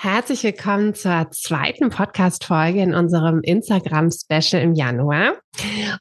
Herzlich 0.00 0.44
willkommen 0.44 0.94
zur 0.94 1.26
zweiten 1.32 1.90
Podcast-Folge 1.90 2.80
in 2.80 2.94
unserem 2.94 3.40
Instagram-Special 3.42 4.62
im 4.62 4.74
Januar. 4.74 5.40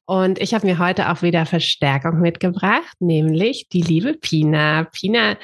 Und 0.05 0.39
ich 0.39 0.53
habe 0.53 0.67
mir 0.67 0.77
heute 0.77 1.09
auch 1.09 1.23
wieder 1.23 1.47
Verstärkung 1.47 2.19
mitgebracht, 2.19 2.93
nämlich 2.99 3.69
die 3.69 3.81
liebe 3.81 4.13
Pina. 4.13 4.83
Pina 4.83 5.35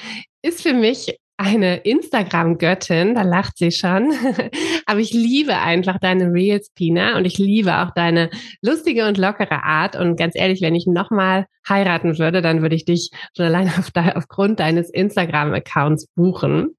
ist 0.43 0.61
für 0.61 0.73
mich 0.75 1.17
eine 1.35 1.77
Instagram-Göttin, 1.77 3.15
da 3.15 3.23
lacht 3.23 3.57
sie 3.57 3.71
schon. 3.71 4.13
Aber 4.85 4.99
ich 4.99 5.13
liebe 5.13 5.57
einfach 5.57 5.97
deine 5.99 6.31
Reels, 6.31 6.69
Pina, 6.75 7.17
und 7.17 7.25
ich 7.25 7.39
liebe 7.39 7.79
auch 7.79 7.89
deine 7.95 8.29
lustige 8.61 9.07
und 9.07 9.17
lockere 9.17 9.63
Art. 9.63 9.95
Und 9.95 10.15
ganz 10.15 10.35
ehrlich, 10.35 10.61
wenn 10.61 10.75
ich 10.75 10.85
nochmal 10.85 11.47
heiraten 11.67 12.19
würde, 12.19 12.43
dann 12.43 12.61
würde 12.61 12.75
ich 12.75 12.85
dich 12.85 13.09
schon 13.35 13.47
allein 13.47 13.67
auf 13.79 13.89
de 13.89 14.13
aufgrund 14.13 14.59
deines 14.59 14.91
Instagram-Accounts 14.91 16.05
buchen. 16.15 16.75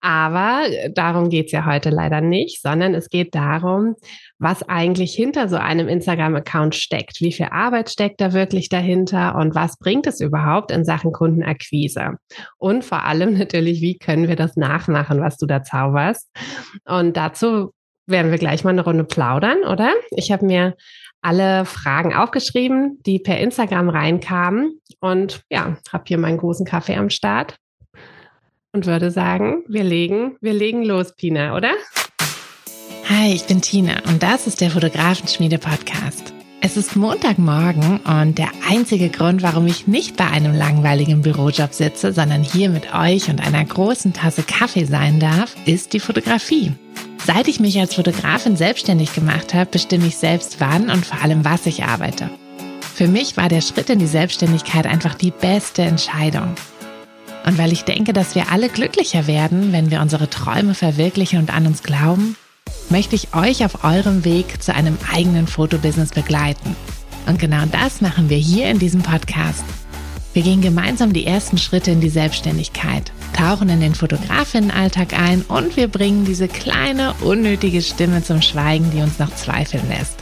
Aber 0.00 0.62
darum 0.94 1.28
geht's 1.28 1.50
ja 1.50 1.66
heute 1.66 1.90
leider 1.90 2.20
nicht, 2.20 2.62
sondern 2.62 2.94
es 2.94 3.08
geht 3.08 3.34
darum, 3.34 3.96
was 4.38 4.62
eigentlich 4.62 5.12
hinter 5.12 5.48
so 5.48 5.56
einem 5.56 5.88
Instagram-Account 5.88 6.76
steckt. 6.76 7.20
Wie 7.20 7.32
viel 7.32 7.48
Arbeit 7.50 7.90
steckt 7.90 8.20
da 8.20 8.32
wirklich 8.32 8.68
dahinter 8.68 9.34
und 9.34 9.56
was 9.56 9.76
bringt 9.78 10.06
es 10.06 10.20
überhaupt 10.20 10.70
in 10.70 10.84
Sachen 10.84 11.12
Kundenakquise? 11.12 12.12
Und 12.58 12.84
vor 12.84 13.04
allem 13.04 13.34
natürlich, 13.38 13.80
wie 13.80 13.98
können 13.98 14.28
wir 14.28 14.36
das 14.36 14.56
nachmachen, 14.56 15.20
was 15.20 15.36
du 15.36 15.46
da 15.46 15.62
zauberst? 15.62 16.28
Und 16.84 17.16
dazu 17.16 17.72
werden 18.06 18.30
wir 18.30 18.38
gleich 18.38 18.62
mal 18.62 18.70
eine 18.70 18.84
Runde 18.84 19.04
plaudern, 19.04 19.64
oder? 19.64 19.92
Ich 20.10 20.30
habe 20.30 20.46
mir 20.46 20.74
alle 21.20 21.64
Fragen 21.64 22.14
aufgeschrieben, 22.14 23.00
die 23.04 23.18
per 23.18 23.38
Instagram 23.38 23.88
reinkamen 23.88 24.80
und 25.00 25.42
ja, 25.50 25.76
habe 25.92 26.04
hier 26.06 26.18
meinen 26.18 26.38
großen 26.38 26.64
Kaffee 26.64 26.94
am 26.94 27.10
Start 27.10 27.56
und 28.78 28.86
würde 28.86 29.10
sagen, 29.10 29.64
wir 29.66 29.82
legen, 29.82 30.36
wir 30.40 30.52
legen 30.52 30.84
los, 30.84 31.12
Pina, 31.12 31.56
oder? 31.56 31.72
Hi, 33.08 33.34
ich 33.34 33.44
bin 33.46 33.60
Tina 33.60 33.94
und 34.06 34.22
das 34.22 34.46
ist 34.46 34.60
der 34.60 34.70
Fotografenschmiede 34.70 35.58
Podcast. 35.58 36.32
Es 36.60 36.76
ist 36.76 36.94
Montagmorgen 36.94 37.98
und 37.98 38.38
der 38.38 38.50
einzige 38.70 39.08
Grund, 39.08 39.42
warum 39.42 39.66
ich 39.66 39.88
nicht 39.88 40.16
bei 40.16 40.28
einem 40.28 40.54
langweiligen 40.54 41.22
Bürojob 41.22 41.74
sitze, 41.74 42.12
sondern 42.12 42.44
hier 42.44 42.68
mit 42.68 42.94
euch 42.94 43.28
und 43.28 43.44
einer 43.44 43.64
großen 43.64 44.12
Tasse 44.12 44.44
Kaffee 44.44 44.84
sein 44.84 45.18
darf, 45.18 45.56
ist 45.66 45.92
die 45.92 46.00
Fotografie. 46.00 46.70
Seit 47.26 47.48
ich 47.48 47.58
mich 47.58 47.80
als 47.80 47.96
Fotografin 47.96 48.56
selbstständig 48.56 49.12
gemacht 49.12 49.54
habe, 49.54 49.70
bestimme 49.72 50.06
ich 50.06 50.16
selbst 50.16 50.60
wann 50.60 50.88
und 50.88 51.04
vor 51.04 51.20
allem 51.20 51.44
was 51.44 51.66
ich 51.66 51.82
arbeite. 51.82 52.30
Für 52.94 53.08
mich 53.08 53.36
war 53.36 53.48
der 53.48 53.60
Schritt 53.60 53.90
in 53.90 53.98
die 53.98 54.06
Selbstständigkeit 54.06 54.86
einfach 54.86 55.16
die 55.16 55.32
beste 55.32 55.82
Entscheidung. 55.82 56.54
Und 57.48 57.56
weil 57.56 57.72
ich 57.72 57.84
denke, 57.84 58.12
dass 58.12 58.34
wir 58.34 58.52
alle 58.52 58.68
glücklicher 58.68 59.26
werden, 59.26 59.72
wenn 59.72 59.90
wir 59.90 60.02
unsere 60.02 60.28
Träume 60.28 60.74
verwirklichen 60.74 61.38
und 61.38 61.50
an 61.50 61.66
uns 61.66 61.82
glauben, 61.82 62.36
möchte 62.90 63.16
ich 63.16 63.34
euch 63.34 63.64
auf 63.64 63.84
eurem 63.84 64.26
Weg 64.26 64.62
zu 64.62 64.74
einem 64.74 64.98
eigenen 65.10 65.46
Fotobusiness 65.46 66.10
begleiten. 66.10 66.76
Und 67.26 67.38
genau 67.38 67.62
das 67.72 68.02
machen 68.02 68.28
wir 68.28 68.36
hier 68.36 68.68
in 68.68 68.78
diesem 68.78 69.00
Podcast. 69.00 69.64
Wir 70.34 70.42
gehen 70.42 70.60
gemeinsam 70.60 71.14
die 71.14 71.24
ersten 71.24 71.56
Schritte 71.56 71.90
in 71.90 72.02
die 72.02 72.10
Selbstständigkeit, 72.10 73.12
tauchen 73.34 73.70
in 73.70 73.80
den 73.80 73.94
Fotografinnenalltag 73.94 75.18
ein 75.18 75.40
und 75.40 75.74
wir 75.78 75.88
bringen 75.88 76.26
diese 76.26 76.48
kleine, 76.48 77.14
unnötige 77.22 77.80
Stimme 77.80 78.22
zum 78.22 78.42
Schweigen, 78.42 78.90
die 78.90 79.00
uns 79.00 79.18
noch 79.18 79.34
zweifeln 79.34 79.88
lässt. 79.88 80.18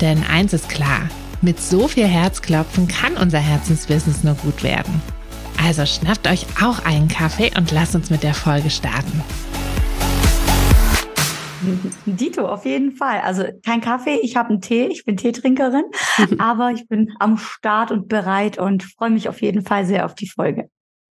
Denn 0.00 0.22
eins 0.22 0.52
ist 0.52 0.68
klar, 0.68 1.08
mit 1.42 1.60
so 1.60 1.88
viel 1.88 2.06
Herzklopfen 2.06 2.86
kann 2.86 3.16
unser 3.16 3.40
Herzensbusiness 3.40 4.22
nur 4.22 4.34
gut 4.34 4.62
werden. 4.62 5.02
Also 5.62 5.86
schnappt 5.86 6.26
euch 6.28 6.46
auch 6.62 6.84
einen 6.84 7.08
Kaffee 7.08 7.50
und 7.56 7.70
lasst 7.72 7.94
uns 7.94 8.10
mit 8.10 8.22
der 8.22 8.34
Folge 8.34 8.70
starten. 8.70 9.22
Dito, 12.04 12.46
auf 12.46 12.64
jeden 12.64 12.92
Fall. 12.92 13.20
Also 13.20 13.44
kein 13.64 13.80
Kaffee, 13.80 14.20
ich 14.22 14.36
habe 14.36 14.50
einen 14.50 14.60
Tee, 14.60 14.86
ich 14.86 15.04
bin 15.04 15.16
Teetrinkerin, 15.16 15.84
aber 16.38 16.70
ich 16.70 16.86
bin 16.88 17.12
am 17.18 17.38
Start 17.38 17.90
und 17.90 18.08
bereit 18.08 18.58
und 18.58 18.84
freue 18.84 19.10
mich 19.10 19.28
auf 19.28 19.42
jeden 19.42 19.62
Fall 19.62 19.84
sehr 19.84 20.04
auf 20.04 20.14
die 20.14 20.28
Folge. 20.28 20.68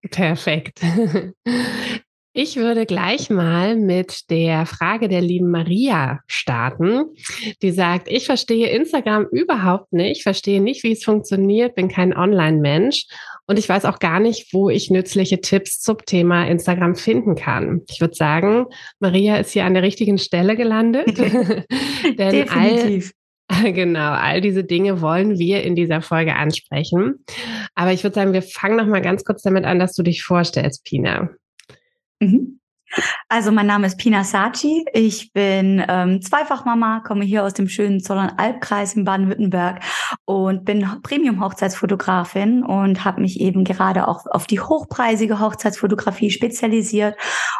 Perfekt. 0.09 0.81
Ich 2.37 2.57
würde 2.57 2.85
gleich 2.85 3.29
mal 3.29 3.77
mit 3.77 4.29
der 4.29 4.65
Frage 4.65 5.07
der 5.07 5.21
lieben 5.21 5.51
Maria 5.51 6.19
starten, 6.27 7.05
die 7.61 7.71
sagt, 7.71 8.11
ich 8.11 8.25
verstehe 8.25 8.67
Instagram 8.71 9.25
überhaupt 9.31 9.93
nicht, 9.93 10.23
verstehe 10.23 10.59
nicht, 10.59 10.83
wie 10.83 10.91
es 10.91 11.05
funktioniert, 11.05 11.75
bin 11.75 11.87
kein 11.87 12.13
Online-Mensch 12.13 13.05
und 13.47 13.59
ich 13.59 13.69
weiß 13.69 13.85
auch 13.85 13.99
gar 13.99 14.19
nicht, 14.19 14.53
wo 14.53 14.69
ich 14.69 14.89
nützliche 14.89 15.41
Tipps 15.41 15.79
zum 15.79 15.97
Thema 16.05 16.47
Instagram 16.47 16.95
finden 16.95 17.35
kann. 17.35 17.81
Ich 17.89 18.01
würde 18.01 18.15
sagen, 18.15 18.65
Maria 18.99 19.37
ist 19.37 19.51
hier 19.51 19.65
an 19.65 19.73
der 19.73 19.83
richtigen 19.83 20.17
Stelle 20.17 20.55
gelandet. 20.55 21.17
Denn 21.17 22.31
Definitiv. 22.31 23.11
All, 23.11 23.15
genau, 23.73 24.11
all 24.11 24.41
diese 24.41 24.63
Dinge 24.63 25.01
wollen 25.01 25.37
wir 25.37 25.63
in 25.63 25.75
dieser 25.75 26.01
Folge 26.01 26.35
ansprechen. 26.35 27.23
Aber 27.75 27.93
ich 27.93 28.03
würde 28.03 28.15
sagen, 28.15 28.33
wir 28.33 28.41
fangen 28.41 28.77
noch 28.77 28.87
mal 28.87 29.01
ganz 29.01 29.23
kurz 29.23 29.43
damit 29.43 29.65
an, 29.65 29.79
dass 29.79 29.93
du 29.93 30.03
dich 30.03 30.23
vorstellst, 30.23 30.83
Pina. 30.83 31.29
Mhm. 32.19 32.59
Also 33.27 33.51
mein 33.51 33.67
Name 33.67 33.87
ist 33.87 33.97
Pina 33.97 34.23
Saci. 34.23 34.85
Ich 34.93 35.33
bin 35.33 35.83
ähm, 35.87 36.21
Zweifachmama, 36.21 37.01
komme 37.01 37.25
hier 37.25 37.43
aus 37.43 37.53
dem 37.53 37.67
schönen 37.67 37.99
Zollern-Albkreis 37.99 38.93
in 38.93 39.03
Baden-Württemberg 39.03 39.81
und 40.25 40.63
bin 40.65 40.87
Premium-Hochzeitsfotografin 41.03 42.63
und 42.63 43.03
habe 43.03 43.21
mich 43.21 43.39
eben 43.39 43.63
gerade 43.63 44.07
auch 44.07 44.25
auf 44.27 44.47
die 44.47 44.59
hochpreisige 44.59 45.39
Hochzeitsfotografie 45.39 46.31
spezialisiert 46.31 47.15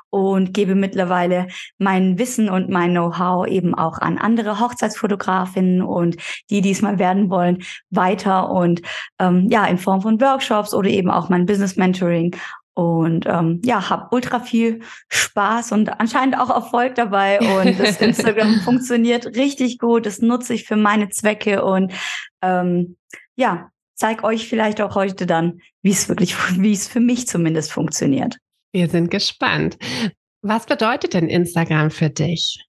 und 0.09 0.53
gebe 0.53 0.75
mittlerweile 0.75 1.47
mein 1.78 2.18
Wissen 2.18 2.50
und 2.50 2.69
mein 2.69 2.91
Know-how 2.91 3.47
eben 3.47 3.75
auch 3.75 3.97
an 3.97 4.18
andere 4.18 4.59
Hochzeitsfotografinnen 4.59 5.81
und 5.81 6.18
die 6.50 6.62
diesmal 6.62 7.00
werden 7.00 7.29
wollen 7.29 7.63
weiter 7.90 8.50
und 8.50 8.81
ähm, 9.19 9.47
ja 9.50 9.66
in 9.66 9.78
Form 9.78 10.01
von 10.01 10.22
Workshops 10.22 10.74
oder 10.74 10.90
eben 10.90 11.09
auch 11.09 11.29
mein 11.29 11.45
Business 11.45 11.75
Mentoring 11.75 12.35
und 12.75 13.25
ähm, 13.25 13.62
ja, 13.63 13.90
habe 13.90 14.09
ultra 14.12 14.40
viel 14.40 14.81
Spaß 15.09 15.72
und 15.72 15.90
anscheinend 16.00 16.38
auch 16.38 16.50
Erfolg 16.50 16.96
dabei. 16.96 17.40
Und 17.40 17.80
das 17.80 17.97
Instagram 18.02 18.59
funktioniert 18.62 19.25
richtig 19.28 19.80
gut. 19.80 20.06
Das 20.06 20.19
nutze 20.19 20.53
ich 20.53 20.66
für 20.66 20.75
meine 20.75 21.09
Zwecke 21.09 21.63
und 21.63 21.94
ähm, 22.41 22.97
ja, 23.36 23.69
zeig 23.96 24.24
euch 24.24 24.47
vielleicht 24.47 24.81
auch 24.81 24.96
heute 24.96 25.25
dann, 25.25 25.62
wie 25.81 25.91
es 25.91 26.08
wirklich, 26.09 26.36
wie 26.62 26.74
es 26.74 26.88
für 26.88 27.00
mich 27.00 27.27
zumindest 27.27 27.72
funktioniert. 27.72 28.38
Wir 28.74 28.89
sind 28.89 29.10
gespannt. 29.10 29.77
Was 30.42 30.66
bedeutet 30.66 31.13
denn 31.13 31.30
Instagram 31.30 31.89
für 31.89 32.10
dich? 32.10 32.64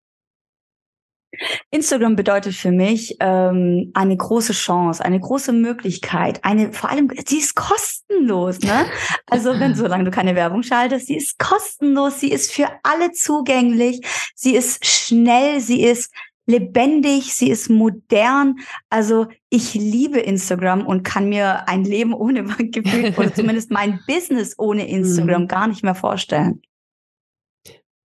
Instagram 1.71 2.17
bedeutet 2.17 2.55
für 2.55 2.71
mich 2.71 3.17
ähm, 3.21 3.91
eine 3.94 4.17
große 4.17 4.53
Chance, 4.53 5.05
eine 5.05 5.21
große 5.21 5.53
Möglichkeit, 5.53 6.44
eine 6.44 6.73
vor 6.73 6.91
allem, 6.91 7.11
sie 7.27 7.38
ist 7.38 7.55
kostenlos, 7.55 8.61
ne? 8.61 8.87
Also 9.31 9.59
wenn 9.59 9.75
solange 9.77 10.05
du 10.05 10.11
keine 10.11 10.35
Werbung 10.35 10.62
schaltest, 10.62 11.06
sie 11.06 11.17
ist 11.17 11.38
kostenlos, 11.38 12.21
sie 12.21 12.31
ist 12.31 12.53
für 12.53 12.69
alle 12.83 13.12
zugänglich, 13.12 14.00
sie 14.35 14.55
ist 14.55 14.85
schnell, 14.85 15.61
sie 15.61 15.83
ist 15.83 16.12
lebendig, 16.47 17.35
sie 17.35 17.50
ist 17.50 17.69
modern. 17.69 18.56
Also 18.89 19.27
ich 19.50 19.75
liebe 19.75 20.21
Instagram 20.21 20.87
und 20.87 21.03
kann 21.03 21.29
mir 21.29 21.69
ein 21.69 21.85
Leben 21.85 22.15
ohne 22.15 22.44
Gefühl 22.44 23.12
oder 23.17 23.35
zumindest 23.35 23.71
mein 23.71 24.00
Business 24.06 24.55
ohne 24.59 24.89
Instagram 24.89 25.43
mhm. 25.43 25.49
gar 25.49 25.67
nicht 25.67 25.82
mehr 25.82 25.94
vorstellen. 25.94 26.62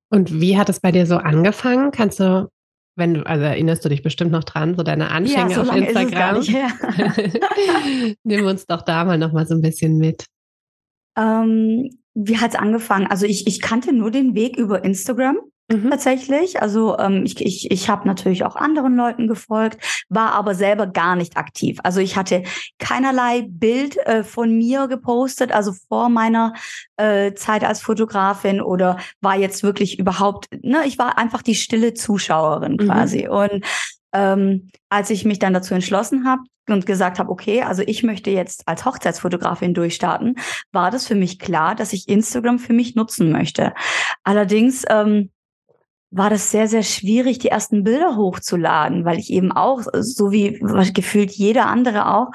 Und 0.09 0.41
wie 0.41 0.57
hat 0.57 0.67
es 0.69 0.81
bei 0.81 0.91
dir 0.91 1.05
so 1.05 1.17
angefangen? 1.17 1.91
Kannst 1.91 2.19
du 2.19 2.49
wenn 2.95 3.13
du, 3.15 3.25
also 3.25 3.43
erinnerst 3.43 3.83
du 3.85 3.89
dich 3.89 4.03
bestimmt 4.03 4.31
noch 4.31 4.43
dran, 4.43 4.75
so 4.75 4.83
deine 4.83 5.11
Anfänge 5.11 5.51
ja, 5.51 5.63
so 5.63 5.69
auf 5.69 5.75
Instagram. 5.75 6.43
Nimm 8.23 8.45
uns 8.45 8.67
doch 8.67 8.81
da 8.81 9.05
mal 9.05 9.17
noch 9.17 9.31
mal 9.31 9.47
so 9.47 9.55
ein 9.55 9.61
bisschen 9.61 9.97
mit. 9.97 10.25
Ähm, 11.17 11.89
wie 12.13 12.37
hat 12.37 12.51
es 12.51 12.59
angefangen? 12.59 13.07
Also 13.07 13.25
ich, 13.25 13.47
ich 13.47 13.61
kannte 13.61 13.93
nur 13.93 14.11
den 14.11 14.35
Weg 14.35 14.57
über 14.57 14.83
Instagram 14.83 15.37
mhm. 15.71 15.89
tatsächlich. 15.89 16.61
Also 16.61 16.97
ähm, 16.97 17.23
ich, 17.25 17.39
ich, 17.39 17.71
ich 17.71 17.89
habe 17.89 18.07
natürlich 18.07 18.43
auch 18.43 18.55
anderen 18.55 18.95
Leuten 18.95 19.27
gefolgt, 19.27 20.05
war 20.09 20.33
aber 20.33 20.55
selber 20.55 20.87
gar 20.87 21.15
nicht 21.15 21.37
aktiv. 21.37 21.79
Also 21.83 21.99
ich 21.99 22.15
hatte 22.15 22.43
keinerlei 22.79 23.45
Bild 23.47 23.97
äh, 24.05 24.23
von 24.23 24.57
mir 24.57 24.87
gepostet, 24.87 25.51
also 25.51 25.73
vor 25.87 26.09
meiner 26.09 26.53
äh, 26.97 27.33
Zeit 27.33 27.63
als 27.63 27.81
Fotografin 27.81 28.61
oder 28.61 28.97
war 29.21 29.37
jetzt 29.37 29.63
wirklich 29.63 29.99
überhaupt, 29.99 30.47
ne, 30.61 30.83
ich 30.85 30.97
war 30.97 31.17
einfach 31.17 31.41
die 31.41 31.55
stille 31.55 31.93
Zuschauerin 31.93 32.73
mhm. 32.73 32.77
quasi. 32.77 33.23
Mhm. 33.25 33.31
Und 33.31 33.65
ähm, 34.13 34.69
als 34.89 35.09
ich 35.09 35.25
mich 35.25 35.39
dann 35.39 35.53
dazu 35.53 35.73
entschlossen 35.73 36.25
habe 36.27 36.43
und 36.69 36.85
gesagt 36.85 37.19
habe, 37.19 37.29
okay, 37.29 37.63
also 37.63 37.81
ich 37.85 38.03
möchte 38.03 38.29
jetzt 38.29 38.67
als 38.67 38.85
Hochzeitsfotografin 38.85 39.73
durchstarten, 39.73 40.35
war 40.71 40.91
das 40.91 41.07
für 41.07 41.15
mich 41.15 41.39
klar, 41.39 41.75
dass 41.75 41.93
ich 41.93 42.07
Instagram 42.09 42.59
für 42.59 42.73
mich 42.73 42.95
nutzen 42.95 43.31
möchte. 43.31 43.73
Allerdings 44.23 44.83
ähm, 44.89 45.31
war 46.11 46.29
das 46.29 46.51
sehr, 46.51 46.67
sehr 46.67 46.83
schwierig, 46.83 47.39
die 47.39 47.47
ersten 47.47 47.83
Bilder 47.83 48.17
hochzuladen, 48.17 49.05
weil 49.05 49.17
ich 49.17 49.31
eben 49.31 49.51
auch, 49.51 49.81
so 49.93 50.31
wie 50.31 50.59
gefühlt 50.93 51.31
jeder 51.31 51.67
andere 51.67 52.13
auch, 52.13 52.31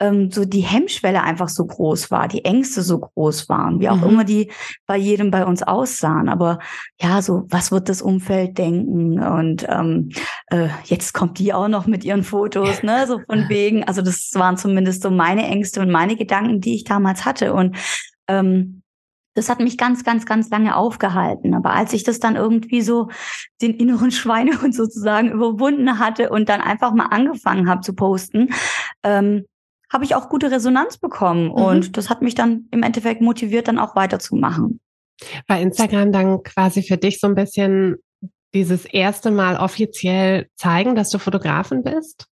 ähm, 0.00 0.30
so 0.30 0.44
die 0.44 0.60
Hemmschwelle 0.60 1.22
einfach 1.22 1.48
so 1.48 1.66
groß 1.66 2.10
war, 2.10 2.28
die 2.28 2.44
Ängste 2.44 2.82
so 2.82 2.98
groß 2.98 3.48
waren, 3.48 3.80
wie 3.80 3.88
auch 3.88 3.96
mhm. 3.96 4.08
immer 4.08 4.24
die 4.24 4.50
bei 4.86 4.96
jedem 4.96 5.30
bei 5.30 5.44
uns 5.44 5.62
aussahen. 5.62 6.28
Aber 6.28 6.58
ja, 7.00 7.20
so, 7.20 7.44
was 7.48 7.72
wird 7.72 7.88
das 7.88 8.02
Umfeld 8.02 8.58
denken? 8.58 9.20
Und 9.20 9.66
ähm, 9.68 10.10
äh, 10.46 10.68
jetzt 10.84 11.14
kommt 11.14 11.38
die 11.38 11.52
auch 11.52 11.68
noch 11.68 11.86
mit 11.86 12.04
ihren 12.04 12.22
Fotos, 12.22 12.82
ne? 12.82 13.06
So 13.06 13.20
von 13.26 13.48
wegen. 13.48 13.84
Also 13.84 14.02
das 14.02 14.30
waren 14.34 14.56
zumindest 14.56 15.02
so 15.02 15.10
meine 15.10 15.46
Ängste 15.46 15.80
und 15.80 15.90
meine 15.90 16.16
Gedanken, 16.16 16.60
die 16.60 16.76
ich 16.76 16.84
damals 16.84 17.24
hatte. 17.24 17.52
Und 17.52 17.76
ähm, 18.28 18.77
das 19.38 19.48
hat 19.48 19.60
mich 19.60 19.78
ganz, 19.78 20.02
ganz, 20.02 20.26
ganz 20.26 20.50
lange 20.50 20.76
aufgehalten. 20.76 21.54
Aber 21.54 21.70
als 21.70 21.92
ich 21.92 22.02
das 22.02 22.18
dann 22.18 22.34
irgendwie 22.34 22.82
so 22.82 23.08
den 23.62 23.74
inneren 23.74 24.10
Schweinehund 24.10 24.74
sozusagen 24.74 25.30
überwunden 25.30 26.00
hatte 26.00 26.30
und 26.30 26.48
dann 26.48 26.60
einfach 26.60 26.92
mal 26.92 27.06
angefangen 27.06 27.68
habe 27.70 27.80
zu 27.82 27.94
posten, 27.94 28.50
ähm, 29.04 29.46
habe 29.90 30.04
ich 30.04 30.16
auch 30.16 30.28
gute 30.28 30.50
Resonanz 30.50 30.98
bekommen. 30.98 31.44
Mhm. 31.44 31.52
Und 31.52 31.96
das 31.96 32.10
hat 32.10 32.20
mich 32.20 32.34
dann 32.34 32.66
im 32.72 32.82
Endeffekt 32.82 33.20
motiviert, 33.20 33.68
dann 33.68 33.78
auch 33.78 33.94
weiterzumachen. 33.94 34.80
War 35.46 35.60
Instagram 35.60 36.10
dann 36.12 36.42
quasi 36.42 36.82
für 36.82 36.96
dich 36.96 37.20
so 37.20 37.28
ein 37.28 37.36
bisschen 37.36 37.96
dieses 38.54 38.86
erste 38.86 39.30
Mal 39.30 39.56
offiziell 39.56 40.48
zeigen, 40.56 40.96
dass 40.96 41.10
du 41.10 41.18
Fotografin 41.18 41.84
bist? 41.84 42.26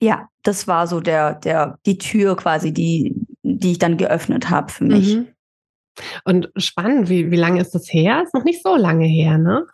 Ja, 0.00 0.28
das 0.42 0.66
war 0.66 0.86
so 0.86 1.00
der, 1.00 1.34
der, 1.34 1.78
die 1.84 1.98
Tür 1.98 2.34
quasi, 2.36 2.72
die, 2.72 3.14
die 3.42 3.72
ich 3.72 3.78
dann 3.78 3.98
geöffnet 3.98 4.48
habe 4.48 4.72
für 4.72 4.84
mich. 4.84 5.16
Mhm. 5.16 5.28
Und 6.24 6.50
spannend, 6.56 7.08
wie, 7.08 7.30
wie 7.30 7.36
lange 7.36 7.60
ist 7.60 7.74
das 7.74 7.92
her? 7.92 8.22
Ist 8.22 8.34
noch 8.34 8.44
nicht 8.44 8.62
so 8.62 8.76
lange 8.76 9.06
her, 9.06 9.38
ne? 9.38 9.66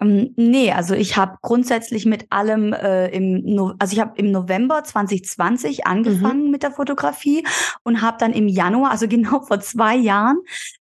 Ähm, 0.00 0.34
nee, 0.36 0.70
also 0.72 0.94
ich 0.94 1.16
habe 1.16 1.38
grundsätzlich 1.40 2.04
mit 2.04 2.26
allem 2.30 2.72
äh, 2.74 3.08
im, 3.08 3.42
no 3.44 3.72
also 3.78 3.94
ich 3.94 4.00
habe 4.00 4.12
im 4.16 4.30
November 4.30 4.84
2020 4.84 5.86
angefangen 5.86 6.46
mhm. 6.46 6.50
mit 6.50 6.62
der 6.62 6.72
Fotografie 6.72 7.46
und 7.82 8.02
habe 8.02 8.18
dann 8.20 8.32
im 8.32 8.48
Januar, 8.48 8.90
also 8.90 9.08
genau 9.08 9.40
vor 9.40 9.60
zwei 9.60 9.96
Jahren, 9.96 10.38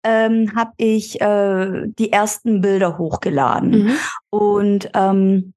ähm, 0.04 0.56
habe 0.56 0.72
ich 0.78 1.20
äh, 1.22 1.88
die 1.88 2.12
ersten 2.12 2.62
Bilder 2.62 2.98
hochgeladen. 2.98 3.86
Mhm. 3.86 3.92
Und 4.30 4.90
ähm, 4.94 5.54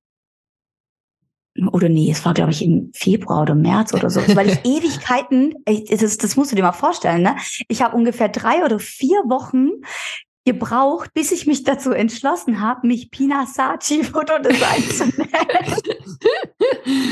oder 1.70 1.88
nee, 1.88 2.10
es 2.10 2.24
war, 2.24 2.34
glaube 2.34 2.50
ich, 2.50 2.64
im 2.64 2.90
Februar 2.94 3.42
oder 3.42 3.54
März 3.54 3.92
oder 3.92 4.08
so, 4.08 4.20
weil 4.34 4.48
ich 4.48 4.58
Ewigkeiten, 4.64 5.54
das, 5.90 6.16
das 6.16 6.36
musst 6.36 6.52
du 6.52 6.56
dir 6.56 6.62
mal 6.62 6.72
vorstellen, 6.72 7.22
ne? 7.22 7.36
Ich 7.68 7.82
habe 7.82 7.96
ungefähr 7.96 8.28
drei 8.28 8.64
oder 8.64 8.78
vier 8.78 9.18
Wochen 9.26 9.70
gebraucht, 10.44 11.12
bis 11.14 11.30
ich 11.30 11.46
mich 11.46 11.62
dazu 11.62 11.92
entschlossen 11.92 12.60
habe, 12.60 12.86
mich 12.86 13.10
Pina 13.10 13.46
Sachi 13.46 14.02
Fotodesign 14.12 14.82
zu 14.82 15.04
nennen. 15.16 15.76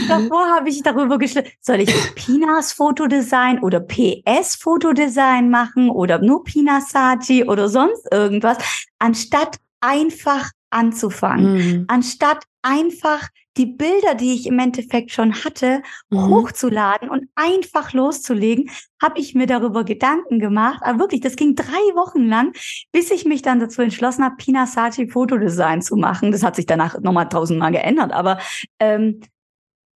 Davor 0.08 0.48
habe 0.48 0.68
ich 0.68 0.82
darüber 0.82 1.18
geschrieben, 1.18 1.48
soll 1.60 1.80
ich 1.80 2.14
Pinas 2.14 2.72
Fotodesign 2.72 3.60
oder 3.60 3.80
PS 3.80 4.56
Fotodesign 4.56 5.48
machen 5.50 5.90
oder 5.90 6.18
nur 6.18 6.42
Pina 6.44 6.80
Sachi 6.80 7.44
oder 7.44 7.68
sonst 7.68 8.08
irgendwas, 8.12 8.58
anstatt 8.98 9.58
einfach 9.80 10.50
anzufangen, 10.70 11.52
mhm. 11.52 11.84
anstatt 11.88 12.44
einfach 12.62 13.28
die 13.56 13.66
Bilder, 13.66 14.14
die 14.14 14.34
ich 14.34 14.46
im 14.46 14.58
Endeffekt 14.58 15.10
schon 15.10 15.34
hatte, 15.44 15.82
mhm. 16.10 16.28
hochzuladen 16.28 17.10
und 17.10 17.28
einfach 17.34 17.92
loszulegen, 17.92 18.70
habe 19.02 19.18
ich 19.18 19.34
mir 19.34 19.46
darüber 19.46 19.84
Gedanken 19.84 20.38
gemacht. 20.38 20.80
Aber 20.82 21.00
wirklich, 21.00 21.20
das 21.20 21.36
ging 21.36 21.56
drei 21.56 21.94
Wochen 21.94 22.26
lang, 22.26 22.52
bis 22.92 23.10
ich 23.10 23.24
mich 23.24 23.42
dann 23.42 23.60
dazu 23.60 23.82
entschlossen 23.82 24.24
habe, 24.24 24.36
Pina 24.36 24.66
Sachi 24.66 25.08
Fotodesign 25.08 25.82
zu 25.82 25.96
machen. 25.96 26.32
Das 26.32 26.42
hat 26.42 26.56
sich 26.56 26.66
danach 26.66 26.98
nochmal 27.00 27.28
tausendmal 27.28 27.72
geändert. 27.72 28.12
Aber 28.12 28.38
ähm, 28.78 29.20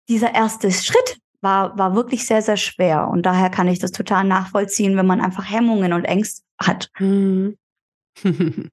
dieser 0.07 0.33
erste 0.33 0.71
Schritt 0.71 1.19
war, 1.41 1.77
war 1.77 1.95
wirklich 1.95 2.25
sehr, 2.25 2.41
sehr 2.41 2.57
schwer. 2.57 3.07
Und 3.09 3.25
daher 3.25 3.49
kann 3.49 3.67
ich 3.67 3.79
das 3.79 3.91
total 3.91 4.23
nachvollziehen, 4.23 4.95
wenn 4.95 5.07
man 5.07 5.21
einfach 5.21 5.49
Hemmungen 5.49 5.93
und 5.93 6.05
Ängste 6.05 6.43
hat. 6.59 6.89
Mhm. 6.99 7.57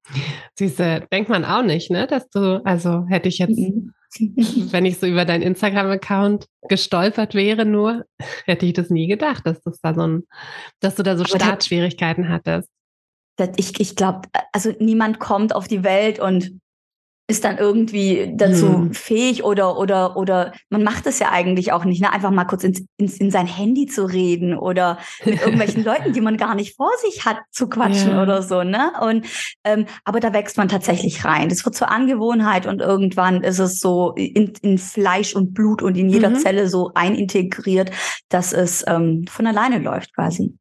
Siehste, 0.59 1.07
denkt 1.13 1.31
man 1.31 1.45
auch 1.45 1.63
nicht, 1.63 1.91
ne? 1.91 2.07
Dass 2.07 2.29
du, 2.29 2.63
also 2.65 3.07
hätte 3.09 3.29
ich 3.29 3.39
jetzt, 3.39 3.59
mhm. 3.59 3.93
wenn 4.19 4.87
ich 4.87 4.99
so 4.99 5.07
über 5.07 5.25
deinen 5.25 5.43
Instagram-Account 5.43 6.47
gestolpert 6.69 7.35
wäre, 7.35 7.65
nur, 7.65 8.05
hätte 8.47 8.67
ich 8.67 8.73
das 8.73 8.91
nie 8.91 9.07
gedacht, 9.07 9.47
dass 9.47 9.61
das 9.63 9.81
da 9.81 9.95
so 9.95 10.07
ein, 10.07 10.23
dass 10.81 10.95
du 10.95 11.03
da 11.03 11.17
so 11.17 11.25
Startschwierigkeiten 11.25 12.29
hattest. 12.29 12.69
Ich, 13.57 13.79
ich 13.79 13.95
glaube, 13.95 14.23
also 14.53 14.73
niemand 14.81 15.21
kommt 15.21 15.55
auf 15.55 15.69
die 15.69 15.85
Welt 15.85 16.19
und 16.19 16.59
ist 17.31 17.45
dann 17.45 17.59
irgendwie 17.59 18.33
dazu 18.35 18.67
mhm. 18.67 18.95
fähig 18.95 19.45
oder 19.45 19.79
oder 19.79 20.17
oder 20.17 20.53
man 20.71 20.83
macht 20.83 21.07
es 21.07 21.19
ja 21.19 21.31
eigentlich 21.31 21.73
auch 21.73 21.85
nicht, 21.85 22.01
ne? 22.01 22.11
einfach 22.11 22.31
mal 22.31 22.47
kurz 22.47 22.65
ins, 22.65 22.83
ins, 22.97 23.19
in 23.19 23.31
sein 23.31 23.47
Handy 23.47 23.85
zu 23.85 24.07
reden 24.07 24.57
oder 24.57 24.99
mit 25.27 25.39
irgendwelchen 25.41 25.85
Leuten, 25.85 26.15
die 26.15 26.23
man 26.23 26.39
gar 26.39 26.55
nicht 26.55 26.77
vor 26.77 26.91
sich 27.03 27.27
hat, 27.27 27.37
zu 27.51 27.69
quatschen 27.69 28.13
ja. 28.13 28.23
oder 28.23 28.43
so, 28.43 28.63
ne? 28.63 28.93
Und 29.03 29.27
ähm, 29.65 29.85
aber 30.05 30.21
da 30.21 30.33
wächst 30.33 30.57
man 30.57 30.69
tatsächlich 30.69 31.27
rein. 31.27 31.51
Das 31.51 31.67
wird 31.67 31.75
zur 31.75 31.91
Angewohnheit 31.91 32.67
und 32.67 32.81
irgendwann 32.81 33.43
ist 33.43 33.59
es 33.59 33.79
so 33.79 34.15
in, 34.17 34.55
in 34.63 34.79
Fleisch 34.79 35.37
und 35.37 35.53
Blut 35.53 35.83
und 35.83 35.99
in 35.99 36.09
jeder 36.09 36.31
mhm. 36.31 36.37
Zelle 36.37 36.67
so 36.67 36.93
einintegriert, 36.95 37.91
dass 38.31 38.55
es 38.55 38.83
ähm, 38.89 39.27
von 39.29 39.47
alleine 39.47 39.81
läuft 39.81 40.15
quasi. 40.15 40.55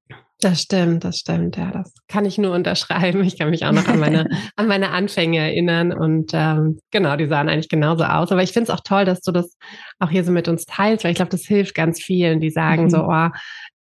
Das 0.47 0.61
stimmt, 0.61 1.03
das 1.03 1.17
stimmt. 1.17 1.57
Ja, 1.57 1.71
das 1.71 1.93
kann 2.07 2.23
ich 2.23 2.37
nur 2.37 2.55
unterschreiben. 2.55 3.21
Ich 3.21 3.37
kann 3.37 3.49
mich 3.49 3.65
auch 3.65 3.73
noch 3.73 3.85
an 3.89 3.99
meine, 3.99 4.29
an 4.55 4.67
meine 4.67 4.91
Anfänge 4.91 5.39
erinnern 5.39 5.91
und 5.91 6.31
ähm, 6.33 6.79
genau, 6.89 7.17
die 7.17 7.27
sahen 7.27 7.49
eigentlich 7.49 7.67
genauso 7.67 8.05
aus. 8.05 8.31
Aber 8.31 8.41
ich 8.43 8.53
finde 8.53 8.71
es 8.71 8.77
auch 8.77 8.79
toll, 8.79 9.03
dass 9.03 9.19
du 9.19 9.33
das 9.33 9.57
auch 9.99 10.09
hier 10.09 10.23
so 10.23 10.31
mit 10.31 10.47
uns 10.47 10.65
teilst, 10.65 11.03
weil 11.03 11.11
ich 11.11 11.17
glaube, 11.17 11.31
das 11.31 11.43
hilft 11.43 11.75
ganz 11.75 12.01
vielen, 12.01 12.39
die 12.39 12.49
sagen 12.49 12.83
mhm. 12.83 12.89
so, 12.89 12.99
oh, 12.99 13.27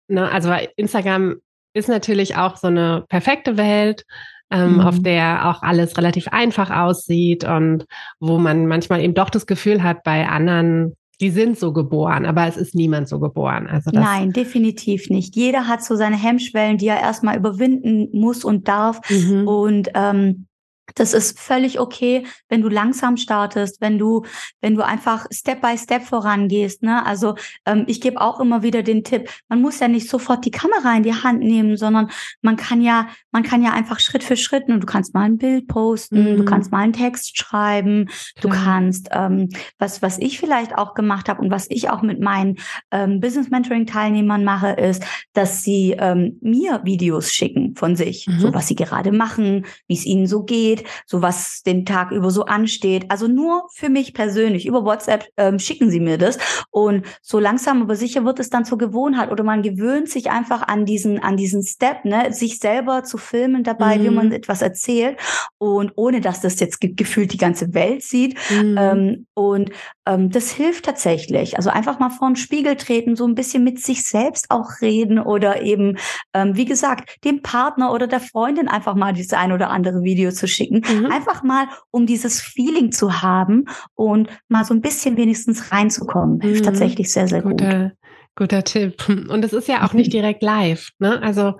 ne, 0.07 0.31
also 0.31 0.53
Instagram 0.77 1.35
ist 1.75 1.89
natürlich 1.89 2.37
auch 2.37 2.57
so 2.57 2.69
eine 2.69 3.07
perfekte 3.09 3.57
Welt, 3.57 4.05
ähm, 4.53 4.75
mhm. 4.75 4.81
auf 4.83 5.03
der 5.03 5.49
auch 5.51 5.63
alles 5.63 5.97
relativ 5.99 6.29
einfach 6.29 6.71
aussieht 6.71 7.43
und 7.43 7.87
wo 8.21 8.39
man 8.39 8.69
manchmal 8.69 9.01
eben 9.01 9.15
doch 9.15 9.31
das 9.31 9.47
Gefühl 9.47 9.83
hat, 9.83 10.05
bei 10.05 10.29
anderen 10.29 10.95
die 11.23 11.31
sind 11.31 11.57
so 11.57 11.73
geboren, 11.73 12.27
aber 12.27 12.49
es 12.49 12.57
ist 12.57 12.75
niemand 12.75 13.09
so 13.09 13.21
geboren. 13.21 13.69
Also 13.69 13.93
Nein, 13.93 14.33
definitiv 14.33 15.09
nicht. 15.09 15.37
Jeder 15.37 15.69
hat 15.69 15.85
so 15.85 15.95
seine 15.95 16.17
Hemmschwellen, 16.17 16.79
die 16.79 16.89
er 16.89 17.01
erstmal 17.01 17.37
überwinden 17.37 18.09
muss 18.13 18.45
und 18.45 18.67
darf. 18.67 19.01
Mhm. 19.09 19.47
Und 19.47 19.89
ähm, 19.95 20.47
das 20.95 21.13
ist 21.15 21.39
völlig 21.39 21.81
okay, 21.81 22.27
wenn 22.49 22.63
du 22.63 22.69
langsam 22.69 23.17
startest, 23.17 23.81
wenn 23.81 23.99
du, 23.99 24.25
wenn 24.61 24.75
du 24.75 24.85
einfach 24.85 25.27
Step 25.33 25.61
by 25.61 25.77
Step 25.79 26.03
vorangehst. 26.03 26.83
Ne? 26.83 27.05
Also 27.05 27.35
ähm, 27.67 27.85
ich 27.87 28.01
gebe 28.01 28.21
auch 28.21 28.41
immer 28.41 28.63
wieder 28.63 28.83
den 28.83 29.05
Tipp, 29.05 29.29
man 29.49 29.61
muss 29.61 29.81
ja 29.81 29.89
nicht 29.89 30.09
sofort 30.09 30.45
die 30.45 30.51
Kamera 30.51 30.97
in 30.97 31.03
die 31.03 31.15
Hand 31.15 31.41
nehmen, 31.41 31.77
sondern 31.77 32.11
man 32.41 32.57
kann 32.57 32.83
ja, 32.83 33.09
man 33.31 33.43
kann 33.43 33.63
ja 33.63 33.73
einfach 33.73 34.01
Schritt 34.01 34.25
für 34.25 34.37
Schritt, 34.37 34.69
und 34.69 34.81
du 34.81 34.87
kannst 34.87 35.15
mal 35.15 35.23
ein 35.23 35.39
Bild 35.39 35.67
posten, 35.67 36.33
mhm. 36.33 36.37
du 36.37 36.45
kannst 36.45 36.71
mal 36.71 36.79
einen 36.79 36.93
Text 36.93 37.37
schreiben, 37.37 38.09
du 38.41 38.49
kannst, 38.49 39.09
ähm, 39.13 39.49
was, 39.79 40.03
was 40.03 40.19
ich 40.19 40.39
vielleicht 40.39 40.77
auch 40.77 40.95
gemacht 40.95 41.29
habe 41.29 41.41
und 41.43 41.51
was 41.51 41.67
ich 41.71 41.91
auch 41.91 42.03
mit 42.03 42.21
meinen 42.21 42.57
ähm, 42.91 43.21
Business 43.21 43.51
Mentoring 43.51 43.87
Teilnehmern 43.87 44.45
mache, 44.45 44.71
ist, 44.71 45.03
dass 45.33 45.63
sie 45.63 45.97
ähm, 45.99 46.39
mir 46.41 46.81
Videos 46.85 47.33
schicken 47.33 47.75
von 47.75 47.97
sich, 47.97 48.27
mhm. 48.27 48.39
so 48.39 48.55
was 48.55 48.69
sie 48.69 48.77
gerade 48.77 49.13
machen, 49.13 49.67
wie 49.89 49.95
es 49.95 50.07
ihnen 50.07 50.27
so 50.27 50.43
geht 50.43 50.82
so 51.07 51.23
was 51.23 51.63
den 51.63 51.85
Tag 51.85 52.11
über 52.11 52.31
so 52.31 52.45
ansteht. 52.45 53.11
Also 53.11 53.29
nur 53.29 53.69
für 53.75 53.89
mich 53.89 54.15
persönlich. 54.15 54.67
Über 54.67 54.85
WhatsApp 54.85 55.27
ähm, 55.37 55.59
schicken 55.59 55.91
sie 55.91 56.01
mir 56.01 56.19
das. 56.19 56.39
Und 56.71 57.05
so 57.21 57.39
langsam 57.39 57.83
aber 57.83 57.97
sicher 57.97 58.25
wird 58.25 58.41
es 58.41 58.51
dann 58.51 58.65
zur 58.65 58.79
Gewohnheit 58.79 59.31
oder 59.31 59.45
man 59.45 59.63
gewöhnt 59.63 60.09
sich 60.09 60.31
einfach 60.31 60.63
an 60.63 60.85
diesen, 60.85 61.23
an 61.23 61.37
diesen 61.37 61.63
Step, 61.63 62.05
ne, 62.05 62.33
sich 62.33 62.59
selber 62.59 63.05
zu 63.05 63.19
filmen 63.19 63.65
dabei, 63.65 63.99
mhm. 63.99 64.05
wie 64.05 64.11
man 64.11 64.33
etwas 64.33 64.63
erzählt. 64.63 65.19
Und 65.59 65.93
ohne 65.97 66.21
dass 66.21 66.41
das 66.41 66.61
jetzt 66.61 66.81
ge 66.81 66.93
gefühlt 66.95 67.33
die 67.33 67.39
ganze 67.39 67.75
Welt 67.75 68.03
sieht. 68.03 68.37
Mhm. 68.51 68.77
Ähm, 68.79 69.27
und 69.35 69.71
das 70.05 70.51
hilft 70.51 70.85
tatsächlich. 70.85 71.57
Also 71.57 71.71
einfach 71.71 71.99
mal 71.99 72.11
vor 72.11 72.29
den 72.29 72.37
Spiegel 72.37 72.77
treten, 72.77 73.15
so 73.15 73.27
ein 73.27 73.35
bisschen 73.35 73.63
mit 73.63 73.81
sich 73.81 74.05
selbst 74.05 74.51
auch 74.51 74.81
reden 74.81 75.19
oder 75.19 75.63
eben, 75.63 75.97
ähm, 76.35 76.57
wie 76.57 76.65
gesagt, 76.65 77.25
dem 77.25 77.43
Partner 77.43 77.93
oder 77.93 78.07
der 78.07 78.21
Freundin 78.21 78.69
einfach 78.69 78.95
mal 78.95 79.13
dieses 79.13 79.33
ein 79.33 79.53
oder 79.53 79.71
andere 79.71 80.03
Video 80.03 80.33
zu 80.33 80.49
schicken. 80.49 80.83
Mhm. 80.89 81.07
Einfach 81.07 81.43
mal, 81.43 81.69
um 81.91 82.07
dieses 82.07 82.41
Feeling 82.41 82.91
zu 82.91 83.23
haben 83.23 83.67
und 83.95 84.29
mal 84.49 84.65
so 84.65 84.75
ein 84.75 84.81
bisschen 84.81 85.17
wenigstens 85.17 85.71
reinzukommen. 85.71 86.41
Hilft 86.41 86.63
mhm. 86.63 86.67
tatsächlich 86.67 87.13
sehr, 87.13 87.29
sehr 87.29 87.43
Guter, 87.43 87.83
gut. 87.83 87.93
Guter 88.35 88.65
Tipp. 88.65 89.09
Und 89.09 89.45
es 89.45 89.53
ist 89.53 89.69
ja 89.69 89.87
auch 89.87 89.93
nicht 89.93 90.13
direkt 90.13 90.43
live. 90.43 90.91
Ne? 90.99 91.23
Also 91.23 91.55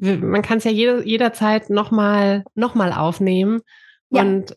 mhm. 0.00 0.30
man 0.30 0.42
kann 0.42 0.58
es 0.58 0.64
ja 0.64 0.70
jede, 0.70 1.06
jederzeit 1.06 1.70
nochmal 1.70 2.44
noch 2.54 2.74
mal 2.74 2.92
aufnehmen 2.92 3.60
ja. 4.10 4.22
und 4.22 4.56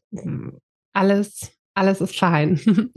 alles 0.94 1.52
alles 1.74 2.02
ist 2.02 2.18
fein. 2.18 2.60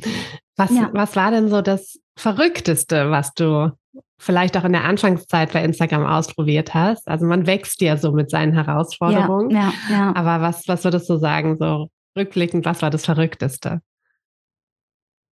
Was, 0.56 0.70
ja. 0.70 0.88
was 0.92 1.16
war 1.16 1.32
denn 1.32 1.48
so 1.48 1.62
das 1.62 1.98
Verrückteste, 2.16 3.10
was 3.10 3.34
du 3.34 3.72
vielleicht 4.18 4.56
auch 4.56 4.62
in 4.62 4.70
der 4.70 4.84
Anfangszeit 4.84 5.52
bei 5.52 5.64
Instagram 5.64 6.06
ausprobiert 6.06 6.74
hast? 6.74 7.08
Also 7.08 7.26
man 7.26 7.48
wächst 7.48 7.80
ja 7.80 7.96
so 7.96 8.12
mit 8.12 8.30
seinen 8.30 8.52
Herausforderungen. 8.52 9.50
Ja, 9.50 9.72
ja. 9.90 10.14
Aber 10.14 10.40
was, 10.42 10.68
was 10.68 10.84
würdest 10.84 11.10
du 11.10 11.16
sagen, 11.16 11.56
so 11.56 11.88
rückblickend, 12.16 12.64
was 12.66 12.82
war 12.82 12.90
das 12.90 13.04
Verrückteste? 13.04 13.80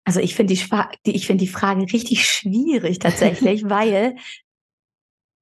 Also 0.07 0.21
ich 0.21 0.35
finde 0.35 0.55
die, 0.55 1.13
ich 1.13 1.27
finde 1.27 1.45
die 1.45 1.51
Frage 1.51 1.83
richtig 1.83 2.27
schwierig 2.27 2.99
tatsächlich, 2.99 3.65
weil 3.69 4.17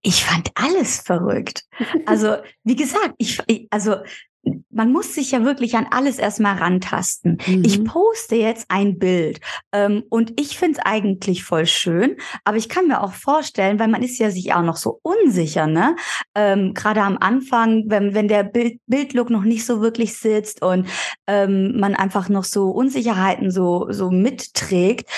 ich 0.02 0.24
fand 0.24 0.50
alles 0.54 1.00
verrückt. 1.00 1.64
Also, 2.06 2.36
wie 2.64 2.76
gesagt, 2.76 3.14
ich, 3.18 3.40
also 3.70 3.96
man 4.70 4.92
muss 4.92 5.14
sich 5.14 5.30
ja 5.30 5.44
wirklich 5.44 5.76
an 5.76 5.86
alles 5.90 6.18
erstmal 6.18 6.56
rantasten. 6.56 7.38
Mhm. 7.46 7.64
Ich 7.64 7.84
poste 7.84 8.36
jetzt 8.36 8.66
ein 8.68 8.98
Bild 8.98 9.40
ähm, 9.72 10.04
und 10.10 10.38
ich 10.38 10.58
finde 10.58 10.78
es 10.78 10.84
eigentlich 10.84 11.44
voll 11.44 11.66
schön, 11.66 12.16
aber 12.44 12.58
ich 12.58 12.68
kann 12.68 12.86
mir 12.86 13.02
auch 13.02 13.14
vorstellen, 13.14 13.78
weil 13.78 13.88
man 13.88 14.02
ist 14.02 14.18
ja 14.18 14.30
sich 14.30 14.52
auch 14.52 14.62
noch 14.62 14.76
so 14.76 15.00
unsicher, 15.02 15.66
ne? 15.66 15.96
Ähm, 16.34 16.74
Gerade 16.74 17.02
am 17.02 17.16
Anfang, 17.18 17.84
wenn, 17.86 18.14
wenn 18.14 18.28
der 18.28 18.44
Bild, 18.44 18.80
Bildlook 18.86 19.30
noch 19.30 19.44
nicht 19.44 19.64
so 19.64 19.80
wirklich 19.80 20.16
sitzt 20.16 20.62
und 20.62 20.86
ähm, 21.26 21.78
man 21.78 21.94
einfach 21.94 22.28
noch 22.28 22.44
so 22.44 22.70
Unsicherheiten 22.70 23.50
so, 23.50 23.86
so 23.90 24.10
mitträgt, 24.10 25.08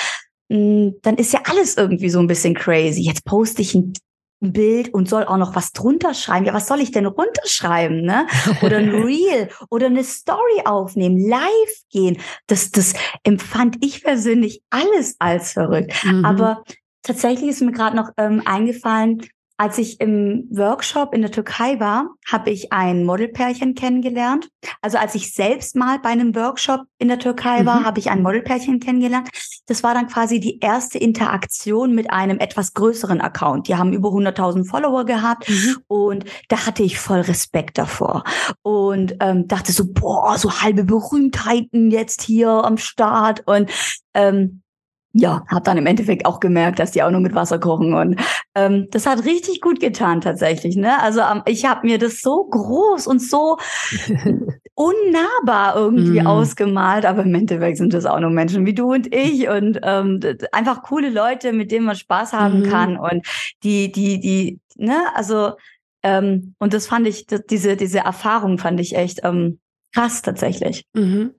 mm, 0.48 0.90
dann 1.02 1.16
ist 1.16 1.32
ja 1.32 1.40
alles 1.44 1.76
irgendwie 1.76 2.10
so 2.10 2.20
ein 2.20 2.28
bisschen 2.28 2.54
crazy. 2.54 3.02
Jetzt 3.02 3.24
poste 3.24 3.62
ich 3.62 3.74
ein 3.74 3.92
Bild 4.40 4.92
und 4.94 5.08
soll 5.08 5.24
auch 5.24 5.36
noch 5.36 5.54
was 5.54 5.72
drunter 5.72 6.14
schreiben. 6.14 6.46
Ja, 6.46 6.54
was 6.54 6.66
soll 6.66 6.80
ich 6.80 6.90
denn 6.90 7.06
runterschreiben, 7.06 8.02
ne? 8.02 8.26
Oder 8.62 8.78
ein 8.78 8.88
Reel 9.04 9.48
oder 9.68 9.86
eine 9.86 10.04
Story 10.04 10.62
aufnehmen, 10.64 11.28
live 11.28 11.82
gehen. 11.90 12.18
Das, 12.46 12.70
das 12.70 12.94
empfand 13.22 13.76
ich 13.84 14.02
persönlich 14.02 14.62
alles 14.70 15.16
als 15.18 15.52
verrückt. 15.52 15.92
Mhm. 16.04 16.24
Aber 16.24 16.64
tatsächlich 17.02 17.50
ist 17.50 17.60
mir 17.60 17.72
gerade 17.72 17.96
noch 17.96 18.10
ähm, 18.16 18.42
eingefallen, 18.44 19.22
als 19.60 19.76
ich 19.76 20.00
im 20.00 20.48
Workshop 20.50 21.12
in 21.12 21.20
der 21.20 21.30
Türkei 21.30 21.78
war, 21.80 22.14
habe 22.26 22.48
ich 22.48 22.72
ein 22.72 23.04
Modelpärchen 23.04 23.74
kennengelernt. 23.74 24.48
Also 24.80 24.96
als 24.96 25.14
ich 25.14 25.34
selbst 25.34 25.76
mal 25.76 25.98
bei 25.98 26.08
einem 26.08 26.34
Workshop 26.34 26.84
in 26.96 27.08
der 27.08 27.18
Türkei 27.18 27.66
war, 27.66 27.80
mhm. 27.80 27.84
habe 27.84 27.98
ich 27.98 28.10
ein 28.10 28.22
Modelpärchen 28.22 28.80
kennengelernt. 28.80 29.28
Das 29.70 29.84
war 29.84 29.94
dann 29.94 30.08
quasi 30.08 30.40
die 30.40 30.58
erste 30.58 30.98
Interaktion 30.98 31.94
mit 31.94 32.10
einem 32.10 32.40
etwas 32.40 32.74
größeren 32.74 33.20
Account. 33.20 33.68
Die 33.68 33.76
haben 33.76 33.92
über 33.92 34.08
100.000 34.08 34.68
Follower 34.68 35.04
gehabt 35.04 35.48
mhm. 35.48 35.76
und 35.86 36.24
da 36.48 36.66
hatte 36.66 36.82
ich 36.82 36.98
voll 36.98 37.20
Respekt 37.20 37.78
davor 37.78 38.24
und 38.62 39.14
ähm, 39.20 39.46
dachte 39.46 39.70
so, 39.70 39.84
boah, 39.86 40.36
so 40.38 40.50
halbe 40.60 40.82
Berühmtheiten 40.82 41.92
jetzt 41.92 42.22
hier 42.22 42.48
am 42.50 42.78
Start 42.78 43.46
und 43.46 43.70
ähm, 44.12 44.62
ja, 45.12 45.44
habe 45.48 45.62
dann 45.62 45.78
im 45.78 45.86
Endeffekt 45.86 46.26
auch 46.26 46.40
gemerkt, 46.40 46.80
dass 46.80 46.90
die 46.90 47.04
auch 47.04 47.10
nur 47.12 47.20
mit 47.20 47.36
Wasser 47.36 47.60
kochen 47.60 47.94
und 47.94 48.20
ähm, 48.56 48.88
das 48.90 49.06
hat 49.06 49.24
richtig 49.24 49.60
gut 49.60 49.78
getan 49.78 50.20
tatsächlich. 50.20 50.74
Ne? 50.74 51.00
Also 51.00 51.20
ähm, 51.20 51.42
ich 51.46 51.64
habe 51.64 51.86
mir 51.86 51.98
das 51.98 52.22
so 52.22 52.44
groß 52.44 53.06
und 53.06 53.22
so 53.22 53.56
unnahbar 54.80 55.76
irgendwie 55.76 56.22
mm. 56.22 56.26
ausgemalt, 56.26 57.04
aber 57.04 57.22
im 57.22 57.34
Endeffekt 57.34 57.76
sind 57.76 57.92
das 57.92 58.06
auch 58.06 58.18
nur 58.18 58.30
Menschen 58.30 58.64
wie 58.64 58.72
du 58.72 58.94
und 58.94 59.14
ich 59.14 59.46
und 59.46 59.78
ähm, 59.82 60.20
einfach 60.52 60.82
coole 60.82 61.10
Leute, 61.10 61.52
mit 61.52 61.70
denen 61.70 61.84
man 61.84 61.96
Spaß 61.96 62.32
haben 62.32 62.60
mm. 62.60 62.70
kann 62.70 62.96
und 62.96 63.26
die, 63.62 63.92
die, 63.92 64.20
die, 64.20 64.58
ne, 64.76 64.96
also 65.14 65.52
ähm, 66.02 66.54
und 66.58 66.72
das 66.72 66.86
fand 66.86 67.06
ich, 67.06 67.26
das, 67.26 67.42
diese 67.44 67.76
diese 67.76 67.98
Erfahrung 67.98 68.56
fand 68.56 68.80
ich 68.80 68.96
echt 68.96 69.20
ähm, 69.22 69.60
krass 69.94 70.22
tatsächlich. 70.22 70.86
Mhm. 70.94 71.34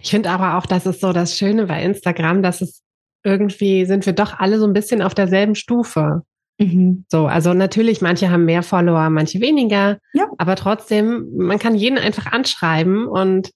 Ich 0.00 0.10
finde 0.10 0.30
aber 0.30 0.56
auch, 0.56 0.66
das 0.66 0.86
ist 0.86 1.00
so 1.00 1.12
das 1.12 1.36
Schöne 1.36 1.66
bei 1.66 1.82
Instagram, 1.82 2.44
dass 2.44 2.60
es 2.60 2.84
irgendwie 3.24 3.86
sind 3.86 4.06
wir 4.06 4.12
doch 4.12 4.38
alle 4.38 4.60
so 4.60 4.68
ein 4.68 4.72
bisschen 4.72 5.02
auf 5.02 5.14
derselben 5.14 5.56
Stufe. 5.56 6.22
Mhm. 6.58 7.04
So, 7.08 7.26
also 7.26 7.52
natürlich, 7.52 8.00
manche 8.00 8.30
haben 8.30 8.44
mehr 8.44 8.62
Follower, 8.62 9.10
manche 9.10 9.40
weniger, 9.40 9.98
ja. 10.12 10.26
aber 10.38 10.56
trotzdem, 10.56 11.28
man 11.36 11.58
kann 11.58 11.74
jeden 11.74 11.98
einfach 11.98 12.26
anschreiben 12.26 13.06
und 13.06 13.50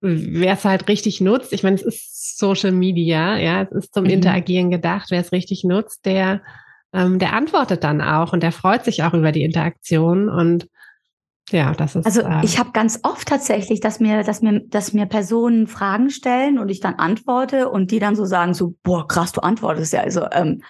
wer 0.00 0.54
es 0.54 0.64
halt 0.64 0.88
richtig 0.88 1.20
nutzt, 1.20 1.52
ich 1.52 1.62
meine, 1.62 1.76
es 1.76 1.82
ist 1.82 2.38
Social 2.38 2.72
Media, 2.72 3.36
ja, 3.36 3.62
es 3.62 3.72
ist 3.72 3.94
zum 3.94 4.04
mhm. 4.04 4.10
Interagieren 4.10 4.70
gedacht, 4.70 5.10
wer 5.10 5.20
es 5.20 5.32
richtig 5.32 5.64
nutzt, 5.64 6.06
der, 6.06 6.42
ähm, 6.92 7.18
der 7.18 7.34
antwortet 7.34 7.84
dann 7.84 8.00
auch 8.00 8.32
und 8.32 8.42
der 8.42 8.52
freut 8.52 8.84
sich 8.84 9.02
auch 9.02 9.14
über 9.14 9.32
die 9.32 9.42
Interaktion 9.42 10.28
und 10.28 10.68
ja, 11.50 11.72
das 11.72 11.96
ist. 11.96 12.04
Also 12.04 12.20
äh, 12.20 12.44
ich 12.44 12.58
habe 12.58 12.72
ganz 12.72 13.00
oft 13.04 13.26
tatsächlich, 13.26 13.80
dass 13.80 14.00
mir, 14.00 14.22
dass 14.22 14.42
mir, 14.42 14.60
dass 14.66 14.92
mir 14.92 15.06
Personen 15.06 15.66
Fragen 15.66 16.10
stellen 16.10 16.58
und 16.58 16.68
ich 16.68 16.80
dann 16.80 16.96
antworte 16.96 17.70
und 17.70 17.90
die 17.90 18.00
dann 18.00 18.16
so 18.16 18.26
sagen 18.26 18.52
so, 18.52 18.74
boah, 18.82 19.08
krass, 19.08 19.32
du 19.32 19.40
antwortest 19.40 19.92
ja. 19.94 20.02
Also 20.02 20.26
ähm, 20.30 20.62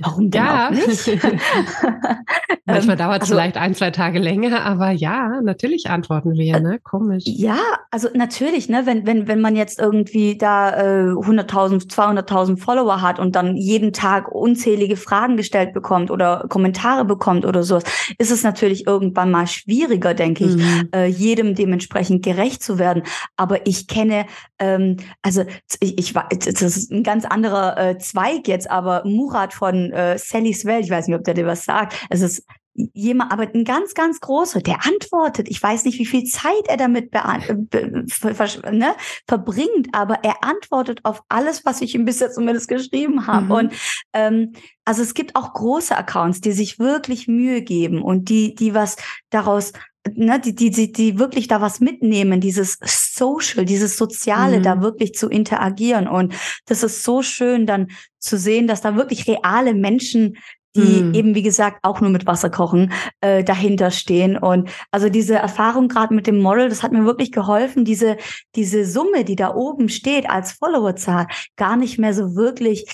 Warum 0.00 0.30
denn 0.30 0.44
ja. 0.44 0.66
auch 0.66 0.70
nicht? 0.70 1.06
Manchmal 2.66 2.94
ähm, 2.94 2.98
dauert 2.98 3.16
es 3.16 3.22
also, 3.22 3.34
vielleicht 3.34 3.56
ein, 3.56 3.74
zwei 3.74 3.90
Tage 3.90 4.18
länger, 4.18 4.64
aber 4.64 4.90
ja, 4.90 5.40
natürlich 5.40 5.88
antworten 5.88 6.34
wir, 6.34 6.58
ne? 6.58 6.80
Komisch. 6.82 7.22
Ja, 7.26 7.58
also 7.92 8.08
natürlich, 8.12 8.68
ne? 8.68 8.82
Wenn, 8.86 9.06
wenn, 9.06 9.28
wenn 9.28 9.40
man 9.40 9.54
jetzt 9.54 9.78
irgendwie 9.78 10.36
da 10.36 10.76
äh, 10.76 11.10
100.000, 11.12 11.88
200.000 11.88 12.58
Follower 12.58 13.02
hat 13.02 13.20
und 13.20 13.36
dann 13.36 13.56
jeden 13.56 13.92
Tag 13.92 14.32
unzählige 14.32 14.96
Fragen 14.96 15.36
gestellt 15.36 15.74
bekommt 15.74 16.10
oder 16.10 16.46
Kommentare 16.48 17.04
bekommt 17.04 17.44
oder 17.44 17.62
sowas, 17.62 17.84
ist 18.18 18.32
es 18.32 18.42
natürlich 18.42 18.86
irgendwann 18.86 19.30
mal 19.30 19.46
schwieriger, 19.46 20.14
denke 20.14 20.44
ich, 20.44 20.56
mhm. 20.56 20.88
äh, 20.92 21.06
jedem 21.06 21.54
dementsprechend 21.54 22.24
gerecht 22.24 22.64
zu 22.64 22.80
werden. 22.80 23.04
Aber 23.36 23.66
ich 23.66 23.86
kenne, 23.86 24.26
ähm, 24.58 24.96
also 25.22 25.44
ich, 25.80 25.98
ich 25.98 26.14
das 26.14 26.62
ist 26.62 26.90
ein 26.90 27.04
ganz 27.04 27.24
anderer 27.24 27.78
äh, 27.78 27.98
Zweig 27.98 28.48
jetzt, 28.48 28.68
aber 28.70 29.02
Murat 29.04 29.54
von 29.54 29.75
von 29.76 29.92
äh, 29.92 30.18
Sallys 30.18 30.64
Welt, 30.64 30.84
ich 30.84 30.90
weiß 30.90 31.06
nicht, 31.06 31.16
ob 31.16 31.24
der 31.24 31.34
dir 31.34 31.46
was 31.46 31.64
sagt. 31.64 31.94
Es 32.10 32.20
ist 32.22 32.44
jemand, 32.92 33.32
aber 33.32 33.48
ein 33.54 33.64
ganz, 33.64 33.94
ganz 33.94 34.20
großer, 34.20 34.60
der 34.60 34.84
antwortet. 34.84 35.48
Ich 35.48 35.62
weiß 35.62 35.86
nicht, 35.86 35.98
wie 35.98 36.04
viel 36.04 36.24
Zeit 36.24 36.68
er 36.68 36.76
damit 36.76 37.10
ne, 37.12 38.94
verbringt, 39.26 39.88
aber 39.92 40.18
er 40.22 40.44
antwortet 40.44 41.00
auf 41.04 41.22
alles, 41.30 41.64
was 41.64 41.80
ich 41.80 41.94
ihm 41.94 42.04
bis 42.04 42.20
jetzt 42.20 42.34
zumindest 42.34 42.68
geschrieben 42.68 43.26
habe. 43.26 43.46
Mhm. 43.46 43.50
Und 43.52 43.72
ähm, 44.12 44.52
also 44.84 45.00
es 45.02 45.14
gibt 45.14 45.36
auch 45.36 45.54
große 45.54 45.96
Accounts, 45.96 46.42
die 46.42 46.52
sich 46.52 46.78
wirklich 46.78 47.28
Mühe 47.28 47.62
geben 47.62 48.02
und 48.02 48.28
die, 48.28 48.54
die 48.54 48.74
was 48.74 48.96
daraus 49.30 49.72
ne, 50.14 50.40
die, 50.40 50.54
die, 50.54 50.70
die, 50.70 50.92
die 50.92 51.18
wirklich 51.18 51.48
da 51.48 51.60
was 51.60 51.80
mitnehmen, 51.80 52.40
dieses 52.40 52.78
Social, 52.84 53.64
dieses 53.64 53.96
Soziale, 53.96 54.58
mhm. 54.58 54.62
da 54.62 54.80
wirklich 54.82 55.14
zu 55.14 55.28
interagieren. 55.28 56.08
Und 56.08 56.34
das 56.66 56.82
ist 56.82 57.02
so 57.02 57.22
schön, 57.22 57.66
dann 57.66 57.88
zu 58.18 58.38
sehen, 58.38 58.66
dass 58.66 58.80
da 58.80 58.96
wirklich 58.96 59.26
reale 59.26 59.74
Menschen 59.74 60.36
die 60.76 61.02
mhm. 61.02 61.14
eben, 61.14 61.34
wie 61.34 61.42
gesagt, 61.42 61.78
auch 61.82 62.00
nur 62.00 62.10
mit 62.10 62.26
Wasser 62.26 62.50
kochen, 62.50 62.92
äh, 63.20 63.42
dahinter 63.42 63.90
stehen. 63.90 64.36
Und 64.36 64.68
also 64.90 65.08
diese 65.08 65.36
Erfahrung 65.36 65.88
gerade 65.88 66.14
mit 66.14 66.26
dem 66.26 66.40
Model, 66.40 66.68
das 66.68 66.82
hat 66.82 66.92
mir 66.92 67.04
wirklich 67.04 67.32
geholfen, 67.32 67.84
diese, 67.84 68.16
diese 68.54 68.84
Summe, 68.84 69.24
die 69.24 69.36
da 69.36 69.54
oben 69.54 69.88
steht 69.88 70.28
als 70.28 70.52
Followerzahl, 70.52 71.26
gar 71.56 71.76
nicht 71.76 71.98
mehr 71.98 72.14
so 72.14 72.36
wirklich 72.36 72.86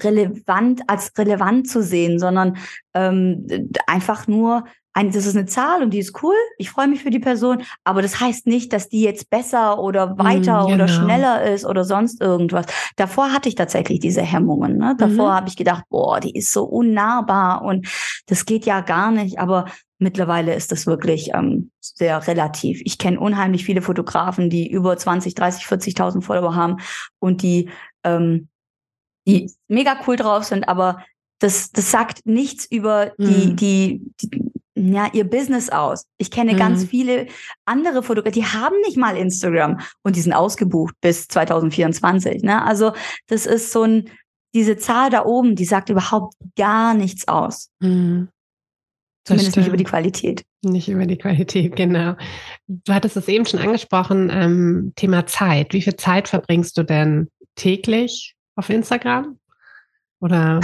relevant 0.00 0.82
als 0.88 1.12
relevant 1.16 1.68
zu 1.68 1.82
sehen, 1.82 2.18
sondern 2.18 2.56
ähm, 2.94 3.46
einfach 3.86 4.26
nur 4.26 4.64
ein, 4.94 5.10
das 5.10 5.26
ist 5.26 5.36
eine 5.36 5.46
Zahl 5.46 5.82
und 5.82 5.90
die 5.90 5.98
ist 5.98 6.22
cool. 6.22 6.34
Ich 6.58 6.70
freue 6.70 6.88
mich 6.88 7.02
für 7.02 7.10
die 7.10 7.18
Person, 7.18 7.62
aber 7.84 8.02
das 8.02 8.20
heißt 8.20 8.46
nicht, 8.46 8.72
dass 8.72 8.88
die 8.88 9.02
jetzt 9.02 9.30
besser 9.30 9.78
oder 9.78 10.18
weiter 10.18 10.64
mm, 10.64 10.66
genau. 10.66 10.74
oder 10.74 10.88
schneller 10.88 11.42
ist 11.44 11.64
oder 11.64 11.84
sonst 11.84 12.20
irgendwas. 12.20 12.66
Davor 12.96 13.32
hatte 13.32 13.48
ich 13.48 13.54
tatsächlich 13.54 14.00
diese 14.00 14.22
Hemmungen. 14.22 14.76
Ne? 14.76 14.94
Davor 14.98 15.30
mhm. 15.30 15.34
habe 15.34 15.48
ich 15.48 15.56
gedacht, 15.56 15.84
boah, 15.88 16.20
die 16.20 16.36
ist 16.36 16.52
so 16.52 16.64
unnahbar 16.64 17.62
und 17.62 17.88
das 18.26 18.44
geht 18.44 18.66
ja 18.66 18.80
gar 18.80 19.10
nicht. 19.10 19.38
Aber 19.38 19.66
mittlerweile 19.98 20.54
ist 20.54 20.72
das 20.72 20.86
wirklich 20.86 21.30
ähm, 21.34 21.70
sehr 21.80 22.26
relativ. 22.26 22.82
Ich 22.84 22.98
kenne 22.98 23.18
unheimlich 23.18 23.64
viele 23.64 23.82
Fotografen, 23.82 24.50
die 24.50 24.70
über 24.70 24.96
20, 24.96 25.34
30, 25.34 25.64
40.000 25.64 26.22
Follower 26.22 26.54
haben 26.54 26.78
und 27.18 27.42
die 27.42 27.70
ähm, 28.04 28.48
die 29.26 29.50
mega 29.68 30.00
cool 30.06 30.16
drauf 30.16 30.44
sind, 30.44 30.68
aber 30.68 31.04
das, 31.38 31.72
das 31.72 31.90
sagt 31.90 32.24
nichts 32.26 32.66
über 32.66 33.12
die, 33.18 33.48
mhm. 33.48 33.56
die, 33.56 34.00
die 34.20 34.51
ja, 34.90 35.08
ihr 35.12 35.24
Business 35.24 35.68
aus. 35.68 36.06
Ich 36.18 36.30
kenne 36.30 36.54
mhm. 36.54 36.58
ganz 36.58 36.84
viele 36.84 37.26
andere 37.64 38.02
Fotografen, 38.02 38.40
die 38.40 38.46
haben 38.46 38.76
nicht 38.86 38.96
mal 38.96 39.16
Instagram 39.16 39.80
und 40.02 40.16
die 40.16 40.20
sind 40.20 40.32
ausgebucht 40.32 40.94
bis 41.00 41.28
2024. 41.28 42.42
Ne? 42.42 42.64
Also 42.64 42.92
das 43.28 43.46
ist 43.46 43.72
so 43.72 43.82
ein, 43.82 44.10
diese 44.54 44.76
Zahl 44.76 45.10
da 45.10 45.24
oben, 45.24 45.56
die 45.56 45.64
sagt 45.64 45.88
überhaupt 45.88 46.34
gar 46.56 46.94
nichts 46.94 47.28
aus. 47.28 47.70
Mhm. 47.80 48.28
Zumindest 49.24 49.56
nicht 49.56 49.68
über 49.68 49.76
die 49.76 49.84
Qualität. 49.84 50.42
Nicht 50.62 50.88
über 50.88 51.06
die 51.06 51.16
Qualität, 51.16 51.76
genau. 51.76 52.14
Du 52.66 52.92
hattest 52.92 53.16
es 53.16 53.28
eben 53.28 53.46
schon 53.46 53.60
angesprochen, 53.60 54.30
ähm, 54.32 54.92
Thema 54.96 55.26
Zeit. 55.26 55.72
Wie 55.72 55.82
viel 55.82 55.94
Zeit 55.94 56.26
verbringst 56.26 56.76
du 56.76 56.82
denn 56.82 57.28
täglich 57.54 58.34
auf 58.56 58.68
Instagram? 58.68 59.38
Oder 60.20 60.60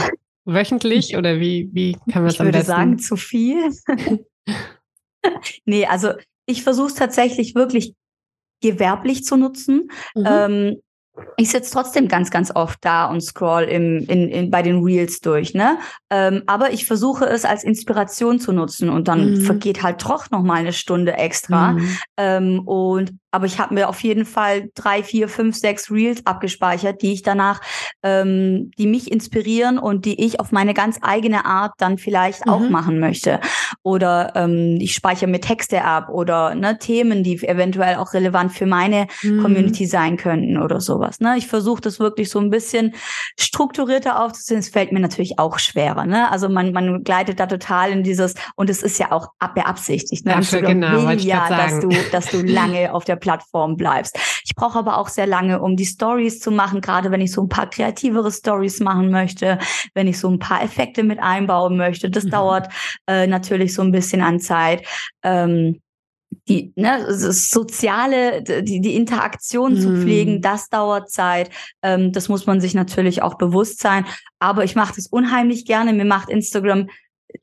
wöchentlich? 0.48 1.16
Oder 1.16 1.38
wie, 1.38 1.68
wie 1.72 1.92
kann 2.10 2.22
man 2.22 2.24
besten? 2.24 2.48
Ich 2.48 2.54
würde 2.54 2.64
sagen, 2.64 2.98
zu 2.98 3.16
viel. 3.16 3.70
nee, 5.64 5.86
also 5.86 6.12
ich 6.46 6.62
versuche 6.62 6.88
es 6.88 6.94
tatsächlich 6.94 7.54
wirklich 7.54 7.94
gewerblich 8.60 9.24
zu 9.24 9.36
nutzen. 9.36 9.90
Mhm. 10.14 10.26
Ähm, 10.26 10.76
ich 11.36 11.50
sitze 11.50 11.72
trotzdem 11.72 12.08
ganz, 12.08 12.30
ganz 12.30 12.54
oft 12.54 12.78
da 12.82 13.06
und 13.06 13.20
scroll 13.20 13.64
im, 13.64 14.04
in, 14.08 14.28
in, 14.28 14.50
bei 14.50 14.62
den 14.62 14.82
Reels 14.82 15.20
durch, 15.20 15.54
ne? 15.54 15.78
Ähm, 16.10 16.42
aber 16.46 16.72
ich 16.72 16.86
versuche 16.86 17.26
es 17.26 17.44
als 17.44 17.64
Inspiration 17.64 18.38
zu 18.38 18.52
nutzen 18.52 18.88
und 18.88 19.08
dann 19.08 19.32
mhm. 19.32 19.40
vergeht 19.40 19.82
halt 19.82 20.04
doch 20.04 20.30
noch 20.30 20.42
mal 20.42 20.54
eine 20.54 20.72
Stunde 20.72 21.14
extra. 21.14 21.72
Mhm. 21.72 21.98
Ähm, 22.16 22.60
und 22.66 23.14
aber 23.30 23.46
ich 23.46 23.58
habe 23.58 23.74
mir 23.74 23.88
auf 23.88 24.02
jeden 24.02 24.24
Fall 24.24 24.70
drei, 24.74 25.02
vier, 25.02 25.28
fünf, 25.28 25.56
sechs 25.56 25.90
Reels 25.90 26.24
abgespeichert, 26.24 27.02
die 27.02 27.12
ich 27.12 27.22
danach, 27.22 27.60
ähm, 28.02 28.70
die 28.78 28.86
mich 28.86 29.12
inspirieren 29.12 29.78
und 29.78 30.06
die 30.06 30.24
ich 30.24 30.40
auf 30.40 30.50
meine 30.50 30.72
ganz 30.72 30.98
eigene 31.02 31.44
Art 31.44 31.72
dann 31.78 31.98
vielleicht 31.98 32.46
mhm. 32.46 32.52
auch 32.52 32.68
machen 32.70 33.00
möchte. 33.00 33.40
Oder 33.82 34.32
ähm, 34.34 34.78
ich 34.80 34.94
speichere 34.94 35.28
mir 35.28 35.40
Texte 35.40 35.84
ab 35.84 36.08
oder 36.08 36.54
ne, 36.54 36.78
Themen, 36.78 37.22
die 37.22 37.46
eventuell 37.46 37.96
auch 37.96 38.14
relevant 38.14 38.52
für 38.52 38.66
meine 38.66 39.08
mhm. 39.22 39.42
Community 39.42 39.86
sein 39.86 40.16
könnten 40.16 40.56
oder 40.56 40.80
sowas. 40.80 41.20
Ne? 41.20 41.36
Ich 41.36 41.46
versuche 41.46 41.82
das 41.82 42.00
wirklich 42.00 42.30
so 42.30 42.38
ein 42.38 42.50
bisschen 42.50 42.94
strukturierter 43.38 44.22
aufzusehen. 44.22 44.60
Es 44.60 44.70
fällt 44.70 44.92
mir 44.92 45.00
natürlich 45.00 45.38
auch 45.38 45.58
schwerer. 45.58 46.06
Ne? 46.06 46.30
Also 46.30 46.48
man, 46.48 46.72
man 46.72 47.04
gleitet 47.04 47.40
da 47.40 47.46
total 47.46 47.90
in 47.90 48.02
dieses, 48.02 48.34
und 48.56 48.70
es 48.70 48.82
ist 48.82 48.98
ja 48.98 49.12
auch 49.12 49.28
beabsichtigt. 49.54 50.24
Ne? 50.24 50.32
Dafür, 50.32 50.62
genau, 50.62 51.06
will 51.06 51.20
ja, 51.20 51.48
dass 51.48 51.80
du, 51.80 51.90
dass 52.10 52.26
du 52.26 52.40
lange 52.42 52.94
auf 52.94 53.04
der 53.04 53.17
Plattform 53.18 53.76
bleibst. 53.76 54.18
Ich 54.44 54.54
brauche 54.54 54.78
aber 54.78 54.98
auch 54.98 55.08
sehr 55.08 55.26
lange, 55.26 55.60
um 55.60 55.76
die 55.76 55.86
Stories 55.86 56.40
zu 56.40 56.50
machen, 56.50 56.80
gerade 56.80 57.10
wenn 57.10 57.20
ich 57.20 57.32
so 57.32 57.42
ein 57.42 57.48
paar 57.48 57.68
kreativere 57.68 58.32
Stories 58.32 58.80
machen 58.80 59.10
möchte, 59.10 59.58
wenn 59.94 60.06
ich 60.06 60.18
so 60.18 60.28
ein 60.28 60.38
paar 60.38 60.62
Effekte 60.62 61.02
mit 61.02 61.18
einbauen 61.18 61.76
möchte. 61.76 62.10
Das 62.10 62.24
mhm. 62.24 62.30
dauert 62.30 62.72
äh, 63.06 63.26
natürlich 63.26 63.74
so 63.74 63.82
ein 63.82 63.92
bisschen 63.92 64.22
an 64.22 64.40
Zeit. 64.40 64.86
Ähm, 65.22 65.80
die 66.48 66.72
ne, 66.76 67.04
soziale, 67.14 68.42
die, 68.42 68.80
die 68.80 68.94
Interaktion 68.94 69.74
mm. 69.74 69.80
zu 69.80 69.96
pflegen, 69.96 70.34
mhm. 70.36 70.42
das 70.42 70.68
dauert 70.68 71.10
Zeit. 71.10 71.50
Ähm, 71.82 72.12
das 72.12 72.28
muss 72.28 72.46
man 72.46 72.60
sich 72.60 72.74
natürlich 72.74 73.22
auch 73.22 73.34
bewusst 73.34 73.80
sein. 73.80 74.04
Aber 74.38 74.64
ich 74.64 74.74
mache 74.74 74.94
das 74.96 75.06
unheimlich 75.06 75.64
gerne. 75.64 75.92
Mir 75.92 76.04
macht 76.04 76.28
Instagram 76.28 76.88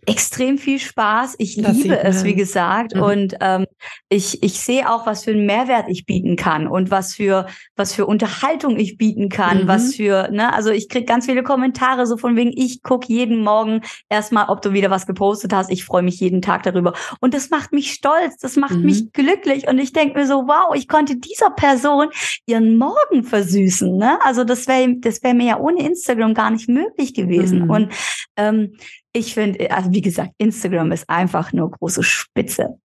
extrem 0.05 0.57
viel 0.57 0.79
Spaß. 0.79 1.35
Ich 1.39 1.61
das 1.61 1.75
liebe 1.75 1.99
es, 1.99 2.23
wie 2.23 2.35
gesagt. 2.35 2.95
Mhm. 2.95 3.01
Und 3.01 3.35
ähm, 3.41 3.65
ich, 4.09 4.43
ich 4.43 4.59
sehe 4.59 4.89
auch, 4.89 5.05
was 5.05 5.23
für 5.23 5.31
einen 5.31 5.45
Mehrwert 5.45 5.85
ich 5.89 6.05
bieten 6.05 6.35
kann 6.35 6.67
und 6.67 6.91
was 6.91 7.15
für, 7.15 7.47
was 7.75 7.93
für 7.93 8.05
Unterhaltung 8.05 8.77
ich 8.77 8.97
bieten 8.97 9.29
kann, 9.29 9.63
mhm. 9.63 9.67
was 9.67 9.95
für, 9.95 10.29
ne, 10.31 10.53
also 10.53 10.69
ich 10.71 10.89
krieg 10.89 11.07
ganz 11.07 11.25
viele 11.25 11.43
Kommentare, 11.43 12.05
so 12.07 12.17
von 12.17 12.35
wegen, 12.35 12.51
ich 12.55 12.83
guck 12.83 13.09
jeden 13.09 13.43
Morgen 13.43 13.81
erstmal, 14.09 14.49
ob 14.49 14.61
du 14.61 14.73
wieder 14.73 14.89
was 14.89 15.07
gepostet 15.07 15.53
hast. 15.53 15.71
Ich 15.71 15.85
freue 15.85 16.03
mich 16.03 16.19
jeden 16.19 16.41
Tag 16.41 16.63
darüber. 16.63 16.93
Und 17.19 17.33
das 17.33 17.49
macht 17.49 17.71
mich 17.71 17.91
stolz, 17.91 18.37
das 18.37 18.55
macht 18.55 18.75
mhm. 18.75 18.85
mich 18.85 19.11
glücklich. 19.11 19.67
Und 19.67 19.79
ich 19.79 19.93
denke 19.93 20.19
mir 20.19 20.27
so, 20.27 20.47
wow, 20.47 20.75
ich 20.75 20.87
konnte 20.87 21.17
dieser 21.17 21.49
Person 21.51 22.09
ihren 22.45 22.77
Morgen 22.77 23.23
versüßen. 23.23 23.97
Ne? 23.97 24.19
Also 24.23 24.43
das 24.43 24.67
wäre 24.67 24.95
das 24.99 25.23
wäre 25.23 25.33
mir 25.33 25.47
ja 25.47 25.59
ohne 25.59 25.85
Instagram 25.85 26.33
gar 26.33 26.51
nicht 26.51 26.69
möglich 26.69 27.13
gewesen. 27.13 27.63
Mhm. 27.63 27.69
Und 27.69 27.93
ähm, 28.37 28.73
ich 29.15 29.33
finde, 29.33 29.71
also 29.71 29.91
wie 29.91 30.01
gesagt, 30.01 30.31
Instagram 30.37 30.91
ist 30.91 31.09
einfach 31.09 31.53
nur 31.53 31.71
große 31.71 32.03
Spitze. 32.03 32.77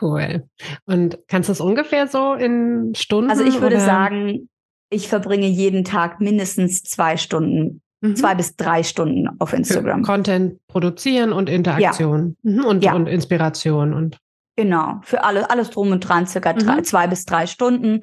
Cool. 0.00 0.44
Und 0.84 1.18
kannst 1.28 1.48
du 1.48 1.52
es 1.52 1.60
ungefähr 1.60 2.06
so 2.06 2.34
in 2.34 2.92
Stunden? 2.94 3.30
Also 3.30 3.44
ich 3.44 3.60
würde 3.62 3.76
oder? 3.76 3.84
sagen, 3.84 4.50
ich 4.90 5.08
verbringe 5.08 5.46
jeden 5.46 5.84
Tag 5.84 6.20
mindestens 6.20 6.82
zwei 6.82 7.16
Stunden, 7.16 7.80
mhm. 8.02 8.14
zwei 8.14 8.34
bis 8.34 8.56
drei 8.56 8.82
Stunden 8.82 9.28
auf 9.38 9.54
Instagram. 9.54 10.04
Für 10.04 10.12
Content 10.12 10.66
produzieren 10.66 11.32
und 11.32 11.48
Interaktion 11.48 12.36
ja. 12.42 12.52
Mhm. 12.52 12.64
und, 12.64 12.84
ja. 12.84 12.94
und 12.94 13.06
Inspiration 13.06 13.94
und 13.94 14.18
Genau, 14.56 14.98
für 15.02 15.22
alles, 15.22 15.44
alles 15.44 15.70
drum 15.70 15.92
und 15.92 16.00
dran, 16.00 16.26
circa 16.26 16.52
drei, 16.52 16.78
mhm. 16.78 16.84
zwei 16.84 17.06
bis 17.06 17.24
drei 17.24 17.46
Stunden. 17.46 18.00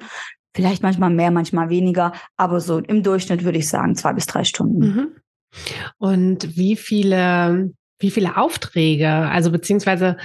Vielleicht 0.54 0.82
manchmal 0.82 1.10
mehr, 1.10 1.30
manchmal 1.30 1.68
weniger, 1.68 2.12
aber 2.38 2.60
so 2.60 2.78
im 2.78 3.02
Durchschnitt 3.02 3.44
würde 3.44 3.58
ich 3.58 3.68
sagen 3.68 3.94
zwei 3.94 4.14
bis 4.14 4.24
drei 4.24 4.42
Stunden. 4.42 4.80
Und 5.98 6.56
wie 6.56 6.76
viele, 6.76 7.72
wie 7.98 8.10
viele 8.10 8.36
Aufträge, 8.36 9.08
also 9.08 9.50
beziehungsweise 9.50 10.16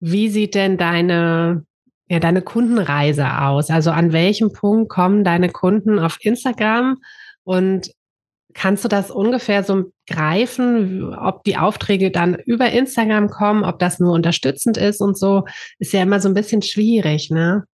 wie 0.00 0.28
sieht 0.28 0.54
denn 0.54 0.76
deine, 0.76 1.64
ja, 2.08 2.20
deine 2.20 2.42
Kundenreise 2.42 3.40
aus? 3.40 3.70
Also 3.70 3.90
an 3.90 4.12
welchem 4.12 4.52
Punkt 4.52 4.90
kommen 4.90 5.24
deine 5.24 5.50
Kunden 5.50 5.98
auf 5.98 6.18
Instagram 6.20 6.98
und 7.44 7.90
kannst 8.54 8.84
du 8.84 8.88
das 8.88 9.10
ungefähr 9.10 9.62
so 9.62 9.92
greifen, 10.08 11.14
ob 11.14 11.44
die 11.44 11.58
Aufträge 11.58 12.10
dann 12.10 12.34
über 12.34 12.70
Instagram 12.70 13.28
kommen, 13.28 13.64
ob 13.64 13.78
das 13.78 14.00
nur 14.00 14.12
unterstützend 14.12 14.78
ist 14.78 15.00
und 15.00 15.18
so, 15.18 15.44
ist 15.78 15.92
ja 15.92 16.02
immer 16.02 16.20
so 16.20 16.28
ein 16.28 16.34
bisschen 16.34 16.62
schwierig, 16.62 17.30
ne? 17.30 17.64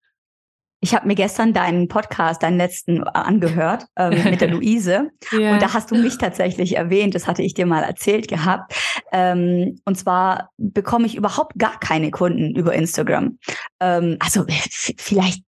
Ich 0.85 0.97
habe 0.97 1.07
mir 1.07 1.15
gestern 1.15 1.53
deinen 1.53 1.87
Podcast, 1.87 2.43
deinen 2.43 2.59
letzten, 2.59 3.03
äh, 3.03 3.11
angehört 3.15 3.87
ähm, 3.97 4.25
mit 4.25 4.41
der 4.41 4.49
Luise. 4.51 5.11
ja. 5.31 5.53
Und 5.53 5.63
da 5.63 5.73
hast 5.73 5.93
du 5.93 5.95
mich 5.95 6.19
tatsächlich 6.19 6.77
erwähnt. 6.77 7.15
Das 7.15 7.29
hatte 7.29 7.43
ich 7.43 7.55
dir 7.55 7.67
mal 7.67 7.85
erzählt 7.85 8.27
gehabt. 8.27 8.75
Ähm, 9.13 9.81
und 9.85 9.97
zwar 9.97 10.51
bekomme 10.59 11.07
ich 11.07 11.15
überhaupt 11.15 11.57
gar 11.57 11.79
keine 11.79 12.11
Kunden 12.11 12.57
über 12.57 12.75
Instagram. 12.75 13.39
Ähm, 13.81 14.17
also 14.19 14.45
vielleicht 14.99 15.45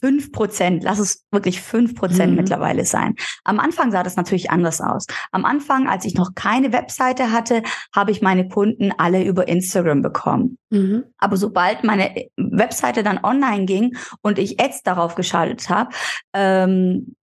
fünf 0.00 0.32
Prozent, 0.32 0.82
lass 0.84 0.98
es 0.98 1.24
wirklich 1.30 1.60
fünf 1.60 1.94
Prozent 1.94 2.32
mhm. 2.32 2.36
mittlerweile 2.38 2.84
sein. 2.84 3.14
Am 3.44 3.60
Anfang 3.60 3.90
sah 3.90 4.02
das 4.02 4.16
natürlich 4.16 4.50
anders 4.50 4.80
aus. 4.80 5.06
Am 5.32 5.44
Anfang, 5.44 5.88
als 5.88 6.04
ich 6.04 6.14
noch 6.14 6.34
keine 6.34 6.72
Webseite 6.72 7.32
hatte, 7.32 7.62
habe 7.94 8.10
ich 8.10 8.22
meine 8.22 8.48
Kunden 8.48 8.92
alle 8.96 9.24
über 9.24 9.48
Instagram 9.48 10.02
bekommen. 10.02 10.58
Mhm. 10.70 11.04
Aber 11.18 11.36
sobald 11.36 11.84
meine 11.84 12.26
Webseite 12.36 13.02
dann 13.02 13.20
online 13.22 13.64
ging 13.64 13.96
und 14.22 14.38
ich 14.38 14.60
Ads 14.60 14.82
darauf 14.82 15.14
geschaltet 15.14 15.68
habe, 15.68 15.90
ähm, 16.34 17.14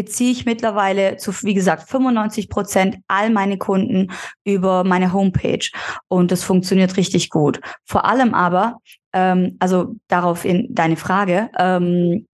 beziehe 0.00 0.32
ich 0.32 0.46
mittlerweile 0.46 1.18
zu, 1.18 1.30
wie 1.42 1.52
gesagt, 1.52 1.90
95 1.90 2.48
Prozent 2.48 2.96
all 3.06 3.28
meine 3.28 3.58
Kunden 3.58 4.10
über 4.44 4.82
meine 4.82 5.12
Homepage. 5.12 5.68
Und 6.08 6.30
das 6.32 6.42
funktioniert 6.42 6.96
richtig 6.96 7.28
gut. 7.28 7.60
Vor 7.84 8.06
allem 8.06 8.32
aber, 8.32 8.78
ähm, 9.12 9.58
also 9.58 9.96
darauf 10.08 10.46
in 10.46 10.74
deine 10.74 10.96
Frage, 10.96 11.50
ähm, 11.58 12.26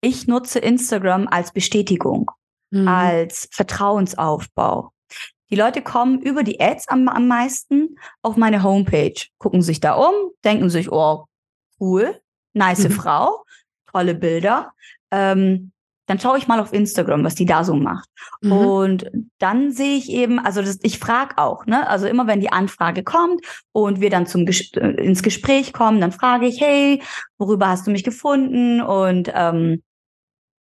ich 0.00 0.28
nutze 0.28 0.60
Instagram 0.60 1.26
als 1.26 1.50
Bestätigung, 1.50 2.30
mhm. 2.70 2.86
als 2.86 3.48
Vertrauensaufbau. 3.50 4.92
Die 5.50 5.56
Leute 5.56 5.82
kommen 5.82 6.20
über 6.20 6.44
die 6.44 6.60
Ads 6.60 6.86
am, 6.86 7.08
am 7.08 7.26
meisten 7.26 7.96
auf 8.22 8.36
meine 8.36 8.62
Homepage, 8.62 9.20
gucken 9.38 9.62
sich 9.62 9.80
da 9.80 9.94
um, 9.94 10.14
denken 10.44 10.70
sich, 10.70 10.92
oh, 10.92 11.24
cool, 11.80 12.20
nice 12.52 12.84
mhm. 12.84 12.92
Frau, 12.92 13.44
tolle 13.90 14.14
Bilder. 14.14 14.70
Ähm, 15.10 15.72
dann 16.08 16.18
schaue 16.18 16.38
ich 16.38 16.48
mal 16.48 16.58
auf 16.58 16.72
Instagram, 16.72 17.22
was 17.22 17.34
die 17.34 17.44
da 17.44 17.62
so 17.62 17.74
macht. 17.74 18.08
Mhm. 18.40 18.52
Und 18.52 19.10
dann 19.38 19.70
sehe 19.70 19.96
ich 19.96 20.10
eben, 20.10 20.38
also 20.38 20.62
das, 20.62 20.78
ich 20.82 20.98
frage 20.98 21.36
auch, 21.36 21.66
ne? 21.66 21.88
Also 21.88 22.06
immer 22.06 22.26
wenn 22.26 22.40
die 22.40 22.50
Anfrage 22.50 23.04
kommt 23.04 23.42
und 23.72 24.00
wir 24.00 24.10
dann 24.10 24.26
zum 24.26 24.46
äh, 24.46 24.90
ins 25.02 25.22
Gespräch 25.22 25.72
kommen, 25.72 26.00
dann 26.00 26.12
frage 26.12 26.46
ich, 26.46 26.60
hey, 26.60 27.02
worüber 27.36 27.68
hast 27.68 27.86
du 27.86 27.90
mich 27.90 28.04
gefunden? 28.04 28.80
Und 28.80 29.30
ähm, 29.34 29.82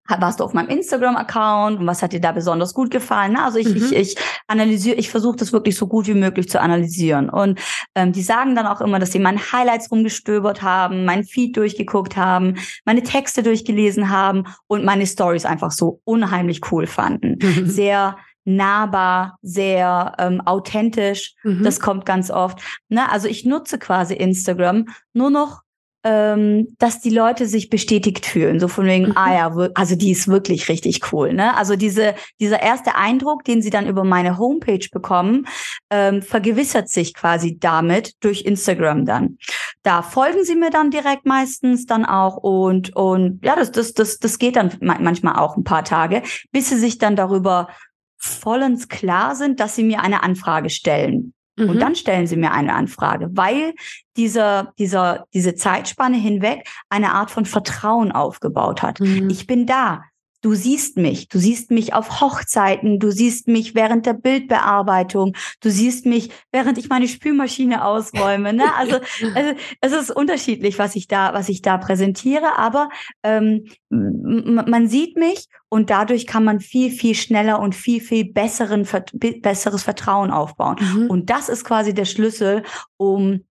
warst 0.08 0.40
du 0.40 0.44
auf 0.44 0.54
meinem 0.54 0.68
Instagram-Account 0.68 1.80
und 1.80 1.86
was 1.86 2.02
hat 2.02 2.12
dir 2.12 2.20
da 2.20 2.32
besonders 2.32 2.74
gut 2.74 2.90
gefallen? 2.90 3.32
Ne? 3.32 3.44
Also 3.44 3.58
ich, 3.58 3.68
mhm. 3.68 3.76
ich, 3.76 3.92
ich 3.92 4.16
analysiere, 4.46 4.96
ich 4.96 5.10
versuche 5.10 5.36
das 5.36 5.52
wirklich 5.52 5.76
so 5.76 5.86
gut 5.86 6.06
wie 6.06 6.14
möglich 6.14 6.48
zu 6.48 6.60
analysieren. 6.60 7.28
Und 7.30 7.60
ähm, 7.94 8.12
die 8.12 8.22
sagen 8.22 8.54
dann 8.54 8.66
auch 8.66 8.80
immer, 8.80 8.98
dass 8.98 9.12
sie 9.12 9.18
meine 9.18 9.40
Highlights 9.52 9.90
rumgestöbert 9.90 10.62
haben, 10.62 11.04
mein 11.04 11.24
Feed 11.24 11.56
durchgeguckt 11.56 12.16
haben, 12.16 12.56
meine 12.84 13.02
Texte 13.02 13.42
durchgelesen 13.42 14.10
haben 14.10 14.44
und 14.66 14.84
meine 14.84 15.06
Stories 15.06 15.44
einfach 15.44 15.70
so 15.70 16.00
unheimlich 16.04 16.60
cool 16.70 16.86
fanden. 16.86 17.38
Mhm. 17.40 17.66
Sehr 17.66 18.16
nahbar, 18.46 19.38
sehr 19.42 20.14
ähm, 20.18 20.40
authentisch. 20.40 21.34
Mhm. 21.42 21.64
Das 21.64 21.80
kommt 21.80 22.06
ganz 22.06 22.30
oft. 22.30 22.60
Ne? 22.88 23.10
Also 23.10 23.28
ich 23.28 23.44
nutze 23.44 23.78
quasi 23.78 24.14
Instagram 24.14 24.86
nur 25.12 25.30
noch 25.30 25.62
ähm, 26.06 26.68
dass 26.78 27.00
die 27.00 27.10
Leute 27.10 27.46
sich 27.46 27.68
bestätigt 27.68 28.26
fühlen. 28.26 28.60
So 28.60 28.68
von 28.68 28.86
wegen, 28.86 29.06
mhm. 29.06 29.16
ah 29.16 29.34
ja, 29.34 29.70
also 29.74 29.96
die 29.96 30.12
ist 30.12 30.28
wirklich 30.28 30.68
richtig 30.68 31.12
cool. 31.12 31.32
Ne? 31.32 31.56
Also 31.56 31.74
diese, 31.74 32.14
dieser 32.38 32.62
erste 32.62 32.94
Eindruck, 32.94 33.42
den 33.42 33.60
sie 33.60 33.70
dann 33.70 33.88
über 33.88 34.04
meine 34.04 34.38
Homepage 34.38 34.86
bekommen, 34.92 35.48
ähm, 35.90 36.22
vergewissert 36.22 36.88
sich 36.88 37.12
quasi 37.12 37.58
damit 37.58 38.14
durch 38.20 38.42
Instagram 38.42 39.04
dann. 39.04 39.38
Da 39.82 40.02
folgen 40.02 40.44
sie 40.44 40.54
mir 40.54 40.70
dann 40.70 40.92
direkt 40.92 41.26
meistens 41.26 41.86
dann 41.86 42.04
auch 42.04 42.36
und, 42.36 42.94
und 42.94 43.44
ja, 43.44 43.56
das, 43.56 43.72
das, 43.72 43.92
das, 43.92 44.18
das 44.18 44.38
geht 44.38 44.54
dann 44.54 44.74
manchmal 44.80 45.36
auch 45.36 45.56
ein 45.56 45.64
paar 45.64 45.84
Tage, 45.84 46.22
bis 46.52 46.68
sie 46.68 46.78
sich 46.78 46.98
dann 46.98 47.16
darüber 47.16 47.68
vollends 48.16 48.86
klar 48.88 49.34
sind, 49.34 49.58
dass 49.58 49.74
sie 49.74 49.82
mir 49.82 50.02
eine 50.02 50.22
Anfrage 50.22 50.70
stellen. 50.70 51.32
Mhm. 51.56 51.70
Und 51.70 51.78
dann 51.80 51.94
stellen 51.94 52.26
sie 52.26 52.36
mir 52.36 52.52
eine 52.52 52.74
Anfrage, 52.74 53.30
weil 53.32 53.74
dieser, 54.16 54.72
dieser, 54.78 55.26
diese 55.34 55.54
Zeitspanne 55.54 56.16
hinweg 56.16 56.68
eine 56.88 57.12
Art 57.12 57.30
von 57.30 57.44
Vertrauen 57.44 58.12
aufgebaut 58.12 58.82
hat. 58.82 59.00
Mhm. 59.00 59.30
Ich 59.30 59.46
bin 59.46 59.66
da. 59.66 60.04
Du 60.42 60.54
siehst 60.54 60.96
mich, 60.96 61.28
du 61.28 61.38
siehst 61.38 61.70
mich 61.70 61.94
auf 61.94 62.20
Hochzeiten, 62.20 62.98
du 62.98 63.10
siehst 63.10 63.48
mich 63.48 63.74
während 63.74 64.06
der 64.06 64.14
Bildbearbeitung, 64.14 65.36
du 65.60 65.70
siehst 65.70 66.06
mich, 66.06 66.30
während 66.52 66.78
ich 66.78 66.88
meine 66.88 67.08
Spülmaschine 67.08 67.84
ausräume. 67.84 68.52
Ne? 68.52 68.74
Also, 68.76 68.96
also 69.34 69.52
es 69.80 69.92
ist 69.92 70.10
unterschiedlich, 70.10 70.78
was 70.78 70.94
ich 70.96 71.08
da, 71.08 71.32
was 71.34 71.48
ich 71.48 71.62
da 71.62 71.78
präsentiere, 71.78 72.56
aber 72.58 72.88
ähm, 73.22 73.66
man 73.90 74.88
sieht 74.88 75.16
mich 75.16 75.48
und 75.68 75.90
dadurch 75.90 76.26
kann 76.26 76.44
man 76.44 76.60
viel, 76.60 76.90
viel 76.90 77.14
schneller 77.14 77.60
und 77.60 77.74
viel, 77.74 78.00
viel 78.00 78.32
besseren, 78.32 78.86
besseres 79.14 79.82
Vertrauen 79.82 80.30
aufbauen. 80.30 80.76
Mhm. 80.80 81.06
Und 81.10 81.30
das 81.30 81.48
ist 81.48 81.64
quasi 81.64 81.94
der 81.94 82.04
Schlüssel, 82.04 82.62
um 82.96 83.44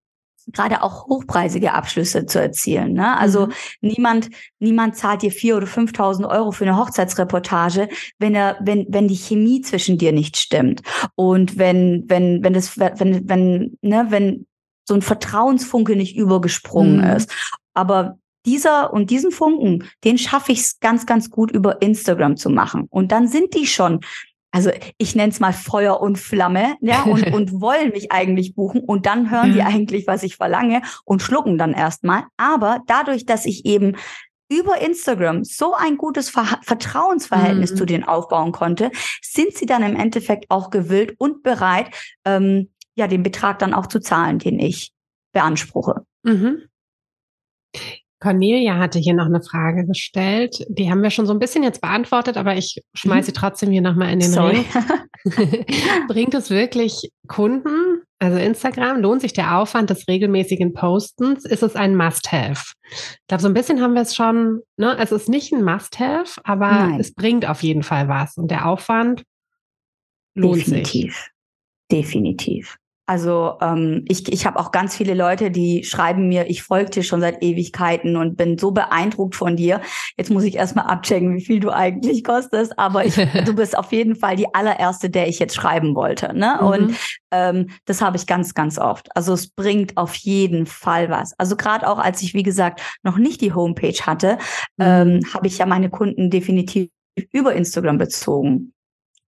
gerade 0.47 0.83
auch 0.83 1.07
hochpreisige 1.07 1.73
Abschlüsse 1.73 2.25
zu 2.25 2.39
erzielen. 2.41 2.93
Ne? 2.93 3.17
Also 3.17 3.47
mhm. 3.47 3.53
niemand, 3.81 4.29
niemand 4.59 4.95
zahlt 4.95 5.21
dir 5.21 5.31
vier 5.31 5.57
oder 5.57 5.67
5.000 5.67 6.29
Euro 6.29 6.51
für 6.51 6.65
eine 6.65 6.77
Hochzeitsreportage, 6.77 7.89
wenn 8.19 8.35
er, 8.35 8.57
wenn, 8.61 8.85
wenn 8.89 9.07
die 9.07 9.15
Chemie 9.15 9.61
zwischen 9.61 9.97
dir 9.97 10.11
nicht 10.11 10.37
stimmt 10.37 10.81
und 11.15 11.57
wenn, 11.57 12.05
wenn, 12.07 12.43
wenn 12.43 12.53
das, 12.53 12.77
wenn, 12.77 13.27
wenn, 13.27 13.77
ne, 13.81 14.07
wenn 14.09 14.45
so 14.87 14.93
ein 14.93 15.01
Vertrauensfunke 15.01 15.95
nicht 15.95 16.15
übergesprungen 16.15 16.97
mhm. 16.97 17.15
ist. 17.15 17.31
Aber 17.73 18.19
dieser 18.45 18.93
und 18.93 19.09
diesen 19.09 19.31
Funken, 19.31 19.89
den 20.03 20.17
schaffe 20.17 20.51
ich 20.51 20.59
es 20.59 20.79
ganz, 20.79 21.05
ganz 21.05 21.31
gut 21.31 21.51
über 21.51 21.81
Instagram 21.81 22.37
zu 22.37 22.49
machen. 22.49 22.85
Und 22.89 23.11
dann 23.11 23.27
sind 23.27 23.55
die 23.55 23.65
schon 23.65 24.01
also 24.55 24.71
ich 24.97 25.15
nenne 25.15 25.33
es 25.33 25.41
mal 25.41 25.51
Feuer 25.51 25.99
und 25.99 26.17
Flamme, 26.17 26.77
ja, 26.79 27.03
und, 27.03 27.27
und 27.33 27.59
wollen 27.59 27.89
mich 27.89 28.13
eigentlich 28.13 28.55
buchen 28.55 28.79
und 28.79 29.05
dann 29.05 29.29
hören 29.29 29.51
die 29.51 29.59
mhm. 29.59 29.67
eigentlich, 29.67 30.07
was 30.07 30.23
ich 30.23 30.37
verlange 30.37 30.81
und 31.03 31.21
schlucken 31.21 31.57
dann 31.57 31.73
erstmal. 31.73 32.23
Aber 32.37 32.79
dadurch, 32.87 33.25
dass 33.25 33.45
ich 33.45 33.65
eben 33.65 33.97
über 34.49 34.79
Instagram 34.79 35.43
so 35.43 35.73
ein 35.73 35.97
gutes 35.97 36.29
Ver 36.29 36.59
Vertrauensverhältnis 36.61 37.73
mhm. 37.73 37.75
zu 37.75 37.85
denen 37.85 38.03
aufbauen 38.05 38.53
konnte, 38.53 38.91
sind 39.21 39.57
sie 39.57 39.65
dann 39.65 39.83
im 39.83 39.97
Endeffekt 39.97 40.45
auch 40.49 40.69
gewillt 40.69 41.15
und 41.17 41.43
bereit, 41.43 41.89
ähm, 42.23 42.69
ja, 42.95 43.07
den 43.07 43.23
Betrag 43.23 43.59
dann 43.59 43.73
auch 43.73 43.87
zu 43.87 43.99
zahlen, 43.99 44.39
den 44.39 44.57
ich 44.59 44.93
beanspruche. 45.33 46.05
Mhm. 46.23 46.69
Cornelia 48.19 48.77
hatte 48.77 48.97
hier 48.97 49.13
noch 49.13 49.25
eine 49.25 49.41
Frage 49.41 49.85
gestellt. 49.85 50.65
Die 50.69 50.89
haben 50.89 51.03
wir 51.03 51.09
schon 51.09 51.25
so 51.25 51.33
ein 51.33 51.39
bisschen 51.39 51.63
jetzt 51.63 51.81
beantwortet, 51.81 52.37
aber 52.37 52.55
ich 52.55 52.81
schmeiße 52.93 53.21
mhm. 53.21 53.25
sie 53.25 53.33
trotzdem 53.33 53.71
hier 53.71 53.81
nochmal 53.81 54.11
in 54.11 54.19
den 54.19 54.31
Sorry. 54.31 54.65
Ring. 55.25 55.65
Bringt 56.07 56.33
es 56.33 56.49
wirklich 56.49 57.11
Kunden? 57.27 58.01
Also 58.19 58.37
Instagram, 58.37 59.01
lohnt 59.01 59.21
sich 59.21 59.33
der 59.33 59.57
Aufwand 59.57 59.89
des 59.89 60.07
regelmäßigen 60.07 60.73
Postens? 60.73 61.43
Ist 61.43 61.63
es 61.63 61.75
ein 61.75 61.97
Must-Have? 61.97 62.73
Ich 62.89 63.27
glaube, 63.27 63.41
so 63.41 63.49
ein 63.49 63.53
bisschen 63.53 63.81
haben 63.81 63.93
wir 63.93 64.01
es 64.01 64.15
schon, 64.15 64.61
ne? 64.77 64.97
Es 64.97 65.11
ist 65.11 65.27
nicht 65.27 65.51
ein 65.51 65.63
Must-Have, 65.63 66.39
aber 66.45 66.71
Nein. 66.71 66.99
es 66.99 67.13
bringt 67.13 67.47
auf 67.47 67.61
jeden 67.61 67.83
Fall 67.83 68.07
was. 68.07 68.37
Und 68.37 68.49
der 68.49 68.67
Aufwand 68.67 69.23
lohnt 70.33 70.61
Definitiv. 70.61 71.13
sich. 71.13 71.31
Definitiv. 71.91 72.77
Also 73.07 73.57
ähm, 73.61 74.03
ich, 74.07 74.31
ich 74.31 74.45
habe 74.45 74.59
auch 74.59 74.71
ganz 74.71 74.95
viele 74.95 75.13
Leute, 75.13 75.51
die 75.51 75.83
schreiben 75.83 76.27
mir, 76.27 76.49
ich 76.49 76.63
folge 76.63 76.89
dir 76.89 77.03
schon 77.03 77.21
seit 77.21 77.43
Ewigkeiten 77.43 78.15
und 78.15 78.35
bin 78.35 78.57
so 78.57 78.71
beeindruckt 78.71 79.35
von 79.35 79.55
dir. 79.55 79.81
Jetzt 80.17 80.31
muss 80.31 80.43
ich 80.43 80.55
erstmal 80.55 80.85
abchecken, 80.85 81.35
wie 81.35 81.45
viel 81.45 81.59
du 81.59 81.69
eigentlich 81.69 82.23
kostest, 82.23 82.77
aber 82.79 83.05
ich, 83.05 83.15
du 83.45 83.53
bist 83.53 83.77
auf 83.77 83.91
jeden 83.91 84.15
Fall 84.15 84.35
die 84.35 84.53
allererste, 84.53 85.09
der 85.09 85.27
ich 85.27 85.37
jetzt 85.39 85.55
schreiben 85.55 85.95
wollte. 85.95 86.35
Ne? 86.35 86.57
Mhm. 86.59 86.67
Und 86.67 86.95
ähm, 87.31 87.69
das 87.85 88.01
habe 88.01 88.17
ich 88.17 88.25
ganz, 88.25 88.53
ganz 88.55 88.79
oft. 88.79 89.15
Also 89.15 89.33
es 89.33 89.49
bringt 89.49 89.97
auf 89.97 90.15
jeden 90.15 90.65
Fall 90.65 91.09
was. 91.09 91.33
Also 91.37 91.55
gerade 91.55 91.87
auch, 91.87 91.99
als 91.99 92.23
ich, 92.23 92.33
wie 92.33 92.43
gesagt, 92.43 92.81
noch 93.03 93.17
nicht 93.17 93.41
die 93.41 93.53
Homepage 93.53 94.01
hatte, 94.01 94.39
mhm. 94.77 94.85
ähm, 94.85 95.19
habe 95.33 95.47
ich 95.47 95.59
ja 95.59 95.65
meine 95.65 95.89
Kunden 95.89 96.31
definitiv 96.31 96.89
über 97.31 97.53
Instagram 97.53 97.97
bezogen 97.97 98.73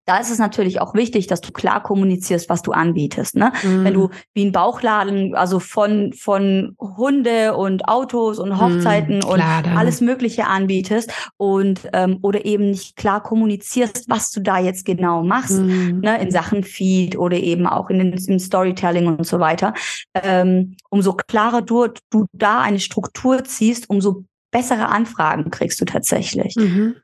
da 0.06 0.18
ist 0.18 0.30
es 0.30 0.38
natürlich 0.38 0.80
auch 0.80 0.94
wichtig, 0.94 1.26
dass 1.26 1.40
du 1.40 1.50
klar 1.50 1.82
kommunizierst, 1.82 2.48
was 2.48 2.62
du 2.62 2.70
anbietest. 2.70 3.34
Ne? 3.34 3.52
Mhm. 3.64 3.84
Wenn 3.84 3.94
du 3.94 4.10
wie 4.34 4.44
ein 4.44 4.52
Bauchladen, 4.52 5.34
also 5.34 5.58
von, 5.58 6.12
von 6.12 6.76
Hunde 6.78 7.56
und 7.56 7.88
Autos 7.88 8.38
und 8.38 8.60
Hochzeiten 8.60 9.18
mhm, 9.18 9.24
und 9.24 9.40
alles 9.40 10.00
Mögliche 10.00 10.46
anbietest 10.46 11.12
und 11.36 11.88
ähm, 11.92 12.18
oder 12.22 12.44
eben 12.44 12.70
nicht 12.70 12.94
klar 12.94 13.20
kommunizierst, 13.20 14.08
was 14.08 14.30
du 14.30 14.40
da 14.40 14.60
jetzt 14.60 14.84
genau 14.84 15.24
machst, 15.24 15.58
mhm. 15.58 16.00
ne? 16.00 16.22
in 16.22 16.30
Sachen 16.30 16.62
Feed 16.62 17.18
oder 17.18 17.36
eben 17.36 17.66
auch 17.66 17.90
in 17.90 17.98
den, 17.98 18.12
im 18.12 18.38
Storytelling 18.38 19.08
und 19.08 19.26
so 19.26 19.40
weiter. 19.40 19.74
Ähm, 20.14 20.76
umso 20.88 21.14
klarer 21.14 21.62
du, 21.62 21.88
du 22.10 22.26
da 22.32 22.60
eine 22.60 22.78
Struktur 22.78 23.42
ziehst, 23.42 23.90
umso 23.90 24.24
bessere 24.52 24.86
Anfragen 24.88 25.50
kriegst 25.50 25.80
du 25.80 25.84
tatsächlich. 25.84 26.54
Mhm 26.54 26.94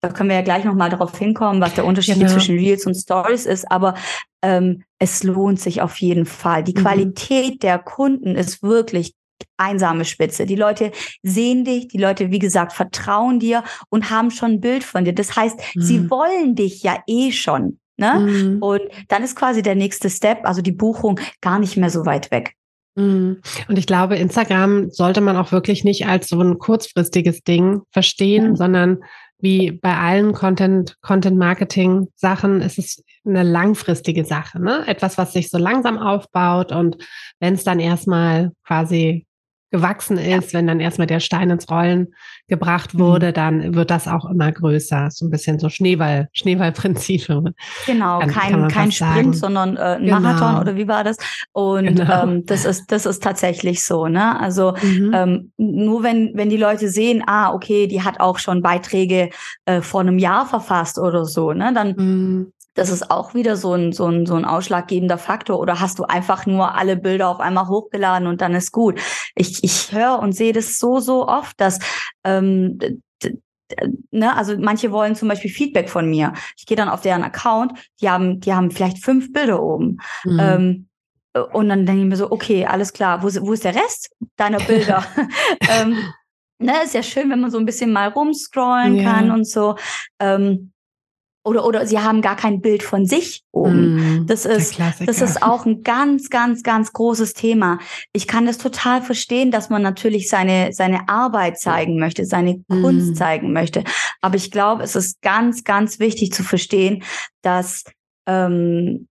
da 0.00 0.10
können 0.10 0.28
wir 0.28 0.36
ja 0.36 0.42
gleich 0.42 0.64
nochmal 0.64 0.90
darauf 0.90 1.16
hinkommen, 1.18 1.60
was 1.60 1.74
der 1.74 1.84
Unterschied 1.84 2.18
genau. 2.18 2.30
zwischen 2.30 2.56
Reels 2.56 2.86
und 2.86 2.94
Stories 2.94 3.46
ist, 3.46 3.70
aber 3.70 3.94
ähm, 4.42 4.84
es 4.98 5.24
lohnt 5.24 5.60
sich 5.60 5.82
auf 5.82 5.96
jeden 5.96 6.26
Fall. 6.26 6.62
Die 6.62 6.74
mhm. 6.74 6.82
Qualität 6.82 7.62
der 7.62 7.78
Kunden 7.78 8.36
ist 8.36 8.62
wirklich 8.62 9.14
einsame 9.56 10.04
Spitze. 10.04 10.46
Die 10.46 10.56
Leute 10.56 10.92
sehen 11.22 11.64
dich, 11.64 11.88
die 11.88 11.98
Leute, 11.98 12.30
wie 12.30 12.38
gesagt, 12.38 12.72
vertrauen 12.72 13.40
dir 13.40 13.64
und 13.88 14.10
haben 14.10 14.30
schon 14.30 14.52
ein 14.52 14.60
Bild 14.60 14.84
von 14.84 15.04
dir. 15.04 15.12
Das 15.12 15.36
heißt, 15.36 15.58
mhm. 15.74 15.80
sie 15.80 16.10
wollen 16.10 16.54
dich 16.54 16.82
ja 16.82 17.02
eh 17.06 17.32
schon. 17.32 17.78
Ne? 17.96 18.20
Mhm. 18.20 18.62
Und 18.62 18.82
dann 19.08 19.24
ist 19.24 19.34
quasi 19.34 19.62
der 19.62 19.74
nächste 19.74 20.08
Step, 20.10 20.44
also 20.44 20.62
die 20.62 20.72
Buchung, 20.72 21.18
gar 21.40 21.58
nicht 21.58 21.76
mehr 21.76 21.90
so 21.90 22.06
weit 22.06 22.30
weg. 22.30 22.54
Mhm. 22.94 23.40
Und 23.68 23.78
ich 23.78 23.86
glaube, 23.86 24.16
Instagram 24.16 24.90
sollte 24.90 25.20
man 25.20 25.36
auch 25.36 25.50
wirklich 25.50 25.84
nicht 25.84 26.06
als 26.06 26.28
so 26.28 26.40
ein 26.40 26.58
kurzfristiges 26.58 27.42
Ding 27.42 27.82
verstehen, 27.90 28.50
mhm. 28.50 28.56
sondern 28.56 28.98
wie 29.40 29.70
bei 29.70 29.96
allen 29.96 30.32
Content, 30.32 30.96
Content 31.00 31.38
Marketing 31.38 32.08
Sachen 32.16 32.60
ist 32.60 32.78
es 32.78 33.04
eine 33.24 33.44
langfristige 33.44 34.24
Sache, 34.24 34.60
ne? 34.60 34.84
Etwas, 34.86 35.18
was 35.18 35.32
sich 35.32 35.48
so 35.48 35.58
langsam 35.58 35.98
aufbaut 35.98 36.72
und 36.72 36.96
wenn 37.38 37.54
es 37.54 37.62
dann 37.62 37.78
erstmal 37.78 38.50
quasi 38.64 39.27
gewachsen 39.70 40.16
ist, 40.16 40.52
ja. 40.52 40.58
wenn 40.58 40.66
dann 40.66 40.80
erstmal 40.80 41.06
der 41.06 41.20
Stein 41.20 41.50
ins 41.50 41.70
Rollen 41.70 42.08
gebracht 42.46 42.94
mhm. 42.94 42.98
wurde, 43.00 43.28
mhm. 43.28 43.34
dann 43.34 43.74
wird 43.74 43.90
das 43.90 44.08
auch 44.08 44.24
immer 44.24 44.50
größer. 44.50 45.10
So 45.10 45.26
ein 45.26 45.30
bisschen 45.30 45.58
so 45.58 45.68
Schneeball, 45.68 46.28
Schneeballprinzip. 46.32 47.26
Genau, 47.86 48.18
kann, 48.20 48.30
kein, 48.30 48.52
kann 48.52 48.68
kein 48.68 48.92
Sprint, 48.92 49.14
sagen. 49.14 49.32
sondern 49.34 49.76
äh, 49.76 49.80
ein 49.80 50.04
genau. 50.04 50.20
Marathon 50.20 50.60
oder 50.60 50.76
wie 50.76 50.88
war 50.88 51.04
das? 51.04 51.16
Und 51.52 51.96
genau. 51.96 52.24
ähm, 52.24 52.46
das 52.46 52.64
ist, 52.64 52.90
das 52.90 53.06
ist 53.06 53.22
tatsächlich 53.22 53.84
so, 53.84 54.08
ne? 54.08 54.40
Also 54.40 54.74
mhm. 54.82 55.12
ähm, 55.14 55.52
nur 55.56 56.02
wenn, 56.02 56.32
wenn 56.34 56.48
die 56.48 56.56
Leute 56.56 56.88
sehen, 56.88 57.22
ah, 57.26 57.52
okay, 57.52 57.86
die 57.86 58.02
hat 58.02 58.20
auch 58.20 58.38
schon 58.38 58.62
Beiträge 58.62 59.30
äh, 59.66 59.82
vor 59.82 60.00
einem 60.00 60.18
Jahr 60.18 60.46
verfasst 60.46 60.98
oder 60.98 61.24
so, 61.24 61.52
ne? 61.52 61.72
Dann 61.74 61.94
mhm 61.96 62.52
das 62.78 62.90
ist 62.90 63.10
auch 63.10 63.34
wieder 63.34 63.56
so 63.56 63.74
ein, 63.74 63.92
so 63.92 64.06
ein, 64.06 64.24
so 64.24 64.36
ein 64.36 64.44
ausschlaggebender 64.44 65.18
Faktor. 65.18 65.58
Oder 65.58 65.80
hast 65.80 65.98
du 65.98 66.04
einfach 66.04 66.46
nur 66.46 66.76
alle 66.76 66.96
Bilder 66.96 67.28
auf 67.28 67.40
einmal 67.40 67.66
hochgeladen 67.66 68.28
und 68.28 68.40
dann 68.40 68.54
ist 68.54 68.70
gut? 68.70 69.00
Ich, 69.34 69.64
ich 69.64 69.92
höre 69.92 70.20
und 70.20 70.32
sehe 70.32 70.52
das 70.52 70.78
so, 70.78 71.00
so 71.00 71.26
oft, 71.26 71.60
dass 71.60 71.80
ähm, 72.22 72.78
ne, 74.12 74.36
also 74.36 74.56
manche 74.58 74.92
wollen 74.92 75.16
zum 75.16 75.28
Beispiel 75.28 75.50
Feedback 75.50 75.90
von 75.90 76.08
mir. 76.08 76.32
Ich 76.56 76.66
gehe 76.66 76.76
dann 76.76 76.88
auf 76.88 77.00
deren 77.00 77.24
Account, 77.24 77.72
die 78.00 78.08
haben, 78.08 78.38
die 78.38 78.54
haben 78.54 78.70
vielleicht 78.70 79.02
fünf 79.04 79.32
Bilder 79.32 79.60
oben. 79.60 79.98
Mhm. 80.24 80.40
Ähm, 80.40 80.88
und 81.52 81.68
dann 81.68 81.84
denke 81.84 82.02
ich 82.02 82.08
mir 82.08 82.16
so, 82.16 82.30
okay, 82.30 82.64
alles 82.64 82.92
klar, 82.92 83.22
wo, 83.22 83.26
wo 83.26 83.52
ist 83.52 83.64
der 83.64 83.74
Rest 83.74 84.10
deiner 84.36 84.58
Bilder? 84.58 85.04
ähm, 85.68 85.98
ne, 86.58 86.74
ist 86.84 86.94
ja 86.94 87.02
schön, 87.02 87.28
wenn 87.28 87.40
man 87.40 87.50
so 87.50 87.58
ein 87.58 87.66
bisschen 87.66 87.92
mal 87.92 88.08
rumscrollen 88.08 88.96
ja. 88.96 89.12
kann 89.12 89.32
und 89.32 89.48
so. 89.48 89.76
Ähm, 90.20 90.72
oder, 91.48 91.64
oder 91.64 91.86
sie 91.86 91.98
haben 91.98 92.22
gar 92.22 92.36
kein 92.36 92.60
Bild 92.60 92.82
von 92.82 93.06
sich 93.06 93.42
oben. 93.50 94.20
Mm, 94.20 94.26
das 94.26 94.44
ist, 94.44 94.78
das 95.04 95.20
ist 95.22 95.42
auch 95.42 95.66
ein 95.66 95.82
ganz, 95.82 96.30
ganz, 96.30 96.62
ganz 96.62 96.92
großes 96.92 97.32
Thema. 97.32 97.78
Ich 98.12 98.28
kann 98.28 98.46
das 98.46 98.58
total 98.58 99.02
verstehen, 99.02 99.50
dass 99.50 99.70
man 99.70 99.82
natürlich 99.82 100.28
seine, 100.28 100.72
seine 100.72 101.08
Arbeit 101.08 101.58
zeigen 101.58 101.98
möchte, 101.98 102.26
seine 102.26 102.62
mm. 102.68 102.82
Kunst 102.82 103.16
zeigen 103.16 103.52
möchte. 103.52 103.82
Aber 104.20 104.36
ich 104.36 104.50
glaube, 104.50 104.82
es 104.82 104.94
ist 104.94 105.22
ganz, 105.22 105.64
ganz 105.64 105.98
wichtig 105.98 106.32
zu 106.32 106.42
verstehen, 106.42 107.02
dass, 107.42 107.84
ähm, 108.26 109.08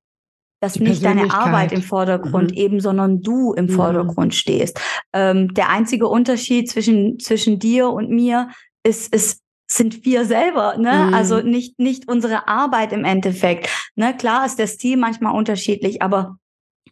dass 0.61 0.73
Die 0.73 0.83
nicht 0.83 1.03
deine 1.03 1.33
Arbeit 1.33 1.71
im 1.71 1.81
Vordergrund 1.81 2.51
mhm. 2.51 2.57
eben, 2.57 2.79
sondern 2.79 3.21
du 3.21 3.53
im 3.53 3.65
mhm. 3.65 3.69
Vordergrund 3.69 4.35
stehst. 4.35 4.79
Ähm, 5.13 5.53
der 5.53 5.69
einzige 5.69 6.07
Unterschied 6.07 6.69
zwischen, 6.69 7.19
zwischen 7.19 7.59
dir 7.59 7.89
und 7.89 8.09
mir 8.09 8.49
ist, 8.83 9.13
ist 9.13 9.41
sind 9.67 10.05
wir 10.05 10.25
selber, 10.25 10.77
ne? 10.77 11.07
Mhm. 11.07 11.13
Also 11.13 11.41
nicht, 11.41 11.77
nicht 11.77 12.07
unsere 12.07 12.47
Arbeit 12.47 12.93
im 12.93 13.03
Endeffekt. 13.03 13.69
Ne? 13.95 14.15
Klar 14.15 14.45
ist 14.45 14.59
der 14.59 14.67
Stil 14.67 14.97
manchmal 14.97 15.35
unterschiedlich, 15.35 16.01
aber 16.01 16.37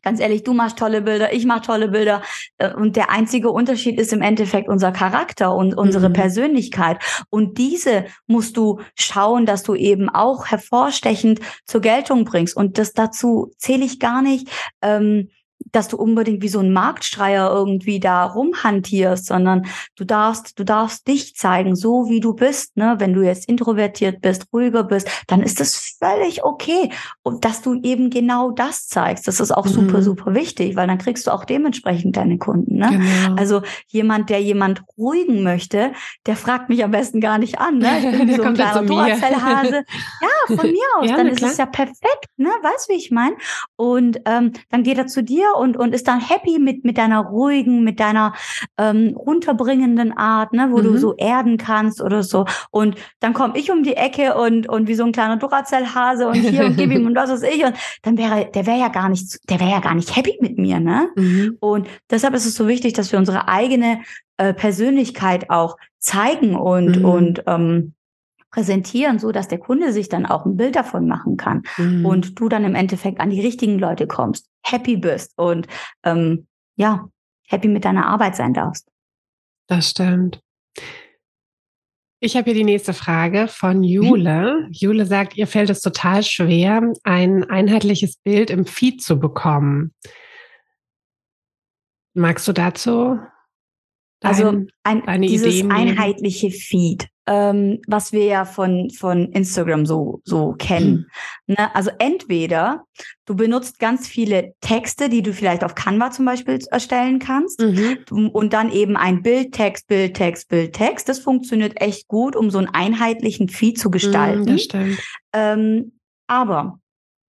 ganz 0.06 0.20
ehrlich, 0.20 0.44
du 0.44 0.54
machst 0.54 0.78
tolle 0.78 1.02
Bilder, 1.02 1.34
ich 1.34 1.46
mache 1.46 1.62
tolle 1.62 1.90
Bilder. 1.90 2.22
Äh, 2.58 2.74
und 2.74 2.96
der 2.96 3.10
einzige 3.10 3.50
Unterschied 3.50 4.00
ist 4.00 4.14
im 4.14 4.22
Endeffekt 4.22 4.70
unser 4.70 4.92
Charakter 4.92 5.54
und 5.54 5.76
unsere 5.76 6.10
mhm. 6.10 6.14
Persönlichkeit. 6.14 6.98
Und 7.30 7.58
diese 7.58 8.06
musst 8.28 8.56
du 8.56 8.80
schauen, 8.96 9.46
dass 9.46 9.64
du 9.64 9.74
eben 9.74 10.10
auch 10.10 10.46
hervorstechend 10.46 11.40
zur 11.66 11.82
Geltung 11.82 12.24
bringst. 12.24 12.56
Und 12.56 12.78
das 12.78 12.94
dazu 12.94 13.52
zähle 13.58 13.84
ich 13.84 14.00
gar 14.00 14.22
nicht. 14.22 14.48
Ähm, 14.82 15.30
dass 15.76 15.88
du 15.88 15.98
unbedingt 15.98 16.42
wie 16.42 16.48
so 16.48 16.60
ein 16.60 16.72
Marktstreier 16.72 17.52
irgendwie 17.52 18.00
da 18.00 18.26
rumhantierst, 18.26 19.26
sondern 19.26 19.66
du 19.96 20.06
darfst, 20.06 20.58
du 20.58 20.64
darfst 20.64 21.08
dich 21.08 21.36
zeigen, 21.36 21.76
so 21.76 22.10
wie 22.10 22.20
du 22.20 22.34
bist. 22.34 22.78
Ne? 22.78 22.96
Wenn 23.00 23.14
du 23.14 23.22
jetzt 23.22 23.50
introvertiert 23.50 24.22
bist, 24.22 24.48
ruhiger 24.54 24.84
bist, 24.84 25.10
dann 25.28 25.42
ist 25.42 25.60
das 25.60 25.98
völlig 26.00 26.44
okay. 26.44 26.92
Und 27.24 27.46
dass 27.46 27.62
du 27.62 27.80
eben 27.82 28.10
genau 28.10 28.52
das 28.52 28.88
zeigst, 28.88 29.28
das 29.28 29.40
ist 29.40 29.52
auch 29.52 29.66
mhm. 29.66 29.72
super, 29.72 30.02
super 30.02 30.34
wichtig, 30.34 30.76
weil 30.76 30.88
dann 30.88 30.98
kriegst 30.98 31.28
du 31.28 31.32
auch 31.32 31.46
dementsprechend 31.46 32.16
deine 32.16 32.38
Kunden. 32.38 32.78
Ne? 32.78 32.90
Genau. 32.92 33.36
Also 33.36 33.62
jemand, 33.88 34.30
der 34.30 34.42
jemand 34.42 34.84
ruhigen 34.98 35.44
möchte, 35.44 35.92
der 36.26 36.36
fragt 36.36 36.70
mich 36.70 36.84
am 36.84 36.92
besten 36.92 37.20
gar 37.20 37.38
nicht 37.38 37.60
an. 37.60 37.80
Ne? 37.80 38.00
Ich 38.00 38.18
bin 38.18 38.28
wie 38.30 38.36
so 38.36 38.44
ein 38.44 38.54
kleiner 38.54 38.84
Duracell-Hase. 38.84 39.84
ja, 40.22 40.56
von 40.56 40.72
mir 40.72 40.86
aus. 41.00 41.10
Ja, 41.10 41.18
dann 41.18 41.28
ist 41.28 41.38
klar. 41.38 41.52
es 41.52 41.58
ja 41.58 41.66
perfekt. 41.66 42.30
Ne? 42.38 42.50
Weißt 42.62 42.88
du, 42.88 42.94
wie 42.94 42.98
ich 42.98 43.12
meine? 43.12 43.36
Und 43.76 44.22
ähm, 44.26 44.54
dann 44.70 44.84
geht 44.84 44.98
er 44.98 45.08
zu 45.08 45.24
dir 45.24 45.56
und, 45.58 45.65
und 45.74 45.96
ist 45.96 46.08
dann 46.08 46.20
happy 46.20 46.60
mit, 46.60 46.86
mit 46.86 46.98
deiner 46.98 47.22
ruhigen, 47.22 47.84
mit 47.84 48.00
deiner 48.00 48.34
ähm, 48.78 49.16
runterbringenden 49.18 50.16
Art, 50.16 50.54
ne, 50.54 50.68
wo 50.72 50.78
mhm. 50.78 50.84
du 50.84 50.98
so 50.98 51.16
erden 51.16 51.58
kannst 51.58 52.02
oder 52.02 52.24
so. 52.24 52.46
Und 52.72 52.96
dann 53.20 53.34
komme 53.34 53.58
ich 53.58 53.72
um 53.72 53.84
die 53.84 53.96
Ecke 53.96 54.36
und, 54.36 54.70
und 54.70 54.88
wie 54.88 54.96
so 54.96 55.04
ein 55.04 55.12
kleiner 55.12 55.38
Duracell-Hase 55.38 56.28
und 56.28 56.36
hier 56.36 56.66
und 56.66 56.78
gib 56.78 56.92
ihm 56.92 57.06
und 57.08 57.16
was 57.16 57.30
weiß 57.30 57.44
ich. 57.44 57.66
Und 57.66 57.76
dann 58.04 58.18
wäre, 58.18 58.50
der 58.54 58.66
wäre 58.66 58.80
ja 58.80 58.90
gar 58.90 59.10
nicht, 59.10 59.50
der 59.50 59.60
wäre 59.60 59.72
ja 59.72 59.80
gar 59.80 59.96
nicht 59.96 60.16
happy 60.16 60.38
mit 60.42 60.58
mir, 60.58 60.80
ne? 60.80 61.10
Mhm. 61.16 61.58
Und 61.60 61.88
deshalb 62.12 62.36
ist 62.36 62.46
es 62.46 62.56
so 62.56 62.68
wichtig, 62.68 62.94
dass 62.94 63.12
wir 63.12 63.20
unsere 63.20 63.48
eigene 63.48 64.02
äh, 64.38 64.54
Persönlichkeit 64.54 65.50
auch 65.50 65.78
zeigen 65.98 66.56
und, 66.56 67.00
mhm. 67.00 67.06
und 67.06 67.44
ähm, 67.48 67.95
präsentieren, 68.56 69.20
so 69.20 69.34
dass 69.34 69.50
der 69.50 69.58
Kunde 69.58 69.92
sich 69.92 70.08
dann 70.08 70.26
auch 70.26 70.46
ein 70.46 70.56
Bild 70.56 70.78
davon 70.78 71.08
machen 71.08 71.36
kann 71.36 71.64
mhm. 71.78 72.06
und 72.06 72.40
du 72.40 72.48
dann 72.48 72.64
im 72.64 72.74
Endeffekt 72.74 73.20
an 73.20 73.30
die 73.30 73.42
richtigen 73.42 73.78
Leute 73.78 74.08
kommst, 74.08 74.48
happy 74.64 74.96
bist 74.96 75.34
und 75.38 75.68
ähm, 76.04 76.48
ja, 76.78 77.10
happy 77.48 77.68
mit 77.68 77.84
deiner 77.84 78.08
Arbeit 78.08 78.38
sein 78.38 78.54
darfst. 78.54 78.88
Das 79.68 79.90
stimmt. 79.90 80.40
Ich 82.22 82.38
habe 82.38 82.46
hier 82.46 82.54
die 82.54 82.64
nächste 82.64 82.94
Frage 82.94 83.50
von 83.50 83.84
Jule. 83.84 84.68
Mhm. 84.68 84.72
Jule 84.72 85.06
sagt, 85.06 85.36
ihr 85.36 85.48
fällt 85.48 85.70
es 85.70 85.82
total 85.82 86.24
schwer, 86.24 86.82
ein 87.04 87.44
einheitliches 87.44 88.16
Bild 88.24 88.50
im 88.50 88.66
Feed 88.66 89.04
zu 89.04 89.20
bekommen. 89.20 89.94
Magst 92.14 92.48
du 92.48 92.54
dazu? 92.54 93.20
Also 94.26 94.66
ein, 94.84 95.22
dieses 95.22 95.56
Ideen 95.56 95.72
einheitliche 95.72 96.52
Feed 96.52 97.08
ähm, 97.28 97.82
was 97.88 98.12
wir 98.12 98.26
ja 98.26 98.46
von, 98.46 98.90
von 98.92 99.32
Instagram 99.32 99.86
so, 99.86 100.22
so 100.26 100.54
kennen. 100.54 101.08
Mhm. 101.48 101.56
Ne? 101.56 101.76
Also 101.76 101.92
entweder 101.98 102.84
du 103.26 103.36
benutzt 103.36 103.80
ganz 103.80 104.08
viele 104.08 104.54
Texte, 104.62 105.10
die 105.10 105.24
du 105.24 105.34
vielleicht 105.34 105.64
auf 105.64 105.76
Canva 105.76 106.12
zum 106.12 106.26
Beispiel 106.26 106.60
erstellen 106.70 107.20
kannst 107.20 107.62
mhm. 107.62 107.98
und 108.10 108.54
dann 108.54 108.72
eben 108.72 108.96
ein 108.96 109.24
Bildtext, 109.24 109.88
Bildtext, 109.88 110.50
Bildtext. 110.50 111.10
Das 111.10 111.20
funktioniert 111.20 111.82
echt 111.82 112.08
gut, 112.08 112.36
um 112.36 112.52
so 112.52 112.60
einen 112.60 112.68
einheitlichen 112.68 113.50
Feed 113.50 113.80
zu 113.80 113.90
gestalten. 113.90 114.42
Mhm, 114.42 114.48
das 114.48 114.62
stimmt. 114.62 115.00
Ähm, 115.34 115.94
aber 116.28 116.80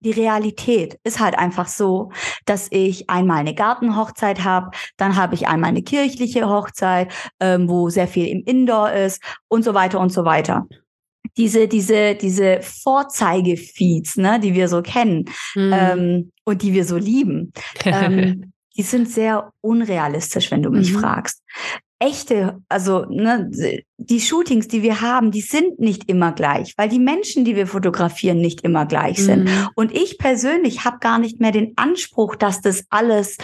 die 0.07 0.13
Realität 0.13 1.01
ist 1.03 1.19
halt 1.19 1.37
einfach 1.37 1.67
so, 1.67 2.13
dass 2.45 2.69
ich 2.71 3.11
einmal 3.11 3.39
eine 3.39 3.55
Gartenhochzeit 3.55 4.45
habe, 4.45 4.71
dann 4.97 5.17
habe 5.17 5.35
ich 5.35 5.49
einmal 5.49 5.71
eine 5.71 5.83
kirchliche 5.83 6.49
Hochzeit, 6.49 7.13
ähm, 7.41 7.69
wo 7.69 7.91
sehr 7.91 8.07
viel 8.07 8.29
im 8.29 8.45
Indoor 8.45 8.93
ist 8.93 9.21
und 9.49 9.65
so 9.65 9.75
weiter 9.75 9.99
und 9.99 10.13
so 10.13 10.25
weiter. 10.25 10.69
Diese, 11.37 11.67
diese, 11.67 12.15
diese 12.15 12.61
Vorzeigefeeds, 12.63 14.17
ne, 14.17 14.39
die 14.39 14.55
wir 14.55 14.69
so 14.69 14.81
kennen 14.81 15.25
mhm. 15.57 15.73
ähm, 15.75 16.33
und 16.45 16.63
die 16.63 16.73
wir 16.73 16.85
so 16.85 16.97
lieben, 16.97 17.53
ähm, 17.85 18.53
die 18.77 18.83
sind 18.83 19.11
sehr 19.11 19.51
unrealistisch, 19.61 20.53
wenn 20.53 20.63
du 20.63 20.71
mich 20.71 20.93
mhm. 20.93 21.01
fragst 21.01 21.43
echte, 21.99 22.63
also 22.69 23.07
ne, 23.09 23.51
die 23.97 24.21
Shootings, 24.21 24.69
die 24.69 24.83
wir 24.83 25.01
haben, 25.01 25.31
die 25.31 25.41
sind 25.41 25.79
nicht 25.79 26.09
immer 26.09 26.33
gleich, 26.33 26.75
weil 26.77 26.89
die 26.89 26.99
Menschen, 26.99 27.45
die 27.45 27.57
wir 27.57 27.67
fotografieren, 27.67 28.39
nicht 28.39 28.63
immer 28.63 28.85
gleich 28.85 29.19
sind. 29.19 29.45
Mhm. 29.45 29.69
Und 29.75 29.95
ich 29.95 30.19
persönlich 30.19 30.85
habe 30.85 30.99
gar 30.99 31.19
nicht 31.19 31.41
mehr 31.41 31.53
den 31.53 31.73
Anspruch, 31.77 32.37
dass 32.37 32.61
das 32.61 32.85
alles 32.91 33.39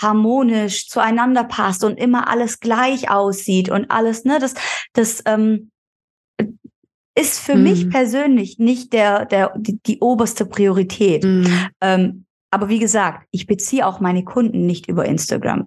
harmonisch 0.00 0.88
zueinander 0.88 1.44
passt 1.44 1.82
und 1.82 1.98
immer 1.98 2.28
alles 2.28 2.60
gleich 2.60 3.10
aussieht 3.10 3.70
und 3.70 3.90
alles, 3.90 4.24
ne, 4.24 4.38
das, 4.38 4.54
das 4.92 5.22
ähm, 5.26 5.70
ist 7.16 7.40
für 7.40 7.56
mhm. 7.56 7.62
mich 7.64 7.90
persönlich 7.90 8.58
nicht 8.58 8.92
der, 8.92 9.24
der, 9.24 9.52
die, 9.56 9.80
die 9.84 9.98
oberste 9.98 10.46
Priorität. 10.46 11.24
Mhm. 11.24 11.46
Ähm, 11.80 12.24
aber 12.52 12.68
wie 12.68 12.78
gesagt, 12.78 13.26
ich 13.32 13.46
beziehe 13.46 13.86
auch 13.86 14.00
meine 14.00 14.22
Kunden 14.22 14.66
nicht 14.66 14.88
über 14.88 15.06
Instagram. 15.06 15.66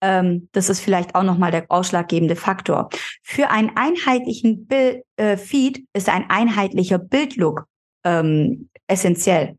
Ähm, 0.00 0.48
das 0.52 0.68
ist 0.68 0.80
vielleicht 0.80 1.14
auch 1.14 1.22
nochmal 1.22 1.50
der 1.50 1.66
ausschlaggebende 1.68 2.36
Faktor. 2.36 2.88
Für 3.22 3.50
einen 3.50 3.70
einheitlichen 3.76 4.66
Bild, 4.66 5.02
äh, 5.16 5.36
Feed 5.36 5.84
ist 5.92 6.08
ein 6.08 6.28
einheitlicher 6.28 6.98
Bildlook 6.98 7.66
ähm, 8.04 8.68
essentiell. 8.86 9.56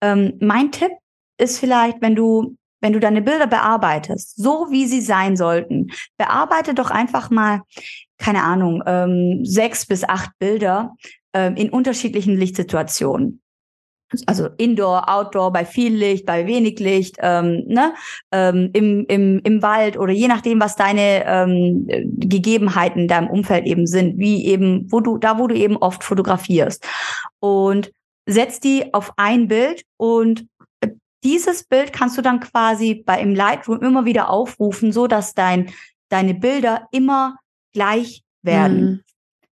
Ähm, 0.00 0.34
mein 0.40 0.72
Tipp 0.72 0.92
ist 1.38 1.58
vielleicht, 1.58 2.00
wenn 2.00 2.14
du 2.14 2.56
wenn 2.82 2.92
du 2.92 3.00
deine 3.00 3.22
Bilder 3.22 3.46
bearbeitest, 3.46 4.36
so 4.36 4.66
wie 4.70 4.86
sie 4.86 5.00
sein 5.00 5.36
sollten, 5.36 5.88
bearbeite 6.18 6.74
doch 6.74 6.90
einfach 6.90 7.30
mal, 7.30 7.62
keine 8.18 8.42
Ahnung, 8.42 8.82
ähm, 8.86 9.44
sechs 9.44 9.86
bis 9.86 10.04
acht 10.04 10.30
Bilder 10.38 10.94
ähm, 11.32 11.56
in 11.56 11.70
unterschiedlichen 11.70 12.36
Lichtsituationen 12.36 13.40
also 14.26 14.48
Indoor, 14.56 15.08
Outdoor, 15.08 15.52
bei 15.52 15.64
viel 15.64 15.94
Licht, 15.94 16.26
bei 16.26 16.46
wenig 16.46 16.78
Licht, 16.78 17.16
ähm, 17.20 17.64
ne? 17.66 17.94
ähm, 18.32 18.70
im, 18.72 19.04
im, 19.06 19.40
im 19.42 19.62
Wald 19.62 19.98
oder 19.98 20.12
je 20.12 20.28
nachdem, 20.28 20.60
was 20.60 20.76
deine 20.76 21.24
ähm, 21.26 21.86
Gegebenheiten 22.16 23.02
in 23.02 23.08
deinem 23.08 23.28
Umfeld 23.28 23.66
eben 23.66 23.86
sind, 23.86 24.18
wie 24.18 24.46
eben, 24.46 24.90
wo 24.90 25.00
du, 25.00 25.18
da 25.18 25.38
wo 25.38 25.46
du 25.46 25.56
eben 25.56 25.76
oft 25.76 26.04
fotografierst. 26.04 26.86
Und 27.40 27.92
setz 28.26 28.60
die 28.60 28.94
auf 28.94 29.12
ein 29.16 29.48
Bild 29.48 29.84
und 29.96 30.46
dieses 31.24 31.64
Bild 31.64 31.92
kannst 31.92 32.16
du 32.16 32.22
dann 32.22 32.40
quasi 32.40 33.02
bei 33.04 33.20
im 33.20 33.34
Lightroom 33.34 33.82
immer 33.82 34.04
wieder 34.04 34.30
aufrufen, 34.30 34.92
so 34.92 35.08
dass 35.08 35.34
dein, 35.34 35.70
deine 36.08 36.34
Bilder 36.34 36.86
immer 36.92 37.36
gleich 37.72 38.22
werden. 38.42 38.84
Mhm 38.84 39.00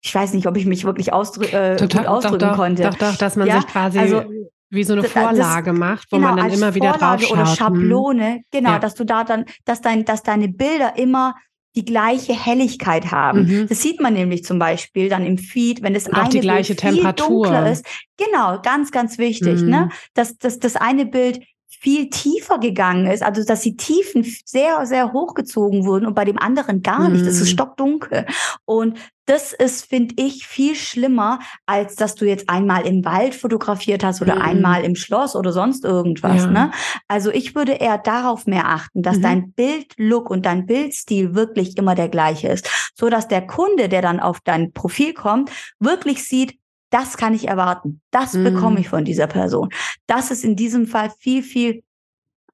ich 0.02 0.16
weiß 0.16 0.34
nicht, 0.34 0.48
ob 0.48 0.56
ich 0.58 0.66
mich 0.66 0.86
wirklich 0.86 1.12
ausdrü 1.12 1.46
äh, 1.46 1.76
Total, 1.76 2.04
gut 2.04 2.08
ausdrücken 2.08 2.40
doch, 2.40 2.50
doch, 2.50 2.56
konnte. 2.56 2.84
Doch, 2.84 2.96
doch, 2.96 3.16
dass 3.18 3.36
man 3.36 3.48
ja? 3.48 3.56
sich 3.58 3.68
quasi 3.68 4.00
also, 4.00 4.24
wie 4.70 4.84
so 4.84 4.94
eine 4.94 5.04
Vorlage 5.04 5.72
das, 5.72 5.80
macht, 5.80 6.12
wo 6.12 6.18
genau, 6.18 6.30
man 6.30 6.38
dann 6.38 6.52
immer 6.52 6.76
wieder 6.76 6.94
drauf 6.94 7.22
schaut. 7.22 7.32
Oder 7.32 7.48
hm. 7.48 7.56
Schablone, 7.56 8.42
genau, 8.52 8.72
ja. 8.72 8.80
dass 8.80 8.96
du 8.96 9.04
da 9.04 9.24
dann, 9.24 9.46
dass 9.66 9.82
dein, 9.82 10.06
dass 10.06 10.24
deine 10.24 10.48
Bilder 10.48 10.98
immer 10.98 11.36
die 11.76 11.86
gleiche 11.86 12.34
Helligkeit 12.34 13.12
haben. 13.12 13.46
Mhm. 13.46 13.68
Das 13.68 13.82
sieht 13.82 14.02
man 14.02 14.14
nämlich 14.14 14.44
zum 14.44 14.58
Beispiel 14.58 15.08
dann 15.08 15.26
im 15.26 15.38
Feed, 15.38 15.84
wenn 15.84 15.94
das 15.94 16.08
Und 16.08 16.16
eine 16.16 16.30
die 16.30 16.40
gleiche 16.40 16.74
Bild 16.74 16.82
viel 16.82 16.92
Temperatur. 16.96 17.46
dunkler 17.46 17.72
ist. 17.72 17.86
Genau, 18.18 18.60
ganz, 18.62 18.92
ganz 18.92 19.18
wichtig, 19.18 19.62
mhm. 19.62 19.70
ne? 19.70 19.90
Dass, 20.16 20.38
dass 20.38 20.58
das 20.58 20.76
eine 20.76 21.06
Bild 21.06 21.42
viel 21.70 22.10
tiefer 22.10 22.58
gegangen 22.58 23.06
ist, 23.06 23.24
also 23.24 23.44
dass 23.44 23.62
die 23.62 23.78
Tiefen 23.78 24.26
sehr, 24.44 24.86
sehr 24.86 25.14
hochgezogen 25.14 25.86
wurden 25.86 26.06
und 26.06 26.16
bei 26.16 26.26
dem 26.26 26.40
anderen 26.40 26.82
gar 26.82 27.08
nicht. 27.08 27.26
Das 27.26 27.36
ist 27.36 27.42
mhm. 27.42 27.54
stockdunkel. 27.54 28.26
Und 28.66 28.98
das 29.28 29.54
ist, 29.54 29.86
finde 29.86 30.16
ich, 30.18 30.48
viel 30.48 30.74
schlimmer, 30.74 31.40
als 31.68 31.96
dass 31.96 32.16
du 32.16 32.26
jetzt 32.26 32.50
einmal 32.50 32.88
im 32.88 33.06
Wald 33.06 33.36
fotografiert 33.36 34.04
hast 34.04 34.22
oder 34.24 34.36
mhm. 34.36 34.42
einmal 34.42 34.84
im 34.84 34.96
Schloss 34.96 35.36
oder 35.36 35.54
sonst 35.54 35.86
irgendwas. 35.86 36.46
Ja. 36.46 36.48
Ne? 36.48 36.72
Also 37.08 37.30
ich 37.30 37.54
würde 37.54 37.74
eher 37.74 38.00
darauf 38.00 38.48
mehr 38.48 38.68
achten, 38.68 39.04
dass 39.04 39.18
mhm. 39.18 39.22
dein 39.22 39.52
Bildlook 39.52 40.32
und 40.32 40.48
dein 40.48 40.66
Bildstil 40.66 41.36
wirklich 41.36 41.78
immer 41.78 41.94
der 41.94 42.10
gleiche 42.10 42.48
ist, 42.48 42.68
so 42.96 43.10
dass 43.10 43.28
der 43.28 43.46
Kunde, 43.46 43.88
der 43.88 44.02
dann 44.02 44.20
auf 44.20 44.40
dein 44.44 44.74
Profil 44.74 45.14
kommt, 45.14 45.52
wirklich 45.80 46.28
sieht, 46.28 46.59
das 46.90 47.18
kann 47.18 47.34
ich 47.34 47.48
erwarten. 47.48 48.02
Das 48.12 48.34
mhm. 48.34 48.44
bekomme 48.46 48.80
ich 48.80 48.90
von 48.90 49.06
dieser 49.06 49.28
Person. 49.28 49.70
Das 50.08 50.32
ist 50.32 50.44
in 50.44 50.56
diesem 50.56 50.88
Fall 50.88 51.12
viel, 51.20 51.44
viel 51.44 51.84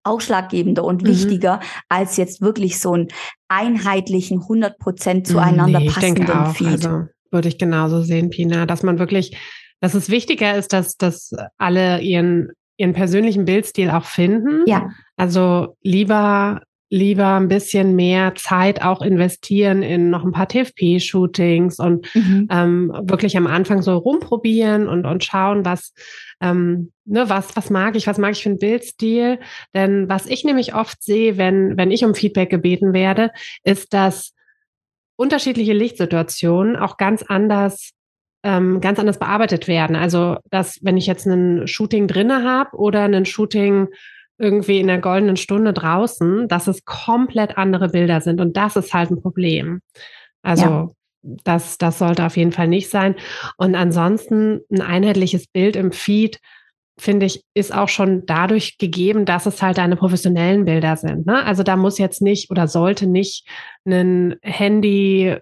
ausschlaggebender 0.03 0.83
und 0.83 1.03
mhm. 1.03 1.07
wichtiger 1.07 1.59
als 1.89 2.17
jetzt 2.17 2.41
wirklich 2.41 2.79
so 2.79 2.93
einen 2.93 3.07
einheitlichen, 3.47 4.41
100 4.41 4.77
Prozent 4.77 5.27
zueinander 5.27 5.79
nee, 5.79 5.89
passenden 5.89 6.29
auch, 6.29 6.55
Feed. 6.55 6.67
Also 6.67 7.05
würde 7.31 7.47
ich 7.47 7.57
genauso 7.57 8.01
sehen, 8.01 8.29
Pina, 8.29 8.65
dass 8.65 8.83
man 8.83 8.99
wirklich, 8.99 9.37
dass 9.81 9.93
es 9.93 10.09
wichtiger 10.09 10.55
ist, 10.55 10.73
dass, 10.73 10.97
dass 10.97 11.31
alle 11.57 12.01
ihren 12.01 12.51
ihren 12.77 12.93
persönlichen 12.93 13.45
Bildstil 13.45 13.89
auch 13.89 14.05
finden. 14.05 14.63
Ja. 14.67 14.89
Also 15.15 15.77
lieber 15.81 16.61
lieber 16.89 17.35
ein 17.35 17.47
bisschen 17.47 17.95
mehr 17.95 18.35
Zeit 18.35 18.83
auch 18.83 19.01
investieren 19.01 19.81
in 19.81 20.09
noch 20.09 20.23
ein 20.23 20.31
paar 20.31 20.47
TFP-Shootings 20.47 21.79
und 21.79 22.13
mhm. 22.15 22.47
ähm, 22.51 22.91
wirklich 23.03 23.37
am 23.37 23.47
Anfang 23.47 23.81
so 23.81 23.97
rumprobieren 23.97 24.87
und, 24.87 25.05
und 25.05 25.23
schauen, 25.23 25.65
was, 25.65 25.93
ähm, 26.41 26.91
ne, 27.05 27.27
was, 27.27 27.55
was 27.55 27.69
mag 27.69 27.95
ich, 27.95 28.05
was 28.05 28.19
mag 28.19 28.33
ich 28.33 28.43
für 28.43 28.49
einen 28.49 28.59
Bildstil. 28.59 29.39
Denn 29.73 30.07
was 30.09 30.27
ich 30.27 30.43
nämlich 30.43 30.75
oft 30.75 31.01
sehe, 31.03 31.37
wenn, 31.37 31.75
wenn 31.75 31.91
ich 31.91 32.05
um 32.05 32.13
Feedback 32.13 32.49
gebeten 32.49 32.93
werde, 32.93 33.31
ist, 33.63 33.93
dass 33.93 34.33
unterschiedliche 35.15 35.73
Lichtsituationen 35.73 36.75
auch 36.75 36.97
ganz 36.97 37.23
anders 37.23 37.91
ähm, 38.43 38.79
ganz 38.79 38.99
anders 38.99 39.17
bearbeitet 39.17 39.67
werden. 39.67 39.95
Also, 39.95 40.37
dass 40.51 40.77
wenn 40.83 40.97
ich 40.97 41.07
jetzt 41.07 41.25
ein 41.25 41.67
Shooting 41.67 42.07
drinne 42.07 42.43
habe 42.43 42.77
oder 42.77 43.01
ein 43.05 43.25
Shooting 43.25 43.87
irgendwie 44.37 44.79
in 44.79 44.87
der 44.87 44.99
goldenen 44.99 45.37
Stunde 45.37 45.73
draußen, 45.73 46.47
dass 46.47 46.67
es 46.67 46.85
komplett 46.85 47.57
andere 47.57 47.89
Bilder 47.89 48.21
sind. 48.21 48.41
Und 48.41 48.57
das 48.57 48.75
ist 48.75 48.93
halt 48.93 49.11
ein 49.11 49.21
Problem. 49.21 49.81
Also 50.41 50.65
ja. 50.65 50.89
das, 51.21 51.77
das 51.77 51.99
sollte 51.99 52.25
auf 52.25 52.37
jeden 52.37 52.51
Fall 52.51 52.67
nicht 52.67 52.89
sein. 52.89 53.15
Und 53.57 53.75
ansonsten 53.75 54.61
ein 54.71 54.81
einheitliches 54.81 55.47
Bild 55.47 55.75
im 55.75 55.91
Feed, 55.91 56.39
finde 56.97 57.25
ich, 57.25 57.43
ist 57.53 57.73
auch 57.73 57.89
schon 57.89 58.25
dadurch 58.25 58.77
gegeben, 58.77 59.25
dass 59.25 59.45
es 59.45 59.61
halt 59.61 59.77
deine 59.77 59.97
professionellen 59.97 60.65
Bilder 60.65 60.95
sind. 60.95 61.25
Ne? 61.25 61.43
Also 61.43 61.63
da 61.63 61.75
muss 61.75 61.97
jetzt 61.97 62.21
nicht 62.21 62.49
oder 62.51 62.67
sollte 62.67 63.07
nicht 63.07 63.47
ein 63.85 64.35
Handy 64.41 65.35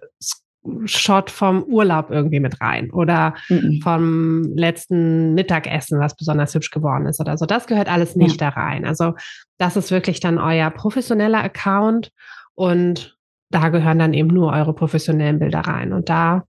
Shot 0.86 1.30
vom 1.30 1.62
Urlaub 1.62 2.10
irgendwie 2.10 2.40
mit 2.40 2.60
rein 2.60 2.90
oder 2.90 3.34
mhm. 3.48 3.80
vom 3.82 4.42
letzten 4.54 5.34
Mittagessen, 5.34 6.00
was 6.00 6.16
besonders 6.16 6.54
hübsch 6.54 6.70
geworden 6.70 7.06
ist 7.06 7.20
oder 7.20 7.36
so. 7.36 7.46
Das 7.46 7.66
gehört 7.66 7.88
alles 7.88 8.16
nicht 8.16 8.40
ja. 8.40 8.50
da 8.50 8.60
rein. 8.60 8.86
Also 8.86 9.14
das 9.58 9.76
ist 9.76 9.90
wirklich 9.90 10.20
dann 10.20 10.38
euer 10.38 10.70
professioneller 10.70 11.42
Account 11.42 12.12
und 12.54 13.18
da 13.50 13.68
gehören 13.68 13.98
dann 13.98 14.14
eben 14.14 14.28
nur 14.28 14.52
eure 14.52 14.74
professionellen 14.74 15.38
Bilder 15.38 15.60
rein. 15.60 15.92
Und 15.92 16.08
da 16.08 16.44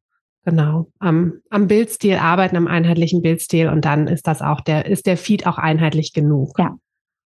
genau 0.45 0.87
am, 0.99 1.41
am 1.49 1.67
Bildstil 1.67 2.15
arbeiten, 2.15 2.55
am 2.55 2.67
einheitlichen 2.67 3.21
Bildstil 3.21 3.67
und 3.67 3.83
dann 3.83 4.07
ist 4.07 4.27
das 4.27 4.41
auch 4.41 4.61
der, 4.61 4.85
ist 4.85 5.07
der 5.07 5.17
Feed 5.17 5.45
auch 5.45 5.57
einheitlich 5.57 6.13
genug. 6.13 6.57
Ja. 6.57 6.77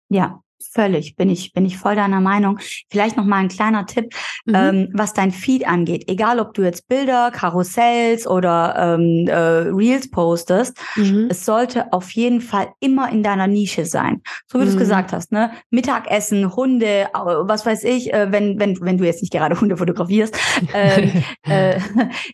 Ja, 0.09 0.41
Völlig, 0.71 1.15
bin 1.15 1.29
ich, 1.29 1.53
bin 1.53 1.65
ich 1.65 1.77
voll 1.77 1.95
deiner 1.95 2.21
Meinung. 2.21 2.59
Vielleicht 2.89 3.17
noch 3.17 3.25
mal 3.25 3.37
ein 3.37 3.49
kleiner 3.49 3.85
Tipp, 3.85 4.13
mhm. 4.45 4.55
ähm, 4.55 4.89
was 4.93 5.13
dein 5.13 5.31
Feed 5.31 5.67
angeht. 5.67 6.05
Egal, 6.07 6.39
ob 6.39 6.53
du 6.53 6.63
jetzt 6.63 6.87
Bilder, 6.87 7.31
Karussells 7.31 8.25
oder 8.25 8.75
ähm, 8.77 9.27
äh, 9.27 9.35
Reels 9.35 10.09
postest, 10.09 10.77
mhm. 10.95 11.27
es 11.29 11.45
sollte 11.45 11.91
auf 11.91 12.11
jeden 12.11 12.41
Fall 12.41 12.69
immer 12.79 13.09
in 13.11 13.23
deiner 13.23 13.47
Nische 13.47 13.85
sein. 13.85 14.21
So 14.47 14.59
wie 14.59 14.63
mhm. 14.63 14.67
du 14.67 14.73
es 14.73 14.79
gesagt 14.79 15.13
hast, 15.13 15.31
ne? 15.31 15.51
Mittagessen, 15.69 16.55
Hunde, 16.55 17.07
was 17.13 17.65
weiß 17.65 17.83
ich, 17.83 18.13
äh, 18.13 18.31
wenn, 18.31 18.59
wenn, 18.59 18.79
wenn 18.81 18.97
du 18.97 19.05
jetzt 19.05 19.21
nicht 19.21 19.33
gerade 19.33 19.59
Hunde 19.61 19.77
fotografierst, 19.77 20.37
ähm, 20.73 21.23
äh, 21.43 21.79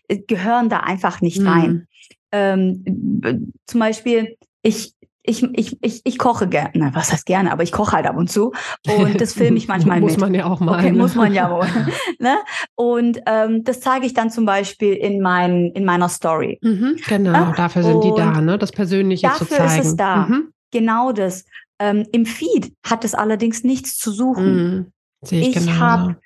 gehören 0.26 0.68
da 0.68 0.80
einfach 0.80 1.20
nicht 1.20 1.44
rein. 1.44 1.70
Mhm. 1.70 1.86
Ähm, 2.32 3.52
zum 3.66 3.80
Beispiel, 3.80 4.36
ich, 4.62 4.94
ich, 5.24 5.42
ich, 5.54 5.78
ich, 5.82 6.00
ich 6.04 6.18
koche 6.18 6.48
gerne, 6.48 6.90
was 6.94 7.12
heißt 7.12 7.26
gerne, 7.26 7.52
aber 7.52 7.62
ich 7.62 7.70
koche 7.70 7.92
halt 7.92 8.06
ab 8.06 8.16
und 8.16 8.30
zu 8.30 8.52
und 8.98 9.20
das 9.20 9.34
filme 9.34 9.56
ich 9.56 9.68
manchmal 9.68 10.00
muss 10.00 10.12
mit. 10.12 10.20
Muss 10.20 10.28
man 10.28 10.34
ja 10.34 10.46
auch 10.46 10.60
mal. 10.60 10.78
Okay, 10.78 10.90
ne? 10.90 10.98
muss 10.98 11.14
man 11.14 11.32
ja 11.32 11.50
wohl. 11.50 11.66
ne? 12.18 12.36
Und 12.74 13.20
ähm, 13.26 13.62
das 13.62 13.80
zeige 13.80 14.06
ich 14.06 14.14
dann 14.14 14.30
zum 14.30 14.44
Beispiel 14.44 14.94
in, 14.94 15.20
mein, 15.20 15.70
in 15.72 15.84
meiner 15.84 16.08
Story. 16.08 16.58
Mhm, 16.62 16.96
genau, 17.06 17.32
ja? 17.32 17.52
dafür 17.56 17.84
sind 17.84 17.96
und 17.96 18.04
die 18.04 18.12
da, 18.16 18.40
ne? 18.40 18.58
das 18.58 18.72
Persönliche 18.72 19.28
zu 19.38 19.46
zeigen. 19.46 19.62
Dafür 19.62 19.80
ist 19.80 19.86
es 19.86 19.96
da, 19.96 20.16
mhm. 20.26 20.52
genau 20.72 21.12
das. 21.12 21.44
Ähm, 21.78 22.06
Im 22.12 22.26
Feed 22.26 22.72
hat 22.84 23.04
es 23.04 23.14
allerdings 23.14 23.62
nichts 23.62 23.96
zu 23.98 24.10
suchen. 24.10 24.54
Mhm, 24.54 24.92
sehe 25.22 25.40
ich, 25.40 25.56
ich 25.56 25.66
genau. 25.66 25.78
habe 25.78 26.16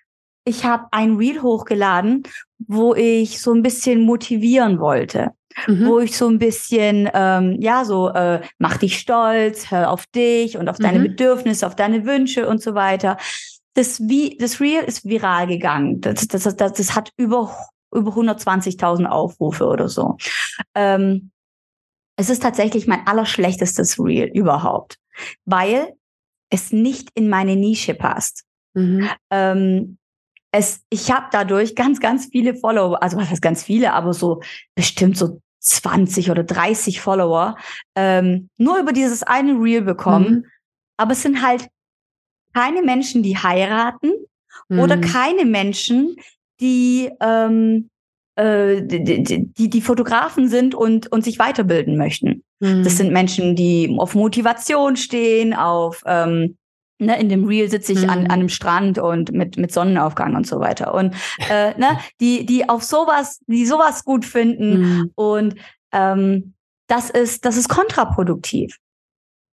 ich 0.46 0.64
hab 0.64 0.88
ein 0.92 1.16
Reel 1.16 1.42
hochgeladen, 1.42 2.22
wo 2.59 2.94
ich 2.94 3.40
so 3.40 3.52
ein 3.52 3.62
bisschen 3.62 4.00
motivieren 4.00 4.80
wollte 4.80 5.32
mhm. 5.66 5.87
wo 5.87 6.00
ich 6.00 6.16
so 6.16 6.28
ein 6.28 6.38
bisschen, 6.38 7.09
ähm, 7.14 7.56
ja, 7.61 7.85
so, 7.85 8.09
äh, 8.11 8.40
mach 8.59 8.76
dich 8.76 8.98
stolz, 8.98 9.70
hör 9.70 9.90
auf 9.90 10.06
dich 10.06 10.56
und 10.56 10.68
auf 10.68 10.78
deine 10.78 10.98
mhm. 10.98 11.04
Bedürfnisse, 11.04 11.66
auf 11.66 11.76
deine 11.76 12.04
Wünsche 12.04 12.48
und 12.48 12.62
so 12.62 12.74
weiter. 12.74 13.16
Das, 13.74 14.00
wie, 14.09 14.37
das 14.38 14.61
Reel 14.61 14.85
ist 14.85 15.04
viral 15.04 15.46
gegangen. 15.46 16.00
Das, 16.00 16.26
das, 16.28 16.42
das, 16.42 16.56
das 16.56 16.94
hat 16.94 17.12
über, 17.16 17.54
über 17.94 18.11
120.000 18.12 19.06
Aufrufe 19.06 19.66
oder 19.66 19.88
so. 19.88 20.16
Ähm, 20.74 21.30
es 22.16 22.30
ist 22.30 22.42
tatsächlich 22.42 22.87
mein 22.87 23.06
allerschlechtestes 23.06 23.98
Reel 23.98 24.30
überhaupt, 24.32 24.98
weil 25.44 25.92
es 26.48 26.72
nicht 26.72 27.11
in 27.14 27.28
meine 27.28 27.56
Nische 27.56 27.94
passt. 27.94 28.44
Mhm. 28.74 29.09
Ähm, 29.30 29.98
es, 30.57 30.81
ich 30.90 31.11
habe 31.11 31.27
dadurch 31.31 31.75
ganz, 31.75 32.01
ganz 32.01 32.27
viele 32.27 32.55
Follower, 32.55 33.03
also 33.03 33.16
was 33.16 33.31
heißt 33.31 33.42
ganz 33.42 33.62
viele, 33.62 33.92
aber 33.92 34.12
so 34.12 34.40
bestimmt 34.75 35.16
so 35.16 35.40
20 35.61 36.31
oder 36.31 36.45
30 36.45 37.01
Follower 37.01 37.57
ähm, 37.95 38.49
nur 38.57 38.79
über 38.79 38.92
dieses 38.92 39.23
eine 39.23 39.53
Reel 39.53 39.83
bekommen. 39.83 40.31
Mhm. 40.31 40.45
Aber 40.97 41.12
es 41.12 41.23
sind 41.23 41.42
halt 41.42 41.69
keine 42.55 42.83
Menschen, 42.83 43.23
die 43.23 43.37
heiraten 43.37 44.12
mhm. 44.69 44.79
oder 44.79 44.99
keine 44.99 45.45
Menschen, 45.45 46.16
die, 46.61 47.11
ähm, 47.21 47.90
äh, 48.37 48.83
die, 48.83 49.53
die, 49.53 49.69
die 49.69 49.81
Fotografen 49.81 50.49
sind 50.49 50.75
und, 50.75 51.12
und 51.12 51.25
sich 51.25 51.38
weiterbilden 51.38 51.97
möchten. 51.99 52.45
Mhm. 52.61 52.83
Das 52.83 52.97
sind 52.97 53.12
Menschen, 53.12 53.57
die 53.57 53.95
auf 53.99 54.14
Motivation 54.14 54.97
stehen, 54.97 55.53
auf 55.53 56.03
ähm, 56.07 56.57
Ne, 56.98 57.20
in 57.20 57.28
dem 57.28 57.44
Reel 57.44 57.68
sitze 57.68 57.92
ich 57.92 58.02
mhm. 58.02 58.11
an, 58.11 58.18
an 58.20 58.30
einem 58.30 58.48
Strand 58.48 58.98
und 58.98 59.30
mit, 59.30 59.59
mit 59.59 59.70
Sonnenaufgang 59.70 60.35
und 60.35 60.46
so 60.46 60.61
weiter. 60.61 60.94
Und 60.94 61.14
äh, 61.50 61.74
ne, 61.78 61.98
die, 62.20 62.46
die 62.46 62.68
auf 62.68 62.82
sowas, 62.82 63.40
die 63.46 63.66
sowas 63.66 64.04
gut 64.04 64.24
finden. 64.24 64.80
Mhm. 64.80 65.12
Und 65.14 65.54
ähm, 65.92 66.54
das 66.87 67.11
ist, 67.11 67.44
das 67.44 67.56
ist 67.56 67.68
kontraproduktiv. 67.68 68.78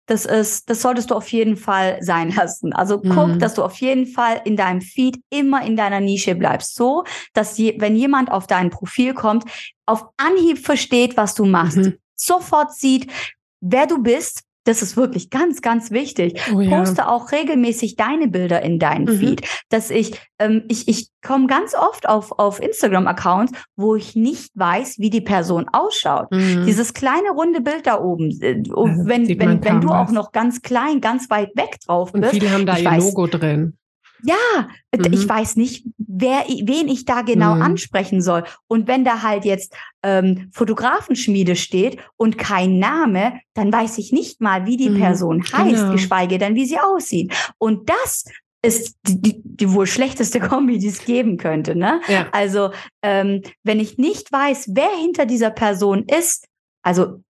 Das 0.08 0.26
ist, 0.26 0.70
das 0.70 0.82
solltest 0.82 1.12
du 1.12 1.16
auf 1.16 1.28
jeden 1.30 1.58
Fall 1.58 1.98
sein 2.02 2.32
lassen. 2.32 2.74
Also 2.74 3.00
guck, 3.02 3.28
mhm. 3.28 3.40
dass 3.40 3.56
du 3.56 3.64
auf 3.64 3.76
jeden 3.76 4.08
Fall 4.08 4.42
in 4.46 4.56
deinem 4.56 4.82
Feed 4.82 5.20
immer 5.30 5.64
in 5.66 5.76
deiner 5.76 6.00
Nische 6.00 6.34
bleibst. 6.34 6.76
So, 6.76 7.04
dass 7.34 7.58
je, 7.58 7.76
wenn 7.80 7.96
jemand 7.96 8.32
auf 8.32 8.48
dein 8.48 8.70
Profil 8.70 9.14
kommt, 9.14 9.44
auf 9.86 10.06
Anhieb 10.16 10.60
versteht, 10.60 11.18
was 11.18 11.36
du 11.36 11.46
machst. 11.46 11.78
Mhm. 11.78 11.98
Sofort 12.16 12.74
sieht, 12.74 13.12
wer 13.60 13.86
du 13.86 14.02
bist, 14.02 14.44
das 14.68 14.82
ist 14.82 14.98
wirklich 14.98 15.30
ganz, 15.30 15.62
ganz 15.62 15.92
wichtig. 15.92 16.42
Oh, 16.54 16.60
ja. 16.60 16.78
Poste 16.78 17.08
auch 17.08 17.32
regelmäßig 17.32 17.96
deine 17.96 18.28
Bilder 18.28 18.62
in 18.62 18.80
deinen 18.80 19.06
mhm. 19.06 19.20
Feed. 19.20 19.48
Dass 19.70 19.90
ich, 19.90 20.20
ähm, 20.40 20.64
ich, 20.68 20.88
ich 20.88 21.10
komme 21.26 21.48
ganz 21.48 21.74
oft 21.74 22.08
auf, 22.08 22.38
auf 22.38 22.62
Instagram-Accounts, 22.62 23.54
wo 23.76 23.96
ich 23.96 24.16
nicht 24.16 24.52
weiß, 24.56 25.00
wie 25.00 25.10
die 25.10 25.22
Person 25.22 25.68
ausschaut. 25.72 26.32
Mhm. 26.32 26.66
Dieses 26.66 26.94
kleine 26.94 27.30
runde 27.32 27.62
Bild 27.62 27.88
da 27.88 28.02
oben, 28.02 28.30
äh, 28.42 28.62
wenn, 28.66 29.28
wenn, 29.40 29.64
wenn 29.64 29.82
du 29.82 29.90
auch 29.90 30.12
noch 30.12 30.32
ganz 30.32 30.62
klein, 30.62 31.02
ganz 31.02 31.30
weit 31.30 31.50
weg 31.56 31.78
drauf 31.86 32.12
bist. 32.12 32.24
Und 32.26 32.30
viele 32.32 32.52
haben 32.52 32.66
da 32.66 32.78
ihr 32.78 32.86
weiß, 32.86 33.04
Logo 33.04 33.28
drin. 33.28 33.78
Ja, 34.24 34.68
mhm. 34.96 35.14
ich 35.14 35.28
weiß 35.28 35.56
nicht, 35.58 35.86
wer, 35.98 36.46
wen 36.48 36.88
ich 36.88 37.06
da 37.06 37.22
genau 37.22 37.56
mhm. 37.56 37.62
ansprechen 37.62 38.22
soll. 38.22 38.44
Und 38.68 38.88
wenn 38.88 39.06
da 39.06 39.22
halt 39.22 39.46
jetzt 39.46 39.76
ähm, 40.04 40.50
Fotografenschmiede 40.54 41.56
steht 41.56 41.98
und 42.18 42.38
kein 42.38 42.80
Name, 42.80 43.40
dann 43.54 43.72
weiß 43.72 43.98
ich 43.98 44.12
nicht 44.12 44.42
mal, 44.42 44.66
wie 44.66 44.78
die 44.78 44.90
mhm. 44.90 45.00
Person 45.00 45.44
heißt, 45.44 45.76
genau. 45.76 45.92
geschweige 45.92 46.38
denn, 46.38 46.56
wie 46.56 46.66
sie 46.66 46.80
aussieht. 46.80 47.34
Und 47.58 47.90
das 47.90 48.26
ist 48.64 48.98
die, 49.08 49.22
die, 49.22 49.42
die 49.44 49.72
wohl 49.72 49.88
schlechteste 49.88 50.40
Kombi, 50.42 50.80
die 50.80 50.88
es 50.88 51.06
geben 51.06 51.38
könnte. 51.38 51.76
Ne? 51.76 52.02
Ja. 52.08 52.28
Also, 52.32 52.72
ähm, 53.02 53.42
wenn 53.64 53.80
ich 53.80 53.98
nicht 53.98 54.32
weiß, 54.32 54.72
wer 54.74 54.90
hinter 55.00 55.26
dieser 55.26 55.52
Person 55.52 56.06
ist, 56.06 56.48
also 56.88 57.22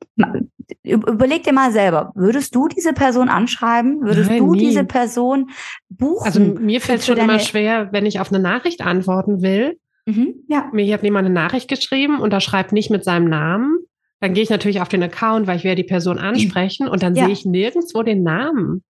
überleg 0.83 1.43
dir 1.43 1.51
mal 1.51 1.71
selber, 1.71 2.11
würdest 2.13 2.53
du 2.53 2.67
diese 2.67 2.93
Person 2.93 3.27
anschreiben? 3.27 4.01
Würdest 4.01 4.29
Nein, 4.29 4.45
du 4.45 4.53
nie. 4.53 4.59
diese 4.59 4.83
Person 4.83 5.49
buchen? 5.89 6.25
Also 6.25 6.39
mir 6.39 6.79
fällt 6.79 6.99
es 6.99 7.07
schon 7.07 7.17
immer 7.17 7.39
schwer, 7.39 7.89
wenn 7.91 8.05
ich 8.05 8.19
auf 8.19 8.31
eine 8.31 8.39
Nachricht 8.39 8.81
antworten 8.81 9.41
will. 9.41 9.79
Mhm, 10.05 10.35
ja. 10.47 10.69
Mir 10.73 10.93
hat 10.93 11.01
jemand 11.01 11.25
eine 11.25 11.33
Nachricht 11.33 11.67
geschrieben 11.69 12.19
und 12.19 12.31
da 12.31 12.39
schreibt 12.39 12.71
nicht 12.71 12.91
mit 12.91 13.03
seinem 13.03 13.27
Namen. 13.29 13.79
Dann 14.19 14.35
gehe 14.35 14.43
ich 14.43 14.51
natürlich 14.51 14.79
auf 14.79 14.89
den 14.89 15.01
Account, 15.01 15.47
weil 15.47 15.57
ich 15.57 15.63
werde 15.63 15.81
die 15.81 15.87
Person 15.87 16.19
ansprechen 16.19 16.87
und 16.87 17.01
dann 17.01 17.15
ja. 17.15 17.25
sehe 17.25 17.33
ich 17.33 17.43
nirgendwo 17.43 18.03
den 18.03 18.21
Namen. 18.21 18.83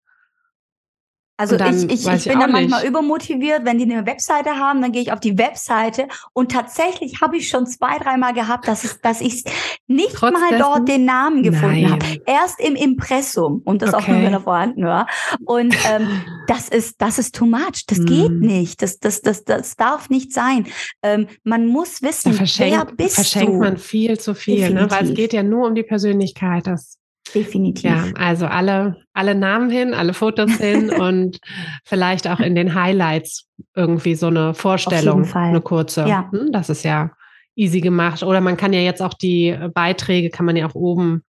Also 1.38 1.56
ich, 1.56 1.84
ich, 1.90 2.06
ich 2.06 2.24
bin 2.24 2.40
da 2.40 2.46
manchmal 2.46 2.80
nicht. 2.80 2.88
übermotiviert, 2.88 3.64
wenn 3.64 3.78
die 3.78 3.84
eine 3.84 4.06
Webseite 4.06 4.50
haben, 4.56 4.80
dann 4.80 4.92
gehe 4.92 5.02
ich 5.02 5.12
auf 5.12 5.20
die 5.20 5.36
Webseite 5.36 6.08
und 6.32 6.50
tatsächlich 6.50 7.20
habe 7.20 7.36
ich 7.36 7.48
schon 7.48 7.66
zwei, 7.66 7.98
dreimal 7.98 8.32
gehabt, 8.32 8.66
dass, 8.66 8.84
es, 8.84 9.00
dass 9.00 9.20
ich 9.20 9.44
nicht 9.86 10.14
Trotz 10.14 10.32
mal 10.32 10.48
dessen? 10.48 10.58
dort 10.58 10.88
den 10.88 11.04
Namen 11.04 11.42
gefunden 11.42 11.90
habe. 11.90 12.06
Erst 12.24 12.58
im 12.60 12.74
Impressum 12.74 13.60
und 13.64 13.82
das 13.82 13.92
okay. 13.92 14.02
auch 14.02 14.08
nur, 14.08 14.22
wenn 14.22 14.32
er 14.32 14.40
vorhanden 14.40 14.84
war. 14.84 15.06
Und 15.44 15.76
ähm, 15.90 16.08
das 16.46 16.68
ist 16.68 16.96
das 16.98 17.18
ist 17.18 17.34
too 17.34 17.46
much. 17.46 17.84
Das 17.86 17.98
mm. 17.98 18.06
geht 18.06 18.32
nicht. 18.32 18.82
Das, 18.82 18.98
das, 18.98 19.20
das, 19.20 19.44
das 19.44 19.76
darf 19.76 20.08
nicht 20.08 20.32
sein. 20.32 20.66
Ähm, 21.02 21.26
man 21.44 21.66
muss 21.66 22.02
wissen, 22.02 22.32
wer 22.32 22.84
bist 22.86 23.14
verschenkt 23.14 23.48
du. 23.48 23.58
Verschenkt 23.58 23.58
man 23.58 23.76
viel 23.76 24.18
zu 24.18 24.34
viel, 24.34 24.70
ne? 24.70 24.90
weil 24.90 25.04
es 25.04 25.14
geht 25.14 25.32
ja 25.32 25.42
nur 25.42 25.66
um 25.66 25.74
die 25.74 25.82
Persönlichkeit. 25.82 26.66
Das 26.66 26.98
Definitiv. 27.34 27.90
Ja, 27.90 28.04
also 28.14 28.46
alle, 28.46 28.96
alle 29.12 29.34
Namen 29.34 29.70
hin, 29.70 29.94
alle 29.94 30.14
Fotos 30.14 30.52
hin 30.52 30.90
und 30.98 31.38
vielleicht 31.84 32.28
auch 32.28 32.40
in 32.40 32.54
den 32.54 32.74
Highlights 32.74 33.48
irgendwie 33.74 34.14
so 34.14 34.28
eine 34.28 34.54
Vorstellung, 34.54 35.24
eine 35.34 35.60
kurze. 35.60 36.06
Ja. 36.06 36.30
Hm, 36.30 36.52
das 36.52 36.70
ist 36.70 36.84
ja 36.84 37.10
easy 37.54 37.80
gemacht. 37.80 38.22
Oder 38.22 38.40
man 38.40 38.56
kann 38.56 38.72
ja 38.72 38.80
jetzt 38.80 39.02
auch 39.02 39.14
die 39.14 39.56
Beiträge, 39.74 40.30
kann 40.30 40.46
man 40.46 40.56
ja 40.56 40.66
auch 40.68 40.74
oben 40.74 41.22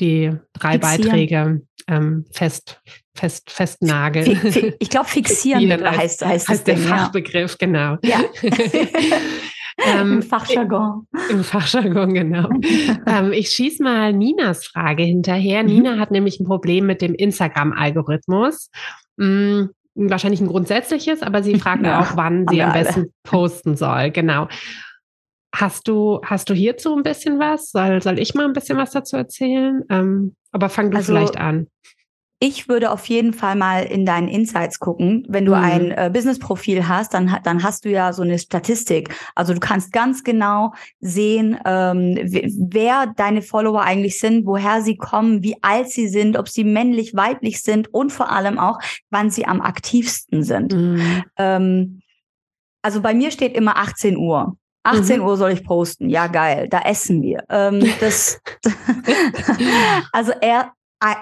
die 0.00 0.32
drei 0.52 0.72
fixieren. 0.72 1.02
Beiträge 1.02 1.62
ähm, 1.86 2.24
fest, 2.30 2.80
fest, 3.14 3.50
festnageln. 3.50 4.36
Fi, 4.36 4.74
ich 4.78 4.90
glaube, 4.90 5.08
fixieren, 5.08 5.60
fixieren 5.60 5.96
heißt, 5.96 6.24
heißt, 6.24 6.48
heißt 6.48 6.66
der 6.66 6.74
Ding, 6.76 6.84
Fachbegriff, 6.84 7.56
ja. 7.60 7.66
genau. 7.66 7.96
Ja. 8.02 8.20
Ähm, 9.78 10.14
Im 10.14 10.22
Fachjargon. 10.22 11.06
Im 11.30 11.42
Fachjargon, 11.42 12.14
genau. 12.14 12.48
ähm, 13.06 13.32
ich 13.32 13.50
schieße 13.50 13.82
mal 13.82 14.12
Ninas 14.12 14.66
Frage 14.66 15.02
hinterher. 15.02 15.62
Mhm. 15.62 15.68
Nina 15.68 15.98
hat 15.98 16.10
nämlich 16.10 16.38
ein 16.40 16.46
Problem 16.46 16.86
mit 16.86 17.02
dem 17.02 17.14
Instagram-Algorithmus. 17.14 18.70
Hm, 19.18 19.70
wahrscheinlich 19.94 20.40
ein 20.40 20.48
grundsätzliches, 20.48 21.22
aber 21.22 21.42
sie 21.42 21.58
fragt 21.58 21.82
ja, 21.86 22.00
auch, 22.00 22.16
wann 22.16 22.46
sie 22.48 22.62
am 22.62 22.72
besten 22.72 23.00
alle. 23.00 23.10
posten 23.24 23.76
soll. 23.76 24.10
Genau. 24.10 24.48
Hast 25.54 25.86
du, 25.86 26.20
hast 26.24 26.50
du 26.50 26.54
hierzu 26.54 26.96
ein 26.96 27.02
bisschen 27.02 27.38
was? 27.38 27.70
Soll, 27.70 28.02
soll 28.02 28.18
ich 28.18 28.34
mal 28.34 28.44
ein 28.44 28.52
bisschen 28.52 28.76
was 28.76 28.90
dazu 28.90 29.16
erzählen? 29.16 29.82
Ähm, 29.88 30.34
aber 30.52 30.68
fang 30.68 30.90
du 30.90 30.96
also, 30.96 31.12
vielleicht 31.12 31.36
an. 31.36 31.68
Ich 32.46 32.68
würde 32.68 32.90
auf 32.90 33.06
jeden 33.06 33.32
Fall 33.32 33.56
mal 33.56 33.84
in 33.84 34.04
deinen 34.04 34.28
Insights 34.28 34.78
gucken. 34.78 35.24
Wenn 35.30 35.46
du 35.46 35.52
mhm. 35.52 35.64
ein 35.64 35.90
äh, 35.92 36.10
Business-Profil 36.12 36.86
hast, 36.86 37.14
dann, 37.14 37.38
dann 37.42 37.62
hast 37.62 37.86
du 37.86 37.90
ja 37.90 38.12
so 38.12 38.20
eine 38.20 38.38
Statistik. 38.38 39.16
Also 39.34 39.54
du 39.54 39.60
kannst 39.60 39.92
ganz 39.92 40.24
genau 40.24 40.74
sehen, 41.00 41.58
ähm, 41.64 42.18
wer 42.20 43.06
deine 43.16 43.40
Follower 43.40 43.80
eigentlich 43.80 44.20
sind, 44.20 44.44
woher 44.44 44.82
sie 44.82 44.98
kommen, 44.98 45.42
wie 45.42 45.56
alt 45.62 45.88
sie 45.88 46.06
sind, 46.06 46.36
ob 46.36 46.50
sie 46.50 46.64
männlich, 46.64 47.16
weiblich 47.16 47.62
sind 47.62 47.94
und 47.94 48.12
vor 48.12 48.30
allem 48.30 48.58
auch, 48.58 48.78
wann 49.08 49.30
sie 49.30 49.46
am 49.46 49.62
aktivsten 49.62 50.42
sind. 50.42 50.74
Mhm. 50.74 51.24
Ähm, 51.38 52.02
also 52.82 53.00
bei 53.00 53.14
mir 53.14 53.30
steht 53.30 53.56
immer 53.56 53.78
18 53.78 54.18
Uhr. 54.18 54.58
18 54.82 55.20
mhm. 55.20 55.26
Uhr 55.26 55.38
soll 55.38 55.52
ich 55.52 55.64
posten. 55.64 56.10
Ja, 56.10 56.26
geil. 56.26 56.68
Da 56.68 56.80
essen 56.80 57.22
wir. 57.22 57.42
Ähm, 57.48 57.82
das, 58.00 58.38
also 60.12 60.32
er, 60.42 60.72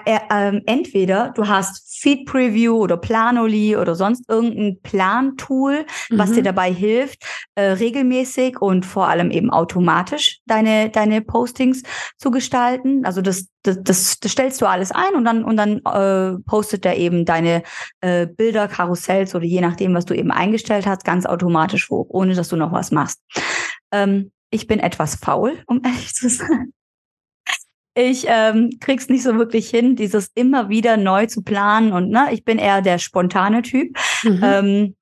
äh, 0.05 0.19
äh, 0.29 0.61
entweder 0.65 1.31
du 1.35 1.47
hast 1.47 1.99
Feed 2.01 2.25
Preview 2.25 2.75
oder 2.75 2.97
Planoli 2.97 3.75
oder 3.77 3.95
sonst 3.95 4.29
irgendein 4.29 4.79
Plantool, 4.81 5.85
mhm. 6.09 6.17
was 6.17 6.31
dir 6.31 6.41
mhm. 6.41 6.45
dabei 6.45 6.71
hilft, 6.71 7.23
äh, 7.55 7.63
regelmäßig 7.63 8.61
und 8.61 8.85
vor 8.85 9.07
allem 9.07 9.31
eben 9.31 9.49
automatisch 9.49 10.39
deine 10.45 10.89
deine 10.89 11.21
Postings 11.21 11.83
zu 12.17 12.31
gestalten. 12.31 13.05
Also 13.05 13.21
das 13.21 13.47
das, 13.63 13.77
das, 13.81 14.19
das 14.19 14.31
stellst 14.31 14.61
du 14.61 14.65
alles 14.65 14.91
ein 14.91 15.15
und 15.15 15.23
dann 15.25 15.43
und 15.43 15.57
dann 15.57 15.77
äh, 15.85 16.37
postet 16.45 16.85
er 16.85 16.97
eben 16.97 17.25
deine 17.25 17.63
äh, 18.01 18.27
Bilder, 18.27 18.67
Karussells 18.67 19.33
oder 19.35 19.45
je 19.45 19.61
nachdem, 19.61 19.93
was 19.95 20.05
du 20.05 20.13
eben 20.13 20.31
eingestellt 20.31 20.85
hast, 20.85 21.05
ganz 21.05 21.25
automatisch 21.25 21.89
hoch, 21.89 22.07
ohne 22.09 22.35
dass 22.35 22.49
du 22.49 22.57
noch 22.57 22.73
was 22.73 22.91
machst. 22.91 23.21
Ähm, 23.91 24.31
ich 24.49 24.67
bin 24.67 24.79
etwas 24.79 25.15
faul, 25.15 25.63
um 25.65 25.81
ehrlich 25.85 26.13
zu 26.13 26.29
sein. 26.29 26.73
Ich 27.95 28.25
ähm, 28.27 28.71
krieg's 28.79 29.09
nicht 29.09 29.23
so 29.23 29.35
wirklich 29.35 29.69
hin, 29.69 29.95
dieses 29.95 30.31
immer 30.33 30.69
wieder 30.69 30.97
neu 30.97 31.27
zu 31.27 31.43
planen 31.43 31.91
und 31.91 32.09
ne, 32.09 32.29
ich 32.31 32.43
bin 32.43 32.57
eher 32.57 32.81
der 32.81 32.97
spontane 32.97 33.61
Typ. 33.61 33.95
Mhm. 34.23 34.41
Ähm, 34.43 34.95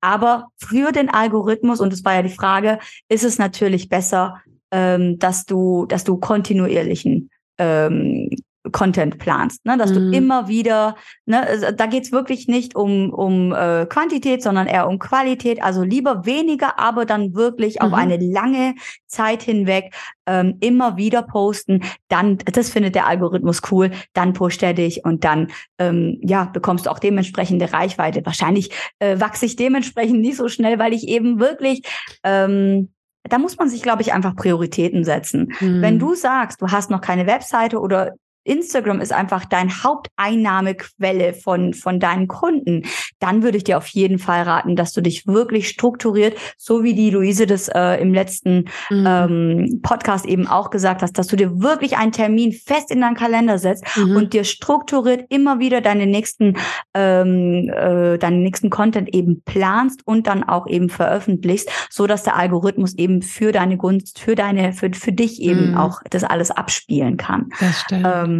aber 0.00 0.48
für 0.56 0.92
den 0.92 1.10
Algorithmus, 1.10 1.80
und 1.80 1.92
das 1.92 2.04
war 2.04 2.14
ja 2.14 2.22
die 2.22 2.28
Frage, 2.28 2.78
ist 3.08 3.24
es 3.24 3.38
natürlich 3.38 3.88
besser, 3.88 4.40
ähm, 4.70 5.18
dass 5.18 5.44
du, 5.44 5.86
dass 5.86 6.04
du 6.04 6.18
kontinuierlichen 6.18 7.30
ähm, 7.58 8.30
Content 8.72 9.18
planst, 9.18 9.64
ne? 9.64 9.76
dass 9.78 9.90
mhm. 9.90 9.94
du 9.94 10.16
immer 10.16 10.48
wieder, 10.48 10.96
ne, 11.26 11.46
also 11.46 11.66
da 11.74 11.86
geht's 11.86 12.12
wirklich 12.12 12.48
nicht 12.48 12.74
um, 12.74 13.12
um 13.12 13.52
äh, 13.52 13.86
Quantität, 13.86 14.42
sondern 14.42 14.66
eher 14.66 14.88
um 14.88 14.98
Qualität. 14.98 15.62
Also 15.62 15.82
lieber 15.82 16.26
weniger, 16.26 16.78
aber 16.78 17.06
dann 17.06 17.34
wirklich 17.34 17.76
mhm. 17.76 17.86
auf 17.86 17.92
eine 17.94 18.16
lange 18.18 18.74
Zeit 19.06 19.42
hinweg 19.42 19.94
ähm, 20.26 20.56
immer 20.60 20.96
wieder 20.96 21.22
posten. 21.22 21.82
Dann, 22.08 22.38
das 22.38 22.68
findet 22.70 22.94
der 22.94 23.06
Algorithmus 23.06 23.62
cool, 23.70 23.90
dann 24.12 24.32
pusht 24.32 24.62
er 24.62 24.74
dich 24.74 25.04
und 25.04 25.24
dann 25.24 25.48
ähm, 25.78 26.18
ja, 26.22 26.44
bekommst 26.44 26.86
du 26.86 26.90
auch 26.90 26.98
dementsprechende 26.98 27.72
Reichweite. 27.72 28.24
Wahrscheinlich 28.26 28.70
äh, 28.98 29.20
wachse 29.20 29.46
ich 29.46 29.56
dementsprechend 29.56 30.20
nicht 30.20 30.36
so 30.36 30.48
schnell, 30.48 30.78
weil 30.78 30.92
ich 30.92 31.08
eben 31.08 31.40
wirklich 31.40 31.82
ähm, 32.24 32.90
da 33.24 33.36
muss 33.36 33.58
man 33.58 33.68
sich, 33.68 33.82
glaube 33.82 34.00
ich, 34.00 34.14
einfach 34.14 34.34
Prioritäten 34.34 35.04
setzen. 35.04 35.52
Mhm. 35.60 35.82
Wenn 35.82 35.98
du 35.98 36.14
sagst, 36.14 36.62
du 36.62 36.68
hast 36.68 36.90
noch 36.90 37.02
keine 37.02 37.26
Webseite 37.26 37.78
oder 37.78 38.14
Instagram 38.48 39.00
ist 39.00 39.12
einfach 39.12 39.44
dein 39.44 39.82
Haupteinnahmequelle 39.82 41.34
von, 41.34 41.74
von 41.74 42.00
deinen 42.00 42.28
Kunden, 42.28 42.82
dann 43.18 43.42
würde 43.42 43.58
ich 43.58 43.64
dir 43.64 43.78
auf 43.78 43.86
jeden 43.88 44.18
Fall 44.18 44.42
raten, 44.42 44.76
dass 44.76 44.92
du 44.92 45.00
dich 45.00 45.26
wirklich 45.26 45.68
strukturiert, 45.68 46.36
so 46.56 46.82
wie 46.82 46.94
die 46.94 47.10
Luise 47.10 47.46
das 47.46 47.68
äh, 47.68 48.00
im 48.00 48.14
letzten 48.14 48.64
mhm. 48.90 49.06
ähm, 49.06 49.80
Podcast 49.82 50.26
eben 50.26 50.46
auch 50.46 50.70
gesagt 50.70 51.02
hast, 51.02 51.18
dass 51.18 51.26
du 51.26 51.36
dir 51.36 51.60
wirklich 51.60 51.96
einen 51.96 52.12
Termin 52.12 52.52
fest 52.52 52.90
in 52.90 53.00
deinen 53.00 53.14
Kalender 53.14 53.58
setzt 53.58 53.84
mhm. 53.96 54.16
und 54.16 54.32
dir 54.32 54.44
strukturiert 54.44 55.26
immer 55.28 55.58
wieder 55.58 55.80
deine 55.80 56.06
nächsten, 56.06 56.56
ähm, 56.94 57.70
äh, 57.70 58.18
deinen 58.18 58.42
nächsten 58.42 58.70
Content 58.70 59.14
eben 59.14 59.42
planst 59.42 60.06
und 60.06 60.26
dann 60.26 60.44
auch 60.44 60.66
eben 60.66 60.88
veröffentlichst, 60.88 61.70
so 61.90 62.06
dass 62.06 62.22
der 62.22 62.36
Algorithmus 62.36 62.94
eben 62.94 63.22
für 63.22 63.52
deine 63.52 63.76
Gunst, 63.76 64.18
für 64.18 64.34
deine, 64.34 64.72
für, 64.72 64.90
für 64.92 65.12
dich 65.12 65.42
eben 65.42 65.72
mhm. 65.72 65.76
auch 65.76 66.00
das 66.10 66.24
alles 66.24 66.50
abspielen 66.50 67.16
kann. 67.16 67.50
Das 67.60 67.80
stimmt. 67.80 68.06
Ähm, 68.06 68.37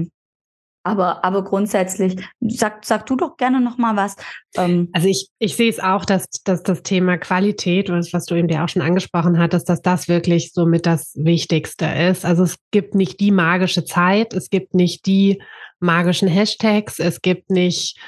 aber, 0.88 1.24
aber 1.24 1.44
grundsätzlich, 1.44 2.16
sag, 2.40 2.84
sag 2.84 3.06
du 3.06 3.16
doch 3.16 3.36
gerne 3.36 3.60
noch 3.60 3.78
mal 3.78 3.96
was. 3.96 4.16
Ähm, 4.56 4.88
also 4.92 5.08
ich, 5.08 5.28
ich 5.38 5.54
sehe 5.56 5.68
es 5.68 5.80
auch, 5.80 6.04
dass, 6.04 6.26
dass 6.44 6.62
das 6.62 6.82
Thema 6.82 7.18
Qualität, 7.18 7.90
was, 7.90 8.24
du 8.24 8.34
eben 8.34 8.48
dir 8.48 8.64
auch 8.64 8.68
schon 8.68 8.82
angesprochen 8.82 9.38
hattest, 9.38 9.68
dass 9.68 9.82
das 9.82 10.08
wirklich 10.08 10.52
so 10.52 10.66
mit 10.66 10.86
das 10.86 11.12
Wichtigste 11.14 11.86
ist. 11.86 12.24
Also 12.24 12.42
es 12.42 12.56
gibt 12.70 12.94
nicht 12.94 13.20
die 13.20 13.30
magische 13.30 13.84
Zeit, 13.84 14.32
es 14.32 14.50
gibt 14.50 14.74
nicht 14.74 15.06
die 15.06 15.40
magischen 15.78 16.28
Hashtags, 16.28 16.98
es 16.98 17.20
gibt 17.20 17.50
nicht 17.50 17.98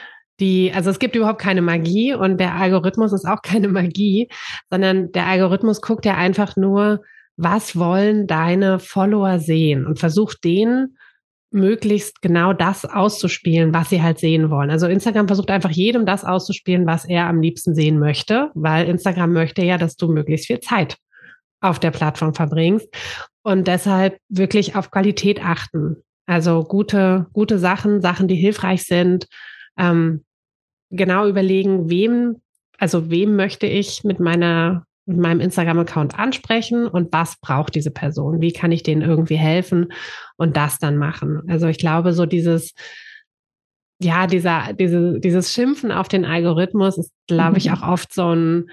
die, 0.40 0.72
also 0.74 0.90
es 0.90 0.98
gibt 0.98 1.14
überhaupt 1.14 1.40
keine 1.40 1.62
Magie 1.62 2.14
und 2.14 2.38
der 2.38 2.54
Algorithmus 2.54 3.12
ist 3.12 3.26
auch 3.26 3.42
keine 3.42 3.68
Magie, 3.68 4.28
sondern 4.70 5.12
der 5.12 5.26
Algorithmus 5.26 5.82
guckt 5.82 6.06
ja 6.06 6.16
einfach 6.16 6.56
nur, 6.56 7.02
was 7.36 7.78
wollen 7.78 8.26
deine 8.26 8.78
Follower 8.78 9.38
sehen 9.38 9.86
und 9.86 9.98
versucht 9.98 10.44
denen 10.44 10.96
möglichst 11.50 12.22
genau 12.22 12.52
das 12.52 12.84
auszuspielen, 12.84 13.74
was 13.74 13.90
sie 13.90 14.02
halt 14.02 14.18
sehen 14.18 14.50
wollen. 14.50 14.70
Also 14.70 14.86
Instagram 14.86 15.26
versucht 15.26 15.50
einfach 15.50 15.70
jedem 15.70 16.06
das 16.06 16.24
auszuspielen, 16.24 16.86
was 16.86 17.04
er 17.04 17.26
am 17.26 17.40
liebsten 17.40 17.74
sehen 17.74 17.98
möchte, 17.98 18.50
weil 18.54 18.88
Instagram 18.88 19.32
möchte 19.32 19.64
ja, 19.64 19.76
dass 19.76 19.96
du 19.96 20.08
möglichst 20.12 20.46
viel 20.46 20.60
Zeit 20.60 20.96
auf 21.60 21.78
der 21.78 21.90
Plattform 21.90 22.34
verbringst 22.34 22.88
und 23.42 23.66
deshalb 23.66 24.18
wirklich 24.28 24.76
auf 24.76 24.90
Qualität 24.90 25.44
achten. 25.44 25.96
Also 26.26 26.62
gute, 26.62 27.26
gute 27.32 27.58
Sachen, 27.58 28.00
Sachen, 28.00 28.28
die 28.28 28.36
hilfreich 28.36 28.84
sind, 28.84 29.26
ähm, 29.76 30.24
genau 30.90 31.26
überlegen, 31.26 31.90
wem, 31.90 32.40
also 32.78 33.10
wem 33.10 33.36
möchte 33.36 33.66
ich 33.66 34.04
mit 34.04 34.20
meiner 34.20 34.84
mit 35.06 35.18
meinem 35.18 35.40
Instagram-Account 35.40 36.18
ansprechen 36.18 36.86
und 36.86 37.12
was 37.12 37.40
braucht 37.40 37.74
diese 37.74 37.90
Person? 37.90 38.40
Wie 38.40 38.52
kann 38.52 38.72
ich 38.72 38.82
denen 38.82 39.02
irgendwie 39.02 39.36
helfen 39.36 39.92
und 40.36 40.56
das 40.56 40.78
dann 40.78 40.96
machen? 40.96 41.42
Also 41.48 41.66
ich 41.66 41.78
glaube, 41.78 42.12
so 42.12 42.26
dieses, 42.26 42.74
ja, 44.00 44.26
dieser, 44.26 44.72
diese, 44.72 45.20
dieses 45.20 45.52
Schimpfen 45.52 45.92
auf 45.92 46.08
den 46.08 46.24
Algorithmus 46.24 46.98
ist, 46.98 47.12
glaube 47.26 47.58
ich, 47.58 47.68
mhm. 47.68 47.74
auch 47.74 47.82
oft 47.88 48.12
so 48.14 48.34
ein, 48.34 48.70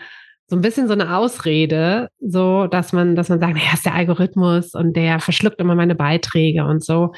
so 0.49 0.55
ein 0.55 0.61
bisschen 0.61 0.87
so 0.87 0.93
eine 0.93 1.17
Ausrede, 1.17 2.09
so 2.19 2.67
dass 2.67 2.93
man, 2.93 3.15
dass 3.15 3.29
man 3.29 3.39
sagt, 3.39 3.53
naja, 3.53 3.73
ist 3.73 3.85
der 3.85 3.95
Algorithmus 3.95 4.73
und 4.73 4.95
der 4.95 5.19
verschluckt 5.19 5.59
immer 5.59 5.75
meine 5.75 5.95
Beiträge 5.95 6.65
und 6.65 6.83
so. 6.83 7.13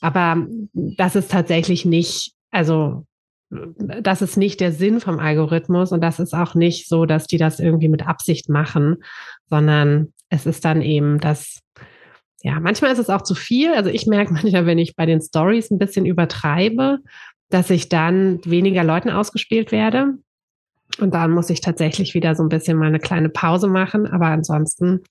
Aber 0.00 0.46
das 0.72 1.14
ist 1.14 1.30
tatsächlich 1.30 1.84
nicht, 1.84 2.32
also 2.50 3.06
das 3.52 4.22
ist 4.22 4.36
nicht 4.36 4.60
der 4.60 4.72
Sinn 4.72 5.00
vom 5.00 5.18
Algorithmus 5.18 5.92
und 5.92 6.00
das 6.00 6.18
ist 6.18 6.34
auch 6.34 6.54
nicht 6.54 6.88
so, 6.88 7.04
dass 7.04 7.26
die 7.26 7.36
das 7.36 7.60
irgendwie 7.60 7.88
mit 7.88 8.06
Absicht 8.06 8.48
machen, 8.48 9.02
sondern 9.50 10.12
es 10.30 10.46
ist 10.46 10.64
dann 10.64 10.80
eben 10.80 11.20
das, 11.20 11.60
ja, 12.42 12.58
manchmal 12.60 12.92
ist 12.92 12.98
es 12.98 13.10
auch 13.10 13.22
zu 13.22 13.34
viel. 13.34 13.74
Also 13.74 13.90
ich 13.90 14.06
merke 14.06 14.32
manchmal, 14.32 14.64
wenn 14.64 14.78
ich 14.78 14.96
bei 14.96 15.04
den 15.04 15.20
Stories 15.20 15.70
ein 15.70 15.78
bisschen 15.78 16.06
übertreibe, 16.06 17.00
dass 17.50 17.68
ich 17.68 17.90
dann 17.90 18.40
weniger 18.44 18.84
Leuten 18.84 19.10
ausgespielt 19.10 19.70
werde. 19.70 20.14
Und 20.98 21.14
dann 21.14 21.30
muss 21.30 21.50
ich 21.50 21.60
tatsächlich 21.60 22.14
wieder 22.14 22.34
so 22.34 22.42
ein 22.42 22.48
bisschen 22.48 22.78
mal 22.78 22.86
eine 22.86 22.98
kleine 22.98 23.28
Pause 23.28 23.68
machen. 23.68 24.06
Aber 24.06 24.26
ansonsten 24.26 25.02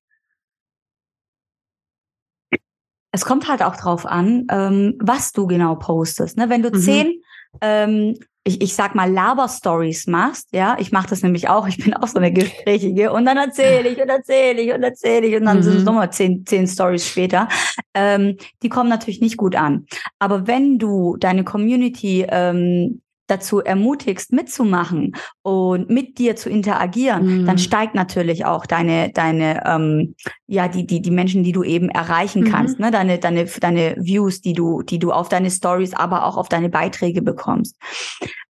es 3.12 3.26
kommt 3.26 3.50
halt 3.50 3.62
auch 3.62 3.76
drauf 3.76 4.06
an, 4.06 4.48
ähm, 4.50 4.96
was 5.00 5.34
du 5.34 5.46
genau 5.46 5.76
postest. 5.76 6.38
Ne? 6.38 6.50
Wenn 6.50 6.64
du 6.64 6.70
mhm. 6.70 6.80
zehn 6.80 7.22
ähm, 7.60 8.18
ich, 8.44 8.62
ich 8.62 8.76
sag 8.76 8.96
mal, 8.96 9.12
Laber-Stories 9.12 10.08
machst, 10.08 10.50
ja, 10.52 10.76
ich 10.80 10.92
mache 10.92 11.08
das 11.08 11.22
nämlich 11.22 11.48
auch, 11.50 11.68
ich 11.68 11.78
bin 11.78 11.94
auch 11.94 12.08
so 12.08 12.18
eine 12.18 12.32
Gesprächige 12.34 13.12
und 13.12 13.26
dann 13.26 13.38
erzähle 13.38 13.90
ich 13.90 14.02
und 14.02 14.10
erzähle 14.10 14.62
ich 14.62 14.74
und 14.74 14.82
erzähle 14.82 15.28
ich 15.28 15.36
und 15.36 15.46
dann 15.46 15.58
mhm. 15.58 15.64
sind 15.64 15.78
es 15.78 15.84
nochmal 15.84 16.12
zehn, 16.12 16.46
zehn 16.46 16.68
Stories 16.68 17.08
später. 17.08 17.48
Ähm, 17.94 18.38
die 18.64 18.70
kommen 18.70 18.90
natürlich 18.90 19.22
nicht 19.22 19.38
gut 19.38 19.56
an. 19.56 19.86
Aber 20.18 20.48
wenn 20.48 20.80
du 20.80 21.18
deine 21.18 21.44
Community 21.44 22.26
ähm, 22.28 23.02
dazu 23.32 23.60
ermutigst, 23.60 24.32
mitzumachen 24.34 25.16
und 25.42 25.90
mit 25.90 26.18
dir 26.18 26.36
zu 26.36 26.50
interagieren, 26.50 27.42
mhm. 27.42 27.46
dann 27.46 27.58
steigt 27.58 27.96
natürlich 27.96 28.46
auch 28.46 28.66
deine, 28.66 29.12
deine, 29.12 29.64
ähm, 29.66 30.16
ja, 30.48 30.68
die, 30.68 30.86
die, 30.86 31.02
die 31.02 31.12
Menschen, 31.12 31.44
die 31.44 31.54
du 31.54 31.64
eben 31.64 31.90
erreichen 31.90 32.44
mhm. 32.44 32.52
kannst, 32.52 32.80
ne, 32.80 32.92
deine, 32.92 33.18
deine, 33.18 33.46
deine 33.46 33.96
Views, 33.98 34.42
die 34.42 34.54
du, 34.54 34.82
die 34.82 35.00
du 35.00 35.12
auf 35.12 35.30
deine 35.30 35.50
Stories, 35.50 35.94
aber 35.94 36.26
auch 36.26 36.38
auf 36.38 36.50
deine 36.50 36.70
Beiträge 36.70 37.22
bekommst. 37.22 37.78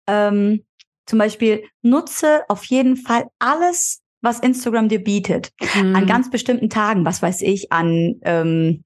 Ähm, 0.07 0.64
zum 1.07 1.18
Beispiel 1.18 1.64
nutze 1.83 2.43
auf 2.49 2.64
jeden 2.64 2.97
Fall 2.97 3.26
alles, 3.39 4.01
was 4.22 4.41
Instagram 4.41 4.89
dir 4.89 5.03
bietet. 5.03 5.51
Mhm. 5.74 5.97
An 5.97 6.07
ganz 6.07 6.31
bestimmten 6.31 6.70
Tagen, 6.70 7.05
was 7.05 7.22
weiß 7.22 7.43
ich, 7.43 7.72
an 7.72 8.16
ähm, 8.22 8.85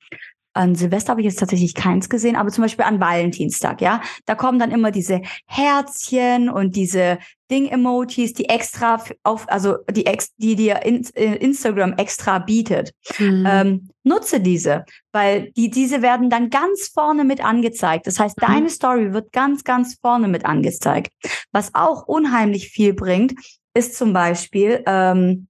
an 0.55 0.75
Silvester 0.75 1.11
habe 1.11 1.21
ich 1.21 1.27
jetzt 1.27 1.41
tatsächlich 1.41 1.75
keins 1.75 2.09
gesehen, 2.09 2.37
aber 2.37 2.51
zum 2.51 2.63
Beispiel 2.63 2.85
an 2.85 3.01
Valentinstag, 3.01 3.81
ja. 3.81 4.01
Da 4.25 4.35
kommen 4.35 4.59
dann 4.59 4.71
immer 4.71 4.91
diese 4.91 5.21
Herzchen 5.47 6.49
und 6.49 6.77
diese 6.77 7.19
Ding-Emojis, 7.51 8.33
die 8.33 8.49
extra 8.49 9.03
auf, 9.23 9.49
also 9.49 9.79
die, 9.91 10.07
ex, 10.07 10.35
die 10.37 10.57
dir 10.57 10.81
äh, 10.85 11.37
Instagram 11.37 11.95
extra 11.95 12.39
bietet. 12.39 12.93
Mhm. 13.19 13.47
Ähm, 13.49 13.89
nutze 14.03 14.41
diese, 14.41 14.85
weil 15.13 15.51
die, 15.53 15.71
diese 15.71 16.03
werden 16.03 16.31
dann 16.31 16.51
ganz 16.51 16.89
vorne 16.89 17.25
mit 17.25 17.45
angezeigt. 17.45 18.07
Das 18.07 18.19
heißt, 18.19 18.41
mhm. 18.41 18.47
deine 18.47 18.71
Story 18.71 19.13
wird 19.13 19.33
ganz, 19.33 19.65
ganz 19.65 19.99
vorne 20.01 20.29
mit 20.29 20.45
angezeigt. 20.45 21.13
Was 21.53 21.75
auch 21.75 22.07
unheimlich 22.07 22.69
viel 22.69 22.95
bringt, 22.95 23.35
ist 23.75 23.97
zum 23.97 24.13
Beispiel, 24.13 24.83
ähm, 24.87 25.49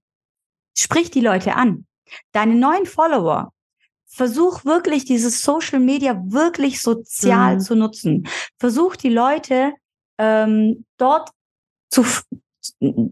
sprich 0.77 1.11
die 1.11 1.21
Leute 1.21 1.55
an. 1.55 1.85
Deine 2.33 2.55
neuen 2.55 2.85
Follower, 2.85 3.51
versuch 4.15 4.63
wirklich 4.63 5.05
dieses 5.05 5.41
Social 5.41 5.79
Media 5.79 6.21
wirklich 6.25 6.81
sozial 6.81 7.55
mhm. 7.55 7.59
zu 7.59 7.75
nutzen. 7.75 8.27
Versuch 8.57 8.95
die 8.95 9.09
Leute 9.09 9.73
ähm, 10.17 10.85
dort 10.97 11.29
zu 11.89 12.05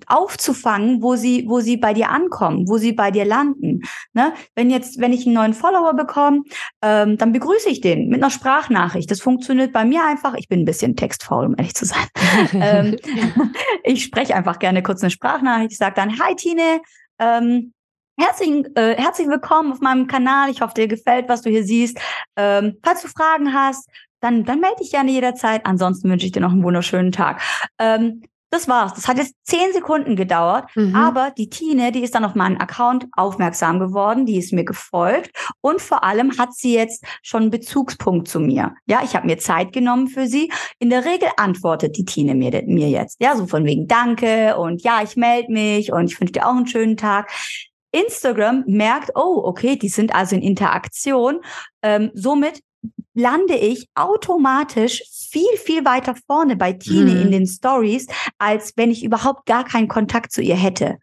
aufzufangen, 0.07 1.01
wo 1.03 1.15
sie, 1.15 1.45
wo 1.47 1.59
sie 1.59 1.77
bei 1.77 1.93
dir 1.93 2.09
ankommen, 2.09 2.67
wo 2.67 2.77
sie 2.77 2.91
bei 2.91 3.11
dir 3.11 3.25
landen. 3.25 3.81
Ne? 4.13 4.33
Wenn 4.55 4.69
jetzt, 4.69 4.99
wenn 4.99 5.13
ich 5.13 5.25
einen 5.25 5.35
neuen 5.35 5.53
Follower 5.53 5.93
bekomme, 5.93 6.41
ähm, 6.81 7.17
dann 7.17 7.33
begrüße 7.33 7.69
ich 7.69 7.79
den 7.79 8.07
mit 8.09 8.21
einer 8.21 8.31
Sprachnachricht. 8.31 9.11
Das 9.11 9.21
funktioniert 9.21 9.71
bei 9.71 9.85
mir 9.85 10.05
einfach. 10.05 10.33
Ich 10.35 10.47
bin 10.47 10.61
ein 10.61 10.65
bisschen 10.65 10.95
textfaul, 10.95 11.45
um 11.45 11.55
ehrlich 11.57 11.75
zu 11.75 11.85
sein. 11.85 12.07
ähm, 12.53 12.97
ich 13.83 14.03
spreche 14.03 14.35
einfach 14.35 14.57
gerne 14.57 14.81
kurz 14.81 15.01
eine 15.01 15.11
Sprachnachricht. 15.11 15.73
Ich 15.73 15.77
sage 15.77 15.95
dann, 15.95 16.19
hi 16.19 16.35
Tine, 16.35 16.81
ähm, 17.19 17.72
Herzlich, 18.15 18.65
äh, 18.75 18.95
herzlich 18.95 19.27
willkommen 19.27 19.71
auf 19.71 19.79
meinem 19.79 20.05
Kanal. 20.05 20.51
Ich 20.51 20.61
hoffe, 20.61 20.75
dir 20.75 20.87
gefällt, 20.87 21.27
was 21.29 21.41
du 21.41 21.49
hier 21.49 21.63
siehst. 21.63 21.97
Ähm, 22.35 22.77
falls 22.83 23.01
du 23.01 23.07
Fragen 23.07 23.53
hast, 23.53 23.89
dann, 24.19 24.45
dann 24.45 24.59
melde 24.59 24.77
dich 24.81 24.91
gerne 24.91 25.11
jederzeit. 25.11 25.65
Ansonsten 25.65 26.09
wünsche 26.09 26.27
ich 26.27 26.31
dir 26.31 26.39
noch 26.39 26.51
einen 26.51 26.63
wunderschönen 26.63 27.11
Tag. 27.11 27.41
Ähm, 27.79 28.21
das 28.51 28.67
war's. 28.67 28.93
Das 28.93 29.07
hat 29.07 29.17
jetzt 29.17 29.33
zehn 29.45 29.73
Sekunden 29.73 30.15
gedauert, 30.15 30.69
mhm. 30.75 30.95
aber 30.95 31.31
die 31.35 31.49
Tine, 31.49 31.91
die 31.91 32.03
ist 32.03 32.13
dann 32.13 32.23
auf 32.23 32.35
meinen 32.35 32.57
Account 32.57 33.07
aufmerksam 33.13 33.79
geworden, 33.79 34.27
die 34.27 34.37
ist 34.37 34.53
mir 34.53 34.63
gefolgt 34.63 35.31
und 35.61 35.81
vor 35.81 36.03
allem 36.03 36.37
hat 36.37 36.53
sie 36.53 36.75
jetzt 36.75 37.03
schon 37.23 37.41
einen 37.41 37.51
Bezugspunkt 37.51 38.27
zu 38.27 38.39
mir. 38.39 38.75
Ja, 38.85 39.01
ich 39.03 39.15
habe 39.15 39.25
mir 39.25 39.39
Zeit 39.39 39.73
genommen 39.73 40.07
für 40.07 40.27
sie. 40.27 40.51
In 40.77 40.91
der 40.91 41.03
Regel 41.03 41.29
antwortet 41.37 41.97
die 41.97 42.05
Tine 42.05 42.35
mir, 42.35 42.61
mir 42.67 42.89
jetzt. 42.89 43.17
Ja, 43.19 43.35
so 43.35 43.47
von 43.47 43.65
wegen 43.65 43.87
Danke 43.87 44.55
und 44.55 44.83
ja, 44.83 45.01
ich 45.01 45.15
melde 45.15 45.51
mich 45.51 45.91
und 45.91 46.05
ich 46.05 46.19
wünsche 46.19 46.33
dir 46.33 46.45
auch 46.45 46.55
einen 46.55 46.67
schönen 46.67 46.95
Tag. 46.95 47.31
Instagram 47.93 48.63
merkt, 48.67 49.11
oh, 49.15 49.41
okay, 49.43 49.77
die 49.77 49.89
sind 49.89 50.13
also 50.13 50.35
in 50.35 50.41
Interaktion. 50.41 51.41
Ähm, 51.81 52.11
somit 52.13 52.61
lande 53.13 53.55
ich 53.55 53.87
automatisch 53.95 55.03
viel, 55.31 55.57
viel 55.57 55.85
weiter 55.85 56.15
vorne 56.27 56.55
bei 56.55 56.73
Tine 56.73 57.11
mhm. 57.11 57.21
in 57.21 57.31
den 57.31 57.47
Stories, 57.47 58.07
als 58.37 58.73
wenn 58.75 58.91
ich 58.91 59.03
überhaupt 59.03 59.45
gar 59.45 59.63
keinen 59.63 59.87
Kontakt 59.87 60.31
zu 60.31 60.41
ihr 60.41 60.55
hätte. 60.55 60.97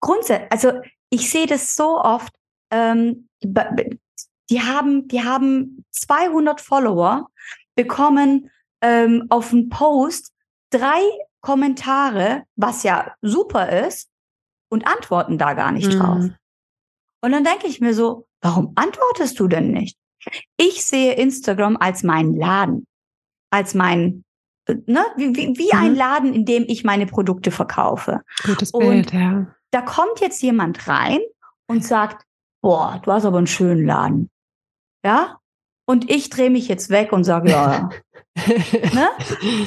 Grundsätzlich, 0.00 0.50
also 0.50 0.72
ich 1.10 1.30
sehe 1.30 1.46
das 1.46 1.74
so 1.74 2.00
oft, 2.00 2.34
ähm, 2.70 3.28
die 3.42 4.62
haben, 4.62 5.08
die 5.08 5.22
haben 5.22 5.84
200 5.92 6.60
Follower, 6.60 7.28
bekommen 7.74 8.50
ähm, 8.80 9.26
auf 9.28 9.52
einen 9.52 9.68
Post 9.68 10.32
drei 10.70 11.00
Kommentare, 11.40 12.42
was 12.56 12.82
ja 12.82 13.14
super 13.22 13.86
ist, 13.86 14.07
und 14.70 14.86
antworten 14.86 15.38
da 15.38 15.54
gar 15.54 15.72
nicht 15.72 15.92
mhm. 15.92 15.98
drauf. 15.98 16.24
Und 17.20 17.32
dann 17.32 17.44
denke 17.44 17.66
ich 17.66 17.80
mir 17.80 17.94
so, 17.94 18.26
warum 18.40 18.72
antwortest 18.76 19.38
du 19.40 19.48
denn 19.48 19.70
nicht? 19.72 19.96
Ich 20.56 20.84
sehe 20.84 21.14
Instagram 21.14 21.76
als 21.78 22.02
meinen 22.02 22.36
Laden, 22.36 22.86
als 23.50 23.74
mein, 23.74 24.24
ne, 24.66 25.04
wie, 25.16 25.34
wie, 25.34 25.58
wie 25.58 25.74
mhm. 25.74 25.82
ein 25.82 25.94
Laden, 25.94 26.34
in 26.34 26.44
dem 26.44 26.64
ich 26.68 26.84
meine 26.84 27.06
Produkte 27.06 27.50
verkaufe. 27.50 28.22
Gutes 28.44 28.72
Bild, 28.72 29.12
und 29.12 29.12
ja. 29.12 29.46
Da 29.70 29.82
kommt 29.82 30.20
jetzt 30.20 30.42
jemand 30.42 30.88
rein 30.88 31.20
und 31.66 31.84
sagt, 31.84 32.24
boah, 32.62 33.00
du 33.04 33.12
hast 33.12 33.24
aber 33.24 33.38
einen 33.38 33.46
schönen 33.46 33.84
Laden. 33.84 34.30
Ja? 35.04 35.38
Und 35.86 36.10
ich 36.10 36.30
drehe 36.30 36.50
mich 36.50 36.68
jetzt 36.68 36.90
weg 36.90 37.12
und 37.12 37.24
sage, 37.24 37.50
ja, 37.50 37.88
ne? 38.36 39.08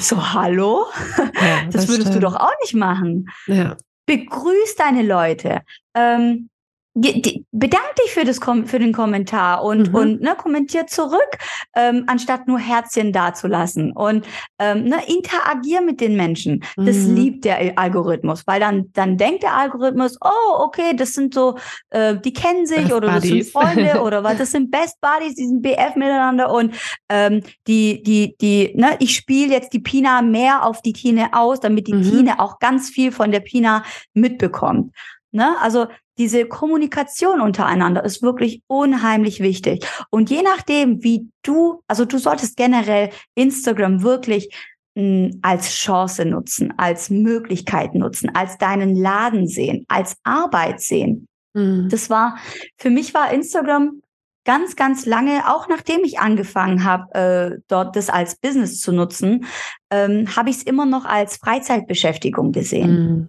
So, 0.00 0.32
hallo? 0.32 0.86
Ja, 1.18 1.64
das, 1.64 1.74
das, 1.74 1.88
würdest 1.88 2.08
stimmt. 2.08 2.16
du 2.16 2.20
doch 2.20 2.36
auch 2.36 2.52
nicht 2.62 2.74
machen. 2.74 3.30
Ja 3.46 3.76
begrüß 4.06 4.76
deine 4.76 5.02
Leute. 5.02 5.62
Ähm, 5.94 6.50
bedank 6.94 7.94
dich 8.02 8.12
für, 8.12 8.24
das, 8.24 8.38
für 8.66 8.78
den 8.78 8.92
Kommentar 8.92 9.64
und, 9.64 9.90
mhm. 9.90 9.94
und 9.94 10.20
ne, 10.20 10.34
kommentier 10.36 10.86
zurück, 10.86 11.38
ähm, 11.74 12.04
anstatt 12.06 12.46
nur 12.46 12.58
Herzchen 12.58 13.12
dazulassen. 13.12 13.92
Und 13.92 14.26
ähm, 14.58 14.84
ne, 14.84 14.96
interagier 15.06 15.80
mit 15.80 16.00
den 16.02 16.16
Menschen. 16.16 16.62
Das 16.76 16.96
mhm. 16.96 17.14
liebt 17.14 17.44
der 17.46 17.78
Algorithmus, 17.78 18.46
weil 18.46 18.60
dann, 18.60 18.92
dann 18.92 19.16
denkt 19.16 19.42
der 19.42 19.56
Algorithmus, 19.56 20.18
oh, 20.20 20.58
okay, 20.58 20.94
das 20.94 21.14
sind 21.14 21.32
so, 21.32 21.56
äh, 21.90 22.16
die 22.18 22.34
kennen 22.34 22.66
sich 22.66 22.82
Best 22.82 22.92
oder 22.92 23.12
Buddies. 23.12 23.22
das 23.22 23.30
sind 23.30 23.52
Freunde 23.52 24.02
oder 24.02 24.22
was, 24.22 24.36
das 24.36 24.52
sind 24.52 24.70
Best 24.70 25.00
Buddies, 25.00 25.34
die 25.34 25.46
sind 25.46 25.62
BF 25.62 25.96
miteinander 25.96 26.52
und 26.52 26.74
ähm, 27.08 27.42
die, 27.66 28.02
die, 28.02 28.36
die, 28.38 28.74
ne, 28.76 28.96
ich 28.98 29.14
spiele 29.14 29.52
jetzt 29.52 29.72
die 29.72 29.80
Pina 29.80 30.20
mehr 30.20 30.66
auf 30.66 30.82
die 30.82 30.92
Tine 30.92 31.30
aus, 31.32 31.60
damit 31.60 31.86
die 31.86 31.94
mhm. 31.94 32.02
Tine 32.02 32.40
auch 32.40 32.58
ganz 32.58 32.90
viel 32.90 33.12
von 33.12 33.32
der 33.32 33.40
Pina 33.40 33.82
mitbekommt. 34.12 34.92
Ne? 35.32 35.56
Also 35.60 35.86
diese 36.18 36.46
Kommunikation 36.46 37.40
untereinander 37.40 38.04
ist 38.04 38.22
wirklich 38.22 38.62
unheimlich 38.66 39.40
wichtig. 39.40 39.86
Und 40.10 40.30
je 40.30 40.42
nachdem, 40.42 41.02
wie 41.02 41.28
du, 41.42 41.82
also 41.86 42.04
du 42.04 42.18
solltest 42.18 42.56
generell 42.56 43.10
Instagram 43.34 44.02
wirklich 44.02 44.54
mh, 44.94 45.02
hm, 45.02 45.38
als 45.42 45.70
Chance 45.70 46.24
nutzen, 46.24 46.74
als 46.76 47.10
Möglichkeit 47.10 47.94
nutzen, 47.94 48.34
als 48.34 48.58
deinen 48.58 48.94
Laden 48.94 49.48
sehen, 49.48 49.84
als 49.88 50.16
Arbeit 50.22 50.80
sehen. 50.80 51.26
Mhm. 51.54 51.88
Das 51.88 52.10
war, 52.10 52.38
für 52.76 52.90
mich 52.90 53.14
war 53.14 53.32
Instagram 53.32 54.02
ganz, 54.44 54.76
ganz 54.76 55.06
lange, 55.06 55.48
auch 55.48 55.68
nachdem 55.68 56.02
ich 56.04 56.18
angefangen 56.18 56.84
habe, 56.84 57.14
äh, 57.14 57.60
dort 57.68 57.96
das 57.96 58.10
als 58.10 58.36
Business 58.36 58.80
zu 58.80 58.92
nutzen, 58.92 59.46
ähm, 59.90 60.34
habe 60.36 60.50
ich 60.50 60.56
es 60.56 60.62
immer 60.62 60.84
noch 60.84 61.04
als 61.04 61.36
Freizeitbeschäftigung 61.36 62.52
gesehen. 62.52 62.90
Mhm. 62.90 63.28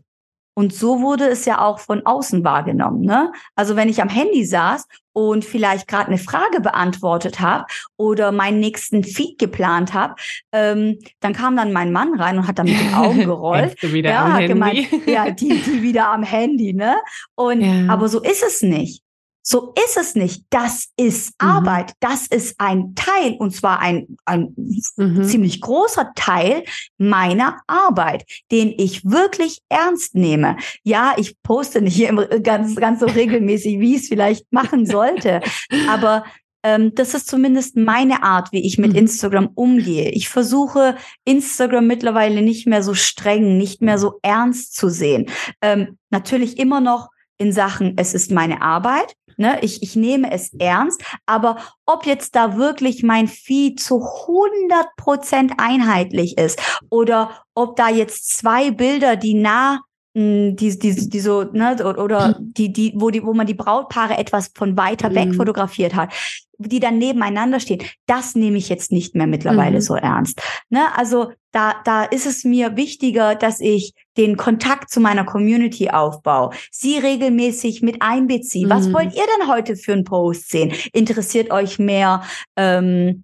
Und 0.55 0.73
so 0.73 1.01
wurde 1.01 1.27
es 1.27 1.45
ja 1.45 1.61
auch 1.61 1.79
von 1.79 2.05
außen 2.05 2.43
wahrgenommen. 2.43 3.01
Ne? 3.01 3.31
Also 3.55 3.75
wenn 3.75 3.89
ich 3.89 4.01
am 4.01 4.09
Handy 4.09 4.45
saß 4.45 4.85
und 5.13 5.45
vielleicht 5.45 5.87
gerade 5.87 6.07
eine 6.07 6.17
Frage 6.17 6.61
beantwortet 6.61 7.39
habe 7.39 7.65
oder 7.97 8.31
meinen 8.31 8.59
nächsten 8.59 9.03
Feed 9.03 9.39
geplant 9.39 9.93
habe, 9.93 10.15
ähm, 10.51 10.99
dann 11.19 11.33
kam 11.33 11.55
dann 11.55 11.73
mein 11.73 11.91
Mann 11.91 12.19
rein 12.19 12.37
und 12.37 12.47
hat 12.47 12.59
dann 12.59 12.67
mit 12.67 12.79
den 12.79 12.93
Augen 12.93 13.19
gerollt. 13.25 13.81
wieder 13.81 14.11
ja, 14.11 14.25
am 14.25 14.35
Handy. 14.35 14.47
Gemeint, 14.47 15.07
ja, 15.07 15.29
die, 15.31 15.61
die 15.61 15.81
wieder 15.81 16.09
am 16.09 16.23
Handy, 16.23 16.73
ne? 16.73 16.97
Und 17.35 17.61
ja. 17.61 17.91
aber 17.91 18.07
so 18.07 18.21
ist 18.21 18.43
es 18.43 18.61
nicht. 18.61 19.02
So 19.43 19.73
ist 19.85 19.97
es 19.97 20.15
nicht. 20.15 20.45
Das 20.49 20.87
ist 20.95 21.33
mhm. 21.41 21.49
Arbeit. 21.49 21.93
Das 21.99 22.27
ist 22.27 22.55
ein 22.59 22.95
Teil, 22.95 23.35
und 23.37 23.53
zwar 23.53 23.79
ein, 23.79 24.17
ein 24.25 24.55
mhm. 24.95 25.23
ziemlich 25.23 25.59
großer 25.59 26.13
Teil 26.15 26.63
meiner 26.97 27.59
Arbeit, 27.67 28.25
den 28.51 28.73
ich 28.77 29.03
wirklich 29.03 29.59
ernst 29.67 30.15
nehme. 30.15 30.55
Ja, 30.83 31.13
ich 31.17 31.35
poste 31.43 31.81
nicht 31.81 31.99
immer 31.99 32.25
ganz, 32.27 32.75
ganz 32.77 33.01
so 33.01 33.05
regelmäßig, 33.05 33.79
wie 33.79 33.95
ich 33.95 34.03
es 34.03 34.07
vielleicht 34.07 34.51
machen 34.51 34.85
sollte. 34.85 35.41
Aber 35.89 36.23
ähm, 36.63 36.95
das 36.95 37.13
ist 37.13 37.27
zumindest 37.27 37.75
meine 37.75 38.23
Art, 38.23 38.51
wie 38.53 38.65
ich 38.65 38.77
mit 38.77 38.91
mhm. 38.93 38.99
Instagram 38.99 39.49
umgehe. 39.53 40.09
Ich 40.11 40.29
versuche 40.29 40.95
Instagram 41.25 41.85
mittlerweile 41.85 42.41
nicht 42.41 42.65
mehr 42.65 42.81
so 42.81 42.93
streng, 42.93 43.57
nicht 43.57 43.81
mehr 43.81 43.99
so 43.99 44.19
ernst 44.21 44.75
zu 44.75 44.87
sehen. 44.87 45.29
Ähm, 45.61 45.97
natürlich 46.09 46.57
immer 46.57 46.79
noch 46.79 47.09
in 47.37 47.51
Sachen, 47.51 47.95
es 47.97 48.13
ist 48.13 48.31
meine 48.31 48.61
Arbeit, 48.61 49.15
ne? 49.37 49.59
ich, 49.61 49.83
ich 49.83 49.95
nehme 49.95 50.31
es 50.31 50.53
ernst, 50.53 51.03
aber 51.25 51.57
ob 51.85 52.05
jetzt 52.05 52.35
da 52.35 52.57
wirklich 52.57 53.03
mein 53.03 53.27
Feed 53.27 53.79
zu 53.79 53.95
100 53.95 54.95
Prozent 54.97 55.53
einheitlich 55.57 56.37
ist 56.37 56.59
oder 56.89 57.43
ob 57.55 57.75
da 57.75 57.89
jetzt 57.89 58.29
zwei 58.29 58.71
Bilder, 58.71 59.15
die 59.15 59.33
nah 59.33 59.79
hm, 60.15 60.55
die, 60.55 60.77
die, 60.77 61.09
die 61.09 61.19
so, 61.19 61.43
ne, 61.43 61.75
oder 61.83 62.37
die, 62.39 62.71
die, 62.71 62.93
wo 62.95 63.09
die, 63.09 63.23
wo 63.23 63.33
man 63.33 63.47
die 63.47 63.55
Brautpaare 63.55 64.15
etwas 64.17 64.51
von 64.53 64.77
weiter 64.77 65.15
weg 65.15 65.29
mhm. 65.29 65.33
fotografiert 65.33 65.95
hat, 65.95 66.13
die 66.59 66.79
dann 66.79 66.99
nebeneinander 66.99 67.59
stehen, 67.59 67.81
das 68.05 68.35
nehme 68.35 68.57
ich 68.57 68.69
jetzt 68.69 68.91
nicht 68.91 69.15
mehr 69.15 69.25
mittlerweile 69.25 69.77
mhm. 69.77 69.81
so 69.81 69.95
ernst. 69.95 70.39
Ne? 70.69 70.85
Also 70.95 71.31
da, 71.51 71.75
da 71.83 72.03
ist 72.03 72.27
es 72.27 72.43
mir 72.43 72.75
wichtiger, 72.75 73.33
dass 73.33 73.59
ich 73.59 73.93
den 74.17 74.37
Kontakt 74.37 74.89
zu 74.89 74.99
meiner 74.99 75.25
Community 75.25 75.89
aufbaue, 75.89 76.51
sie 76.71 76.97
regelmäßig 76.97 77.81
mit 77.81 78.01
einbeziehe. 78.01 78.65
Mhm. 78.65 78.69
Was 78.69 78.93
wollt 78.93 79.15
ihr 79.15 79.25
denn 79.37 79.47
heute 79.47 79.75
für 79.75 79.93
einen 79.93 80.03
Post 80.03 80.49
sehen? 80.49 80.73
Interessiert 80.93 81.51
euch 81.51 81.79
mehr 81.79 82.23
ähm, 82.55 83.23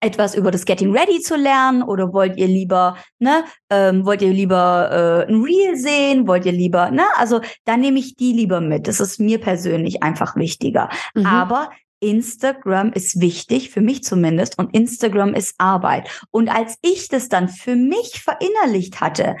etwas 0.00 0.34
über 0.34 0.50
das 0.50 0.64
Getting 0.64 0.96
Ready 0.96 1.20
zu 1.20 1.36
lernen 1.36 1.82
oder 1.82 2.12
wollt 2.12 2.36
ihr 2.38 2.48
lieber, 2.48 2.96
ne, 3.18 3.44
ähm, 3.68 4.06
wollt 4.06 4.22
ihr 4.22 4.32
lieber 4.32 5.26
äh, 5.28 5.30
ein 5.30 5.42
Reel 5.42 5.76
sehen, 5.76 6.26
wollt 6.26 6.46
ihr 6.46 6.52
lieber, 6.52 6.90
ne, 6.90 7.04
also 7.16 7.40
da 7.64 7.76
nehme 7.76 7.98
ich 7.98 8.16
die 8.16 8.32
lieber 8.32 8.60
mit. 8.60 8.88
Das 8.88 9.00
ist 9.00 9.20
mir 9.20 9.38
persönlich 9.38 10.02
einfach 10.02 10.36
wichtiger. 10.36 10.88
Mhm. 11.14 11.26
Aber 11.26 11.70
Instagram 12.00 12.92
ist 12.92 13.20
wichtig, 13.20 13.70
für 13.70 13.82
mich 13.82 14.02
zumindest, 14.02 14.58
und 14.58 14.74
Instagram 14.74 15.34
ist 15.34 15.54
Arbeit. 15.58 16.08
Und 16.30 16.48
als 16.48 16.76
ich 16.80 17.08
das 17.08 17.28
dann 17.28 17.48
für 17.48 17.76
mich 17.76 18.22
verinnerlicht 18.22 19.02
hatte, 19.02 19.36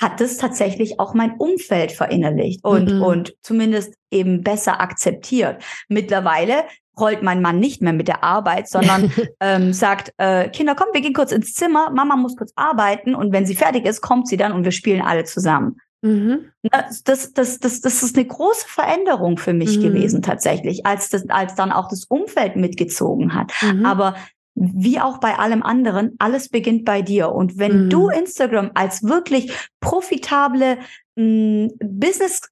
hat 0.00 0.20
es 0.20 0.38
tatsächlich 0.38 0.98
auch 0.98 1.14
mein 1.14 1.34
Umfeld 1.36 1.92
verinnerlicht 1.92 2.64
und, 2.64 2.94
mhm. 2.94 3.02
und 3.02 3.34
zumindest 3.42 3.94
eben 4.10 4.42
besser 4.42 4.80
akzeptiert. 4.80 5.62
Mittlerweile 5.88 6.64
rollt 6.98 7.22
mein 7.22 7.42
Mann 7.42 7.60
nicht 7.60 7.82
mehr 7.82 7.92
mit 7.92 8.08
der 8.08 8.24
Arbeit, 8.24 8.68
sondern 8.68 9.12
ähm, 9.40 9.72
sagt, 9.72 10.12
äh, 10.18 10.48
Kinder, 10.48 10.74
komm, 10.74 10.88
wir 10.92 11.00
gehen 11.00 11.12
kurz 11.12 11.32
ins 11.32 11.52
Zimmer, 11.52 11.90
Mama 11.90 12.16
muss 12.16 12.36
kurz 12.36 12.52
arbeiten 12.56 13.14
und 13.14 13.32
wenn 13.32 13.46
sie 13.46 13.54
fertig 13.54 13.86
ist, 13.86 14.00
kommt 14.00 14.28
sie 14.28 14.36
dann 14.36 14.52
und 14.52 14.64
wir 14.64 14.72
spielen 14.72 15.02
alle 15.02 15.24
zusammen. 15.24 15.76
Mhm. 16.02 16.46
Das, 16.62 17.02
das, 17.02 17.32
das, 17.34 17.58
das, 17.58 17.80
das 17.82 18.02
ist 18.02 18.16
eine 18.16 18.26
große 18.26 18.66
Veränderung 18.66 19.36
für 19.36 19.52
mich 19.52 19.78
mhm. 19.78 19.82
gewesen 19.82 20.22
tatsächlich, 20.22 20.86
als, 20.86 21.10
das, 21.10 21.28
als 21.28 21.54
dann 21.54 21.72
auch 21.72 21.88
das 21.88 22.04
Umfeld 22.04 22.56
mitgezogen 22.56 23.34
hat. 23.34 23.52
Mhm. 23.62 23.84
Aber 23.84 24.14
wie 24.54 25.00
auch 25.00 25.18
bei 25.18 25.38
allem 25.38 25.62
anderen, 25.62 26.16
alles 26.18 26.48
beginnt 26.48 26.84
bei 26.84 27.02
dir. 27.02 27.30
Und 27.30 27.58
wenn 27.58 27.88
du 27.88 28.06
mhm. 28.06 28.12
Instagram 28.12 28.70
als 28.74 29.02
wirklich 29.02 29.52
profitable 29.80 30.78
mh, 31.16 31.24
mm, 31.24 31.68
Business 31.80 32.42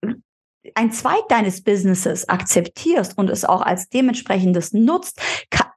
ein 0.75 0.93
Zweig 0.93 1.29
deines 1.29 1.63
Businesses 1.63 2.29
akzeptierst 2.29 3.17
und 3.17 3.31
es 3.31 3.45
auch 3.45 3.63
als 3.63 3.89
dementsprechendes 3.89 4.73
nutzt, 4.73 5.21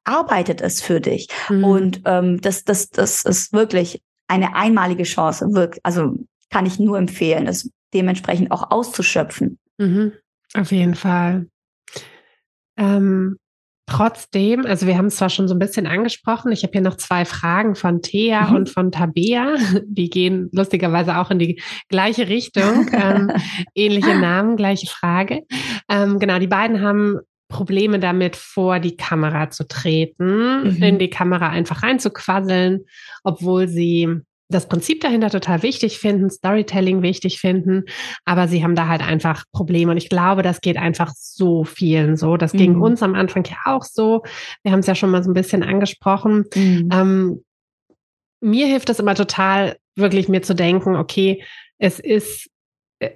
arbeitet 0.03 0.61
es 0.61 0.81
für 0.81 0.99
dich. 0.99 1.27
Mhm. 1.49 1.63
Und 1.63 2.01
ähm, 2.05 2.41
das, 2.41 2.63
das, 2.63 2.89
das 2.89 3.23
ist 3.23 3.53
wirklich 3.53 4.01
eine 4.27 4.55
einmalige 4.55 5.03
Chance. 5.03 5.53
Wirkt, 5.53 5.79
also 5.83 6.15
kann 6.49 6.65
ich 6.65 6.79
nur 6.79 6.97
empfehlen, 6.97 7.47
es 7.47 7.69
dementsprechend 7.93 8.51
auch 8.51 8.71
auszuschöpfen. 8.71 9.59
Mhm. 9.77 10.13
Auf 10.53 10.71
jeden 10.71 10.95
Fall. 10.95 11.47
Ähm, 12.77 13.37
Trotzdem, 13.87 14.65
also 14.65 14.87
wir 14.87 14.97
haben 14.97 15.07
es 15.07 15.17
zwar 15.17 15.29
schon 15.29 15.47
so 15.47 15.55
ein 15.55 15.59
bisschen 15.59 15.85
angesprochen, 15.85 16.51
ich 16.51 16.63
habe 16.63 16.71
hier 16.71 16.81
noch 16.81 16.95
zwei 16.95 17.25
Fragen 17.25 17.75
von 17.75 18.01
Thea 18.01 18.47
mhm. 18.47 18.55
und 18.55 18.69
von 18.69 18.91
Tabea. 18.91 19.55
Die 19.85 20.09
gehen 20.09 20.49
lustigerweise 20.53 21.17
auch 21.17 21.31
in 21.31 21.39
die 21.39 21.61
gleiche 21.89 22.29
Richtung. 22.29 22.89
ähm, 22.93 23.31
ähnliche 23.75 24.17
Namen, 24.17 24.55
gleiche 24.55 24.87
Frage. 24.87 25.41
Ähm, 25.89 26.19
genau, 26.19 26.39
die 26.39 26.47
beiden 26.47 26.81
haben 26.81 27.19
Probleme 27.49 27.99
damit, 27.99 28.37
vor 28.37 28.79
die 28.79 28.95
Kamera 28.95 29.49
zu 29.49 29.67
treten, 29.67 30.75
mhm. 30.77 30.83
in 30.83 30.99
die 30.99 31.09
Kamera 31.09 31.49
einfach 31.49 31.83
reinzuquasseln, 31.83 32.85
obwohl 33.23 33.67
sie 33.67 34.21
das 34.51 34.67
Prinzip 34.67 35.01
dahinter 35.01 35.29
total 35.29 35.63
wichtig 35.63 35.99
finden, 35.99 36.29
Storytelling 36.29 37.01
wichtig 37.01 37.39
finden, 37.39 37.85
aber 38.25 38.47
sie 38.47 38.63
haben 38.63 38.75
da 38.75 38.87
halt 38.87 39.01
einfach 39.01 39.45
Probleme. 39.51 39.91
Und 39.91 39.97
ich 39.97 40.09
glaube, 40.09 40.43
das 40.43 40.61
geht 40.61 40.77
einfach 40.77 41.11
so 41.15 41.63
vielen 41.63 42.17
so. 42.17 42.37
Das 42.37 42.53
mhm. 42.53 42.57
ging 42.57 42.81
uns 42.81 43.01
am 43.01 43.15
Anfang 43.15 43.43
ja 43.45 43.57
auch 43.65 43.83
so. 43.83 44.23
Wir 44.63 44.71
haben 44.71 44.79
es 44.79 44.87
ja 44.87 44.95
schon 44.95 45.11
mal 45.11 45.23
so 45.23 45.29
ein 45.29 45.35
bisschen 45.35 45.63
angesprochen. 45.63 46.45
Mhm. 46.55 46.89
Ähm, 46.93 47.43
mir 48.41 48.67
hilft 48.67 48.89
es 48.89 48.99
immer 48.99 49.15
total, 49.15 49.77
wirklich 49.95 50.27
mir 50.29 50.41
zu 50.41 50.55
denken, 50.55 50.95
okay, 50.95 51.43
es 51.77 51.99
ist 51.99 52.49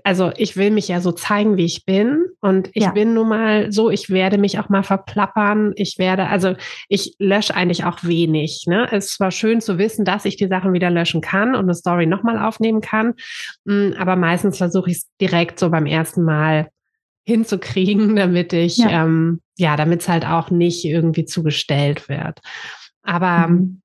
also 0.03 0.31
ich 0.35 0.57
will 0.57 0.71
mich 0.71 0.87
ja 0.87 0.99
so 0.99 1.11
zeigen, 1.11 1.57
wie 1.57 1.65
ich 1.65 1.85
bin. 1.85 2.25
Und 2.41 2.69
ich 2.73 2.83
ja. 2.83 2.91
bin 2.91 3.13
nun 3.13 3.29
mal 3.29 3.71
so, 3.71 3.89
ich 3.89 4.09
werde 4.09 4.37
mich 4.37 4.57
auch 4.59 4.69
mal 4.69 4.83
verplappern. 4.83 5.73
Ich 5.75 5.97
werde, 5.97 6.27
also 6.27 6.55
ich 6.89 7.15
lösche 7.19 7.55
eigentlich 7.55 7.85
auch 7.85 8.03
wenig. 8.03 8.65
Ne? 8.67 8.87
Es 8.91 9.19
war 9.19 9.31
schön 9.31 9.61
zu 9.61 9.77
wissen, 9.77 10.03
dass 10.03 10.25
ich 10.25 10.37
die 10.37 10.47
Sachen 10.47 10.73
wieder 10.73 10.89
löschen 10.89 11.21
kann 11.21 11.55
und 11.55 11.65
eine 11.65 11.75
Story 11.75 12.07
nochmal 12.07 12.39
aufnehmen 12.39 12.81
kann. 12.81 13.13
Mm, 13.65 13.91
aber 13.97 14.15
meistens 14.15 14.57
versuche 14.57 14.89
ich 14.89 14.97
es 14.97 15.09
direkt 15.21 15.59
so 15.59 15.69
beim 15.69 15.85
ersten 15.85 16.23
Mal 16.23 16.69
hinzukriegen, 17.25 18.15
damit 18.15 18.53
ich, 18.53 18.77
ja, 18.77 19.05
ähm, 19.05 19.41
ja 19.57 19.75
damit 19.75 20.01
es 20.01 20.09
halt 20.09 20.25
auch 20.25 20.49
nicht 20.49 20.85
irgendwie 20.85 21.25
zugestellt 21.25 22.09
wird. 22.09 22.39
Aber 23.03 23.49
mhm. 23.49 23.81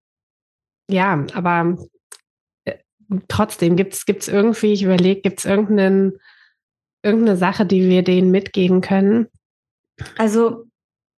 ja, 0.90 1.26
aber 1.34 1.76
trotzdem, 3.28 3.76
gibt 3.76 3.94
es 4.06 4.28
irgendwie, 4.28 4.72
ich 4.72 4.82
überlege, 4.82 5.20
gibt 5.20 5.40
es 5.40 5.44
irgendeine 5.44 6.16
Sache, 7.36 7.66
die 7.66 7.88
wir 7.88 8.02
denen 8.02 8.30
mitgeben 8.30 8.80
können? 8.80 9.28
Also 10.16 10.64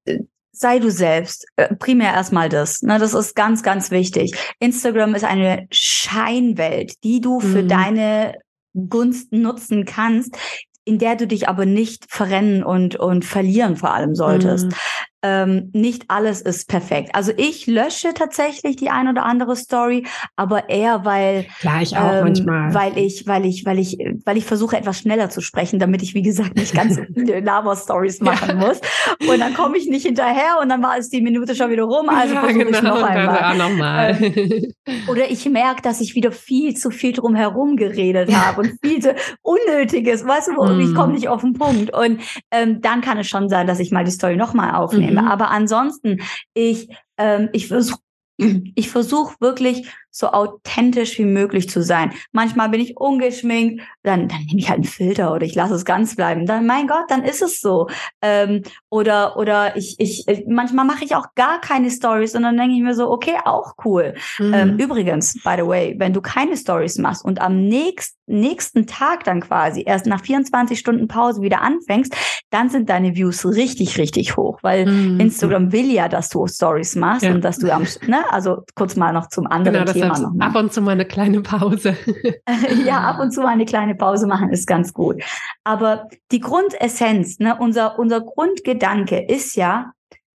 äh, 0.05 0.21
sei 0.53 0.79
du 0.79 0.91
selbst. 0.91 1.47
Äh, 1.57 1.75
primär 1.75 2.13
erstmal 2.13 2.49
das. 2.49 2.83
Ne, 2.83 2.99
das 2.99 3.15
ist 3.15 3.35
ganz, 3.35 3.63
ganz 3.63 3.91
wichtig. 3.91 4.35
Instagram 4.59 5.15
ist 5.15 5.25
eine 5.25 5.67
Scheinwelt, 5.71 7.03
die 7.05 7.21
du 7.21 7.41
für 7.41 7.63
mhm. 7.63 7.69
deine 7.69 8.35
Gunsten 8.75 9.43
nutzen 9.43 9.85
kannst, 9.85 10.37
in 10.85 10.99
der 10.99 11.17
du 11.17 11.27
dich 11.27 11.49
aber 11.49 11.67
nicht 11.67 12.07
verrennen 12.09 12.63
und, 12.63 12.97
und 12.97 13.25
verlieren 13.25 13.77
vor 13.77 13.93
allem 13.93 14.15
solltest. 14.15 14.67
Mhm 14.67 14.75
ähm, 15.23 15.71
nicht 15.73 16.05
alles 16.09 16.41
ist 16.41 16.69
perfekt. 16.69 17.11
Also 17.15 17.33
ich 17.37 17.67
lösche 17.67 18.15
tatsächlich 18.15 18.77
die 18.77 18.91
ein 18.91 19.09
oder 19.09 19.25
andere 19.25 19.55
Story, 19.55 20.07
aber 20.37 20.69
eher 20.71 21.05
weil 21.05 21.47
Klar, 21.61 21.83
ich 21.83 21.97
auch 21.97 22.13
ähm, 22.13 22.25
manchmal. 22.25 22.75
weil 22.75 22.99
ich 22.99 23.27
weil 23.27 23.45
ich 23.45 23.67
weil 23.67 23.79
ich 23.79 23.99
weil 24.25 24.39
ich 24.39 24.45
versuche 24.45 24.77
etwas 24.77 24.99
schneller 24.99 25.29
zu 25.29 25.41
sprechen, 25.43 25.79
damit 25.79 26.03
ich 26.03 26.15
wie 26.15 26.23
gesagt 26.23 26.57
nicht 26.57 26.75
ganz 26.75 26.99
viele 27.15 27.41
Lava 27.41 27.77
Stories 27.77 28.21
machen 28.21 28.61
ja. 28.61 28.67
muss 28.67 28.81
und 29.29 29.41
dann 29.41 29.53
komme 29.55 29.77
ich 29.77 29.89
nicht 29.89 30.07
hinterher 30.07 30.59
und 30.63 30.71
dann 30.71 30.83
war 30.83 30.97
es 30.97 31.11
die 31.11 31.21
Minute 31.21 31.55
schon 31.55 31.71
wieder 31.71 31.85
rum, 31.85 32.09
also 32.09 32.35
ja, 32.35 32.41
versuche 32.41 32.65
genau, 32.65 32.79
ich 32.79 32.83
noch 32.83 33.03
einmal. 33.03 33.59
Noch 33.59 33.77
mal. 33.77 34.19
Ähm, 34.21 34.73
oder 35.09 35.31
ich 35.31 35.47
merke, 35.49 35.83
dass 35.83 36.01
ich 36.01 36.15
wieder 36.15 36.33
viel 36.33 36.75
zu 36.77 36.91
viel 36.91 37.13
drum 37.13 37.35
herum 37.35 37.77
geredet 37.77 38.35
habe 38.35 38.63
und 38.63 38.73
viel 38.83 39.01
zu 39.01 39.15
unnötiges, 39.43 40.27
weißt 40.27 40.49
du, 40.49 40.53
mm. 40.53 40.81
ich 40.81 40.95
komme 40.95 41.13
nicht 41.13 41.29
auf 41.29 41.43
den 41.43 41.53
Punkt 41.53 41.93
und 41.93 42.21
ähm, 42.51 42.81
dann 42.81 43.01
kann 43.01 43.19
es 43.19 43.29
schon 43.29 43.49
sein, 43.49 43.67
dass 43.67 43.81
ich 43.81 43.91
mal 43.91 44.05
die 44.05 44.11
Story 44.11 44.37
noch 44.37 44.55
mal 44.55 44.75
aufnehme. 44.75 45.10
Mhm. 45.15 45.29
Aber 45.29 45.51
ansonsten, 45.51 46.21
ich, 46.55 46.89
ähm, 47.19 47.49
ich 47.53 47.69
versuche 47.69 48.01
ich 48.75 48.91
versuche 48.91 49.35
wirklich 49.41 49.89
so 50.11 50.29
authentisch 50.29 51.19
wie 51.19 51.25
möglich 51.25 51.69
zu 51.69 51.83
sein. 51.83 52.13
Manchmal 52.33 52.69
bin 52.69 52.81
ich 52.81 52.97
ungeschminkt, 52.97 53.83
dann, 54.03 54.29
dann 54.29 54.41
nehme 54.47 54.59
ich 54.59 54.69
halt 54.69 54.79
einen 54.79 54.85
Filter 54.85 55.33
oder 55.33 55.45
ich 55.45 55.55
lasse 55.55 55.75
es 55.75 55.85
ganz 55.85 56.17
bleiben. 56.17 56.47
Dann, 56.47 56.67
mein 56.67 56.87
Gott, 56.87 57.05
dann 57.09 57.23
ist 57.23 57.43
es 57.43 57.61
so. 57.61 57.89
Ähm, 58.23 58.63
oder 58.89 59.37
oder 59.37 59.77
ich, 59.77 59.97
ich, 59.99 60.27
manchmal 60.47 60.85
mache 60.85 61.05
ich 61.05 61.15
auch 61.15 61.27
gar 61.35 61.61
keine 61.61 61.91
Stories 61.91 62.35
und 62.35 62.43
dann 62.43 62.57
denke 62.57 62.75
ich 62.75 62.83
mir 62.83 62.95
so, 62.95 63.11
okay, 63.11 63.37
auch 63.45 63.75
cool. 63.85 64.15
Mhm. 64.39 64.55
Ähm, 64.55 64.79
übrigens, 64.79 65.35
by 65.43 65.55
the 65.57 65.67
way, 65.67 65.95
wenn 65.99 66.13
du 66.13 66.21
keine 66.21 66.57
Stories 66.57 66.99
machst 66.99 67.25
und 67.25 67.41
am 67.41 67.65
nächsten, 67.67 68.19
nächsten 68.27 68.87
Tag 68.87 69.25
dann 69.25 69.41
quasi 69.41 69.83
erst 69.85 70.07
nach 70.07 70.23
24 70.23 70.79
Stunden 70.79 71.09
Pause 71.09 71.43
wieder 71.43 71.63
anfängst, 71.63 72.15
dann 72.51 72.69
sind 72.69 72.89
deine 72.89 73.15
Views 73.15 73.45
richtig, 73.45 73.99
richtig 73.99 74.37
hoch, 74.37 74.59
weil 74.63 74.87
mhm. 74.87 75.21
Instagram 75.21 75.73
will 75.73 75.91
ja, 75.91 76.09
dass 76.09 76.29
du 76.29 76.47
Stories 76.47 76.97
machst 76.97 77.23
ja. 77.23 77.33
und 77.33 77.45
dass 77.45 77.59
du 77.59 77.73
am, 77.73 77.87
ne, 78.07 78.25
also 78.31 78.65
kurz 78.75 78.97
mal 78.97 79.13
noch 79.13 79.29
zum 79.29 79.47
anderen 79.47 79.81
genau, 79.81 79.93
Thema 79.93 80.00
nochmal. 80.09 80.49
Ab 80.49 80.57
und 80.57 80.73
zu 80.73 80.81
mal 80.81 80.93
eine 80.93 81.05
kleine 81.05 81.41
Pause. 81.43 81.97
ja, 82.85 83.01
ab 83.01 83.21
und 83.21 83.33
zu 83.33 83.41
mal 83.43 83.49
eine 83.49 83.65
kleine 83.65 83.95
Pause 83.95 84.27
machen 84.27 84.51
ist 84.51 84.67
ganz 84.67 84.93
gut. 84.93 85.23
Aber 85.65 86.09
die 86.33 86.41
Grundessenz, 86.41 87.39
ne, 87.39 87.57
unser, 87.59 87.99
unser 87.99 88.21
Grundgedanke 88.21 89.19
ist 89.27 89.57
ja, 89.57 89.93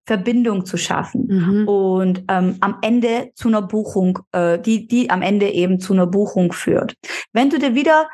Verbindung 0.05 0.65
zu 0.65 0.75
schaffen 0.75 1.27
mhm. 1.27 1.67
und 1.67 2.23
ähm, 2.27 2.57
am 2.59 2.79
Ende 2.81 3.31
zu 3.35 3.47
einer 3.47 3.61
Buchung, 3.61 4.19
äh, 4.33 4.59
die, 4.59 4.85
die 4.85 5.09
am 5.09 5.21
Ende 5.21 5.49
eben 5.49 5.79
zu 5.79 5.93
einer 5.93 6.07
Buchung 6.07 6.51
führt. 6.51 6.95
Wenn 7.31 7.49
du 7.49 7.57
dir 7.57 7.73
wieder 7.73 8.09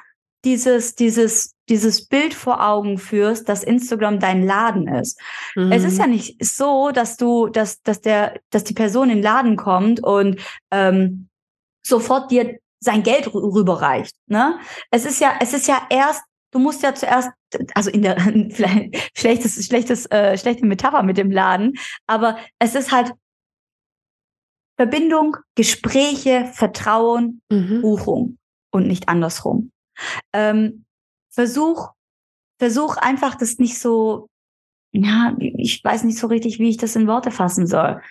dieses, 0.45 0.95
dieses, 0.95 1.55
dieses 1.67 2.07
Bild 2.07 2.33
vor 2.33 2.65
Augen 2.65 2.97
führst, 2.97 3.49
dass 3.49 3.63
Instagram 3.63 4.19
dein 4.19 4.45
Laden 4.45 4.87
ist. 4.87 5.19
Mhm. 5.55 5.71
Es 5.71 5.83
ist 5.83 5.95
mhm. 5.95 5.99
ja 5.99 6.07
nicht 6.07 6.45
so, 6.45 6.91
dass 6.91 7.17
du, 7.17 7.47
dass, 7.47 7.81
dass 7.81 8.01
der, 8.01 8.39
dass 8.49 8.63
die 8.63 8.73
Person 8.73 9.09
in 9.09 9.17
den 9.17 9.23
Laden 9.23 9.55
kommt 9.55 10.01
und 10.01 10.39
ähm, 10.71 11.28
sofort 11.89 12.31
dir 12.31 12.59
sein 12.79 13.03
Geld 13.03 13.33
rüberreicht. 13.33 14.15
Ne? 14.27 14.59
Es 14.91 15.05
ist 15.05 15.19
ja, 15.19 15.33
es 15.41 15.53
ist 15.53 15.67
ja 15.67 15.85
erst, 15.89 16.23
du 16.51 16.59
musst 16.59 16.81
ja 16.81 16.95
zuerst 16.95 17.29
also 17.75 17.89
in 17.89 18.01
der 18.01 18.19
vielleicht 18.51 19.17
schlechtes, 19.17 19.65
schlechtes, 19.65 20.05
äh, 20.07 20.37
schlechte 20.37 20.65
Metapher 20.65 21.03
mit 21.03 21.17
dem 21.17 21.31
Laden, 21.31 21.73
aber 22.07 22.37
es 22.59 22.75
ist 22.75 22.91
halt 22.91 23.13
Verbindung, 24.77 25.35
Gespräche, 25.55 26.49
Vertrauen, 26.53 27.41
mhm. 27.51 27.81
Buchung 27.81 28.37
und 28.71 28.87
nicht 28.87 29.09
andersrum. 29.09 29.71
Ähm, 30.31 30.85
versuch, 31.31 31.89
versuch 32.59 32.95
einfach 32.95 33.35
das 33.35 33.57
nicht 33.57 33.77
so, 33.77 34.29
ja, 34.93 35.35
ich 35.37 35.83
weiß 35.83 36.05
nicht 36.05 36.17
so 36.17 36.27
richtig, 36.27 36.59
wie 36.59 36.69
ich 36.69 36.77
das 36.77 36.95
in 36.95 37.07
Worte 37.07 37.29
fassen 37.29 37.67
soll. 37.67 38.01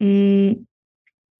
Hm, 0.00 0.66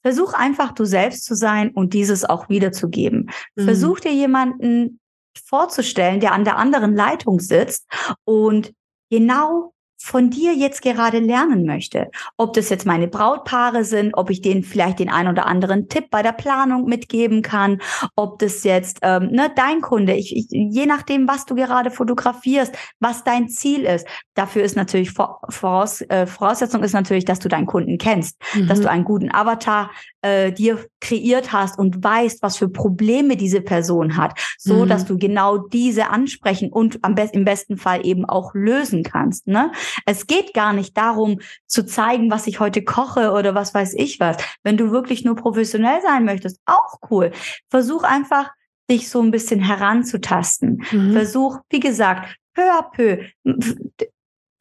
versuch 0.04 0.34
einfach 0.34 0.72
du 0.72 0.84
selbst 0.84 1.24
zu 1.24 1.34
sein 1.34 1.70
und 1.70 1.94
dieses 1.94 2.24
auch 2.24 2.48
wiederzugeben. 2.48 3.30
Mhm. 3.56 3.64
Versuch 3.64 4.00
dir 4.00 4.12
jemanden 4.12 5.00
vorzustellen, 5.46 6.20
der 6.20 6.32
an 6.32 6.44
der 6.44 6.58
anderen 6.58 6.94
Leitung 6.94 7.40
sitzt 7.40 7.86
und 8.24 8.72
genau 9.10 9.73
von 10.04 10.28
dir 10.28 10.52
jetzt 10.52 10.82
gerade 10.82 11.18
lernen 11.18 11.64
möchte. 11.64 12.10
Ob 12.36 12.52
das 12.52 12.68
jetzt 12.68 12.84
meine 12.84 13.08
Brautpaare 13.08 13.84
sind, 13.84 14.12
ob 14.12 14.28
ich 14.28 14.42
denen 14.42 14.62
vielleicht 14.62 14.98
den 14.98 15.08
ein 15.08 15.28
oder 15.28 15.46
anderen 15.46 15.88
Tipp 15.88 16.10
bei 16.10 16.22
der 16.22 16.32
Planung 16.32 16.84
mitgeben 16.84 17.40
kann, 17.40 17.80
ob 18.14 18.38
das 18.38 18.64
jetzt 18.64 18.98
ähm, 19.00 19.28
ne, 19.30 19.50
dein 19.56 19.80
Kunde, 19.80 20.12
ich, 20.12 20.36
ich, 20.36 20.48
je 20.50 20.84
nachdem, 20.84 21.26
was 21.26 21.46
du 21.46 21.54
gerade 21.54 21.90
fotografierst, 21.90 22.76
was 23.00 23.24
dein 23.24 23.48
Ziel 23.48 23.84
ist. 23.84 24.06
Dafür 24.34 24.62
ist 24.62 24.76
natürlich 24.76 25.10
voraus, 25.10 26.02
äh, 26.02 26.26
Voraussetzung 26.26 26.82
ist 26.82 26.92
natürlich, 26.92 27.24
dass 27.24 27.38
du 27.38 27.48
deinen 27.48 27.66
Kunden 27.66 27.96
kennst, 27.96 28.36
mhm. 28.52 28.68
dass 28.68 28.82
du 28.82 28.90
einen 28.90 29.04
guten 29.04 29.32
Avatar 29.32 29.90
äh, 30.24 30.52
dir 30.52 30.86
kreiert 31.00 31.52
hast 31.52 31.78
und 31.78 32.02
weißt, 32.02 32.42
was 32.42 32.56
für 32.56 32.68
Probleme 32.68 33.36
diese 33.36 33.60
Person 33.60 34.16
hat, 34.16 34.40
so 34.58 34.84
mhm. 34.84 34.88
dass 34.88 35.04
du 35.04 35.18
genau 35.18 35.58
diese 35.58 36.08
ansprechen 36.08 36.72
und 36.72 36.98
am 37.02 37.14
besten 37.14 37.38
im 37.38 37.44
besten 37.44 37.76
Fall 37.76 38.06
eben 38.06 38.24
auch 38.24 38.54
lösen 38.54 39.02
kannst. 39.02 39.46
Ne? 39.46 39.70
Es 40.06 40.26
geht 40.26 40.54
gar 40.54 40.72
nicht 40.72 40.96
darum 40.96 41.40
zu 41.66 41.84
zeigen, 41.84 42.30
was 42.30 42.46
ich 42.46 42.58
heute 42.58 42.82
koche 42.82 43.32
oder 43.32 43.54
was 43.54 43.74
weiß 43.74 43.94
ich 43.94 44.18
was. 44.18 44.38
Wenn 44.62 44.78
du 44.78 44.90
wirklich 44.90 45.24
nur 45.24 45.36
professionell 45.36 46.00
sein 46.00 46.24
möchtest, 46.24 46.58
auch 46.64 47.00
cool. 47.10 47.32
Versuch 47.68 48.02
einfach, 48.02 48.50
dich 48.90 49.10
so 49.10 49.20
ein 49.20 49.30
bisschen 49.30 49.60
heranzutasten. 49.60 50.82
Mhm. 50.90 51.12
Versuch, 51.12 51.58
wie 51.70 51.80
gesagt, 51.80 52.34
peu 52.54 52.62
à 52.62 52.82
peu. 52.82 53.18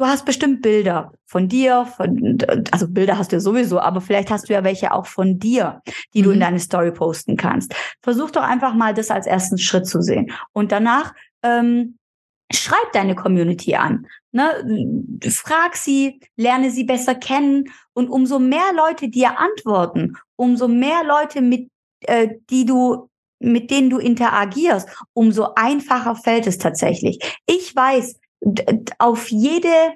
Du 0.03 0.09
hast 0.09 0.25
bestimmt 0.25 0.61
Bilder 0.61 1.13
von 1.23 1.47
dir, 1.47 1.85
von, 1.85 2.37
also 2.71 2.89
Bilder 2.89 3.17
hast 3.17 3.31
du 3.31 3.37
ja 3.37 3.39
sowieso, 3.39 3.79
aber 3.79 4.01
vielleicht 4.01 4.31
hast 4.31 4.49
du 4.49 4.53
ja 4.53 4.65
welche 4.65 4.91
auch 4.91 5.05
von 5.05 5.39
dir, 5.39 5.81
die 6.13 6.19
mhm. 6.19 6.23
du 6.25 6.31
in 6.31 6.35
mhm. 6.39 6.41
deine 6.41 6.59
Story 6.59 6.91
posten 6.91 7.37
kannst. 7.37 7.73
Versuch 8.01 8.29
doch 8.29 8.43
einfach 8.43 8.73
mal 8.73 8.93
das 8.93 9.11
als 9.11 9.27
ersten 9.27 9.57
Schritt 9.57 9.87
zu 9.87 10.01
sehen. 10.01 10.29
Und 10.51 10.73
danach 10.73 11.13
ähm, 11.41 11.97
schreib 12.51 12.91
deine 12.91 13.15
Community 13.15 13.75
an. 13.75 14.05
Ne? 14.33 15.21
Frag 15.29 15.77
sie, 15.77 16.19
lerne 16.35 16.69
sie 16.69 16.83
besser 16.83 17.15
kennen 17.15 17.69
und 17.93 18.09
umso 18.09 18.39
mehr 18.39 18.73
Leute 18.75 19.07
dir 19.07 19.39
antworten, 19.39 20.17
umso 20.35 20.67
mehr 20.67 21.05
Leute, 21.05 21.39
mit 21.39 21.69
äh, 22.07 22.27
die 22.49 22.65
du 22.65 23.07
mit 23.39 23.71
denen 23.71 23.89
du 23.89 23.99
interagierst, 23.99 24.87
umso 25.13 25.53
einfacher 25.55 26.15
fällt 26.15 26.47
es 26.47 26.57
tatsächlich. 26.57 27.19
Ich 27.45 27.75
weiß, 27.75 28.15
auf 28.99 29.29
jede 29.29 29.95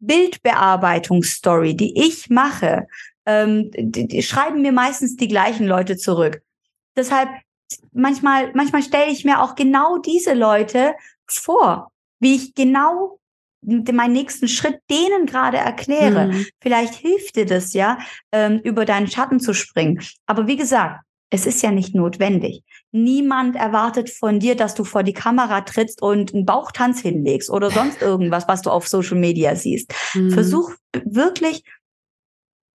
Bildbearbeitungsstory, 0.00 1.76
die 1.76 1.98
ich 2.00 2.28
mache, 2.28 2.86
ähm, 3.26 3.70
die, 3.76 4.08
die 4.08 4.22
schreiben 4.22 4.62
mir 4.62 4.72
meistens 4.72 5.16
die 5.16 5.28
gleichen 5.28 5.66
Leute 5.66 5.96
zurück. 5.96 6.42
Deshalb 6.96 7.28
manchmal, 7.92 8.52
manchmal 8.54 8.82
stelle 8.82 9.10
ich 9.10 9.24
mir 9.24 9.40
auch 9.40 9.54
genau 9.54 9.98
diese 9.98 10.34
Leute 10.34 10.94
vor, 11.26 11.92
wie 12.20 12.34
ich 12.34 12.54
genau 12.54 13.18
meinen 13.64 14.12
nächsten 14.12 14.48
Schritt 14.48 14.80
denen 14.90 15.26
gerade 15.26 15.56
erkläre. 15.56 16.28
Mhm. 16.28 16.46
Vielleicht 16.60 16.94
hilft 16.94 17.36
dir 17.36 17.46
das 17.46 17.72
ja, 17.74 17.98
ähm, 18.32 18.60
über 18.64 18.84
deinen 18.84 19.06
Schatten 19.06 19.38
zu 19.38 19.54
springen. 19.54 20.02
Aber 20.26 20.48
wie 20.48 20.56
gesagt, 20.56 21.00
es 21.32 21.46
ist 21.46 21.62
ja 21.62 21.70
nicht 21.70 21.94
notwendig. 21.94 22.62
Niemand 22.90 23.56
erwartet 23.56 24.10
von 24.10 24.38
dir, 24.38 24.54
dass 24.54 24.74
du 24.74 24.84
vor 24.84 25.02
die 25.02 25.14
Kamera 25.14 25.62
trittst 25.62 26.02
und 26.02 26.34
einen 26.34 26.44
Bauchtanz 26.44 27.00
hinlegst 27.00 27.48
oder 27.48 27.70
sonst 27.70 28.02
irgendwas, 28.02 28.46
was 28.48 28.60
du 28.60 28.70
auf 28.70 28.86
Social 28.86 29.16
Media 29.16 29.56
siehst. 29.56 29.94
Mhm. 30.12 30.30
Versuch 30.30 30.72
wirklich 31.04 31.64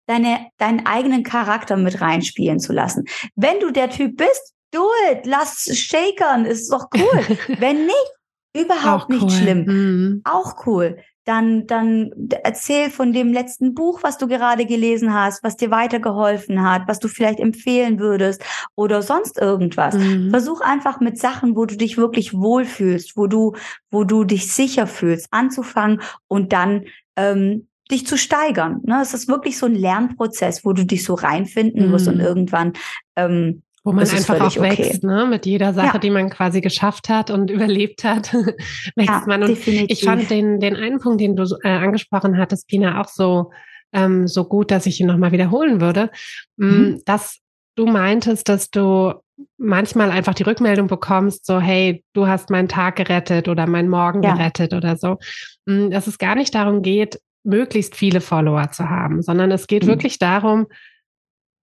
deine, 0.07 0.49
deinen 0.59 0.85
eigenen 0.85 1.23
Charakter 1.23 1.79
mit 1.79 2.03
reinspielen 2.03 2.61
zu 2.61 2.75
lassen. 2.75 3.07
Wenn 3.37 3.59
du 3.59 3.71
der 3.71 3.89
Typ 3.89 4.19
bist, 4.19 4.53
do 4.71 4.87
it, 5.11 5.25
lass 5.25 5.71
shakern, 5.73 6.45
ist 6.45 6.71
doch 6.71 6.89
cool. 6.95 7.37
Wenn 7.59 7.87
nicht, 7.87 8.13
Überhaupt 8.55 9.09
nicht 9.09 9.23
cool. 9.23 9.31
schlimm. 9.31 9.65
Mhm. 9.65 10.21
Auch 10.25 10.67
cool. 10.67 10.99
Dann, 11.25 11.67
dann 11.67 12.11
erzähl 12.43 12.91
von 12.91 13.13
dem 13.13 13.33
letzten 13.33 13.75
Buch, 13.75 14.03
was 14.03 14.19
du 14.19 14.27
gerade 14.27 14.67
gelesen 14.67 15.15
hast, 15.15 15.45
was 15.45 15.57
dir 15.57 15.71
weitergeholfen 15.71 16.63
hat, 16.63 16.83
was 16.89 16.99
du 16.99 17.09
vielleicht 17.09 17.39
empfehlen 17.39 18.01
würdest 18.01 18.43
oder 18.75 19.03
sonst 19.03 19.39
irgendwas. 19.39 19.95
Mhm. 19.95 20.31
Versuch 20.31 20.61
einfach 20.61 21.01
mit 21.01 21.19
Sachen, 21.19 21.55
wo 21.57 21.65
du 21.65 21.77
dich 21.77 21.97
wirklich 21.97 22.35
wohlfühlst, 22.35 23.17
wo 23.17 23.27
du, 23.29 23.55
wo 23.91 24.05
du 24.05 24.25
dich 24.25 24.53
sicher 24.53 24.87
fühlst, 24.87 25.29
anzufangen 25.31 26.01
und 26.27 26.53
dann 26.53 26.87
ähm, 27.17 27.69
dich 27.91 28.07
zu 28.07 28.17
steigern. 28.17 28.81
Ne? 28.85 29.01
Es 29.03 29.15
ist 29.15 29.29
wirklich 29.29 29.59
so 29.59 29.67
ein 29.67 29.75
Lernprozess, 29.75 30.65
wo 30.65 30.73
du 30.73 30.85
dich 30.85 31.05
so 31.05 31.15
reinfinden 31.15 31.87
mhm. 31.87 31.91
musst 31.91 32.09
und 32.09 32.21
irgendwann 32.21 32.73
ähm, 33.17 33.63
wo 33.85 33.93
man 33.93 34.05
das 34.05 34.15
einfach 34.15 34.41
auch 34.41 34.61
wächst, 34.61 35.05
okay. 35.05 35.07
ne? 35.07 35.27
Mit 35.27 35.45
jeder 35.45 35.75
Sache, 35.75 35.95
ja. 35.95 35.99
die 35.99 36.11
man 36.11 36.31
quasi 36.31 36.61
geschafft 36.61 37.09
hat 37.09 37.31
und 37.31 37.51
überlebt 37.51 38.05
hat, 38.05 38.33
wächst 38.35 38.57
ja, 38.97 39.25
man. 39.27 39.43
Und 39.43 39.51
definitiv. 39.51 39.87
ich 39.91 40.05
fand 40.05 40.31
den, 40.31 40.61
den 40.61 40.77
einen 40.77 41.01
Punkt, 41.01 41.21
den 41.21 41.35
du 41.35 41.45
äh, 41.63 41.69
angesprochen 41.69 42.39
hattest, 42.39 42.69
Pina, 42.69 43.01
auch 43.01 43.09
so, 43.09 43.51
ähm, 43.93 44.29
so 44.29 44.45
gut, 44.45 44.71
dass 44.71 44.87
ich 44.87 45.01
ihn 45.01 45.09
nochmal 45.09 45.33
wiederholen 45.33 45.81
würde. 45.81 46.11
Mm, 46.57 46.67
mhm. 46.67 47.03
Dass 47.05 47.41
du 47.75 47.87
meintest, 47.87 48.49
dass 48.49 48.71
du 48.71 49.15
manchmal 49.59 50.11
einfach 50.11 50.35
die 50.35 50.45
Rückmeldung 50.45 50.87
bekommst, 50.87 51.47
so, 51.47 51.61
hey, 51.61 52.05
du 52.13 52.29
hast 52.29 52.51
meinen 52.51 52.69
Tag 52.69 52.97
gerettet 52.97 53.49
oder 53.49 53.67
meinen 53.67 53.89
Morgen 53.89 54.23
ja. 54.23 54.35
gerettet 54.35 54.75
oder 54.75 54.97
so. 54.97 55.19
Mm, 55.67 55.91
dass 55.91 56.07
es 56.07 56.19
gar 56.19 56.37
nicht 56.37 56.55
darum 56.55 56.83
geht, 56.83 57.21
möglichst 57.45 57.97
viele 57.97 58.21
Follower 58.21 58.71
zu 58.71 58.89
haben, 58.89 59.23
sondern 59.23 59.51
es 59.51 59.67
geht 59.67 59.83
mhm. 59.83 59.89
wirklich 59.89 60.21
darum, 60.21 60.67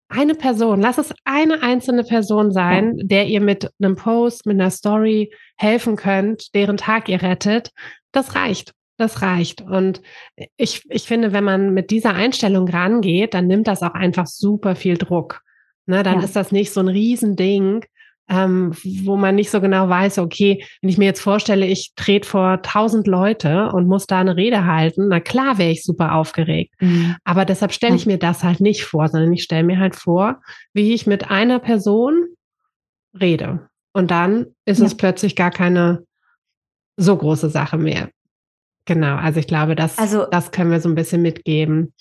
eine 0.09 0.35
Person, 0.35 0.81
lass 0.81 0.97
es 0.97 1.13
eine 1.23 1.61
einzelne 1.61 2.03
Person 2.03 2.51
sein, 2.51 2.97
der 2.97 3.27
ihr 3.27 3.41
mit 3.41 3.71
einem 3.79 3.95
Post, 3.95 4.45
mit 4.47 4.59
einer 4.59 4.71
Story 4.71 5.31
helfen 5.55 5.95
könnt, 5.95 6.53
deren 6.55 6.77
Tag 6.77 7.07
ihr 7.09 7.21
rettet. 7.21 7.71
Das 8.11 8.35
reicht. 8.35 8.73
Das 8.97 9.21
reicht. 9.21 9.61
Und 9.61 10.01
ich, 10.57 10.83
ich 10.89 11.03
finde, 11.03 11.31
wenn 11.31 11.43
man 11.43 11.73
mit 11.73 11.89
dieser 11.91 12.15
Einstellung 12.15 12.67
rangeht, 12.67 13.33
dann 13.33 13.47
nimmt 13.47 13.67
das 13.67 13.81
auch 13.81 13.93
einfach 13.93 14.27
super 14.27 14.75
viel 14.75 14.97
Druck. 14.97 15.41
Ne, 15.85 16.03
dann 16.03 16.19
ja. 16.19 16.25
ist 16.25 16.35
das 16.35 16.51
nicht 16.51 16.73
so 16.73 16.81
ein 16.81 16.87
Riesending, 16.87 17.85
ähm, 18.29 18.73
wo 19.03 19.17
man 19.17 19.35
nicht 19.35 19.49
so 19.49 19.59
genau 19.59 19.89
weiß, 19.89 20.19
okay, 20.19 20.63
wenn 20.81 20.89
ich 20.89 20.97
mir 20.97 21.05
jetzt 21.05 21.21
vorstelle, 21.21 21.65
ich 21.65 21.93
trete 21.95 22.27
vor 22.27 22.61
tausend 22.61 23.07
Leute 23.07 23.71
und 23.71 23.87
muss 23.87 24.05
da 24.05 24.19
eine 24.19 24.37
Rede 24.37 24.65
halten, 24.65 25.07
na 25.07 25.19
klar 25.19 25.57
wäre 25.57 25.71
ich 25.71 25.83
super 25.83 26.13
aufgeregt. 26.13 26.75
Mhm. 26.79 27.15
Aber 27.23 27.43
deshalb 27.45 27.73
stelle 27.73 27.95
ich 27.95 28.05
mir 28.05 28.19
das 28.19 28.43
halt 28.43 28.61
nicht 28.61 28.83
vor, 28.83 29.07
sondern 29.07 29.33
ich 29.33 29.43
stelle 29.43 29.63
mir 29.63 29.79
halt 29.79 29.95
vor, 29.95 30.41
wie 30.73 30.93
ich 30.93 31.07
mit 31.07 31.31
einer 31.31 31.59
Person 31.59 32.27
rede. 33.19 33.67
Und 33.93 34.11
dann 34.11 34.45
ist 34.65 34.79
ja. 34.79 34.85
es 34.85 34.95
plötzlich 34.95 35.35
gar 35.35 35.51
keine 35.51 36.03
so 36.97 37.17
große 37.17 37.49
Sache 37.49 37.77
mehr. 37.77 38.09
Genau, 38.85 39.15
also 39.15 39.39
ich 39.39 39.47
glaube, 39.47 39.75
das, 39.75 39.97
also, 39.97 40.25
das 40.25 40.51
können 40.51 40.71
wir 40.71 40.81
so 40.81 40.89
ein 40.89 40.95
bisschen 40.95 41.21
mitgeben. 41.21 41.93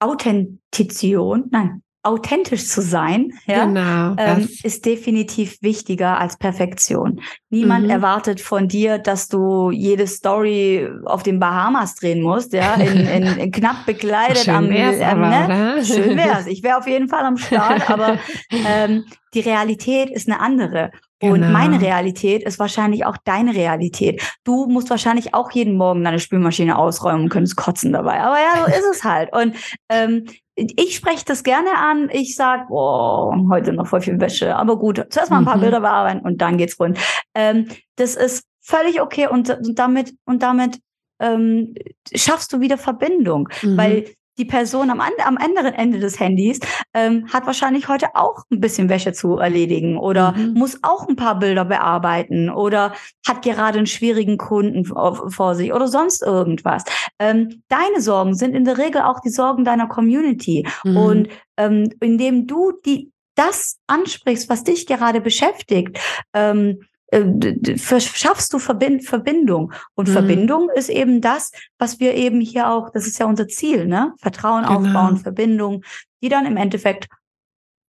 Authentizion, 0.00 1.44
nein, 1.50 1.82
authentisch 2.04 2.66
zu 2.66 2.82
sein, 2.82 3.32
ja, 3.46 3.64
genau, 3.64 4.16
ähm, 4.18 4.48
ist 4.64 4.84
definitiv 4.84 5.58
wichtiger 5.62 6.18
als 6.18 6.36
Perfektion. 6.36 7.20
Niemand 7.48 7.84
mhm. 7.84 7.90
erwartet 7.90 8.40
von 8.40 8.66
dir, 8.66 8.98
dass 8.98 9.28
du 9.28 9.70
jede 9.70 10.08
Story 10.08 10.88
auf 11.04 11.22
den 11.22 11.38
Bahamas 11.38 11.94
drehen 11.94 12.20
musst, 12.20 12.52
ja, 12.52 12.74
in, 12.74 13.06
in, 13.06 13.38
in 13.38 13.52
knapp 13.52 13.86
bekleidet 13.86 14.38
Schön 14.38 14.54
am 14.54 14.68
wär's 14.68 14.96
ähm, 14.96 15.22
aber, 15.22 15.48
ne? 15.48 15.84
Schön 15.84 16.16
wär's. 16.16 16.46
Ich 16.46 16.62
wäre 16.64 16.78
auf 16.78 16.88
jeden 16.88 17.08
Fall 17.08 17.24
am 17.24 17.36
Start, 17.36 17.88
aber 17.88 18.18
ähm, 18.50 19.04
die 19.34 19.40
Realität 19.40 20.10
ist 20.10 20.28
eine 20.28 20.40
andere. 20.40 20.90
Und 21.22 21.34
genau. 21.34 21.52
meine 21.52 21.80
Realität 21.80 22.42
ist 22.42 22.58
wahrscheinlich 22.58 23.06
auch 23.06 23.16
deine 23.16 23.54
Realität. 23.54 24.20
Du 24.42 24.66
musst 24.66 24.90
wahrscheinlich 24.90 25.34
auch 25.34 25.52
jeden 25.52 25.76
Morgen 25.76 26.02
deine 26.02 26.18
Spülmaschine 26.18 26.76
ausräumen 26.76 27.22
und 27.22 27.28
könntest 27.28 27.56
kotzen 27.56 27.92
dabei. 27.92 28.20
Aber 28.20 28.38
ja, 28.38 28.64
so 28.64 28.72
ist 28.72 28.96
es 28.96 29.04
halt. 29.04 29.32
Und 29.32 29.54
ähm, 29.88 30.24
ich 30.54 30.96
spreche 30.96 31.24
das 31.24 31.44
gerne 31.44 31.76
an. 31.76 32.10
Ich 32.12 32.36
sag, 32.36 32.70
oh, 32.70 33.32
heute 33.50 33.72
noch 33.72 33.86
voll 33.86 34.00
viel 34.00 34.20
Wäsche. 34.20 34.54
Aber 34.56 34.78
gut, 34.78 35.06
zuerst 35.10 35.30
mal 35.30 35.38
ein 35.38 35.44
paar 35.44 35.56
mhm. 35.56 35.62
Bilder 35.62 35.80
bearbeiten 35.80 36.20
und 36.20 36.42
dann 36.42 36.58
geht's 36.58 36.78
rund. 36.78 36.98
Ähm, 37.34 37.68
das 37.96 38.16
ist 38.16 38.44
völlig 38.60 39.00
okay 39.00 39.28
und, 39.28 39.50
und 39.50 39.78
damit 39.78 40.14
und 40.24 40.42
damit 40.42 40.78
ähm, 41.20 41.74
schaffst 42.14 42.52
du 42.52 42.60
wieder 42.60 42.78
Verbindung, 42.78 43.48
mhm. 43.62 43.76
weil 43.76 44.14
die 44.38 44.44
Person 44.44 44.90
am, 44.90 45.00
am 45.00 45.36
anderen 45.36 45.74
Ende 45.74 45.98
des 45.98 46.18
Handys 46.18 46.60
ähm, 46.94 47.26
hat 47.32 47.46
wahrscheinlich 47.46 47.88
heute 47.88 48.14
auch 48.14 48.44
ein 48.50 48.60
bisschen 48.60 48.88
Wäsche 48.88 49.12
zu 49.12 49.38
erledigen 49.38 49.98
oder 49.98 50.32
mhm. 50.32 50.54
muss 50.54 50.78
auch 50.82 51.08
ein 51.08 51.16
paar 51.16 51.38
Bilder 51.38 51.64
bearbeiten 51.64 52.50
oder 52.50 52.92
hat 53.26 53.42
gerade 53.42 53.78
einen 53.78 53.86
schwierigen 53.86 54.38
Kunden 54.38 54.84
vor 54.84 55.54
sich 55.54 55.72
oder 55.72 55.88
sonst 55.88 56.22
irgendwas. 56.22 56.84
Ähm, 57.18 57.62
deine 57.68 58.00
Sorgen 58.00 58.34
sind 58.34 58.54
in 58.54 58.64
der 58.64 58.78
Regel 58.78 59.02
auch 59.02 59.20
die 59.20 59.30
Sorgen 59.30 59.64
deiner 59.64 59.86
Community. 59.86 60.66
Mhm. 60.84 60.96
Und 60.96 61.28
ähm, 61.56 61.90
indem 62.00 62.46
du 62.46 62.72
die 62.84 63.12
das 63.34 63.78
ansprichst, 63.86 64.48
was 64.48 64.64
dich 64.64 64.86
gerade 64.86 65.20
beschäftigt, 65.20 65.98
ähm, 66.34 66.80
äh, 67.12 67.78
schaffst 67.78 68.52
du 68.52 68.58
Verbind 68.58 69.04
Verbindung. 69.04 69.72
Und 69.94 70.08
mhm. 70.08 70.12
Verbindung 70.12 70.70
ist 70.74 70.88
eben 70.88 71.20
das, 71.20 71.52
was 71.78 72.00
wir 72.00 72.14
eben 72.14 72.40
hier 72.40 72.70
auch, 72.70 72.90
das 72.90 73.06
ist 73.06 73.18
ja 73.18 73.26
unser 73.26 73.48
Ziel, 73.48 73.86
ne? 73.86 74.14
Vertrauen 74.18 74.64
genau. 74.64 74.78
aufbauen, 74.78 75.18
Verbindung, 75.18 75.84
die 76.22 76.28
dann 76.28 76.46
im 76.46 76.56
Endeffekt 76.56 77.08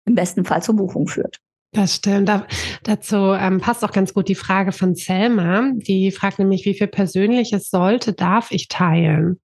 im 0.05 0.15
besten 0.15 0.43
Fall 0.43 0.61
zur 0.61 0.75
Buchung 0.75 1.07
führt. 1.07 1.39
Das 1.71 1.95
stimmt. 1.95 2.29
Da, 2.29 2.45
dazu 2.83 3.15
ähm, 3.15 3.59
passt 3.59 3.83
auch 3.83 3.91
ganz 3.91 4.13
gut 4.13 4.27
die 4.27 4.35
Frage 4.35 4.71
von 4.71 4.93
Selma. 4.93 5.71
Die 5.73 6.11
fragt 6.11 6.37
nämlich, 6.37 6.65
wie 6.65 6.75
viel 6.75 6.87
Persönliches 6.87 7.69
sollte, 7.69 8.13
darf 8.13 8.51
ich 8.51 8.67
teilen? 8.67 9.39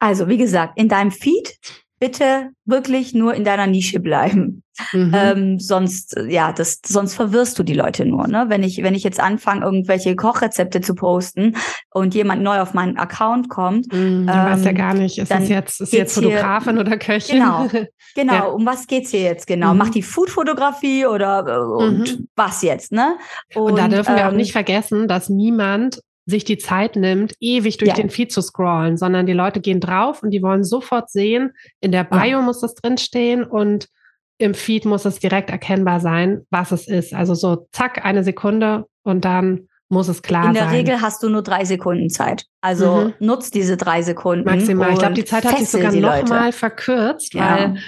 Also, 0.00 0.28
wie 0.28 0.36
gesagt, 0.36 0.78
in 0.78 0.88
deinem 0.88 1.12
Feed 1.12 1.58
bitte 1.98 2.50
wirklich 2.64 3.14
nur 3.14 3.34
in 3.34 3.44
deiner 3.44 3.66
Nische 3.66 4.00
bleiben. 4.00 4.62
Mhm. 4.92 5.12
Ähm, 5.14 5.58
sonst, 5.58 6.16
ja, 6.28 6.52
das, 6.52 6.80
sonst 6.86 7.14
verwirrst 7.14 7.58
du 7.58 7.62
die 7.62 7.74
Leute 7.74 8.04
nur. 8.04 8.28
Ne? 8.28 8.46
Wenn 8.48 8.62
ich, 8.62 8.82
wenn 8.82 8.94
ich 8.94 9.02
jetzt 9.02 9.18
anfange, 9.18 9.64
irgendwelche 9.64 10.14
Kochrezepte 10.14 10.80
zu 10.80 10.94
posten 10.94 11.56
und 11.90 12.14
jemand 12.14 12.42
neu 12.42 12.60
auf 12.60 12.74
meinen 12.74 12.96
Account 12.96 13.48
kommt, 13.48 13.92
mhm, 13.92 14.26
du 14.26 14.32
ähm, 14.32 14.44
weißt 14.44 14.64
ja 14.64 14.72
gar 14.72 14.94
nicht, 14.94 15.18
ist 15.18 15.30
es 15.30 15.48
jetzt, 15.48 15.80
ist 15.80 15.92
jetzt 15.92 16.14
Fotografin 16.14 16.74
hier, 16.74 16.80
oder 16.80 16.96
Köchin? 16.96 17.40
Genau, 17.40 17.68
genau. 18.14 18.32
Ja. 18.32 18.44
Um 18.44 18.64
was 18.66 18.86
geht's 18.86 19.10
hier 19.10 19.22
jetzt 19.22 19.46
genau? 19.46 19.72
Mhm. 19.72 19.78
Macht 19.78 19.94
die 19.94 20.02
Foodfotografie 20.02 21.06
oder 21.06 21.44
äh, 21.46 21.84
und 21.84 22.18
mhm. 22.18 22.28
was 22.36 22.62
jetzt? 22.62 22.92
Ne? 22.92 23.16
Und, 23.54 23.72
und 23.72 23.78
da 23.78 23.88
dürfen 23.88 24.10
ähm, 24.10 24.16
wir 24.16 24.26
auch 24.26 24.30
ähm, 24.30 24.36
nicht 24.36 24.52
vergessen, 24.52 25.08
dass 25.08 25.28
niemand 25.28 26.00
sich 26.28 26.44
die 26.44 26.58
Zeit 26.58 26.94
nimmt, 26.94 27.32
ewig 27.40 27.78
durch 27.78 27.88
ja. 27.88 27.94
den 27.94 28.10
Feed 28.10 28.30
zu 28.30 28.42
scrollen, 28.42 28.98
sondern 28.98 29.24
die 29.24 29.32
Leute 29.32 29.60
gehen 29.60 29.80
drauf 29.80 30.22
und 30.22 30.30
die 30.30 30.42
wollen 30.42 30.62
sofort 30.62 31.10
sehen, 31.10 31.52
in 31.80 31.90
der 31.90 32.04
Bio 32.04 32.22
ja. 32.22 32.42
muss 32.42 32.60
das 32.60 32.74
drinstehen 32.74 33.44
und 33.44 33.88
im 34.36 34.52
Feed 34.52 34.84
muss 34.84 35.06
es 35.06 35.18
direkt 35.18 35.48
erkennbar 35.48 36.00
sein, 36.00 36.42
was 36.50 36.70
es 36.70 36.86
ist. 36.86 37.14
Also 37.14 37.34
so 37.34 37.66
zack, 37.72 38.04
eine 38.04 38.22
Sekunde 38.24 38.84
und 39.04 39.24
dann 39.24 39.68
muss 39.88 40.08
es 40.08 40.20
klar 40.20 40.42
sein. 40.42 40.50
In 40.50 40.54
der 40.54 40.64
sein. 40.64 40.74
Regel 40.74 41.00
hast 41.00 41.22
du 41.22 41.30
nur 41.30 41.42
drei 41.42 41.64
Sekunden 41.64 42.10
Zeit. 42.10 42.44
Also 42.60 43.06
mhm. 43.06 43.26
nutzt 43.26 43.54
diese 43.54 43.78
drei 43.78 44.02
Sekunden. 44.02 44.44
Maximal. 44.44 44.92
Ich 44.92 44.98
glaube, 44.98 45.14
die 45.14 45.24
Zeit 45.24 45.46
hat 45.46 45.58
sich 45.58 45.70
sogar 45.70 45.92
noch 45.92 46.28
mal 46.28 46.52
verkürzt, 46.52 47.32
ja. 47.32 47.56
weil, 47.56 47.78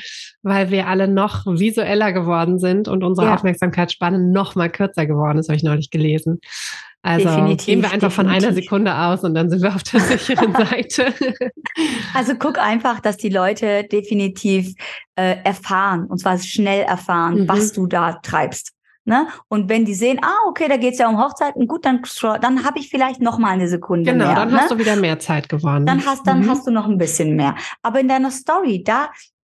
weil 0.42 0.70
wir 0.70 0.86
alle 0.88 1.08
noch 1.08 1.46
visueller 1.46 2.12
geworden 2.12 2.58
sind 2.58 2.88
und 2.88 3.04
unsere 3.04 3.28
ja. 3.28 3.34
Aufmerksamkeitsspanne 3.34 4.18
noch 4.18 4.54
mal 4.54 4.70
kürzer 4.70 5.06
geworden 5.06 5.38
ist, 5.38 5.48
habe 5.48 5.56
ich 5.56 5.62
neulich 5.62 5.90
gelesen. 5.90 6.40
Also 7.02 7.28
definitiv, 7.28 7.66
gehen 7.66 7.82
wir 7.82 7.92
einfach 7.92 8.08
definitiv. 8.08 8.14
von 8.14 8.28
einer 8.28 8.52
Sekunde 8.52 8.94
aus 8.94 9.24
und 9.24 9.34
dann 9.34 9.48
sind 9.48 9.62
wir 9.62 9.74
auf 9.74 9.82
der 9.82 10.00
sicheren 10.00 10.52
Seite. 10.52 11.14
Also 12.14 12.34
guck 12.38 12.58
einfach, 12.58 13.00
dass 13.00 13.16
die 13.16 13.30
Leute 13.30 13.84
definitiv 13.84 14.74
äh, 15.16 15.36
erfahren, 15.44 16.06
und 16.06 16.18
zwar 16.18 16.38
schnell 16.38 16.82
erfahren, 16.82 17.42
mhm. 17.42 17.48
was 17.48 17.72
du 17.72 17.86
da 17.86 18.14
treibst. 18.22 18.72
Ne? 19.06 19.28
Und 19.48 19.70
wenn 19.70 19.86
die 19.86 19.94
sehen, 19.94 20.18
ah, 20.22 20.48
okay, 20.48 20.68
da 20.68 20.76
geht's 20.76 20.98
ja 20.98 21.08
um 21.08 21.18
Hochzeiten, 21.18 21.66
gut, 21.66 21.86
dann, 21.86 22.02
dann 22.42 22.64
habe 22.64 22.78
ich 22.78 22.90
vielleicht 22.90 23.22
noch 23.22 23.38
mal 23.38 23.48
eine 23.48 23.66
Sekunde 23.66 24.12
genau, 24.12 24.26
mehr. 24.26 24.34
Genau, 24.34 24.44
dann 24.44 24.52
ne? 24.52 24.60
hast 24.60 24.70
du 24.70 24.78
wieder 24.78 24.96
mehr 24.96 25.18
Zeit 25.18 25.48
gewonnen. 25.48 25.86
Dann 25.86 26.04
hast, 26.04 26.26
dann 26.26 26.42
mhm. 26.42 26.50
hast 26.50 26.66
du 26.66 26.70
noch 26.70 26.86
ein 26.86 26.98
bisschen 26.98 27.34
mehr. 27.34 27.54
Aber 27.82 27.98
in 28.00 28.08
deiner 28.08 28.30
Story, 28.30 28.84
da 28.84 29.08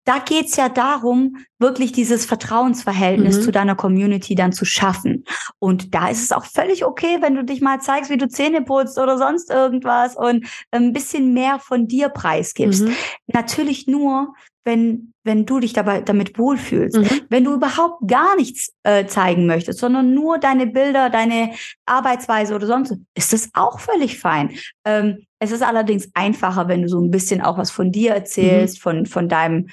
da 0.08 0.20
geht's 0.20 0.56
ja 0.56 0.70
darum, 0.70 1.36
wirklich 1.60 1.92
dieses 1.92 2.26
Vertrauensverhältnis 2.26 3.40
mhm. 3.40 3.42
zu 3.42 3.52
deiner 3.52 3.76
Community 3.76 4.36
dann 4.36 4.54
zu 4.54 4.64
schaffen. 4.64 5.26
Und 5.60 5.94
da 5.94 6.08
ist 6.08 6.24
es 6.24 6.32
auch 6.32 6.46
völlig 6.46 6.86
okay, 6.86 7.18
wenn 7.20 7.36
du 7.36 7.44
dich 7.44 7.60
mal 7.60 7.82
zeigst, 7.82 8.10
wie 8.10 8.18
du 8.18 8.30
Zähne 8.30 8.62
putzt 8.62 8.98
oder 8.98 9.18
sonst 9.18 9.50
irgendwas 9.50 10.16
und 10.16 10.48
ein 10.72 10.94
bisschen 10.94 11.34
mehr 11.34 11.60
von 11.60 11.88
dir 11.88 12.08
preisgibst. 12.08 12.84
Mhm. 12.84 12.96
Natürlich 13.34 13.86
nur, 13.88 14.34
wenn, 14.64 15.14
wenn 15.26 15.46
du 15.46 15.60
dich 15.60 15.74
dabei 15.74 16.00
damit 16.00 16.38
wohlfühlst. 16.40 16.98
Mhm. 16.98 17.22
Wenn 17.28 17.44
du 17.44 17.54
überhaupt 17.54 18.08
gar 18.08 18.38
nichts 18.38 18.74
äh, 18.84 19.08
zeigen 19.08 19.46
möchtest, 19.46 19.80
sondern 19.80 20.14
nur 20.14 20.38
deine 20.38 20.68
Bilder, 20.68 21.10
deine 21.10 21.52
Arbeitsweise 21.86 22.56
oder 22.56 22.68
sonst, 22.68 22.96
ist 23.14 23.34
das 23.34 23.50
auch 23.54 23.82
völlig 23.82 24.20
fein. 24.20 24.52
Ähm, 24.86 25.26
es 25.40 25.52
ist 25.52 25.64
allerdings 25.64 26.10
einfacher, 26.14 26.70
wenn 26.70 26.82
du 26.82 26.88
so 26.88 27.02
ein 27.02 27.12
bisschen 27.12 27.42
auch 27.42 27.58
was 27.58 27.72
von 27.72 27.92
dir 27.92 28.14
erzählst, 28.14 28.78
mhm. 28.78 28.82
von, 28.82 29.06
von 29.06 29.30
deinem 29.30 29.68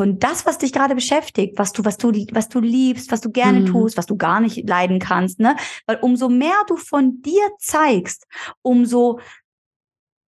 von 0.00 0.18
das, 0.18 0.46
was 0.46 0.56
dich 0.56 0.72
gerade 0.72 0.94
beschäftigt, 0.94 1.58
was 1.58 1.72
du, 1.72 1.84
was 1.84 1.98
du, 1.98 2.10
was 2.32 2.48
du 2.48 2.60
liebst, 2.60 3.12
was 3.12 3.20
du 3.20 3.30
gerne 3.30 3.60
mhm. 3.60 3.66
tust, 3.66 3.98
was 3.98 4.06
du 4.06 4.16
gar 4.16 4.40
nicht 4.40 4.66
leiden 4.66 4.98
kannst, 4.98 5.40
ne? 5.40 5.56
Weil 5.84 5.98
umso 6.00 6.30
mehr 6.30 6.56
du 6.68 6.76
von 6.76 7.20
dir 7.20 7.42
zeigst, 7.58 8.26
umso 8.62 9.20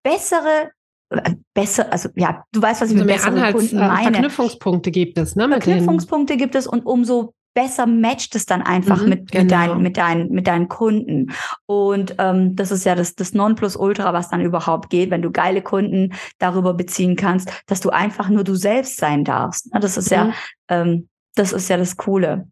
bessere 0.05 0.71
äh, 1.11 1.35
besser, 1.53 1.93
also 1.93 2.11
ja, 2.15 2.45
du 2.53 2.63
weißt, 2.63 2.81
was 2.81 2.91
ich 2.91 2.95
umso 2.95 3.07
mit 3.07 3.15
besseren 3.17 3.39
Anhalts, 3.39 3.59
Kunden 3.59 3.79
äh, 3.79 3.89
meine. 3.89 4.13
Verknüpfungspunkte 4.13 4.93
gibt 4.93 5.19
es, 5.19 5.35
ne? 5.35 5.49
Verknüpfungspunkte 5.49 6.37
gibt 6.37 6.55
es 6.55 6.69
und 6.69 6.87
umso 6.87 7.35
besser 7.57 7.87
matcht 7.87 8.37
es 8.37 8.45
dann 8.45 8.61
einfach 8.61 9.03
mhm, 9.03 9.09
mit, 9.09 9.33
genau. 9.33 9.43
mit, 9.43 9.51
deinen, 9.51 9.83
mit, 9.83 9.97
deinen, 9.97 10.31
mit 10.31 10.47
deinen 10.47 10.69
Kunden. 10.69 11.33
Und 11.65 12.15
ähm, 12.19 12.55
das 12.55 12.71
ist 12.71 12.85
ja 12.85 12.95
das, 12.95 13.15
das 13.15 13.33
Nonplusultra, 13.33 14.13
was 14.13 14.29
dann 14.29 14.43
überhaupt 14.43 14.91
geht, 14.91 15.11
wenn 15.11 15.23
du 15.23 15.31
geile 15.31 15.63
Kunden 15.63 16.13
darüber 16.39 16.75
beziehen 16.75 17.17
kannst, 17.17 17.51
dass 17.67 17.81
du 17.81 17.89
einfach 17.89 18.29
nur 18.29 18.45
du 18.45 18.55
selbst 18.55 18.99
sein 18.99 19.25
darfst. 19.25 19.71
Das 19.73 19.97
ist 19.97 20.11
mhm. 20.11 20.17
ja, 20.17 20.33
ähm, 20.69 21.09
das 21.35 21.53
ist 21.53 21.71
ja 21.71 21.79
das 21.79 21.97
Coole. 21.97 22.47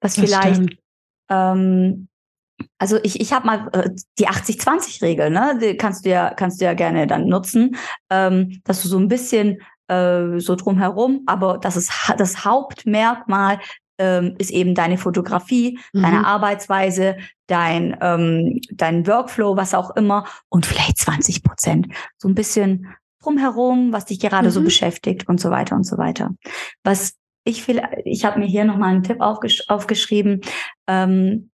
Was 0.00 0.14
das 0.14 0.24
vielleicht, 0.24 0.78
ähm, 1.28 2.06
also 2.78 2.98
ich, 3.02 3.20
ich 3.20 3.32
habe 3.32 3.46
mal 3.46 3.68
äh, 3.72 3.90
die 4.20 4.28
80-20-Regel, 4.28 5.30
ne? 5.30 5.58
Die 5.60 5.76
kannst 5.76 6.04
du 6.04 6.10
ja, 6.10 6.30
kannst 6.32 6.60
du 6.60 6.64
ja 6.64 6.74
gerne 6.74 7.08
dann 7.08 7.26
nutzen, 7.26 7.76
ähm, 8.08 8.60
dass 8.62 8.82
du 8.82 8.88
so 8.88 8.98
ein 8.98 9.08
bisschen 9.08 9.60
äh, 9.88 10.38
so 10.38 10.54
drumherum, 10.54 11.24
aber 11.26 11.58
das 11.58 11.76
ist 11.76 11.92
das 12.16 12.44
Hauptmerkmal 12.44 13.58
ähm, 13.98 14.34
ist 14.38 14.50
eben 14.50 14.74
deine 14.74 14.98
Fotografie, 14.98 15.78
mhm. 15.92 16.02
deine 16.02 16.26
Arbeitsweise, 16.26 17.16
dein, 17.46 17.96
ähm, 18.00 18.60
dein 18.72 19.06
Workflow, 19.06 19.56
was 19.56 19.74
auch 19.74 19.94
immer 19.96 20.26
und 20.48 20.66
vielleicht 20.66 20.98
20 20.98 21.42
Prozent. 21.42 21.88
So 22.18 22.28
ein 22.28 22.34
bisschen 22.34 22.88
drumherum, 23.22 23.92
was 23.92 24.06
dich 24.06 24.20
gerade 24.20 24.48
mhm. 24.48 24.52
so 24.52 24.62
beschäftigt 24.62 25.28
und 25.28 25.40
so 25.40 25.50
weiter 25.50 25.76
und 25.76 25.84
so 25.84 25.98
weiter. 25.98 26.34
Was 26.82 27.14
ich 27.44 27.66
will, 27.68 27.82
ich 28.04 28.24
habe 28.24 28.38
mir 28.38 28.46
hier 28.46 28.64
nochmal 28.64 28.94
einen 28.94 29.02
Tipp 29.02 29.20
aufgesch 29.20 29.64
aufgeschrieben. 29.68 30.40
Ähm, 30.86 31.50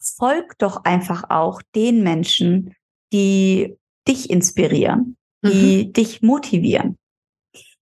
folg 0.00 0.58
doch 0.58 0.84
einfach 0.84 1.24
auch 1.30 1.62
den 1.74 2.02
Menschen, 2.02 2.74
die 3.12 3.76
dich 4.08 4.30
inspirieren, 4.30 5.16
die 5.44 5.86
mhm. 5.86 5.92
dich 5.92 6.22
motivieren, 6.22 6.98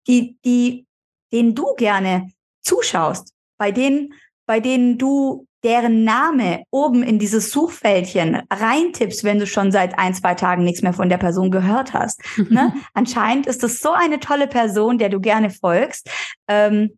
die, 0.08 0.38
die, 0.44 0.86
denen 1.32 1.56
du 1.56 1.76
gerne 1.76 2.32
zuschaust, 2.62 3.34
bei 3.60 3.72
denen, 3.72 4.14
bei 4.48 4.60
denen 4.60 4.98
du 4.98 5.46
deren 5.64 6.06
Name 6.06 6.64
oben 6.72 7.04
in 7.04 7.20
dieses 7.20 7.52
Suchfältchen 7.52 8.42
reintippst, 8.50 9.24
wenn 9.24 9.40
du 9.40 9.46
schon 9.46 9.72
seit 9.72 10.00
ein, 10.00 10.14
zwei 10.14 10.34
Tagen 10.34 10.64
nichts 10.64 10.82
mehr 10.82 10.94
von 10.94 11.10
der 11.10 11.18
Person 11.18 11.52
gehört 11.52 11.94
hast. 11.94 12.22
ne? 12.50 12.74
Anscheinend 12.94 13.46
ist 13.46 13.62
das 13.62 13.80
so 13.80 13.92
eine 13.92 14.20
tolle 14.20 14.48
Person, 14.48 14.98
der 14.98 15.10
du 15.10 15.20
gerne 15.20 15.50
folgst. 15.50 16.10
Ähm, 16.48 16.98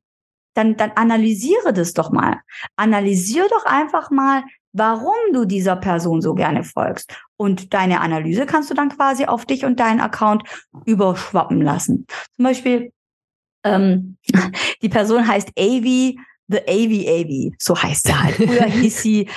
dann, 0.54 0.76
dann 0.78 0.92
analysiere 0.92 1.74
das 1.74 1.94
doch 1.94 2.12
mal. 2.12 2.42
Analysiere 2.76 3.48
doch 3.50 3.66
einfach 3.66 4.12
mal, 4.12 4.44
warum 4.74 5.16
du 5.34 5.46
dieser 5.46 5.76
Person 5.76 6.22
so 6.22 6.34
gerne 6.36 6.64
folgst. 6.64 7.16
Und 7.38 7.74
deine 7.74 8.02
Analyse 8.02 8.46
kannst 8.46 8.70
du 8.70 8.74
dann 8.74 8.90
quasi 8.90 9.26
auf 9.26 9.46
dich 9.46 9.66
und 9.66 9.80
deinen 9.80 10.02
Account 10.02 10.44
überschwappen 10.86 11.62
lassen. 11.62 12.06
Zum 12.36 12.46
Beispiel, 12.46 12.92
ähm, 13.64 14.18
die 14.82 14.90
Person 14.90 15.28
heißt 15.28 15.50
Avi 15.58 16.20
The 16.52 16.62
Avi 16.68 17.08
Avi, 17.08 17.56
so 17.58 17.82
heißt 17.82 18.08
sie 18.08 18.16
halt. 18.16 18.36
Früher 18.36 18.66
hieß 18.66 19.02
sie 19.02 19.28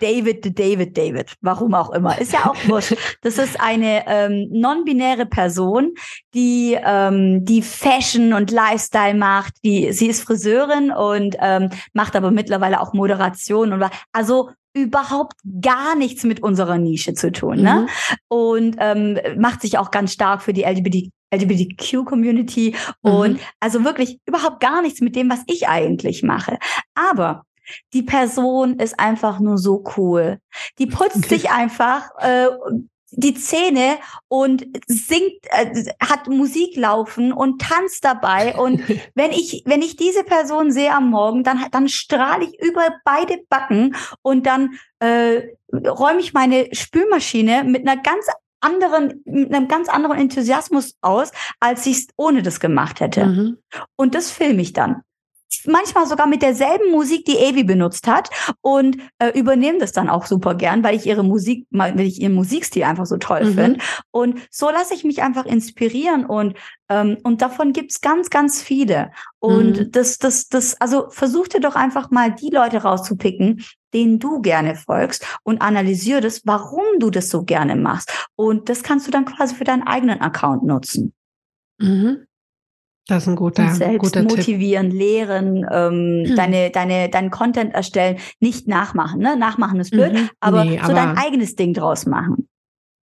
David 0.00 0.44
the 0.44 0.54
David 0.54 0.96
David, 0.96 1.34
warum 1.40 1.74
auch 1.74 1.90
immer. 1.90 2.18
Ist 2.18 2.32
ja 2.32 2.46
auch 2.46 2.56
wurscht. 2.68 2.96
Das 3.22 3.38
ist 3.38 3.60
eine 3.60 4.04
ähm, 4.06 4.48
non-binäre 4.50 5.26
Person, 5.26 5.94
die 6.34 6.78
ähm, 6.82 7.44
die 7.44 7.62
Fashion 7.62 8.32
und 8.32 8.50
Lifestyle 8.50 9.14
macht. 9.14 9.54
Die, 9.64 9.92
sie 9.92 10.08
ist 10.08 10.22
Friseurin 10.22 10.90
und 10.90 11.36
ähm, 11.40 11.70
macht 11.92 12.16
aber 12.16 12.30
mittlerweile 12.30 12.80
auch 12.80 12.92
Moderation 12.92 13.72
und 13.72 13.84
also 14.12 14.50
überhaupt 14.72 15.34
gar 15.60 15.96
nichts 15.96 16.24
mit 16.24 16.42
unserer 16.42 16.78
Nische 16.78 17.14
zu 17.14 17.32
tun. 17.32 17.62
Ne? 17.62 17.86
Mhm. 17.86 17.88
Und 18.28 18.76
ähm, 18.78 19.18
macht 19.38 19.62
sich 19.62 19.78
auch 19.78 19.90
ganz 19.90 20.12
stark 20.12 20.42
für 20.42 20.52
die 20.52 20.62
LGBT 20.62 21.10
LGBTQ-Community 21.32 22.74
mhm. 23.02 23.10
und 23.10 23.40
also 23.60 23.84
wirklich 23.84 24.18
überhaupt 24.26 24.60
gar 24.60 24.82
nichts 24.82 25.00
mit 25.00 25.14
dem, 25.14 25.30
was 25.30 25.44
ich 25.46 25.68
eigentlich 25.68 26.22
mache. 26.24 26.58
Aber 26.94 27.44
die 27.92 28.02
Person 28.02 28.80
ist 28.80 28.98
einfach 28.98 29.38
nur 29.38 29.56
so 29.56 29.84
cool. 29.96 30.38
Die 30.78 30.86
putzt 30.86 31.28
sich 31.28 31.50
einfach 31.50 32.10
äh, 32.18 32.48
die 33.12 33.34
Zähne 33.34 33.98
und 34.28 34.66
singt, 34.86 35.44
äh, 35.50 35.84
hat 36.00 36.28
Musik 36.28 36.76
laufen 36.76 37.32
und 37.32 37.60
tanzt 37.60 38.04
dabei. 38.04 38.56
Und 38.56 38.82
wenn 39.14 39.32
ich, 39.32 39.62
wenn 39.66 39.82
ich 39.82 39.96
diese 39.96 40.24
Person 40.24 40.70
sehe 40.70 40.92
am 40.92 41.10
Morgen, 41.10 41.44
dann, 41.44 41.66
dann 41.70 41.88
strahle 41.88 42.44
ich 42.44 42.60
über 42.60 42.88
beide 43.04 43.38
Backen 43.48 43.96
und 44.22 44.46
dann 44.46 44.78
äh, 45.00 45.42
räume 45.72 46.20
ich 46.20 46.32
meine 46.32 46.68
Spülmaschine 46.72 47.64
mit 47.64 47.86
einer 47.86 48.00
ganz 48.00 48.26
anderen, 48.60 49.22
mit 49.24 49.54
einem 49.54 49.68
ganz 49.68 49.88
anderen 49.88 50.18
Enthusiasmus 50.18 50.94
aus, 51.00 51.32
als 51.60 51.86
ich 51.86 51.98
es 51.98 52.08
ohne 52.16 52.42
das 52.42 52.60
gemacht 52.60 53.00
hätte. 53.00 53.26
Mhm. 53.26 53.58
Und 53.96 54.14
das 54.14 54.30
filme 54.30 54.62
ich 54.62 54.72
dann 54.72 55.02
manchmal 55.66 56.06
sogar 56.06 56.26
mit 56.26 56.42
derselben 56.42 56.90
Musik, 56.90 57.24
die 57.24 57.38
Avi 57.38 57.64
benutzt 57.64 58.06
hat 58.06 58.30
und 58.60 58.96
äh, 59.18 59.38
übernehme 59.38 59.78
das 59.78 59.92
dann 59.92 60.08
auch 60.08 60.26
super 60.26 60.54
gern, 60.54 60.82
weil 60.82 60.96
ich 60.96 61.06
ihre 61.06 61.24
Musik, 61.24 61.66
weil 61.70 62.00
ich 62.00 62.20
ihren 62.20 62.34
Musikstil 62.34 62.84
einfach 62.84 63.06
so 63.06 63.16
toll 63.16 63.44
mhm. 63.44 63.54
finde. 63.54 63.80
Und 64.10 64.40
so 64.50 64.70
lasse 64.70 64.94
ich 64.94 65.04
mich 65.04 65.22
einfach 65.22 65.46
inspirieren 65.46 66.24
und 66.24 66.56
ähm, 66.88 67.18
und 67.22 67.40
davon 67.40 67.72
gibt's 67.72 68.00
ganz, 68.00 68.30
ganz 68.30 68.60
viele. 68.60 69.12
Und 69.38 69.78
mhm. 69.78 69.92
das, 69.92 70.18
das, 70.18 70.48
das, 70.48 70.80
also 70.80 71.08
versuch 71.10 71.48
dir 71.48 71.60
doch 71.60 71.76
einfach 71.76 72.10
mal 72.10 72.34
die 72.34 72.50
Leute 72.50 72.78
rauszupicken, 72.82 73.64
denen 73.94 74.18
du 74.18 74.40
gerne 74.40 74.74
folgst 74.74 75.24
und 75.44 75.62
analysiere 75.62 76.20
das, 76.20 76.42
warum 76.44 76.84
du 76.98 77.10
das 77.10 77.28
so 77.28 77.44
gerne 77.44 77.76
machst. 77.76 78.28
Und 78.36 78.68
das 78.68 78.82
kannst 78.82 79.06
du 79.06 79.10
dann 79.10 79.24
quasi 79.24 79.54
für 79.54 79.64
deinen 79.64 79.84
eigenen 79.84 80.20
Account 80.20 80.64
nutzen. 80.64 81.14
Mhm. 81.78 82.26
Das 83.06 83.24
ist 83.24 83.28
ein 83.28 83.36
guter, 83.36 83.64
und 83.64 83.74
selbst 83.74 83.98
guter 83.98 84.22
motivieren, 84.22 84.90
Tipp. 84.90 84.98
lehren, 84.98 85.66
ähm, 85.70 86.24
hm. 86.26 86.36
deine, 86.36 86.70
deine, 86.70 87.08
deinen 87.08 87.30
Content 87.30 87.74
erstellen, 87.74 88.18
nicht 88.38 88.68
nachmachen. 88.68 89.20
Ne? 89.20 89.36
Nachmachen 89.36 89.80
ist 89.80 89.90
blöd, 89.90 90.12
mhm. 90.12 90.30
aber 90.38 90.64
nee, 90.64 90.80
so 90.84 90.92
dein 90.92 91.16
eigenes 91.16 91.56
Ding 91.56 91.74
draus 91.74 92.06
machen. 92.06 92.48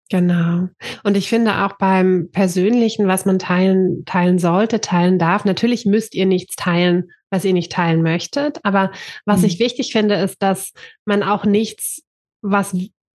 Genau. 0.10 0.70
Und 1.04 1.18
ich 1.18 1.28
finde 1.28 1.66
auch 1.66 1.74
beim 1.78 2.30
Persönlichen, 2.32 3.08
was 3.08 3.26
man 3.26 3.40
teilen, 3.40 4.06
teilen 4.06 4.40
sollte, 4.40 4.80
teilen 4.80 5.20
darf. 5.20 5.44
Natürlich 5.44 5.86
müsst 5.86 6.16
ihr 6.16 6.26
nichts 6.26 6.56
teilen, 6.56 7.10
was 7.30 7.44
ihr 7.44 7.54
nicht 7.54 7.72
teilen 7.72 8.02
möchtet. 8.02 8.60
Aber 8.64 8.92
was 9.26 9.42
mhm. 9.42 9.48
ich 9.48 9.60
wichtig 9.60 9.92
finde, 9.92 10.16
ist, 10.16 10.42
dass 10.42 10.72
man 11.06 11.24
auch 11.24 11.44
nichts, 11.44 12.04
was, 12.42 12.76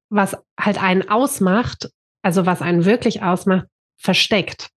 was 0.09 0.35
halt 0.59 0.83
einen 0.83 1.07
ausmacht, 1.07 1.89
also 2.23 2.45
was 2.45 2.61
einen 2.61 2.83
wirklich 2.83 3.23
ausmacht, 3.23 3.67
versteckt. 3.97 4.69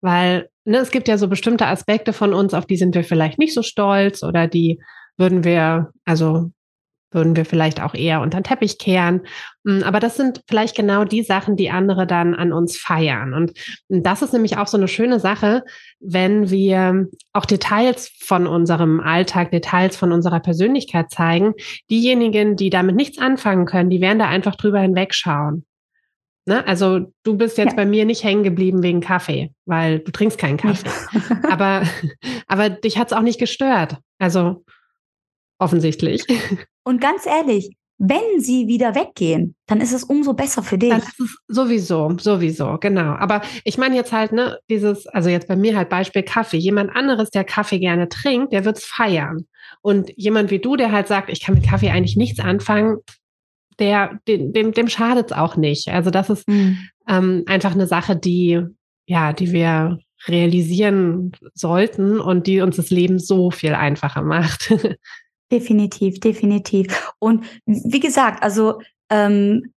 Weil 0.00 0.48
ne, 0.64 0.78
es 0.78 0.90
gibt 0.90 1.08
ja 1.08 1.18
so 1.18 1.28
bestimmte 1.28 1.66
Aspekte 1.66 2.12
von 2.12 2.34
uns, 2.34 2.54
auf 2.54 2.66
die 2.66 2.76
sind 2.76 2.94
wir 2.94 3.04
vielleicht 3.04 3.38
nicht 3.38 3.54
so 3.54 3.62
stolz 3.62 4.22
oder 4.22 4.46
die 4.46 4.80
würden 5.16 5.44
wir, 5.44 5.92
also 6.04 6.50
würden 7.12 7.36
wir 7.36 7.44
vielleicht 7.44 7.80
auch 7.80 7.94
eher 7.94 8.20
unter 8.20 8.38
den 8.38 8.44
Teppich 8.44 8.78
kehren. 8.78 9.22
Hm, 9.66 9.82
aber 9.84 10.00
das 10.00 10.16
sind 10.16 10.42
vielleicht 10.48 10.76
genau 10.76 11.04
die 11.04 11.22
Sachen, 11.22 11.56
die 11.56 11.70
andere 11.70 12.06
dann 12.06 12.34
an 12.34 12.52
uns 12.52 12.76
feiern. 12.76 13.32
Und 13.32 13.52
das 13.88 14.22
ist 14.22 14.32
nämlich 14.32 14.58
auch 14.58 14.66
so 14.66 14.76
eine 14.76 14.88
schöne 14.88 15.18
Sache, 15.20 15.62
wenn 16.00 16.50
wir 16.50 17.06
auch 17.32 17.46
Details 17.46 18.12
von 18.20 18.46
unserem 18.46 19.00
Alltag, 19.00 19.50
Details 19.50 19.96
von 19.96 20.12
unserer 20.12 20.40
Persönlichkeit 20.40 21.10
zeigen. 21.10 21.54
Diejenigen, 21.90 22.56
die 22.56 22.70
damit 22.70 22.96
nichts 22.96 23.18
anfangen 23.18 23.66
können, 23.66 23.90
die 23.90 24.00
werden 24.00 24.18
da 24.18 24.28
einfach 24.28 24.56
drüber 24.56 24.80
hinwegschauen. 24.80 25.64
Ne? 26.46 26.66
Also 26.66 27.12
du 27.24 27.36
bist 27.36 27.58
jetzt 27.58 27.72
ja. 27.72 27.76
bei 27.76 27.84
mir 27.84 28.04
nicht 28.04 28.22
hängen 28.22 28.44
geblieben 28.44 28.82
wegen 28.82 29.00
Kaffee, 29.00 29.52
weil 29.64 29.98
du 29.98 30.12
trinkst 30.12 30.38
keinen 30.38 30.56
Kaffee. 30.56 30.88
aber, 31.42 31.82
aber 32.46 32.70
dich 32.70 32.98
hat's 32.98 33.12
auch 33.12 33.22
nicht 33.22 33.40
gestört. 33.40 33.98
Also 34.18 34.64
offensichtlich. 35.58 36.24
Und 36.84 37.00
ganz 37.00 37.26
ehrlich, 37.26 37.76
wenn 37.98 38.40
sie 38.40 38.68
wieder 38.68 38.94
weggehen, 38.94 39.56
dann 39.66 39.80
ist 39.80 39.92
es 39.92 40.04
umso 40.04 40.34
besser 40.34 40.62
für 40.62 40.78
dich. 40.78 40.92
Es 40.92 41.16
sowieso, 41.48 42.14
sowieso, 42.18 42.76
genau. 42.78 43.14
Aber 43.14 43.40
ich 43.64 43.78
meine 43.78 43.96
jetzt 43.96 44.12
halt, 44.12 44.32
ne, 44.32 44.58
dieses, 44.68 45.06
also 45.08 45.30
jetzt 45.30 45.48
bei 45.48 45.56
mir 45.56 45.76
halt 45.76 45.88
Beispiel 45.88 46.22
Kaffee. 46.22 46.58
Jemand 46.58 46.94
anderes, 46.94 47.30
der 47.30 47.44
Kaffee 47.44 47.78
gerne 47.78 48.08
trinkt, 48.08 48.52
der 48.52 48.64
wird's 48.64 48.84
feiern. 48.84 49.46
Und 49.80 50.12
jemand 50.16 50.50
wie 50.50 50.58
du, 50.58 50.76
der 50.76 50.92
halt 50.92 51.08
sagt, 51.08 51.30
ich 51.30 51.42
kann 51.42 51.54
mit 51.54 51.66
Kaffee 51.66 51.90
eigentlich 51.90 52.16
nichts 52.16 52.38
anfangen, 52.38 52.98
der, 53.78 54.18
dem, 54.26 54.52
dem, 54.52 54.72
dem 54.72 54.88
schadet 54.88 55.30
es 55.30 55.36
auch 55.36 55.56
nicht. 55.56 55.88
Also 55.88 56.10
das 56.10 56.30
ist 56.30 56.48
mhm. 56.48 56.78
ähm, 57.08 57.44
einfach 57.46 57.72
eine 57.72 57.86
Sache, 57.86 58.16
die, 58.16 58.62
ja, 59.06 59.32
die 59.32 59.52
wir 59.52 59.98
realisieren 60.26 61.32
sollten 61.54 62.20
und 62.20 62.46
die 62.46 62.60
uns 62.60 62.76
das 62.76 62.90
Leben 62.90 63.18
so 63.18 63.50
viel 63.50 63.74
einfacher 63.74 64.22
macht. 64.22 64.72
Definitiv, 65.52 66.18
definitiv. 66.18 67.12
Und 67.20 67.44
wie 67.66 68.00
gesagt, 68.00 68.42
also 68.42 68.80
ähm, 69.10 69.72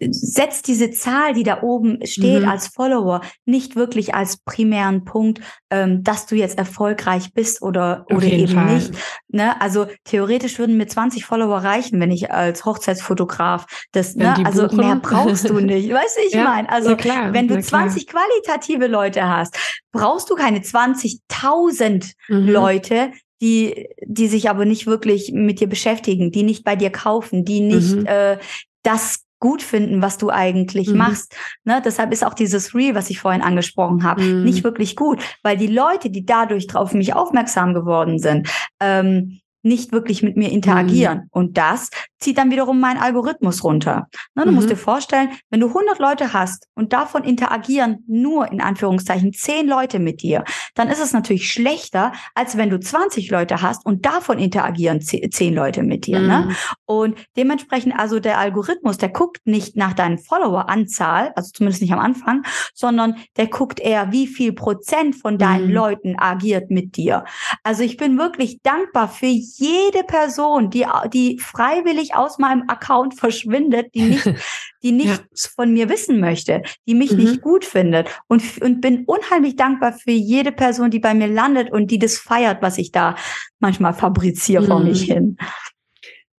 setzt 0.00 0.68
diese 0.68 0.90
Zahl, 0.90 1.34
die 1.34 1.42
da 1.42 1.62
oben 1.62 2.04
steht, 2.06 2.42
mhm. 2.42 2.48
als 2.48 2.68
Follower 2.68 3.20
nicht 3.44 3.76
wirklich 3.76 4.14
als 4.14 4.38
primären 4.38 5.04
Punkt, 5.04 5.40
ähm, 5.70 6.04
dass 6.04 6.26
du 6.26 6.36
jetzt 6.36 6.58
erfolgreich 6.58 7.32
bist 7.34 7.62
oder, 7.62 8.06
oder 8.10 8.26
eben 8.26 8.54
Fall. 8.54 8.74
nicht. 8.74 8.92
Ne? 9.28 9.60
Also 9.60 9.86
theoretisch 10.04 10.58
würden 10.58 10.76
mir 10.76 10.86
20 10.86 11.24
Follower 11.24 11.58
reichen, 11.58 12.00
wenn 12.00 12.10
ich 12.10 12.30
als 12.30 12.64
Hochzeitsfotograf 12.64 13.66
das, 13.92 14.14
ne? 14.14 14.34
also 14.44 14.68
buchen. 14.68 14.76
mehr 14.78 14.96
brauchst 14.96 15.48
du 15.48 15.60
nicht. 15.60 15.90
Weißt 15.92 16.16
du, 16.16 16.26
ich 16.26 16.34
ja, 16.34 16.44
meine? 16.44 16.70
Also 16.70 16.96
klar, 16.96 17.32
wenn 17.32 17.48
du 17.48 17.60
20 17.60 18.06
qualitative 18.06 18.86
Leute 18.86 19.28
hast, 19.28 19.56
brauchst 19.92 20.30
du 20.30 20.34
keine 20.34 20.60
20.000 20.60 22.12
mhm. 22.28 22.48
Leute, 22.48 23.12
die, 23.40 23.88
die 24.04 24.28
sich 24.28 24.50
aber 24.50 24.64
nicht 24.64 24.86
wirklich 24.86 25.32
mit 25.32 25.60
dir 25.60 25.68
beschäftigen, 25.68 26.32
die 26.32 26.42
nicht 26.42 26.64
bei 26.64 26.76
dir 26.76 26.90
kaufen, 26.90 27.44
die 27.44 27.60
nicht 27.60 27.94
mhm. 27.94 28.06
äh, 28.06 28.38
das 28.82 29.24
gut 29.40 29.62
finden, 29.62 30.02
was 30.02 30.18
du 30.18 30.30
eigentlich 30.30 30.88
mhm. 30.88 30.98
machst. 30.98 31.36
Ne? 31.64 31.80
Deshalb 31.84 32.12
ist 32.12 32.24
auch 32.24 32.34
dieses 32.34 32.74
Reel, 32.74 32.94
was 32.94 33.10
ich 33.10 33.20
vorhin 33.20 33.42
angesprochen 33.42 34.02
habe, 34.02 34.22
mhm. 34.22 34.44
nicht 34.44 34.64
wirklich 34.64 34.96
gut, 34.96 35.22
weil 35.42 35.56
die 35.56 35.66
Leute, 35.66 36.10
die 36.10 36.24
dadurch 36.24 36.74
auf 36.74 36.92
mich 36.92 37.14
aufmerksam 37.14 37.74
geworden 37.74 38.18
sind, 38.18 38.48
ähm, 38.80 39.40
nicht 39.68 39.92
wirklich 39.92 40.22
mit 40.22 40.36
mir 40.36 40.50
interagieren. 40.50 41.18
Mhm. 41.18 41.28
Und 41.30 41.58
das 41.58 41.90
zieht 42.18 42.38
dann 42.38 42.50
wiederum 42.50 42.80
meinen 42.80 42.98
Algorithmus 42.98 43.62
runter. 43.62 44.08
Ne, 44.34 44.44
du 44.44 44.50
mhm. 44.50 44.56
musst 44.56 44.70
dir 44.70 44.76
vorstellen, 44.76 45.30
wenn 45.50 45.60
du 45.60 45.68
100 45.68 45.98
Leute 45.98 46.32
hast 46.32 46.66
und 46.74 46.92
davon 46.92 47.22
interagieren 47.22 48.04
nur 48.08 48.50
in 48.50 48.60
Anführungszeichen 48.60 49.32
10 49.32 49.68
Leute 49.68 49.98
mit 49.98 50.22
dir, 50.22 50.44
dann 50.74 50.88
ist 50.88 51.00
es 51.00 51.12
natürlich 51.12 51.50
schlechter, 51.50 52.12
als 52.34 52.56
wenn 52.56 52.70
du 52.70 52.80
20 52.80 53.30
Leute 53.30 53.62
hast 53.62 53.86
und 53.86 54.04
davon 54.04 54.38
interagieren 54.38 55.00
10 55.00 55.54
Leute 55.54 55.82
mit 55.82 56.06
dir. 56.06 56.18
Ne? 56.18 56.38
Mhm. 56.38 56.48
Ne? 56.48 56.56
Und 56.86 57.18
dementsprechend 57.36 57.98
also 57.98 58.18
der 58.18 58.38
Algorithmus, 58.38 58.98
der 58.98 59.10
guckt 59.10 59.40
nicht 59.44 59.76
nach 59.76 59.92
deinen 59.92 60.18
Follower-Anzahl, 60.18 61.32
also 61.36 61.50
zumindest 61.52 61.82
nicht 61.82 61.92
am 61.92 61.98
Anfang, 62.00 62.42
sondern 62.74 63.16
der 63.36 63.46
guckt 63.46 63.80
eher, 63.80 64.12
wie 64.12 64.26
viel 64.26 64.52
Prozent 64.52 65.14
von 65.14 65.38
deinen 65.38 65.68
mhm. 65.68 65.74
Leuten 65.74 66.18
agiert 66.18 66.70
mit 66.70 66.96
dir. 66.96 67.24
Also 67.62 67.82
ich 67.82 67.96
bin 67.96 68.18
wirklich 68.18 68.60
dankbar 68.62 69.08
für 69.08 69.26
jede 69.58 70.04
Person, 70.04 70.70
die, 70.70 70.86
die 71.12 71.38
freiwillig 71.38 72.14
aus 72.14 72.38
meinem 72.38 72.64
Account 72.68 73.18
verschwindet, 73.18 73.94
die 73.94 74.02
nicht, 74.02 74.24
die 74.82 74.92
nichts 74.92 75.44
ja. 75.44 75.50
von 75.56 75.72
mir 75.72 75.88
wissen 75.88 76.20
möchte, 76.20 76.62
die 76.86 76.94
mich 76.94 77.12
mhm. 77.12 77.18
nicht 77.18 77.42
gut 77.42 77.64
findet 77.64 78.08
und, 78.28 78.42
und 78.62 78.80
bin 78.80 79.04
unheimlich 79.04 79.56
dankbar 79.56 79.92
für 79.92 80.12
jede 80.12 80.52
Person, 80.52 80.90
die 80.90 81.00
bei 81.00 81.14
mir 81.14 81.26
landet 81.26 81.72
und 81.72 81.90
die 81.90 81.98
das 81.98 82.18
feiert, 82.18 82.62
was 82.62 82.78
ich 82.78 82.92
da 82.92 83.16
manchmal 83.58 83.94
fabriziere 83.94 84.62
mhm. 84.62 84.66
vor 84.66 84.80
mich 84.80 85.02
hin. 85.02 85.36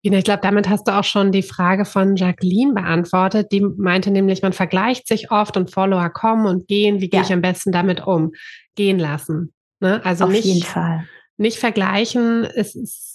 Ich 0.02 0.24
glaube, 0.24 0.40
damit 0.42 0.70
hast 0.70 0.88
du 0.88 0.98
auch 0.98 1.04
schon 1.04 1.34
die 1.34 1.44
Frage 1.44 1.84
von 1.84 2.16
Jacqueline 2.16 2.74
beantwortet. 2.74 3.52
Die 3.52 3.60
meinte 3.60 4.12
nämlich, 4.12 4.42
man 4.42 4.54
vergleicht 4.54 5.08
sich 5.08 5.30
oft 5.30 5.58
und 5.58 5.72
Follower 5.72 6.10
kommen 6.10 6.46
und 6.46 6.68
gehen. 6.68 7.02
Wie 7.02 7.10
gehe 7.10 7.20
ja. 7.20 7.26
ich 7.26 7.34
am 7.34 7.42
besten 7.42 7.74
damit 7.74 8.08
um? 8.08 8.32
Gehen 8.76 8.98
lassen. 8.98 9.54
Ne? 9.82 10.04
Also 10.06 10.26
Auf 10.26 10.32
nicht, 10.32 10.46
jeden 10.46 10.64
Fall. 10.64 11.06
nicht 11.38 11.60
vergleichen. 11.60 12.46
Es 12.46 12.76
ist 12.76 13.09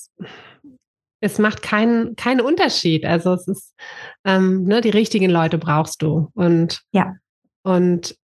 es 1.20 1.38
macht 1.38 1.62
keinen 1.62 2.16
keinen 2.16 2.40
Unterschied. 2.40 3.04
Also 3.04 3.32
es 3.34 3.48
ist 3.48 3.74
ähm, 4.24 4.64
ne, 4.64 4.80
die 4.80 4.90
richtigen 4.90 5.30
Leute 5.30 5.58
brauchst 5.58 6.02
du 6.02 6.30
und 6.34 6.82
ja 6.92 7.14
und 7.62 8.16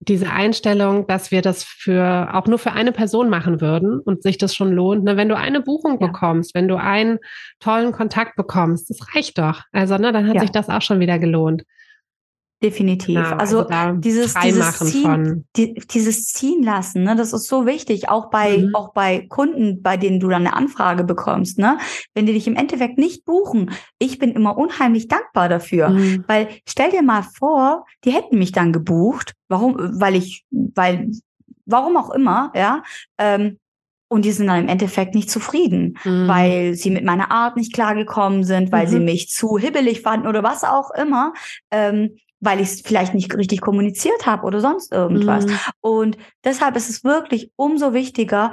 diese 0.00 0.30
Einstellung, 0.30 1.06
dass 1.06 1.30
wir 1.30 1.42
das 1.42 1.64
für 1.64 2.30
auch 2.34 2.46
nur 2.46 2.58
für 2.58 2.72
eine 2.72 2.92
Person 2.92 3.30
machen 3.30 3.60
würden 3.60 3.98
und 3.98 4.22
sich 4.22 4.38
das 4.38 4.54
schon 4.54 4.72
lohnt. 4.72 5.04
Ne? 5.04 5.16
Wenn 5.16 5.28
du 5.28 5.36
eine 5.36 5.60
Buchung 5.60 5.98
ja. 6.00 6.06
bekommst, 6.06 6.54
wenn 6.54 6.68
du 6.68 6.76
einen 6.76 7.18
tollen 7.60 7.92
Kontakt 7.92 8.36
bekommst, 8.36 8.90
das 8.90 9.14
reicht 9.14 9.38
doch. 9.38 9.62
Also 9.72 9.96
ne, 9.96 10.12
dann 10.12 10.28
hat 10.28 10.36
ja. 10.36 10.40
sich 10.42 10.50
das 10.50 10.68
auch 10.68 10.82
schon 10.82 11.00
wieder 11.00 11.18
gelohnt. 11.18 11.64
Definitiv. 12.62 13.16
Genau, 13.16 13.36
also, 13.36 13.66
also 13.66 14.00
dieses, 14.00 14.32
dieses, 14.32 14.78
ziehen, 14.78 15.46
die, 15.56 15.74
dieses 15.74 16.32
ziehen 16.32 16.62
lassen, 16.62 17.02
ne, 17.02 17.14
das 17.14 17.34
ist 17.34 17.48
so 17.48 17.66
wichtig, 17.66 18.08
auch 18.08 18.30
bei, 18.30 18.58
mhm. 18.58 18.74
auch 18.74 18.94
bei 18.94 19.26
Kunden, 19.28 19.82
bei 19.82 19.98
denen 19.98 20.20
du 20.20 20.28
dann 20.28 20.46
eine 20.46 20.56
Anfrage 20.56 21.04
bekommst, 21.04 21.58
ne? 21.58 21.76
Wenn 22.14 22.24
die 22.24 22.32
dich 22.32 22.46
im 22.46 22.56
Endeffekt 22.56 22.96
nicht 22.96 23.26
buchen, 23.26 23.72
ich 23.98 24.18
bin 24.18 24.32
immer 24.32 24.56
unheimlich 24.56 25.06
dankbar 25.06 25.50
dafür. 25.50 25.90
Mhm. 25.90 26.24
Weil 26.28 26.48
stell 26.66 26.90
dir 26.90 27.02
mal 27.02 27.22
vor, 27.22 27.84
die 28.04 28.12
hätten 28.12 28.38
mich 28.38 28.52
dann 28.52 28.72
gebucht. 28.72 29.34
Warum? 29.48 29.76
Weil 30.00 30.14
ich, 30.14 30.46
weil, 30.50 31.10
warum 31.66 31.98
auch 31.98 32.10
immer, 32.10 32.52
ja. 32.54 32.82
Ähm, 33.18 33.58
und 34.08 34.24
die 34.24 34.32
sind 34.32 34.46
dann 34.46 34.62
im 34.62 34.68
Endeffekt 34.68 35.14
nicht 35.14 35.30
zufrieden, 35.30 35.98
mhm. 36.04 36.28
weil 36.28 36.74
sie 36.74 36.90
mit 36.90 37.04
meiner 37.04 37.32
Art 37.32 37.56
nicht 37.56 37.74
klargekommen 37.74 38.44
sind, 38.44 38.70
weil 38.70 38.86
mhm. 38.86 38.90
sie 38.90 39.00
mich 39.00 39.28
zu 39.28 39.58
hibbelig 39.58 40.00
fanden 40.00 40.28
oder 40.28 40.42
was 40.42 40.64
auch 40.64 40.90
immer. 40.92 41.34
Ähm, 41.70 42.16
weil 42.46 42.60
ich 42.60 42.68
es 42.68 42.80
vielleicht 42.80 43.12
nicht 43.12 43.34
richtig 43.36 43.60
kommuniziert 43.60 44.24
habe 44.24 44.46
oder 44.46 44.60
sonst 44.60 44.92
irgendwas. 44.92 45.44
Mhm. 45.44 45.58
Und 45.80 46.18
deshalb 46.44 46.76
ist 46.76 46.88
es 46.88 47.04
wirklich 47.04 47.50
umso 47.56 47.92
wichtiger, 47.92 48.52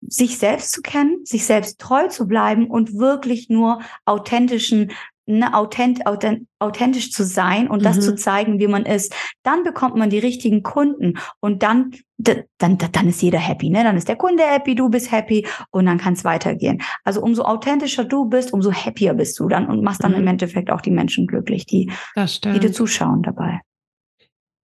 sich 0.00 0.38
selbst 0.38 0.72
zu 0.72 0.82
kennen, 0.82 1.24
sich 1.24 1.46
selbst 1.46 1.78
treu 1.78 2.08
zu 2.08 2.26
bleiben 2.26 2.70
und 2.70 2.98
wirklich 2.98 3.48
nur 3.48 3.80
authentischen 4.04 4.92
ne, 5.26 5.54
authent, 5.54 6.06
authent, 6.06 6.46
authentisch 6.58 7.12
zu 7.12 7.24
sein 7.24 7.68
und 7.68 7.80
mhm. 7.80 7.84
das 7.84 8.00
zu 8.00 8.12
mhm. 8.12 8.16
zeigen, 8.16 8.58
wie 8.58 8.66
man 8.66 8.86
ist, 8.86 9.14
dann 9.42 9.62
bekommt 9.62 9.96
man 9.96 10.10
die 10.10 10.18
richtigen 10.18 10.62
Kunden 10.62 11.14
und 11.40 11.62
dann, 11.62 11.92
dann, 12.18 12.78
dann 12.78 13.08
ist 13.08 13.22
jeder 13.22 13.38
happy, 13.38 13.70
ne? 13.70 13.84
Dann 13.84 13.96
ist 13.96 14.08
der 14.08 14.16
Kunde 14.16 14.42
happy, 14.44 14.74
du 14.74 14.88
bist 14.88 15.10
happy 15.10 15.46
und 15.70 15.86
dann 15.86 15.98
kann 15.98 16.14
es 16.14 16.24
weitergehen. 16.24 16.82
Also 17.04 17.20
umso 17.22 17.42
authentischer 17.42 18.04
du 18.04 18.26
bist, 18.26 18.52
umso 18.52 18.72
happier 18.72 19.14
bist 19.14 19.38
du 19.40 19.48
dann 19.48 19.66
und 19.66 19.82
machst 19.82 20.04
dann 20.04 20.12
mhm. 20.12 20.18
im 20.18 20.26
Endeffekt 20.28 20.70
auch 20.70 20.80
die 20.80 20.90
Menschen 20.90 21.26
glücklich, 21.26 21.66
die, 21.66 21.90
die 22.16 22.60
dir 22.60 22.72
zuschauen 22.72 23.22
dabei. 23.22 23.60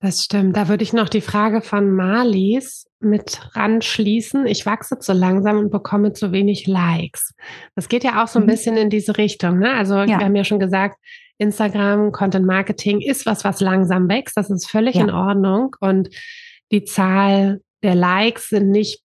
Das 0.01 0.25
stimmt. 0.25 0.57
Da 0.57 0.69
würde 0.69 0.83
ich 0.83 0.95
noch 0.95 1.11
die 1.11 1.21
Frage 1.21 1.61
von 1.61 1.91
Marlies 1.91 2.87
mit 3.01 3.39
ranschließen. 3.55 4.47
Ich 4.47 4.65
wachse 4.65 4.99
zu 4.99 5.13
langsam 5.13 5.59
und 5.59 5.71
bekomme 5.71 6.15
zu 6.15 6.33
wenig 6.33 6.67
Likes. 6.67 7.35
Das 7.75 7.89
geht 7.89 8.03
ja 8.03 8.23
auch 8.23 8.29
so 8.29 8.39
ein 8.39 8.45
mhm. 8.45 8.51
bisschen 8.51 8.77
in 8.79 8.89
diese 8.89 9.19
Richtung. 9.19 9.59
Ne? 9.59 9.73
Also 9.73 9.99
ja. 9.99 10.07
wir 10.07 10.21
haben 10.21 10.37
ja 10.37 10.45
schon 10.45 10.59
gesagt, 10.59 10.97
Instagram, 11.37 12.13
Content 12.13 12.47
Marketing 12.47 13.01
ist 13.01 13.27
was, 13.27 13.45
was 13.45 13.61
langsam 13.61 14.09
wächst. 14.09 14.37
Das 14.37 14.51
ist 14.51 14.71
völlig 14.71 14.95
ja. 14.95 15.03
in 15.03 15.11
Ordnung. 15.11 15.77
Und 15.81 16.09
die 16.73 16.85
Zahl 16.85 17.61
der 17.83 17.95
Likes 17.95 18.49
sind 18.49 18.71
nicht 18.71 19.03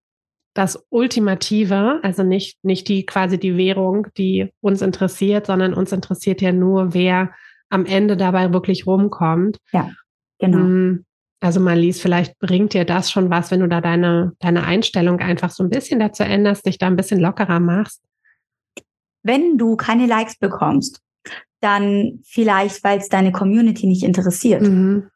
das 0.54 0.86
Ultimative, 0.90 2.00
also 2.04 2.24
nicht, 2.24 2.58
nicht 2.64 2.88
die 2.88 3.06
quasi 3.06 3.38
die 3.38 3.58
Währung, 3.58 4.08
die 4.18 4.54
uns 4.62 4.82
interessiert, 4.82 5.48
sondern 5.48 5.74
uns 5.74 5.92
interessiert 5.92 6.42
ja 6.42 6.54
nur, 6.54 6.94
wer 6.94 7.32
am 7.70 7.86
Ende 7.86 8.16
dabei 8.16 8.54
wirklich 8.54 8.88
rumkommt. 8.88 9.58
Ja. 9.74 9.92
Genau. 10.40 10.58
Mm, 10.58 11.06
also 11.40 11.60
Marlies, 11.60 12.02
vielleicht 12.02 12.38
bringt 12.40 12.74
dir 12.74 12.86
das 12.86 13.12
schon 13.12 13.30
was, 13.30 13.52
wenn 13.52 13.60
du 13.60 13.68
da 13.68 13.82
deine, 13.82 14.34
deine 14.40 14.64
Einstellung 14.64 15.20
einfach 15.20 15.50
so 15.50 15.64
ein 15.64 15.70
bisschen 15.70 16.00
dazu 16.00 16.24
änderst, 16.24 16.66
dich 16.66 16.78
da 16.78 16.88
ein 16.88 16.96
bisschen 16.96 17.20
lockerer 17.20 17.60
machst. 17.60 18.02
Wenn 19.24 19.58
du 19.58 19.76
keine 19.76 20.06
Likes 20.08 20.38
bekommst, 20.38 21.02
dann 21.60 22.20
vielleicht, 22.26 22.84
weil 22.84 23.00
es 23.00 23.10
deine 23.10 23.32
Community 23.32 23.88
nicht 23.88 24.04
interessiert. 24.04 24.62
Mhm. 24.62 25.10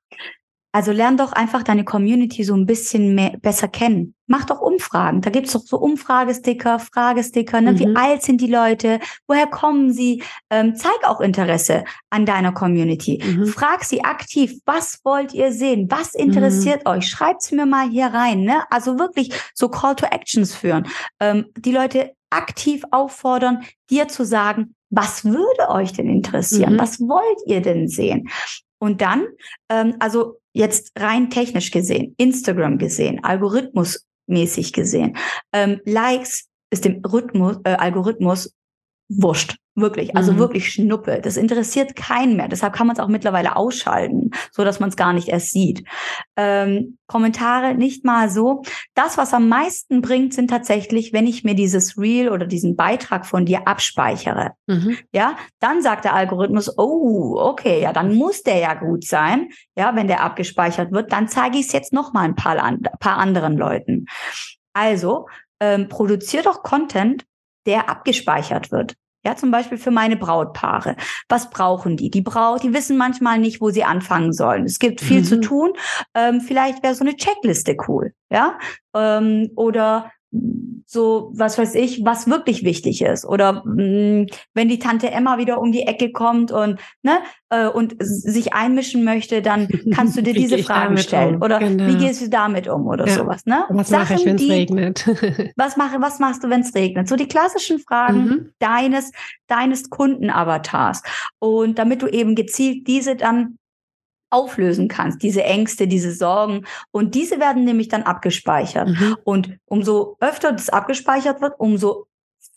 Also 0.71 0.91
lern 0.91 1.17
doch 1.17 1.31
einfach 1.31 1.63
deine 1.63 1.83
Community 1.83 2.43
so 2.43 2.53
ein 2.53 2.67
bisschen 2.67 3.15
mehr, 3.15 3.31
besser 3.41 3.67
kennen. 3.67 4.13
Mach 4.27 4.45
doch 4.45 4.61
Umfragen. 4.61 5.21
Da 5.21 5.31
gibt's 5.31 5.53
doch 5.53 5.61
so 5.61 5.77
Umfragesticker, 5.77 6.77
Fragesticker. 6.77 7.59
Ne? 7.59 7.71
Mhm. 7.71 7.79
Wie 7.79 7.95
alt 7.95 8.21
sind 8.21 8.39
die 8.39 8.51
Leute? 8.51 8.99
Woher 9.27 9.47
kommen 9.47 9.91
sie? 9.91 10.21
Ähm, 10.51 10.75
zeig 10.75 11.03
auch 11.03 11.21
Interesse 11.21 11.83
an 12.11 12.27
deiner 12.27 12.51
Community. 12.51 13.19
Mhm. 13.23 13.47
Frag 13.47 13.83
sie 13.83 14.03
aktiv, 14.03 14.59
was 14.65 14.99
wollt 15.03 15.33
ihr 15.33 15.51
sehen? 15.51 15.87
Was 15.89 16.13
interessiert 16.13 16.85
mhm. 16.85 16.91
euch? 16.91 17.07
Schreibt's 17.07 17.51
mir 17.51 17.65
mal 17.65 17.89
hier 17.89 18.07
rein. 18.07 18.41
Ne? 18.41 18.63
Also 18.69 18.99
wirklich 18.99 19.33
so 19.55 19.69
Call 19.69 19.95
to 19.95 20.05
Actions 20.05 20.53
führen. 20.53 20.87
Ähm, 21.19 21.47
die 21.57 21.71
Leute 21.71 22.11
aktiv 22.29 22.83
auffordern, 22.91 23.63
dir 23.89 24.07
zu 24.07 24.23
sagen, 24.23 24.75
was 24.91 25.25
würde 25.25 25.69
euch 25.69 25.93
denn 25.93 26.07
interessieren? 26.09 26.73
Mhm. 26.73 26.79
Was 26.79 26.99
wollt 26.99 27.39
ihr 27.47 27.61
denn 27.61 27.87
sehen? 27.87 28.29
Und 28.79 29.01
dann, 29.01 29.25
ähm, 29.69 29.95
also 29.99 30.38
jetzt 30.53 30.91
rein 30.97 31.29
technisch 31.29 31.71
gesehen, 31.71 32.15
Instagram 32.17 32.77
gesehen, 32.77 33.23
algorithmusmäßig 33.23 34.73
gesehen, 34.73 35.17
ähm, 35.53 35.81
Likes 35.85 36.47
ist 36.71 36.85
dem 36.85 37.01
Rhythmus, 37.05 37.57
äh, 37.63 37.75
Algorithmus 37.75 38.53
wurscht. 39.09 39.55
Wirklich, 39.79 40.15
also 40.15 40.33
mhm. 40.33 40.37
wirklich 40.39 40.71
Schnuppe. 40.71 41.21
Das 41.21 41.37
interessiert 41.37 41.95
keinen 41.95 42.35
mehr. 42.35 42.47
Deshalb 42.47 42.73
kann 42.73 42.87
man 42.87 42.95
es 42.95 42.99
auch 42.99 43.07
mittlerweile 43.07 43.55
ausschalten, 43.55 44.31
so 44.51 44.63
dass 44.63 44.79
man 44.79 44.89
es 44.89 44.95
gar 44.95 45.13
nicht 45.13 45.29
erst 45.29 45.51
sieht. 45.51 45.83
Ähm, 46.35 46.97
Kommentare 47.07 47.75
nicht 47.75 48.05
mal 48.05 48.29
so. 48.29 48.63
Das, 48.93 49.17
was 49.17 49.33
am 49.33 49.49
meisten 49.49 50.01
bringt, 50.01 50.33
sind 50.33 50.49
tatsächlich, 50.49 51.13
wenn 51.13 51.27
ich 51.27 51.43
mir 51.43 51.55
dieses 51.55 51.97
Reel 51.97 52.29
oder 52.29 52.45
diesen 52.45 52.75
Beitrag 52.75 53.25
von 53.25 53.45
dir 53.45 53.67
abspeichere. 53.67 54.51
Mhm. 54.67 54.97
Ja, 55.13 55.35
dann 55.59 55.81
sagt 55.81 56.05
der 56.05 56.13
Algorithmus, 56.13 56.77
oh, 56.77 57.35
okay, 57.39 57.81
ja, 57.81 57.93
dann 57.93 58.15
muss 58.15 58.43
der 58.43 58.57
ja 58.57 58.73
gut 58.73 59.05
sein. 59.05 59.49
Ja, 59.75 59.95
wenn 59.95 60.07
der 60.07 60.23
abgespeichert 60.23 60.91
wird, 60.91 61.11
dann 61.11 61.27
zeige 61.27 61.57
ich 61.57 61.67
es 61.67 61.71
jetzt 61.71 61.93
noch 61.93 62.13
mal 62.13 62.23
ein 62.23 62.35
paar, 62.35 62.61
ein 62.63 62.81
paar 62.99 63.17
anderen 63.17 63.57
Leuten. 63.57 64.05
Also 64.73 65.27
ähm, 65.59 65.89
produziert 65.89 66.45
doch 66.45 66.63
Content, 66.63 67.25
der 67.65 67.89
abgespeichert 67.89 68.71
wird. 68.71 68.95
Ja, 69.25 69.35
zum 69.35 69.51
Beispiel 69.51 69.77
für 69.77 69.91
meine 69.91 70.15
Brautpaare. 70.15 70.95
Was 71.27 71.49
brauchen 71.49 71.97
die? 71.97 72.09
Die 72.09 72.21
Braut, 72.21 72.63
die 72.63 72.73
wissen 72.73 72.97
manchmal 72.97 73.37
nicht, 73.37 73.59
wo 73.59 73.69
sie 73.69 73.83
anfangen 73.83 74.31
sollen. 74.31 74.63
Es 74.63 74.79
gibt 74.79 75.01
viel 75.01 75.19
mhm. 75.19 75.25
zu 75.25 75.41
tun. 75.41 75.73
Ähm, 76.15 76.39
vielleicht 76.39 76.83
wäre 76.83 76.95
so 76.95 77.03
eine 77.03 77.15
Checkliste 77.15 77.75
cool. 77.87 78.13
Ja, 78.29 78.57
ähm, 78.95 79.49
oder 79.55 80.11
so, 80.85 81.31
was 81.33 81.57
weiß 81.57 81.75
ich, 81.75 82.03
was 82.03 82.27
wirklich 82.27 82.63
wichtig 82.63 83.01
ist. 83.03 83.25
Oder 83.25 83.63
mh, 83.65 83.83
mm, 83.83 84.27
wenn 84.53 84.69
die 84.69 84.79
Tante 84.79 85.11
Emma 85.11 85.37
wieder 85.37 85.59
um 85.59 85.71
die 85.71 85.83
Ecke 85.83 86.11
kommt 86.11 86.51
und, 86.51 86.79
ne, 87.03 87.19
äh, 87.49 87.67
und 87.67 87.95
sich 87.99 88.53
einmischen 88.53 89.03
möchte, 89.03 89.41
dann 89.41 89.67
kannst 89.93 90.17
du 90.17 90.23
dir 90.23 90.33
diese 90.33 90.57
Fragen 90.59 90.97
stellen. 90.97 91.35
Um? 91.35 91.41
Oder 91.43 91.59
genau. 91.59 91.87
wie 91.87 91.97
gehst 91.97 92.21
du 92.21 92.29
damit 92.29 92.67
um 92.67 92.87
oder 92.87 93.07
ja. 93.07 93.13
sowas, 93.13 93.45
ne? 93.45 93.65
Was 93.69 93.89
Sachen, 93.89 94.01
mache 94.01 94.13
ich, 94.15 94.25
wenn 94.25 94.35
es 94.35 94.49
regnet? 94.49 95.53
was 95.55 95.77
mache, 95.77 96.01
was 96.01 96.19
machst 96.19 96.43
du, 96.43 96.49
wenn 96.49 96.61
es 96.61 96.73
regnet? 96.73 97.07
So 97.07 97.15
die 97.15 97.27
klassischen 97.27 97.79
Fragen 97.79 98.25
mhm. 98.25 98.49
deines, 98.59 99.11
deines 99.47 99.89
Kundenavatars. 99.89 101.03
Und 101.39 101.77
damit 101.77 102.01
du 102.01 102.07
eben 102.07 102.35
gezielt 102.35 102.87
diese 102.87 103.15
dann 103.15 103.57
auflösen 104.29 104.87
kannst, 104.87 105.23
diese 105.23 105.43
Ängste, 105.43 105.87
diese 105.87 106.13
Sorgen. 106.13 106.65
Und 106.91 107.15
diese 107.15 107.39
werden 107.39 107.65
nämlich 107.65 107.87
dann 107.87 108.03
abgespeichert. 108.03 108.89
Mhm. 108.89 109.17
Und 109.23 109.57
umso 109.65 110.17
öfter 110.19 110.51
das 110.51 110.69
abgespeichert 110.69 111.41
wird, 111.41 111.53
umso 111.59 112.07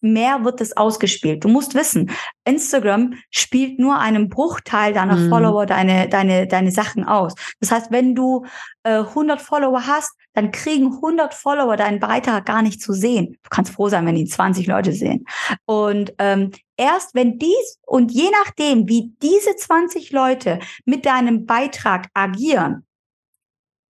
mehr 0.02 0.44
wird 0.44 0.60
es 0.60 0.76
ausgespielt. 0.76 1.44
Du 1.44 1.48
musst 1.48 1.74
wissen, 1.74 2.10
Instagram 2.44 3.14
spielt 3.30 3.78
nur 3.78 3.98
einen 3.98 4.28
Bruchteil 4.28 4.92
deiner 4.92 5.16
mhm. 5.16 5.28
Follower 5.28 5.64
deine, 5.64 6.08
deine, 6.08 6.46
deine 6.46 6.72
Sachen 6.72 7.04
aus. 7.04 7.34
Das 7.60 7.70
heißt, 7.70 7.90
wenn 7.90 8.14
du 8.14 8.44
äh, 8.82 8.98
100 8.98 9.40
Follower 9.40 9.86
hast, 9.86 10.12
dann 10.34 10.50
kriegen 10.50 10.86
100 10.94 11.34
Follower 11.34 11.76
deinen 11.76 12.00
Beitrag 12.00 12.46
gar 12.46 12.62
nicht 12.62 12.80
zu 12.80 12.92
sehen. 12.92 13.38
Du 13.42 13.50
kannst 13.50 13.72
froh 13.72 13.88
sein, 13.88 14.04
wenn 14.06 14.16
die 14.16 14.24
20 14.24 14.66
Leute 14.66 14.92
sehen. 14.92 15.24
Und 15.66 16.12
ähm, 16.18 16.50
erst 16.82 17.14
wenn 17.14 17.38
dies 17.38 17.78
und 17.86 18.10
je 18.10 18.28
nachdem, 18.44 18.88
wie 18.88 19.12
diese 19.22 19.54
20 19.56 20.10
Leute 20.10 20.58
mit 20.84 21.06
deinem 21.06 21.46
Beitrag 21.46 22.08
agieren, 22.14 22.84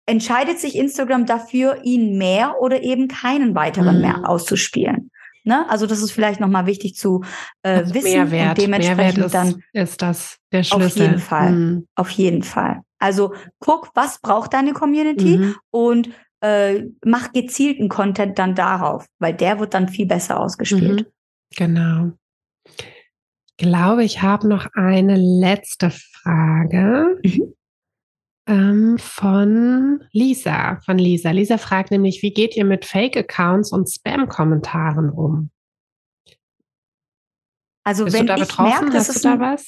entscheidet 0.06 0.58
sich 0.58 0.76
Instagram 0.76 1.26
dafür, 1.26 1.80
ihn 1.84 2.18
mehr 2.18 2.56
oder 2.60 2.82
eben 2.82 3.08
keinen 3.08 3.54
weiteren 3.54 3.96
mhm. 3.96 4.02
mehr 4.02 4.28
auszuspielen. 4.28 5.10
Ne? 5.44 5.68
Also 5.68 5.86
das 5.86 6.02
ist 6.02 6.12
vielleicht 6.12 6.40
nochmal 6.40 6.66
wichtig 6.66 6.94
zu 6.94 7.22
äh, 7.62 7.70
also 7.70 7.94
wissen 7.94 8.12
Mehrwert, 8.12 8.58
und 8.58 8.64
dementsprechend 8.66 9.18
Mehrwert 9.18 9.26
ist, 9.26 9.34
dann 9.34 9.62
ist 9.72 10.02
das 10.02 10.38
der 10.52 10.62
Schlüssel. 10.62 10.86
Auf 10.86 10.96
jeden 10.96 11.18
Fall, 11.18 11.50
mhm. 11.50 11.86
auf 11.96 12.10
jeden 12.10 12.42
Fall. 12.42 12.82
Also 12.98 13.34
guck, 13.58 13.90
was 13.94 14.20
braucht 14.20 14.54
deine 14.54 14.72
Community 14.72 15.38
mhm. 15.38 15.56
und 15.70 16.10
äh, 16.40 16.84
mach 17.04 17.32
gezielten 17.32 17.88
Content 17.88 18.38
dann 18.38 18.54
darauf, 18.54 19.06
weil 19.18 19.34
der 19.34 19.58
wird 19.58 19.74
dann 19.74 19.88
viel 19.88 20.06
besser 20.06 20.38
ausgespielt. 20.38 21.00
Mhm. 21.00 21.06
Genau. 21.56 22.12
Ich 23.56 23.66
glaube, 23.66 24.04
ich 24.04 24.22
habe 24.22 24.48
noch 24.48 24.66
eine 24.74 25.16
letzte 25.16 25.90
Frage. 25.90 27.20
Mhm. 27.24 27.54
Ähm, 28.48 28.98
von 28.98 30.02
Lisa, 30.10 30.80
von 30.84 30.98
Lisa. 30.98 31.30
Lisa 31.30 31.58
fragt 31.58 31.92
nämlich, 31.92 32.22
wie 32.22 32.32
geht 32.32 32.56
ihr 32.56 32.64
mit 32.64 32.84
Fake-Accounts 32.84 33.70
und 33.72 33.88
Spam-Kommentaren 33.88 35.10
um? 35.10 35.50
Also 37.84 38.04
Bist 38.04 38.16
wenn 38.16 38.26
du 38.26 38.34
da 38.34 38.42
ich 38.42 38.58
merke, 38.58 38.90
dass 38.90 39.08
es 39.08 39.22
da 39.22 39.38
was? 39.38 39.66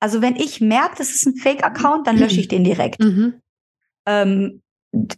Also 0.00 0.22
wenn 0.22 0.36
ich 0.36 0.60
merke, 0.60 0.96
das 0.96 1.10
ist 1.10 1.26
ein 1.26 1.36
Fake-Account, 1.36 2.06
dann 2.06 2.16
lösche 2.16 2.40
ich 2.40 2.48
den 2.48 2.64
direkt. 2.64 3.00
Mhm. 3.00 3.42
Ähm, 4.06 4.62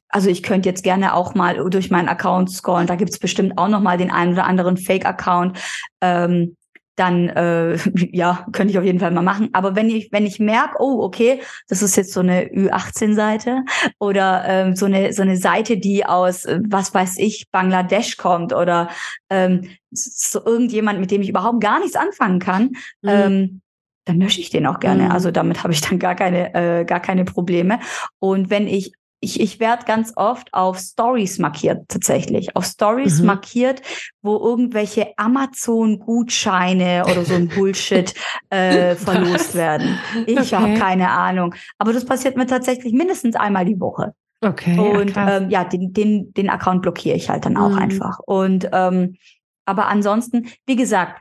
also 0.09 0.29
ich 0.29 0.43
könnte 0.43 0.69
jetzt 0.69 0.83
gerne 0.83 1.15
auch 1.15 1.35
mal 1.35 1.71
durch 1.71 1.91
meinen 1.91 2.09
Account 2.09 2.51
scrollen. 2.51 2.87
Da 2.87 2.97
gibt 2.97 3.11
es 3.11 3.19
bestimmt 3.19 3.57
auch 3.57 3.69
noch 3.69 3.81
mal 3.81 3.99
den 3.99 4.11
einen 4.11 4.33
oder 4.33 4.47
anderen 4.47 4.77
Fake-Account. 4.77 5.59
Ähm, 6.01 6.57
dann 6.97 7.29
äh, 7.31 7.77
ja, 8.13 8.47
könnte 8.53 8.73
ich 8.73 8.79
auf 8.79 8.85
jeden 8.85 9.01
Fall 9.01 9.11
mal 9.11 9.23
machen. 9.23 9.49
Aber 9.53 9.77
wenn 9.77 9.89
ich, 9.89 10.11
wenn 10.13 10.27
ich 10.27 10.39
merke, 10.39 10.77
oh, 10.79 11.03
okay, 11.03 11.41
das 11.69 11.83
ist 11.83 11.97
jetzt 11.97 12.13
so 12.13 12.21
eine 12.21 12.47
Ü18-Seite 12.47 13.63
oder 13.99 14.45
ähm, 14.47 14.77
so 14.77 14.87
eine 14.87 15.13
so 15.13 15.23
eine 15.23 15.37
Seite, 15.37 15.79
die 15.79 16.05
aus, 16.05 16.45
äh, 16.45 16.61
was 16.69 16.95
weiß 16.95 17.19
ich, 17.19 17.51
Bangladesch 17.51 18.17
kommt 18.17 18.53
oder 18.53 18.89
ähm, 19.31 19.69
so 19.91 20.45
irgendjemand, 20.45 21.01
mit 21.01 21.11
dem 21.11 21.23
ich 21.23 21.29
überhaupt 21.29 21.61
gar 21.61 21.81
nichts 21.81 21.97
anfangen 21.97 22.39
kann, 22.39 22.73
mhm. 23.03 23.09
ähm, 23.09 23.61
dann 24.05 24.21
lösche 24.21 24.41
ich 24.41 24.51
den 24.51 24.67
auch 24.67 24.81
gerne. 24.81 25.05
Mhm. 25.05 25.11
Also 25.11 25.31
damit 25.31 25.63
habe 25.63 25.73
ich 25.73 25.81
dann 25.81 25.99
gar 25.99 26.15
keine, 26.15 26.55
äh, 26.55 26.85
gar 26.85 27.01
keine 27.01 27.25
Probleme. 27.25 27.81
Und 28.19 28.51
wenn 28.51 28.67
ich 28.67 28.93
ich, 29.21 29.39
ich 29.41 29.61
werde 29.61 29.85
ganz 29.85 30.15
oft 30.17 30.53
auf 30.55 30.79
Stories 30.79 31.39
markiert, 31.39 31.89
tatsächlich. 31.89 32.57
Auf 32.57 32.65
Stories 32.65 33.21
mhm. 33.21 33.27
markiert, 33.27 33.83
wo 34.23 34.37
irgendwelche 34.39 35.13
Amazon-Gutscheine 35.17 37.05
oder 37.05 37.25
so 37.25 37.35
ein 37.35 37.49
Bullshit 37.55 38.15
äh, 38.49 38.95
verlost 38.95 39.55
werden. 39.55 39.99
Ich 40.27 40.39
okay. 40.39 40.57
habe 40.57 40.75
keine 40.75 41.11
Ahnung. 41.11 41.55
Aber 41.79 41.93
das 41.93 42.07
passiert 42.07 42.37
mir 42.37 42.47
tatsächlich 42.47 42.95
mindestens 42.95 43.37
einmal 43.37 43.67
die 43.67 43.79
Woche. 43.79 44.15
Okay. 44.43 44.79
Und 44.79 45.15
ja, 45.15 45.37
ähm, 45.37 45.51
ja 45.51 45.65
den, 45.65 45.93
den, 45.93 46.33
den 46.33 46.49
Account 46.49 46.81
blockiere 46.81 47.17
ich 47.17 47.29
halt 47.29 47.45
dann 47.45 47.59
auch 47.59 47.73
mhm. 47.73 47.79
einfach. 47.79 48.21
Und 48.21 48.71
ähm, 48.73 49.17
aber 49.67 49.89
ansonsten, 49.89 50.49
wie 50.67 50.77
gesagt, 50.77 51.21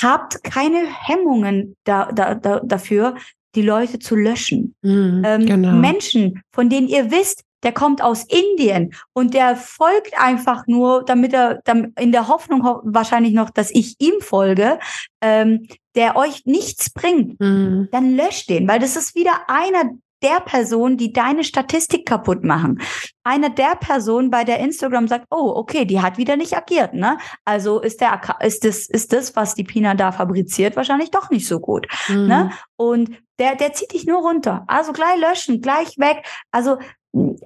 habt 0.00 0.44
keine 0.44 0.84
Hemmungen 0.86 1.76
da, 1.84 2.12
da, 2.12 2.34
da, 2.34 2.60
dafür, 2.60 3.14
die 3.54 3.62
Leute 3.62 3.98
zu 3.98 4.16
löschen. 4.16 4.74
Mhm, 4.82 5.22
ähm, 5.24 5.46
genau. 5.46 5.72
Menschen, 5.72 6.42
von 6.52 6.68
denen 6.68 6.88
ihr 6.88 7.10
wisst, 7.10 7.44
der 7.64 7.72
kommt 7.72 8.02
aus 8.02 8.24
Indien 8.24 8.94
und 9.14 9.34
der 9.34 9.56
folgt 9.56 10.18
einfach 10.18 10.66
nur, 10.66 11.02
damit 11.04 11.32
er 11.32 11.60
in 11.98 12.12
der 12.12 12.28
Hoffnung 12.28 12.62
wahrscheinlich 12.84 13.32
noch, 13.32 13.50
dass 13.50 13.70
ich 13.70 13.96
ihm 13.98 14.20
folge, 14.20 14.78
ähm, 15.22 15.66
der 15.94 16.16
euch 16.16 16.44
nichts 16.44 16.90
bringt, 16.90 17.40
mhm. 17.40 17.88
dann 17.90 18.16
löscht 18.16 18.50
den, 18.50 18.68
weil 18.68 18.80
das 18.80 18.96
ist 18.96 19.14
wieder 19.14 19.32
einer 19.48 19.92
der 20.24 20.40
Person, 20.40 20.96
die 20.96 21.12
deine 21.12 21.44
Statistik 21.44 22.06
kaputt 22.06 22.42
machen. 22.42 22.80
Eine 23.22 23.50
der 23.50 23.76
Personen, 23.76 24.30
bei 24.30 24.44
der 24.44 24.58
Instagram 24.58 25.06
sagt, 25.06 25.26
oh, 25.30 25.52
okay, 25.54 25.84
die 25.84 26.00
hat 26.00 26.18
wieder 26.18 26.36
nicht 26.36 26.56
agiert, 26.56 26.94
ne? 26.94 27.18
Also 27.44 27.80
ist 27.80 28.00
der, 28.00 28.20
ist 28.40 28.64
das, 28.64 28.86
ist 28.88 29.12
das, 29.12 29.36
was 29.36 29.54
die 29.54 29.64
Pina 29.64 29.94
da 29.94 30.10
fabriziert, 30.12 30.76
wahrscheinlich 30.76 31.10
doch 31.10 31.30
nicht 31.30 31.46
so 31.46 31.60
gut, 31.60 31.86
mhm. 32.08 32.26
ne? 32.26 32.50
Und 32.76 33.10
der, 33.38 33.56
der 33.56 33.72
zieht 33.72 33.92
dich 33.92 34.06
nur 34.06 34.20
runter. 34.20 34.64
Also 34.68 34.92
gleich 34.92 35.18
löschen, 35.18 35.60
gleich 35.60 35.98
weg. 35.98 36.24
Also 36.52 36.78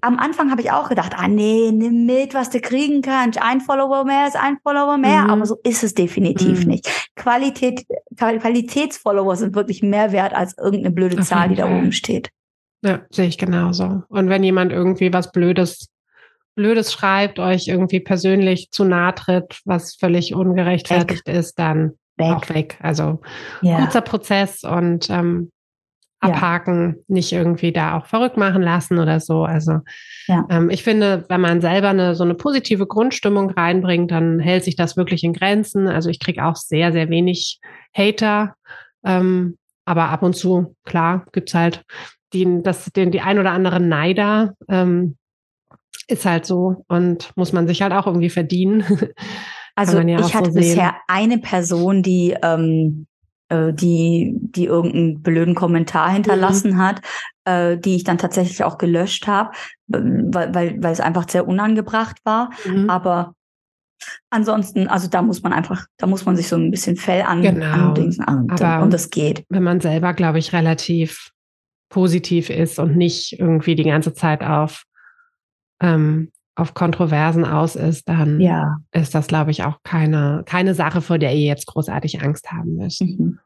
am 0.00 0.18
Anfang 0.18 0.50
habe 0.50 0.62
ich 0.62 0.70
auch 0.70 0.88
gedacht, 0.88 1.12
ah 1.16 1.28
nee, 1.28 1.70
nimm 1.72 2.06
mit, 2.06 2.32
was 2.34 2.50
du 2.50 2.60
kriegen 2.60 3.02
kannst. 3.02 3.40
Ein 3.40 3.60
Follower 3.60 4.04
mehr 4.04 4.26
ist 4.26 4.36
ein 4.36 4.56
Follower 4.62 4.96
mehr, 4.96 5.24
mhm. 5.24 5.30
aber 5.30 5.46
so 5.46 5.56
ist 5.62 5.82
es 5.82 5.94
definitiv 5.94 6.64
mhm. 6.64 6.72
nicht. 6.72 7.10
Qualität, 7.16 7.84
Qualitätsfollower 8.16 9.36
sind 9.36 9.54
wirklich 9.54 9.82
mehr 9.82 10.12
wert 10.12 10.32
als 10.32 10.56
irgendeine 10.56 10.94
blöde 10.94 11.22
Zahl, 11.22 11.50
die 11.50 11.54
da 11.56 11.66
oben 11.66 11.92
steht. 11.92 12.30
Ja, 12.82 13.00
sehe 13.10 13.26
ich 13.26 13.38
genauso. 13.38 14.02
Und 14.08 14.28
wenn 14.28 14.44
jemand 14.44 14.72
irgendwie 14.72 15.12
was 15.12 15.32
Blödes, 15.32 15.88
Blödes 16.54 16.92
schreibt, 16.92 17.38
euch 17.38 17.68
irgendwie 17.68 18.00
persönlich 18.00 18.70
zu 18.70 18.84
nahe 18.84 19.14
tritt, 19.14 19.60
was 19.64 19.96
völlig 19.96 20.34
ungerechtfertigt 20.34 21.26
weg. 21.26 21.34
ist, 21.34 21.58
dann 21.58 21.92
weg. 22.16 22.26
auch 22.26 22.48
weg. 22.48 22.78
Also 22.80 23.20
ja. 23.62 23.78
kurzer 23.78 24.00
Prozess 24.00 24.64
und 24.64 25.10
ähm, 25.10 25.50
abhaken, 26.20 26.96
ja. 26.96 27.02
nicht 27.08 27.32
irgendwie 27.32 27.72
da 27.72 27.96
auch 27.96 28.06
verrückt 28.06 28.36
machen 28.36 28.62
lassen 28.62 28.98
oder 28.98 29.20
so. 29.20 29.44
Also 29.44 29.80
ja. 30.26 30.44
ähm, 30.50 30.68
ich 30.70 30.82
finde, 30.82 31.24
wenn 31.28 31.40
man 31.40 31.60
selber 31.60 31.90
eine 31.90 32.14
so 32.14 32.24
eine 32.24 32.34
positive 32.34 32.86
Grundstimmung 32.86 33.50
reinbringt, 33.50 34.10
dann 34.10 34.40
hält 34.40 34.64
sich 34.64 34.76
das 34.76 34.96
wirklich 34.96 35.22
in 35.22 35.32
Grenzen. 35.32 35.86
Also 35.86 36.10
ich 36.10 36.18
kriege 36.18 36.44
auch 36.44 36.56
sehr, 36.56 36.92
sehr 36.92 37.08
wenig 37.08 37.60
Hater. 37.96 38.56
Ähm, 39.04 39.56
aber 39.84 40.08
ab 40.10 40.22
und 40.22 40.34
zu, 40.34 40.74
klar, 40.84 41.24
gibt's 41.32 41.54
halt 41.54 41.84
die, 42.32 42.62
das, 42.62 42.86
den, 42.86 43.10
die 43.10 43.20
ein 43.20 43.38
oder 43.38 43.52
andere 43.52 43.80
Neider 43.80 44.54
ähm, 44.68 45.16
ist 46.06 46.24
halt 46.24 46.46
so 46.46 46.84
und 46.88 47.30
muss 47.36 47.52
man 47.52 47.68
sich 47.68 47.82
halt 47.82 47.92
auch 47.92 48.06
irgendwie 48.06 48.30
verdienen. 48.30 48.84
Also 49.74 50.00
ja 50.00 50.18
ich 50.18 50.34
hatte 50.34 50.50
so 50.50 50.58
bisher 50.58 50.96
eine 51.06 51.38
Person, 51.38 52.02
die 52.02 52.34
ähm, 52.42 53.06
äh, 53.48 53.72
die 53.72 54.32
die 54.34 54.64
irgendeinen 54.64 55.22
blöden 55.22 55.54
Kommentar 55.54 56.10
hinterlassen 56.10 56.72
mhm. 56.72 56.78
hat, 56.78 57.00
äh, 57.44 57.78
die 57.78 57.94
ich 57.94 58.02
dann 58.02 58.18
tatsächlich 58.18 58.64
auch 58.64 58.78
gelöscht 58.78 59.28
habe, 59.28 59.52
weil, 59.86 60.52
weil 60.52 60.82
weil 60.82 60.92
es 60.92 60.98
einfach 60.98 61.28
sehr 61.28 61.46
unangebracht 61.46 62.16
war. 62.24 62.50
Mhm. 62.66 62.90
Aber 62.90 63.34
Ansonsten, 64.30 64.86
also 64.86 65.08
da 65.08 65.22
muss 65.22 65.42
man 65.42 65.52
einfach, 65.52 65.86
da 65.96 66.06
muss 66.06 66.24
man 66.24 66.36
sich 66.36 66.48
so 66.48 66.56
ein 66.56 66.70
bisschen 66.70 66.96
Fell 66.96 67.22
an, 67.22 67.42
genau. 67.42 67.66
andingsen 67.66 68.24
und, 68.24 68.60
und 68.60 68.92
das 68.92 69.10
geht. 69.10 69.44
Wenn 69.48 69.64
man 69.64 69.80
selber, 69.80 70.14
glaube 70.14 70.38
ich, 70.38 70.52
relativ 70.52 71.32
positiv 71.88 72.50
ist 72.50 72.78
und 72.78 72.96
nicht 72.96 73.38
irgendwie 73.38 73.74
die 73.74 73.84
ganze 73.84 74.12
Zeit 74.14 74.42
auf, 74.42 74.84
ähm, 75.80 76.30
auf 76.54 76.74
Kontroversen 76.74 77.44
aus 77.44 77.76
ist, 77.76 78.08
dann 78.08 78.40
ja. 78.40 78.78
ist 78.92 79.14
das, 79.14 79.28
glaube 79.28 79.50
ich, 79.50 79.64
auch 79.64 79.78
keine, 79.84 80.42
keine 80.44 80.74
Sache, 80.74 81.00
vor 81.00 81.18
der 81.18 81.34
ihr 81.34 81.46
jetzt 81.46 81.66
großartig 81.66 82.22
Angst 82.22 82.50
haben 82.50 82.76
müsst. 82.76 83.00
Mhm. 83.02 83.38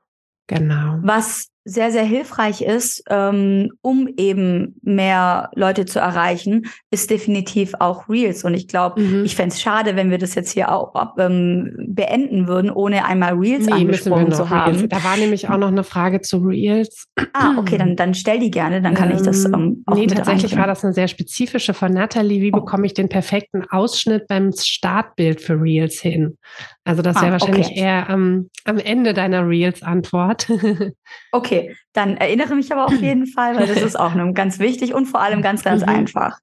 Genau. 0.47 0.99
Was 1.03 1.52
sehr, 1.65 1.91
sehr 1.91 2.05
hilfreich 2.05 2.61
ist, 2.61 3.05
ähm, 3.09 3.71
um 3.81 4.09
eben 4.17 4.77
mehr 4.83 5.51
Leute 5.55 5.87
zu 5.87 5.99
erreichen, 5.99 6.67
ist 6.91 7.11
definitiv 7.11 7.75
auch 7.79 8.09
Reels. 8.09 8.45
Und 8.45 8.55
ich 8.55 8.69
glaube, 8.69 9.01
mhm. 9.01 9.25
ich 9.25 9.37
fände 9.37 9.55
es 9.55 9.63
schade, 9.63 9.97
wenn 9.97 10.11
wir 10.11 10.19
das 10.19 10.35
jetzt 10.35 10.51
hier 10.51 10.71
auch 10.71 10.93
ähm, 11.19 11.75
beenden 11.89 12.47
würden, 12.47 12.71
ohne 12.71 13.05
einmal 13.05 13.35
Reels 13.35 13.67
nee, 13.67 13.73
angesprochen 13.73 14.33
zu 14.33 14.51
haben. 14.51 14.77
Reels. 14.77 14.89
Da 14.89 15.03
war 15.05 15.17
nämlich 15.17 15.49
auch 15.49 15.59
noch 15.59 15.69
eine 15.69 15.85
Frage 15.85 16.21
zu 16.21 16.39
Reels. 16.39 17.07
Ah, 17.33 17.55
okay, 17.57 17.79
dann, 17.79 17.97
dann 17.97 18.15
stell 18.15 18.39
die 18.39 18.51
gerne, 18.51 18.83
dann 18.83 18.95
kann 18.95 19.11
ich 19.11 19.23
das 19.23 19.45
ähm, 19.45 19.63
ähm, 19.63 19.83
auch 19.87 19.97
Nee, 19.97 20.07
tatsächlich 20.07 20.57
war 20.57 20.67
das 20.67 20.85
eine 20.85 20.93
sehr 20.93 21.09
spezifische 21.09 21.75
von 21.75 21.93
Natalie. 21.93 22.41
Wie 22.41 22.53
oh. 22.53 22.61
bekomme 22.61 22.87
ich 22.87 22.95
den 22.95 23.09
perfekten 23.09 23.65
Ausschnitt 23.71 24.27
beim 24.29 24.53
Startbild 24.53 25.41
für 25.41 25.61
Reels 25.61 26.01
hin? 26.01 26.39
Also 26.85 27.03
das 27.03 27.17
wäre 27.17 27.29
ah, 27.29 27.33
wahrscheinlich 27.33 27.69
okay. 27.69 27.81
eher 27.81 28.09
ähm, 28.11 28.51
am 28.65 28.79
Ende 28.79 29.15
deiner 29.15 29.47
Reels-Antwort. 29.47 30.49
okay, 31.33 31.52
dann 31.93 32.17
erinnere 32.17 32.55
mich 32.55 32.73
aber 32.73 32.87
auf 32.87 32.93
jeden 33.01 33.27
Fall, 33.27 33.57
weil 33.57 33.67
das 33.67 33.83
ist 33.83 33.99
auch 33.99 34.15
ganz 34.35 34.59
wichtig 34.59 34.95
und 34.95 35.07
vor 35.07 35.21
allem 35.21 35.43
ganz, 35.43 35.63
ganz 35.63 35.83
mhm. 35.83 35.89
einfach. 35.89 36.39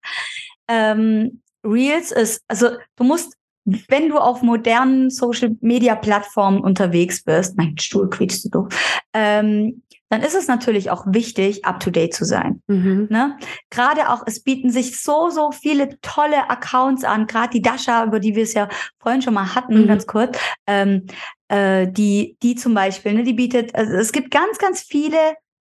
Ähm, 0.68 1.42
Reels 1.64 2.12
ist, 2.12 2.42
also 2.48 2.70
du 2.96 3.04
musst, 3.04 3.36
wenn 3.66 4.10
du 4.10 4.18
auf 4.18 4.42
modernen 4.42 5.10
Social-Media-Plattformen 5.10 6.62
unterwegs 6.62 7.24
bist, 7.24 7.58
mein 7.58 7.78
Stuhl 7.78 8.10
quietscht 8.10 8.46
du 8.46 8.50
doof, 8.50 9.02
ähm, 9.14 9.84
dann 10.10 10.22
ist 10.22 10.36
es 10.36 10.48
natürlich 10.48 10.90
auch 10.90 11.06
wichtig, 11.08 11.66
up-to-date 11.66 12.14
zu 12.14 12.26
sein. 12.26 12.62
Mhm. 12.68 13.08
Ne? 13.10 13.38
Gerade 13.70 14.10
auch, 14.10 14.24
es 14.26 14.42
bieten 14.42 14.72
sich 14.72 15.02
so, 15.02 15.30
so 15.30 15.52
viele 15.52 16.00
tolle 16.02 16.50
Accounts 16.50 17.04
an, 17.04 17.28
gerade 17.28 17.52
die 17.52 17.62
Dasha, 17.62 18.06
über 18.06 18.20
die 18.20 18.36
wir 18.36 18.44
es 18.44 18.54
ja 18.54 18.68
vorhin 19.00 19.22
schon 19.22 19.36
mal 19.36 19.56
hatten, 19.56 19.84
mhm. 19.84 19.88
ganz 19.88 20.08
kurz, 20.08 20.38
ähm, 20.68 21.06
äh, 21.48 21.88
die, 21.88 22.38
die 22.42 22.56
zum 22.56 22.74
Beispiel, 22.74 23.14
ne, 23.14 23.24
die 23.24 23.34
bietet, 23.34 23.74
also 23.76 23.94
es 23.94 24.12
gibt 24.12 24.32
ganz, 24.32 24.58
ganz 24.58 24.82
viele 24.82 25.18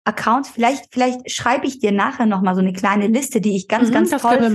Accounts. 0.06 0.50
Vielleicht, 0.50 0.86
vielleicht 0.92 1.30
schreibe 1.32 1.66
ich 1.66 1.80
dir 1.80 1.92
nachher 1.92 2.26
noch 2.26 2.42
mal 2.42 2.56
so 2.56 2.62
eine 2.62 2.74
kleine 2.74 3.08
Liste, 3.08 3.42
die 3.42 3.56
ich 3.56 3.68
ganz, 3.68 3.90
mhm, 3.90 3.94
ganz 3.94 4.10
toll 4.12 4.40
finde. 4.40 4.54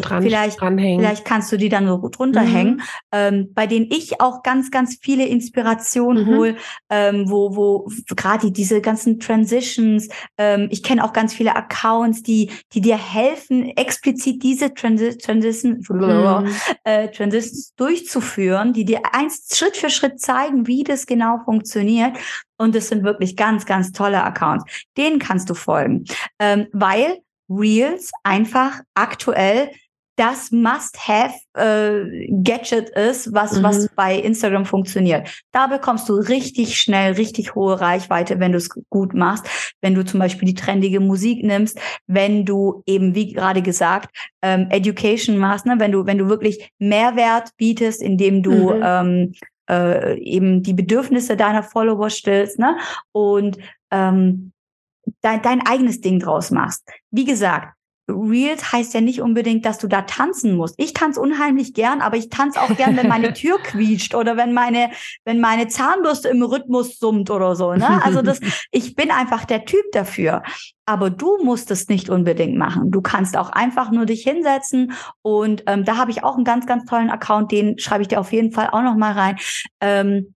Dran, 0.00 0.22
vielleicht, 0.22 0.58
vielleicht 0.58 1.24
kannst 1.24 1.52
du 1.52 1.58
die 1.58 1.68
dann 1.68 1.86
so 1.86 2.08
drunter 2.08 2.42
mhm. 2.42 2.46
hängen, 2.46 2.82
ähm, 3.12 3.52
bei 3.54 3.66
denen 3.66 3.86
ich 3.90 4.20
auch 4.20 4.42
ganz, 4.42 4.70
ganz 4.70 4.98
viele 5.00 5.26
Inspirationen 5.26 6.24
mhm. 6.24 6.36
hole, 6.36 6.56
ähm, 6.88 7.30
wo, 7.30 7.54
wo 7.54 7.90
gerade 8.16 8.50
diese 8.50 8.80
ganzen 8.80 9.20
Transitions. 9.20 10.08
Ähm, 10.38 10.68
ich 10.70 10.82
kenne 10.82 11.04
auch 11.04 11.12
ganz 11.12 11.34
viele 11.34 11.54
Accounts, 11.54 12.22
die, 12.22 12.50
die 12.72 12.80
dir 12.80 12.96
helfen, 12.96 13.68
explizit 13.76 14.42
diese 14.42 14.72
Transi 14.72 15.18
Transition, 15.18 15.80
mhm. 15.88 16.50
äh, 16.84 17.08
Transitions 17.08 17.74
durchzuführen, 17.76 18.72
die 18.72 18.86
dir 18.86 19.02
eins 19.12 19.48
Schritt 19.54 19.76
für 19.76 19.90
Schritt 19.90 20.20
zeigen, 20.20 20.66
wie 20.66 20.84
das 20.84 21.06
genau 21.06 21.38
funktioniert. 21.44 22.16
Und 22.60 22.76
es 22.76 22.88
sind 22.88 23.04
wirklich 23.04 23.36
ganz, 23.36 23.64
ganz 23.64 23.90
tolle 23.90 24.22
Accounts. 24.22 24.66
Denen 24.98 25.18
kannst 25.18 25.48
du 25.48 25.54
folgen, 25.54 26.04
ähm, 26.38 26.66
weil 26.72 27.20
Reels 27.48 28.12
einfach 28.22 28.82
aktuell 28.94 29.70
das 30.16 30.52
Must-Have-Gadget 30.52 32.94
äh, 32.94 33.10
ist, 33.10 33.32
was, 33.32 33.56
mhm. 33.56 33.62
was 33.62 33.88
bei 33.96 34.16
Instagram 34.16 34.66
funktioniert. 34.66 35.42
Da 35.50 35.66
bekommst 35.66 36.06
du 36.10 36.16
richtig 36.16 36.78
schnell, 36.78 37.14
richtig 37.14 37.54
hohe 37.54 37.80
Reichweite, 37.80 38.38
wenn 38.38 38.52
du 38.52 38.58
es 38.58 38.68
gut 38.90 39.14
machst. 39.14 39.46
Wenn 39.80 39.94
du 39.94 40.04
zum 40.04 40.20
Beispiel 40.20 40.46
die 40.46 40.54
trendige 40.54 41.00
Musik 41.00 41.42
nimmst, 41.42 41.80
wenn 42.06 42.44
du 42.44 42.82
eben, 42.84 43.14
wie 43.14 43.32
gerade 43.32 43.62
gesagt, 43.62 44.14
ähm, 44.42 44.66
Education 44.68 45.38
machst, 45.38 45.64
ne? 45.64 45.76
wenn 45.78 45.92
du, 45.92 46.04
wenn 46.04 46.18
du 46.18 46.28
wirklich 46.28 46.70
Mehrwert 46.78 47.52
bietest, 47.56 48.02
indem 48.02 48.42
du 48.42 48.74
mhm. 48.74 48.82
ähm, 48.84 49.32
äh, 49.70 50.18
eben 50.18 50.62
die 50.62 50.74
Bedürfnisse 50.74 51.36
deiner 51.36 51.62
Follower 51.62 52.10
stillst, 52.10 52.58
ne? 52.58 52.76
Und 53.12 53.58
ähm, 53.90 54.52
dein, 55.20 55.42
dein 55.42 55.66
eigenes 55.66 56.00
Ding 56.00 56.18
draus 56.18 56.50
machst. 56.50 56.88
Wie 57.10 57.24
gesagt, 57.24 57.74
Reels 58.10 58.72
heißt 58.72 58.94
ja 58.94 59.00
nicht 59.00 59.20
unbedingt, 59.20 59.64
dass 59.64 59.78
du 59.78 59.88
da 59.88 60.02
tanzen 60.02 60.56
musst. 60.56 60.74
Ich 60.78 60.92
tanze 60.92 61.20
unheimlich 61.20 61.74
gern, 61.74 62.00
aber 62.00 62.16
ich 62.16 62.28
tanze 62.28 62.60
auch 62.60 62.76
gern, 62.76 62.96
wenn 62.96 63.08
meine 63.08 63.32
Tür 63.32 63.58
quietscht 63.62 64.14
oder 64.14 64.36
wenn 64.36 64.52
meine, 64.52 64.90
wenn 65.24 65.40
meine 65.40 65.68
Zahnbürste 65.68 66.28
im 66.28 66.42
Rhythmus 66.42 66.98
summt 66.98 67.30
oder 67.30 67.56
so. 67.56 67.74
Ne? 67.74 68.02
Also 68.04 68.22
das, 68.22 68.40
ich 68.70 68.94
bin 68.94 69.10
einfach 69.10 69.44
der 69.44 69.64
Typ 69.64 69.84
dafür. 69.92 70.42
Aber 70.86 71.10
du 71.10 71.38
musst 71.44 71.70
es 71.70 71.88
nicht 71.88 72.10
unbedingt 72.10 72.56
machen. 72.56 72.90
Du 72.90 73.00
kannst 73.00 73.36
auch 73.36 73.50
einfach 73.50 73.92
nur 73.92 74.06
dich 74.06 74.22
hinsetzen 74.22 74.92
und 75.22 75.62
ähm, 75.66 75.84
da 75.84 75.96
habe 75.96 76.10
ich 76.10 76.24
auch 76.24 76.34
einen 76.34 76.44
ganz, 76.44 76.66
ganz 76.66 76.84
tollen 76.84 77.10
Account, 77.10 77.52
den 77.52 77.78
schreibe 77.78 78.02
ich 78.02 78.08
dir 78.08 78.18
auf 78.18 78.32
jeden 78.32 78.50
Fall 78.50 78.70
auch 78.70 78.82
noch 78.82 78.96
mal 78.96 79.12
rein. 79.12 79.36
Ähm, 79.80 80.34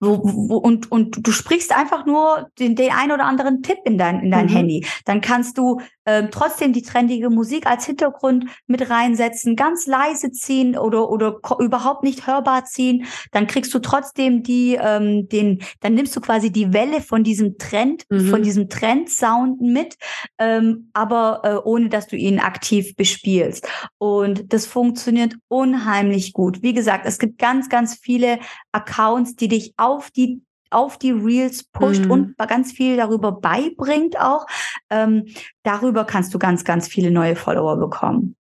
wo, 0.00 0.20
wo, 0.22 0.56
und, 0.56 0.90
und 0.90 1.26
du 1.26 1.32
sprichst 1.32 1.76
einfach 1.76 2.06
nur 2.06 2.50
den, 2.58 2.76
den 2.76 2.92
ein 2.92 3.12
oder 3.12 3.24
anderen 3.24 3.62
Tipp 3.62 3.78
in 3.84 3.98
dein, 3.98 4.20
in 4.20 4.30
dein 4.30 4.46
mhm. 4.46 4.50
Handy. 4.50 4.86
Dann 5.04 5.20
kannst 5.20 5.58
du 5.58 5.80
ähm, 6.10 6.28
trotzdem 6.32 6.72
die 6.72 6.82
trendige 6.82 7.30
Musik 7.30 7.66
als 7.66 7.86
Hintergrund 7.86 8.46
mit 8.66 8.90
reinsetzen, 8.90 9.54
ganz 9.54 9.86
leise 9.86 10.32
ziehen 10.32 10.76
oder, 10.76 11.08
oder 11.08 11.38
überhaupt 11.60 12.02
nicht 12.02 12.26
hörbar 12.26 12.64
ziehen, 12.64 13.06
dann 13.30 13.46
kriegst 13.46 13.72
du 13.72 13.78
trotzdem 13.78 14.42
die, 14.42 14.76
ähm, 14.80 15.28
den, 15.28 15.62
dann 15.78 15.94
nimmst 15.94 16.16
du 16.16 16.20
quasi 16.20 16.50
die 16.50 16.72
Welle 16.72 17.00
von 17.00 17.22
diesem 17.22 17.58
Trend, 17.58 18.04
mhm. 18.08 18.28
von 18.28 18.42
diesem 18.42 18.68
Trendsound 18.68 19.60
mit, 19.60 19.96
ähm, 20.38 20.90
aber 20.94 21.42
äh, 21.44 21.68
ohne 21.68 21.88
dass 21.88 22.08
du 22.08 22.16
ihn 22.16 22.40
aktiv 22.40 22.96
bespielst. 22.96 23.68
Und 23.98 24.52
das 24.52 24.66
funktioniert 24.66 25.34
unheimlich 25.46 26.32
gut. 26.32 26.60
Wie 26.62 26.72
gesagt, 26.72 27.06
es 27.06 27.20
gibt 27.20 27.38
ganz, 27.38 27.68
ganz 27.68 27.94
viele 27.94 28.40
Accounts, 28.72 29.36
die 29.36 29.48
dich 29.48 29.74
auf 29.76 30.10
die 30.10 30.42
auf 30.70 30.98
die 30.98 31.10
Reels 31.10 31.64
pusht 31.64 32.04
mhm. 32.04 32.10
und 32.10 32.38
ganz 32.38 32.72
viel 32.72 32.96
darüber 32.96 33.32
beibringt 33.32 34.18
auch. 34.18 34.46
Ähm, 34.88 35.26
darüber 35.62 36.04
kannst 36.04 36.32
du 36.32 36.38
ganz, 36.38 36.64
ganz 36.64 36.88
viele 36.88 37.10
neue 37.10 37.36
Follower 37.36 37.76
bekommen. 37.76 38.36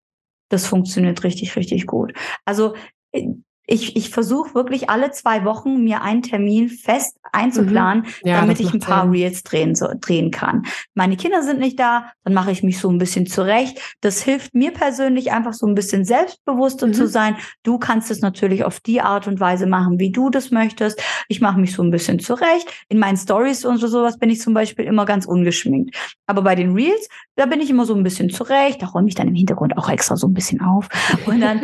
Das 0.50 0.66
funktioniert 0.66 1.24
richtig, 1.24 1.56
richtig 1.56 1.86
gut. 1.86 2.14
Also 2.46 2.76
äh, 3.12 3.28
ich, 3.70 3.96
ich 3.96 4.10
versuche 4.10 4.56
wirklich 4.56 4.90
alle 4.90 5.12
zwei 5.12 5.46
Wochen 5.46 5.84
mir 5.84 6.02
einen 6.02 6.24
Termin 6.24 6.70
fest 6.70 7.18
einzuplanen, 7.32 8.06
mhm. 8.24 8.28
ja, 8.28 8.41
damit 8.41 8.60
ich 8.60 8.74
ein 8.74 8.80
paar 8.80 9.04
Sinn. 9.04 9.12
Reels 9.12 9.44
drehen, 9.44 9.76
so, 9.76 9.88
drehen 10.00 10.32
kann. 10.32 10.64
Meine 10.96 11.16
Kinder 11.16 11.44
sind 11.44 11.60
nicht 11.60 11.80
da, 11.80 12.12
dann 12.24 12.34
mache 12.34 12.52
ich 12.52 12.64
mich 12.64 12.80
so 12.80 12.90
ein 12.90 12.98
bisschen 12.98 13.28
zurecht. 13.28 13.80
Das 14.02 14.24
hilft 14.24 14.56
mir 14.56 14.72
persönlich 14.72 15.32
einfach 15.32 15.54
so 15.54 15.68
ein 15.68 15.76
bisschen 15.76 16.06
selbstbewusster 16.06 16.88
mhm. 16.88 16.94
zu 16.94 17.08
sein. 17.08 17.36
Du 17.64 17.78
kannst 17.78 18.10
es 18.10 18.22
natürlich 18.22 18.64
auf 18.64 18.80
die 18.80 19.02
Art 19.02 19.28
und 19.28 19.40
Weise 19.40 19.68
machen, 19.68 20.00
wie 20.00 20.12
du 20.12 20.32
das 20.32 20.50
möchtest. 20.50 21.02
Ich 21.28 21.40
mache 21.40 21.60
mich 21.60 21.74
so 21.74 21.84
ein 21.84 21.91
bisschen 21.91 22.20
zurecht. 22.20 22.68
In 22.90 22.98
meinen 22.98 23.18
Stories 23.18 23.66
und 23.66 23.78
sowas 23.78 24.18
bin 24.18 24.32
ich 24.32 24.41
zum 24.41 24.56
Beispiel 24.56 24.86
immer 24.86 25.06
ganz 25.06 25.28
ungeschminkt. 25.28 25.96
Aber 26.26 26.41
bei 26.41 26.56
den 26.56 26.74
Reels, 26.74 27.08
da 27.40 27.45
bin 27.45 27.61
ich 27.61 27.70
immer 27.70 27.86
so 27.86 27.95
ein 27.95 28.03
bisschen 28.03 28.30
zurecht. 28.30 28.82
Da 28.82 28.88
räume 28.88 29.07
ich 29.07 29.16
dann 29.16 29.30
im 29.30 29.34
Hintergrund 29.34 29.78
auch 29.78 29.90
extra 29.90 30.18
so 30.18 30.28
ein 30.28 30.34
bisschen 30.34 30.60
auf. 30.60 30.90
Und 31.26 31.40
dann 31.40 31.61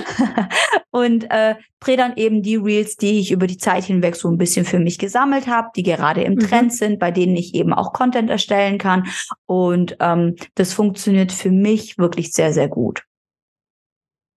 und 0.90 1.30
äh, 1.30 1.54
drehe 1.78 1.96
dann 1.96 2.16
eben 2.16 2.42
die 2.42 2.56
Reels, 2.56 2.96
die 2.96 3.20
ich 3.20 3.30
über 3.30 3.46
die 3.46 3.58
Zeit 3.58 3.84
hinweg 3.84 4.16
so 4.16 4.28
ein 4.28 4.38
bisschen 4.38 4.64
für 4.64 4.80
mich 4.80 4.98
gesammelt 4.98 5.46
habe, 5.46 5.68
die 5.76 5.84
gerade 5.84 6.22
im 6.22 6.34
mhm. 6.34 6.40
Trend 6.40 6.72
sind, 6.72 6.98
bei 6.98 7.12
denen 7.12 7.36
ich 7.36 7.54
eben 7.54 7.72
auch 7.72 7.92
Content 7.92 8.28
erstellen 8.28 8.78
kann. 8.78 9.06
Und 9.46 9.96
ähm, 10.00 10.34
das 10.56 10.72
funktioniert 10.72 11.30
für 11.30 11.52
mich 11.52 11.96
wirklich 11.96 12.32
sehr, 12.32 12.52
sehr 12.52 12.68
gut. 12.68 13.04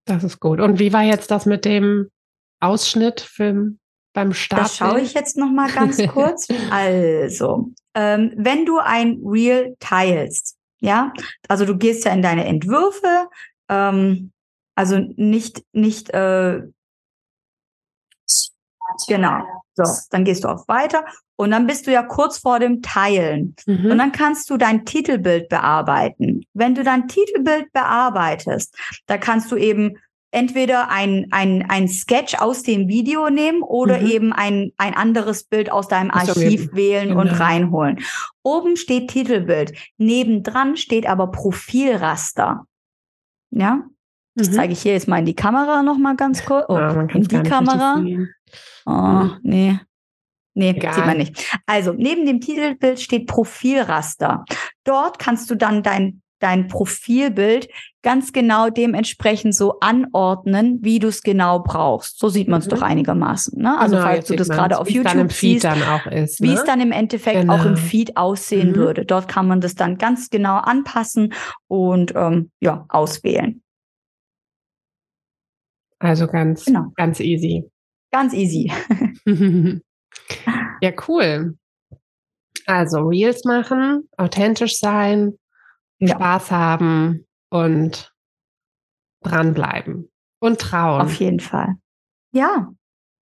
Das 0.04 0.24
ist 0.24 0.40
gut. 0.40 0.60
Und 0.60 0.78
wie 0.78 0.92
war 0.92 1.04
jetzt 1.04 1.30
das 1.30 1.46
mit 1.46 1.64
dem 1.64 2.10
Ausschnitt 2.60 3.22
für, 3.22 3.72
beim 4.12 4.32
Start? 4.32 4.62
Das 4.62 4.76
schaue 4.76 5.00
ich 5.00 5.14
jetzt 5.14 5.36
noch 5.36 5.50
mal 5.50 5.70
ganz 5.70 5.98
kurz. 6.12 6.48
also, 6.70 7.70
ähm, 7.94 8.32
wenn 8.36 8.66
du 8.66 8.78
ein 8.78 9.20
Reel 9.24 9.76
teilst, 9.80 10.56
ja, 10.80 11.12
also 11.48 11.64
du 11.64 11.76
gehst 11.76 12.04
ja 12.04 12.12
in 12.12 12.22
deine 12.22 12.46
Entwürfe, 12.46 13.28
ähm, 13.68 14.32
also 14.74 14.98
nicht, 15.16 15.62
nicht, 15.72 16.10
äh, 16.10 16.62
genau. 19.08 19.42
So, 19.74 19.84
dann 20.10 20.24
gehst 20.24 20.44
du 20.44 20.48
auf 20.48 20.66
weiter 20.68 21.04
und 21.36 21.52
dann 21.52 21.66
bist 21.66 21.86
du 21.86 21.92
ja 21.92 22.02
kurz 22.02 22.38
vor 22.38 22.58
dem 22.58 22.82
Teilen. 22.82 23.54
Mhm. 23.66 23.92
Und 23.92 23.98
dann 23.98 24.12
kannst 24.12 24.50
du 24.50 24.56
dein 24.56 24.84
Titelbild 24.84 25.48
bearbeiten. 25.48 26.44
Wenn 26.52 26.74
du 26.74 26.84
dein 26.84 27.08
Titelbild 27.08 27.72
bearbeitest, 27.72 28.76
da 29.06 29.16
kannst 29.16 29.50
du 29.50 29.56
eben 29.56 29.96
entweder 30.30 30.90
ein, 30.90 31.26
ein, 31.30 31.66
ein 31.68 31.88
Sketch 31.88 32.34
aus 32.40 32.62
dem 32.62 32.88
Video 32.88 33.30
nehmen 33.30 33.62
oder 33.62 34.00
mhm. 34.00 34.06
eben 34.06 34.32
ein, 34.32 34.72
ein 34.76 34.94
anderes 34.94 35.44
Bild 35.44 35.70
aus 35.72 35.88
deinem 35.88 36.10
Archiv 36.10 36.72
wählen 36.72 37.08
genau. 37.08 37.20
und 37.20 37.28
reinholen. 37.28 38.00
Oben 38.42 38.76
steht 38.76 39.10
Titelbild. 39.10 39.72
Nebendran 39.98 40.76
steht 40.76 41.06
aber 41.06 41.30
Profilraster. 41.30 42.64
Ja? 43.50 43.82
Das 44.34 44.50
mhm. 44.50 44.54
zeige 44.54 44.72
ich 44.72 44.82
hier 44.82 44.92
jetzt 44.92 45.08
mal 45.08 45.18
in 45.18 45.26
die 45.26 45.34
Kamera 45.34 45.82
noch 45.82 45.98
mal 45.98 46.16
ganz 46.16 46.44
kurz. 46.44 46.66
Oh, 46.68 46.78
ja, 46.78 47.02
in 47.02 47.24
die 47.24 47.42
Kamera. 47.42 48.02
Oh, 48.86 48.90
mhm. 48.90 49.38
nee. 49.42 49.80
Nee, 50.54 50.70
Egal. 50.70 50.94
sieht 50.94 51.06
man 51.06 51.16
nicht. 51.16 51.58
Also, 51.66 51.92
neben 51.92 52.26
dem 52.26 52.40
Titelbild 52.40 53.00
steht 53.00 53.26
Profilraster. 53.28 54.44
Dort 54.84 55.18
kannst 55.18 55.48
du 55.50 55.54
dann 55.54 55.82
dein, 55.82 56.19
dein 56.40 56.68
Profilbild 56.68 57.68
ganz 58.02 58.32
genau 58.32 58.70
dementsprechend 58.70 59.54
so 59.54 59.78
anordnen, 59.80 60.78
wie 60.82 60.98
du 60.98 61.08
es 61.08 61.22
genau 61.22 61.60
brauchst. 61.60 62.18
So 62.18 62.28
sieht 62.28 62.48
man 62.48 62.60
es 62.60 62.66
mhm. 62.66 62.70
doch 62.70 62.82
einigermaßen. 62.82 63.60
Ne? 63.60 63.78
Also, 63.78 63.96
genau, 63.96 64.06
falls 64.06 64.26
du 64.26 64.36
das 64.36 64.48
gerade 64.48 64.78
auf 64.78 64.90
YouTube 64.90 65.32
siehst, 65.32 65.64
ist, 65.64 66.40
ne? 66.40 66.48
wie 66.48 66.54
es 66.54 66.64
dann 66.64 66.80
im 66.80 66.92
Endeffekt 66.92 67.40
genau. 67.40 67.54
auch 67.54 67.64
im 67.64 67.74
genau. 67.74 67.86
Feed 67.86 68.16
aussehen 68.16 68.70
mhm. 68.70 68.76
würde. 68.76 69.04
Dort 69.04 69.28
kann 69.28 69.46
man 69.46 69.60
das 69.60 69.74
dann 69.74 69.98
ganz 69.98 70.30
genau 70.30 70.56
anpassen 70.56 71.34
und 71.68 72.14
ähm, 72.16 72.50
ja, 72.60 72.86
auswählen. 72.88 73.62
Also 75.98 76.26
ganz, 76.26 76.64
genau. 76.64 76.92
ganz 76.96 77.20
easy. 77.20 77.70
Ganz 78.10 78.32
easy. 78.32 78.72
ja, 80.80 80.92
cool. 81.06 81.56
Also 82.66 83.00
Reels 83.00 83.44
machen, 83.44 84.08
authentisch 84.16 84.78
sein, 84.78 85.34
ja. 86.00 86.14
Spaß 86.14 86.50
haben 86.50 87.26
und 87.50 88.12
dranbleiben 89.22 90.10
und 90.40 90.60
trauen. 90.60 91.02
Auf 91.02 91.14
jeden 91.14 91.40
Fall. 91.40 91.76
Ja, 92.32 92.72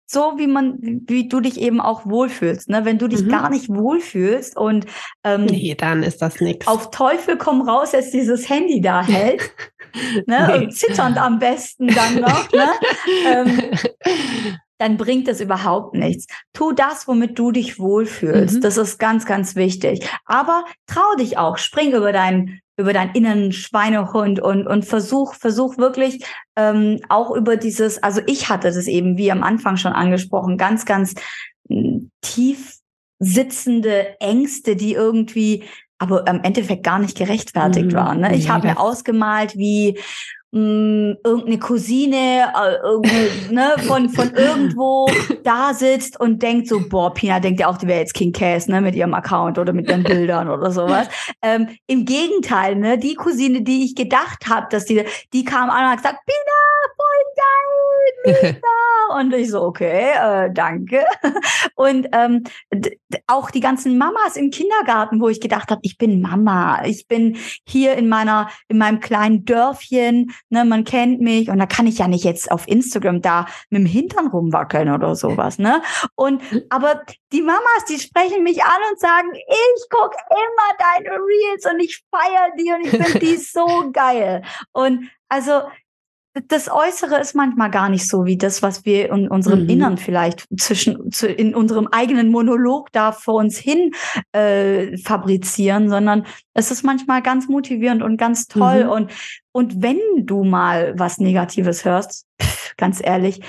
so 0.10 0.36
wie 0.38 0.48
man, 0.48 0.78
wie 0.82 1.28
du 1.28 1.42
dich 1.42 1.60
eben 1.60 1.82
auch 1.82 2.06
wohlfühlst. 2.06 2.70
Ne? 2.70 2.86
Wenn 2.86 2.98
du 2.98 3.10
dich 3.10 3.24
mhm. 3.24 3.30
gar 3.30 3.50
nicht 3.50 3.68
wohlfühlst 3.68 4.56
und 4.56 4.86
ähm, 5.24 5.46
nee, 5.50 5.76
dann 5.76 6.02
ist 6.02 6.22
das 6.22 6.40
nichts. 6.40 6.66
Auf 6.68 6.92
Teufel 6.92 7.38
komm 7.38 7.62
raus, 7.62 7.92
jetzt 7.92 8.14
dieses 8.14 8.50
Handy 8.50 8.80
da 8.80 9.04
hält. 9.06 9.52
ne? 10.26 10.48
Nee. 10.48 10.58
Und 10.66 10.74
zitternd 10.74 11.18
am 11.18 11.40
besten 11.40 11.88
dann 11.88 12.22
noch. 12.22 12.52
ne? 12.52 12.70
ähm, 13.28 14.58
dann 14.78 14.98
bringt 14.98 15.28
es 15.28 15.42
überhaupt 15.42 15.96
nichts. 15.96 16.28
Tu 16.54 16.72
das, 16.72 17.08
womit 17.08 17.38
du 17.38 17.52
dich 17.52 17.80
wohlfühlst. 17.80 18.56
Mhm. 18.56 18.62
Das 18.62 18.78
ist 18.78 19.00
ganz, 19.00 19.26
ganz 19.26 19.56
wichtig. 19.56 20.08
Aber 20.26 20.66
trau 20.86 21.16
dich 21.18 21.38
auch. 21.38 21.58
Spring 21.58 21.94
über 21.94 22.12
deinen 22.12 22.62
über 22.80 22.94
deinen 22.94 23.16
inneren 23.16 23.52
Schweinehund 23.52 24.40
und, 24.40 24.68
und 24.68 24.86
versuch, 24.86 25.34
versuch 25.34 25.80
wirklich 25.80 26.24
ähm, 26.56 27.00
auch 27.10 27.36
über 27.36 27.58
dieses, 27.58 28.02
also 28.04 28.22
ich 28.28 28.50
hatte 28.50 28.68
das 28.68 28.86
eben, 28.86 29.18
wie 29.18 29.32
am 29.32 29.42
Anfang 29.42 29.78
schon 29.78 29.94
angesprochen, 29.94 30.58
ganz, 30.58 30.86
ganz 30.86 31.16
hm, 31.68 32.12
tief 32.22 32.78
sitzende 33.18 34.20
Ängste, 34.20 34.76
die 34.76 34.94
irgendwie 34.94 35.64
aber 35.98 36.28
im 36.28 36.44
Endeffekt 36.44 36.84
gar 36.84 37.00
nicht 37.00 37.18
gerechtfertigt 37.18 37.92
mhm. 37.92 37.96
waren. 37.96 38.20
Ne? 38.20 38.36
Ich 38.36 38.46
nee, 38.46 38.52
habe 38.52 38.68
mir 38.68 38.80
ausgemalt, 38.80 39.58
wie 39.58 40.00
mh, 40.52 40.60
hm, 40.60 41.18
irgendeine 41.24 41.60
Cousine 41.60 42.52
äh, 42.56 42.76
irgendeine, 42.84 43.28
ne, 43.52 43.76
von, 43.84 44.10
von 44.10 44.34
irgendwo 44.34 45.10
da 45.44 45.74
sitzt 45.74 46.20
und 46.20 46.42
denkt 46.42 46.68
so, 46.68 46.82
boah, 46.88 47.14
Pina 47.14 47.40
denkt 47.40 47.60
ja 47.60 47.68
auch, 47.68 47.78
die 47.78 47.88
wäre 47.88 48.00
jetzt 48.00 48.14
King 48.14 48.32
Cass, 48.32 48.68
ne, 48.68 48.82
mit 48.82 48.96
ihrem 48.96 49.14
Account 49.14 49.58
oder 49.58 49.74
mit 49.74 49.88
ihren 49.90 50.04
Bildern 50.04 50.50
oder 50.50 50.72
sowas. 50.72 51.08
Ähm, 51.42 51.68
Im 51.88 52.06
Gegenteil, 52.06 52.76
ne, 52.76 52.98
die 52.98 53.16
Cousine, 53.16 53.62
die 53.62 53.86
ich 53.86 53.96
gedacht 53.96 54.48
habe, 54.48 54.68
dass 54.70 54.86
die, 54.86 55.04
die 55.34 55.44
kam 55.44 55.70
an 55.70 55.84
und 55.84 55.92
hat 55.92 55.98
gesagt, 55.98 56.20
Pina, 56.26 56.77
geil, 57.38 58.44
Mika. 58.44 59.20
Und 59.20 59.34
ich 59.34 59.52
so, 59.52 59.62
okay, 59.62 60.12
äh, 60.12 60.52
danke. 60.52 61.06
Und 61.76 62.08
ähm, 62.12 62.44
auch 63.28 63.52
die 63.52 63.60
ganzen 63.60 63.98
Mamas 63.98 64.36
im 64.36 64.52
Kindergarten, 64.52 65.22
wo 65.22 65.30
ich 65.30 65.40
gedacht 65.40 65.72
habe, 65.72 65.82
ich 65.84 65.98
bin 65.98 66.22
Mama, 66.22 66.84
ich 66.86 67.08
bin 67.08 67.38
hier 67.66 67.96
in 67.96 68.10
meiner, 68.10 68.50
in 68.68 68.78
meinem 68.78 69.00
kleinen 69.00 69.46
Dörfchen, 69.46 70.32
ne, 70.50 70.66
man 70.66 70.84
kennt 70.84 71.22
mich 71.22 71.50
und 71.50 71.60
da 71.60 71.66
kann 71.66 71.88
ich 71.88 72.00
ja 72.00 72.08
nicht 72.08 72.26
jetzt 72.26 72.52
auf 72.52 72.68
Instagram 72.68 73.22
da 73.22 73.46
mit 73.70 73.82
dem 73.82 73.86
Hintern 73.86 74.28
rumwackeln 74.28 74.92
oder 74.92 75.16
sowas, 75.16 75.58
ne? 75.58 75.82
Und 76.16 76.42
aber 76.70 77.04
die 77.32 77.42
Mamas, 77.42 77.86
die 77.88 78.00
sprechen 78.00 78.44
mich 78.44 78.64
an 78.64 78.82
und 78.92 79.00
sagen, 79.00 79.30
ich 79.34 79.86
guck 79.90 80.14
immer 80.30 81.06
deine 81.06 81.18
Reels 81.18 81.66
und 81.66 81.80
ich 81.80 82.04
feiere 82.12 82.50
die 82.58 82.72
und 82.72 82.82
ich 82.82 82.90
finde 82.90 83.20
die 83.20 83.38
so 83.38 83.90
geil. 83.92 84.44
Und 84.74 85.10
also 85.30 85.62
das 86.48 86.70
Äußere 86.70 87.20
ist 87.20 87.36
manchmal 87.36 87.70
gar 87.72 87.90
nicht 87.90 88.08
so 88.08 88.26
wie 88.26 88.38
das, 88.38 88.62
was 88.62 88.86
wir 88.86 89.12
in 89.12 89.28
unserem 89.28 89.64
mhm. 89.64 89.70
Innern 89.70 89.98
vielleicht 89.98 90.46
zwischen 90.58 91.12
zu, 91.12 91.28
in 91.28 91.56
unserem 91.56 91.88
eigenen 91.88 92.30
Monolog 92.30 92.92
da 92.92 93.12
vor 93.12 93.36
uns 93.36 93.58
hin 93.58 93.92
äh, 94.32 94.98
fabrizieren, 94.98 95.90
sondern 95.90 96.26
es 96.54 96.72
ist 96.72 96.84
manchmal 96.84 97.22
ganz 97.22 97.48
motivierend 97.48 98.04
und 98.04 98.18
ganz 98.18 98.48
toll. 98.48 98.86
Mhm. 98.86 98.90
Und, 98.90 99.12
und 99.52 99.82
wenn 99.82 100.00
du 100.18 100.44
mal 100.44 100.94
was 100.98 101.18
Negatives 101.18 101.86
hörst, 101.86 102.26
pff, 102.42 102.76
ganz 102.78 103.02
ehrlich, 103.04 103.42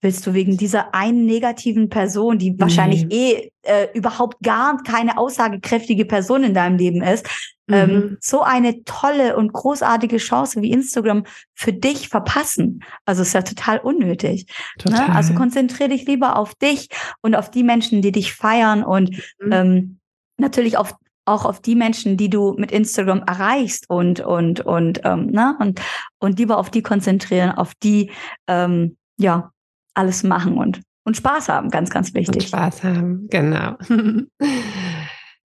willst 0.00 0.26
du 0.26 0.34
wegen 0.34 0.56
dieser 0.56 0.94
einen 0.94 1.26
negativen 1.26 1.88
Person, 1.88 2.36
die 2.36 2.58
wahrscheinlich 2.58 3.06
eh 3.12 3.50
äh, 3.62 3.86
überhaupt 3.94 4.42
gar 4.42 4.82
keine 4.82 5.16
aussagekräftige 5.16 6.04
Person 6.04 6.42
in 6.42 6.54
deinem 6.54 6.76
Leben 6.76 7.02
ist, 7.02 7.28
mhm. 7.72 7.78
ähm, 7.78 8.18
so 8.20 8.42
eine 8.42 8.84
tolle 8.84 9.36
und 9.36 9.52
großartige 9.52 10.18
Chance 10.18 10.62
wie 10.62 10.70
Instagram 10.70 11.24
für 11.54 11.72
dich 11.72 12.08
verpassen. 12.08 12.84
Also 13.04 13.22
ist 13.22 13.32
ja 13.32 13.42
total 13.42 13.78
unnötig. 13.78 14.46
Ne? 14.46 14.84
Total. 14.84 15.08
Ne? 15.08 15.14
Also 15.14 15.34
konzentriere 15.34 15.90
dich 15.90 16.06
lieber 16.06 16.36
auf 16.36 16.54
dich 16.54 16.88
und 17.22 17.34
auf 17.34 17.50
die 17.50 17.64
Menschen, 17.64 18.02
die 18.02 18.12
dich 18.12 18.34
feiern 18.34 18.84
und 18.84 19.10
mhm. 19.40 19.52
ähm, 19.52 19.98
natürlich 20.38 20.76
auf 20.76 20.94
auch 21.24 21.44
auf 21.44 21.60
die 21.60 21.76
Menschen, 21.76 22.16
die 22.16 22.28
du 22.28 22.54
mit 22.58 22.72
Instagram 22.72 23.22
erreichst 23.28 23.88
und 23.88 24.18
und 24.18 24.60
und 24.60 25.02
ähm, 25.04 25.26
ne 25.26 25.56
und 25.60 25.80
und 26.18 26.38
lieber 26.38 26.58
auf 26.58 26.68
die 26.68 26.82
konzentrieren, 26.82 27.52
auf 27.52 27.74
die 27.80 28.10
ähm, 28.48 28.96
ja 29.18 29.52
alles 29.94 30.24
machen 30.24 30.58
und 30.58 30.80
und 31.04 31.16
Spaß 31.16 31.48
haben, 31.48 31.70
ganz 31.70 31.90
ganz 31.90 32.12
wichtig. 32.14 32.34
Und 32.34 32.42
Spaß 32.48 32.82
haben, 32.82 33.28
genau. 33.30 33.76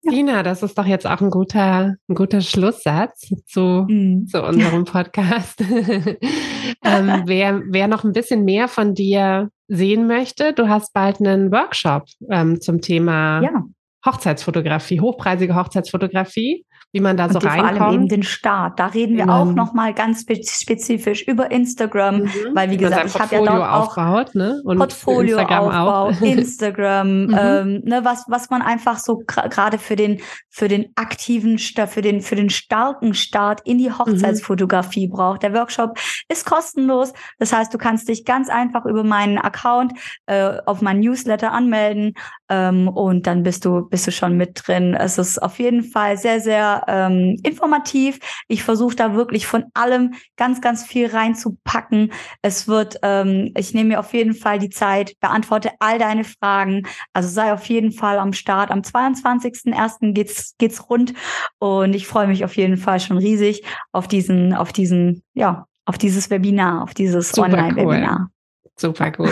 Tina, 0.09 0.43
das 0.43 0.63
ist 0.63 0.79
doch 0.79 0.87
jetzt 0.87 1.07
auch 1.07 1.21
ein 1.21 1.31
guter, 1.31 1.97
ein 2.09 2.15
guter 2.15 2.41
Schlusssatz 2.41 3.29
zu, 3.47 3.87
mm. 3.89 4.27
zu 4.27 4.43
unserem 4.43 4.85
Podcast. 4.85 5.61
ähm, 6.85 7.23
wer, 7.27 7.63
wer 7.67 7.89
noch 7.89 8.05
ein 8.05 8.13
bisschen 8.13 8.45
mehr 8.45 8.69
von 8.69 8.95
dir 8.95 9.51
sehen 9.69 10.07
möchte, 10.07 10.53
du 10.53 10.69
hast 10.69 10.93
bald 10.93 11.21
einen 11.21 11.51
Workshop 11.53 12.05
ähm, 12.31 12.61
zum 12.61 12.81
Thema 12.81 13.43
ja. 13.43 13.65
Hochzeitsfotografie, 14.05 15.01
hochpreisige 15.01 15.55
Hochzeitsfotografie 15.55 16.65
wie 16.97 17.01
man 17.01 17.19
da 17.19 17.29
so 17.29 17.39
und 17.39 17.45
reinkommt. 17.45 17.77
Vor 17.77 17.87
allem 17.87 17.95
eben 17.95 18.09
den 18.09 18.23
Start. 18.23 18.81
Da 18.81 18.87
reden 18.87 19.17
wir 19.17 19.25
genau. 19.25 19.43
auch 19.43 19.53
noch 19.53 19.75
mal 19.75 19.93
ganz 19.93 20.23
spezifisch 20.23 21.23
über 21.29 21.51
Instagram, 21.51 22.23
mhm. 22.23 22.31
weil 22.55 22.71
wie 22.71 22.79
gesagt, 22.79 23.07
ich 23.07 23.21
habe 23.21 23.35
ja 23.35 23.45
dort 23.45 23.51
auch 23.51 23.99
aufbaut, 23.99 24.35
ne? 24.35 24.63
Und 24.65 24.79
Portfolio 24.79 25.39
Aufbau, 25.41 26.09
Instagram, 26.25 27.27
mhm. 27.27 27.37
ähm, 27.39 27.83
ne, 27.85 28.01
was 28.03 28.25
was 28.29 28.49
man 28.49 28.63
einfach 28.63 28.99
so 28.99 29.23
gerade 29.27 29.77
für 29.77 29.95
den 29.95 30.21
für 30.49 30.69
den 30.69 30.87
aktiven 30.95 31.59
für 31.59 32.01
den 32.01 32.23
für 32.23 32.35
den 32.35 32.49
starken 32.49 33.13
Start 33.13 33.61
in 33.67 33.77
die 33.77 33.93
Hochzeitsfotografie 33.93 35.09
mhm. 35.09 35.13
braucht. 35.13 35.43
Der 35.43 35.53
Workshop 35.53 35.99
ist 36.31 36.47
kostenlos, 36.47 37.13
das 37.39 37.53
heißt, 37.53 37.75
du 37.75 37.79
kannst 37.79 38.09
dich 38.09 38.25
ganz 38.25 38.49
einfach 38.49 38.87
über 38.87 39.05
meinen 39.05 39.37
Account 39.37 39.93
äh, 40.25 40.55
auf 40.65 40.81
meinen 40.81 41.01
Newsletter 41.01 41.53
anmelden 41.53 42.15
ähm, 42.49 42.89
und 42.89 43.27
dann 43.27 43.43
bist 43.43 43.65
du 43.65 43.89
bist 43.89 44.07
du 44.07 44.13
schon 44.13 44.37
mit 44.37 44.63
drin. 44.67 44.95
Es 44.95 45.19
ist 45.19 45.43
auf 45.43 45.59
jeden 45.59 45.83
Fall 45.83 46.17
sehr 46.17 46.41
sehr 46.41 46.85
ähm, 46.89 47.37
informativ. 47.43 48.19
Ich 48.49 48.63
versuche 48.63 48.97
da 48.97 49.15
wirklich 49.15 49.47
von 49.47 49.65
allem 49.75 50.15
ganz, 50.37 50.61
ganz 50.61 50.85
viel 50.85 51.07
reinzupacken. 51.07 52.13
Es 52.43 52.69
wird, 52.69 52.99
ähm, 53.03 53.53
ich 53.57 53.75
nehme 53.75 53.91
mir 53.91 54.01
auf 54.01 54.13
jeden 54.13 54.35
Fall 54.35 54.59
die 54.59 54.71
Zeit, 54.71 55.15
beantworte 55.21 55.71
all 55.81 55.99
deine 55.99 56.25
Fragen. 56.25 56.87
Also 57.13 57.29
sei 57.29 57.53
auf 57.53 57.65
jeden 57.67 57.93
Fall 57.93 58.19
am 58.19 58.33
Start. 58.33 58.71
Am 58.71 58.81
22.01. 58.81 60.13
geht's, 60.13 60.55
geht's 60.59 60.89
rund. 60.89 61.15
Und 61.59 61.95
ich 61.95 62.07
freue 62.07 62.27
mich 62.27 62.45
auf 62.45 62.57
jeden 62.57 62.77
Fall 62.77 63.01
schon 63.01 63.19
riesig 63.19 63.63
auf 63.93 64.09
diesen, 64.09 64.55
auf 64.55 64.73
diesen, 64.73 65.23
ja, 65.35 65.67
auf 65.85 65.99
dieses 65.99 66.31
Webinar, 66.31 66.83
auf 66.83 66.95
dieses 66.95 67.37
Online-Webinar. 67.37 68.29
Cool. 68.29 68.71
Super 68.77 69.11
gut. 69.11 69.31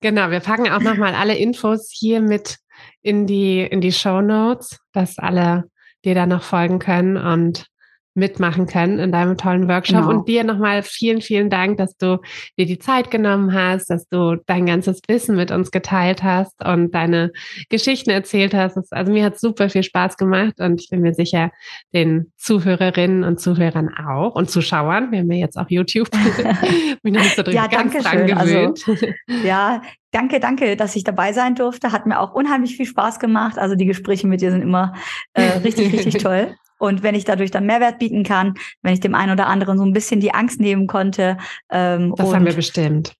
Genau, 0.00 0.30
wir 0.30 0.40
packen 0.40 0.70
auch 0.70 0.80
nochmal 0.80 1.14
alle 1.14 1.36
Infos 1.36 1.90
hier 1.92 2.20
mit 2.20 2.58
in 3.02 3.26
die, 3.26 3.60
in 3.62 3.80
die 3.80 3.92
Show 3.92 4.20
Notes, 4.20 4.78
dass 4.92 5.18
alle 5.18 5.64
dir 6.04 6.14
da 6.14 6.26
noch 6.26 6.42
folgen 6.42 6.78
können. 6.78 7.16
Und 7.16 7.66
mitmachen 8.14 8.66
können 8.66 8.98
in 8.98 9.12
deinem 9.12 9.36
tollen 9.36 9.68
Workshop. 9.68 10.02
Genau. 10.02 10.10
Und 10.10 10.28
dir 10.28 10.44
nochmal 10.44 10.82
vielen, 10.82 11.20
vielen 11.20 11.50
Dank, 11.50 11.78
dass 11.78 11.96
du 11.96 12.20
dir 12.58 12.66
die 12.66 12.78
Zeit 12.78 13.10
genommen 13.10 13.54
hast, 13.54 13.88
dass 13.88 14.08
du 14.08 14.36
dein 14.46 14.66
ganzes 14.66 15.00
Wissen 15.08 15.36
mit 15.36 15.50
uns 15.50 15.70
geteilt 15.70 16.22
hast 16.22 16.64
und 16.64 16.94
deine 16.94 17.32
Geschichten 17.68 18.10
erzählt 18.10 18.54
hast. 18.54 18.78
Also 18.92 19.12
mir 19.12 19.24
hat 19.24 19.38
super 19.38 19.68
viel 19.68 19.82
Spaß 19.82 20.16
gemacht 20.16 20.60
und 20.60 20.80
ich 20.80 20.88
bin 20.88 21.00
mir 21.00 21.14
sicher, 21.14 21.50
den 21.94 22.32
Zuhörerinnen 22.36 23.24
und 23.24 23.40
Zuhörern 23.40 23.88
auch 23.94 24.34
und 24.34 24.50
Zuschauern. 24.50 25.12
Wir 25.12 25.20
haben 25.20 25.30
ja 25.30 25.38
jetzt 25.38 25.56
auch 25.56 25.68
YouTube. 25.68 26.10
bin 27.02 27.14
noch 27.14 27.22
nicht 27.22 27.36
so 27.36 27.42
ja, 27.50 27.66
ganz 27.66 27.92
dran 27.94 28.30
also, 28.32 28.44
gewöhnt. 28.44 28.84
Also, 28.86 29.06
ja, 29.44 29.82
Danke, 30.12 30.40
danke, 30.40 30.76
dass 30.76 30.96
ich 30.96 31.04
dabei 31.04 31.32
sein 31.32 31.54
durfte. 31.54 31.92
Hat 31.92 32.04
mir 32.04 32.18
auch 32.18 32.32
unheimlich 32.32 32.76
viel 32.76 32.86
Spaß 32.86 33.20
gemacht. 33.20 33.58
Also 33.58 33.76
die 33.76 33.86
Gespräche 33.86 34.26
mit 34.26 34.40
dir 34.40 34.50
sind 34.50 34.62
immer 34.62 34.94
äh, 35.34 35.58
richtig, 35.58 35.92
richtig 35.92 36.14
toll. 36.22 36.56
Und 36.80 37.02
wenn 37.02 37.14
ich 37.14 37.24
dadurch 37.24 37.50
dann 37.50 37.66
Mehrwert 37.66 37.98
bieten 37.98 38.24
kann, 38.24 38.54
wenn 38.82 38.94
ich 38.94 39.00
dem 39.00 39.14
einen 39.14 39.32
oder 39.32 39.46
anderen 39.46 39.76
so 39.78 39.84
ein 39.84 39.92
bisschen 39.92 40.18
die 40.18 40.32
Angst 40.32 40.60
nehmen 40.60 40.86
konnte. 40.86 41.36
Ähm, 41.70 42.14
das 42.16 42.34
haben 42.34 42.46
wir 42.46 42.54
bestimmt. 42.54 43.14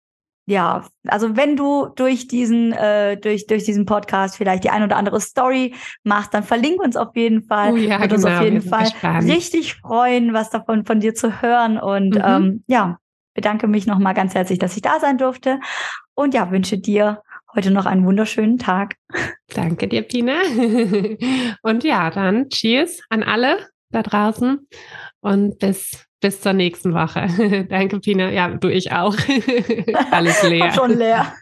Ja, 0.46 0.84
also 1.06 1.36
wenn 1.36 1.56
du 1.56 1.86
durch 1.94 2.26
diesen, 2.26 2.72
äh, 2.72 3.18
durch, 3.18 3.46
durch 3.46 3.62
diesen 3.64 3.84
Podcast 3.84 4.36
vielleicht 4.36 4.64
die 4.64 4.70
ein 4.70 4.82
oder 4.82 4.96
andere 4.96 5.20
Story 5.20 5.74
machst, 6.02 6.32
dann 6.32 6.42
verlink 6.42 6.82
uns 6.82 6.96
auf 6.96 7.14
jeden 7.14 7.42
Fall. 7.42 7.74
Oh 7.74 7.76
ja, 7.76 8.00
Wird 8.00 8.10
genau, 8.10 8.14
uns 8.14 8.24
auf 8.24 8.42
jeden 8.42 8.62
Fall 8.62 8.84
gespannt. 8.84 9.28
richtig 9.28 9.74
freuen, 9.74 10.32
was 10.32 10.50
davon 10.50 10.86
von 10.86 10.98
dir 10.98 11.14
zu 11.14 11.42
hören. 11.42 11.78
Und 11.78 12.16
mhm. 12.16 12.22
ähm, 12.24 12.64
ja, 12.66 12.98
bedanke 13.34 13.68
mich 13.68 13.86
nochmal 13.86 14.14
ganz 14.14 14.34
herzlich, 14.34 14.58
dass 14.58 14.74
ich 14.74 14.82
da 14.82 14.98
sein 14.98 15.18
durfte. 15.18 15.60
Und 16.14 16.34
ja, 16.34 16.50
wünsche 16.50 16.78
dir 16.78 17.22
heute 17.54 17.70
noch 17.70 17.86
einen 17.86 18.04
wunderschönen 18.04 18.58
Tag. 18.58 18.96
Danke 19.54 19.88
dir, 19.88 20.02
Pina. 20.02 20.40
Und 21.62 21.84
ja, 21.84 22.10
dann 22.10 22.48
Cheers 22.48 23.00
an 23.08 23.22
alle 23.22 23.68
da 23.90 24.02
draußen 24.02 24.68
und 25.20 25.58
bis, 25.58 26.06
bis 26.20 26.40
zur 26.40 26.52
nächsten 26.52 26.94
Woche. 26.94 27.66
Danke, 27.68 28.00
Pina. 28.00 28.30
Ja, 28.30 28.48
du, 28.48 28.68
ich 28.68 28.92
auch. 28.92 29.16
Alles 30.10 30.42
leer. 30.42 30.72
Schon 30.72 30.96
leer. 30.96 31.34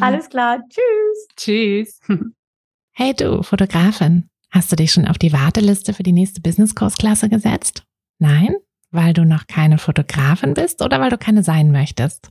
Alles 0.00 0.28
klar. 0.28 0.60
Tschüss. 0.68 1.28
Tschüss. 1.36 2.00
Hey 2.92 3.14
du, 3.14 3.42
Fotografin. 3.42 4.28
Hast 4.50 4.72
du 4.72 4.76
dich 4.76 4.92
schon 4.92 5.06
auf 5.06 5.18
die 5.18 5.32
Warteliste 5.32 5.92
für 5.92 6.02
die 6.02 6.12
nächste 6.12 6.40
Business-Kursklasse 6.40 7.28
gesetzt? 7.28 7.84
Nein? 8.18 8.54
Weil 8.90 9.12
du 9.12 9.24
noch 9.24 9.46
keine 9.46 9.78
Fotografin 9.78 10.54
bist 10.54 10.82
oder 10.82 11.00
weil 11.00 11.10
du 11.10 11.18
keine 11.18 11.42
sein 11.42 11.72
möchtest? 11.72 12.30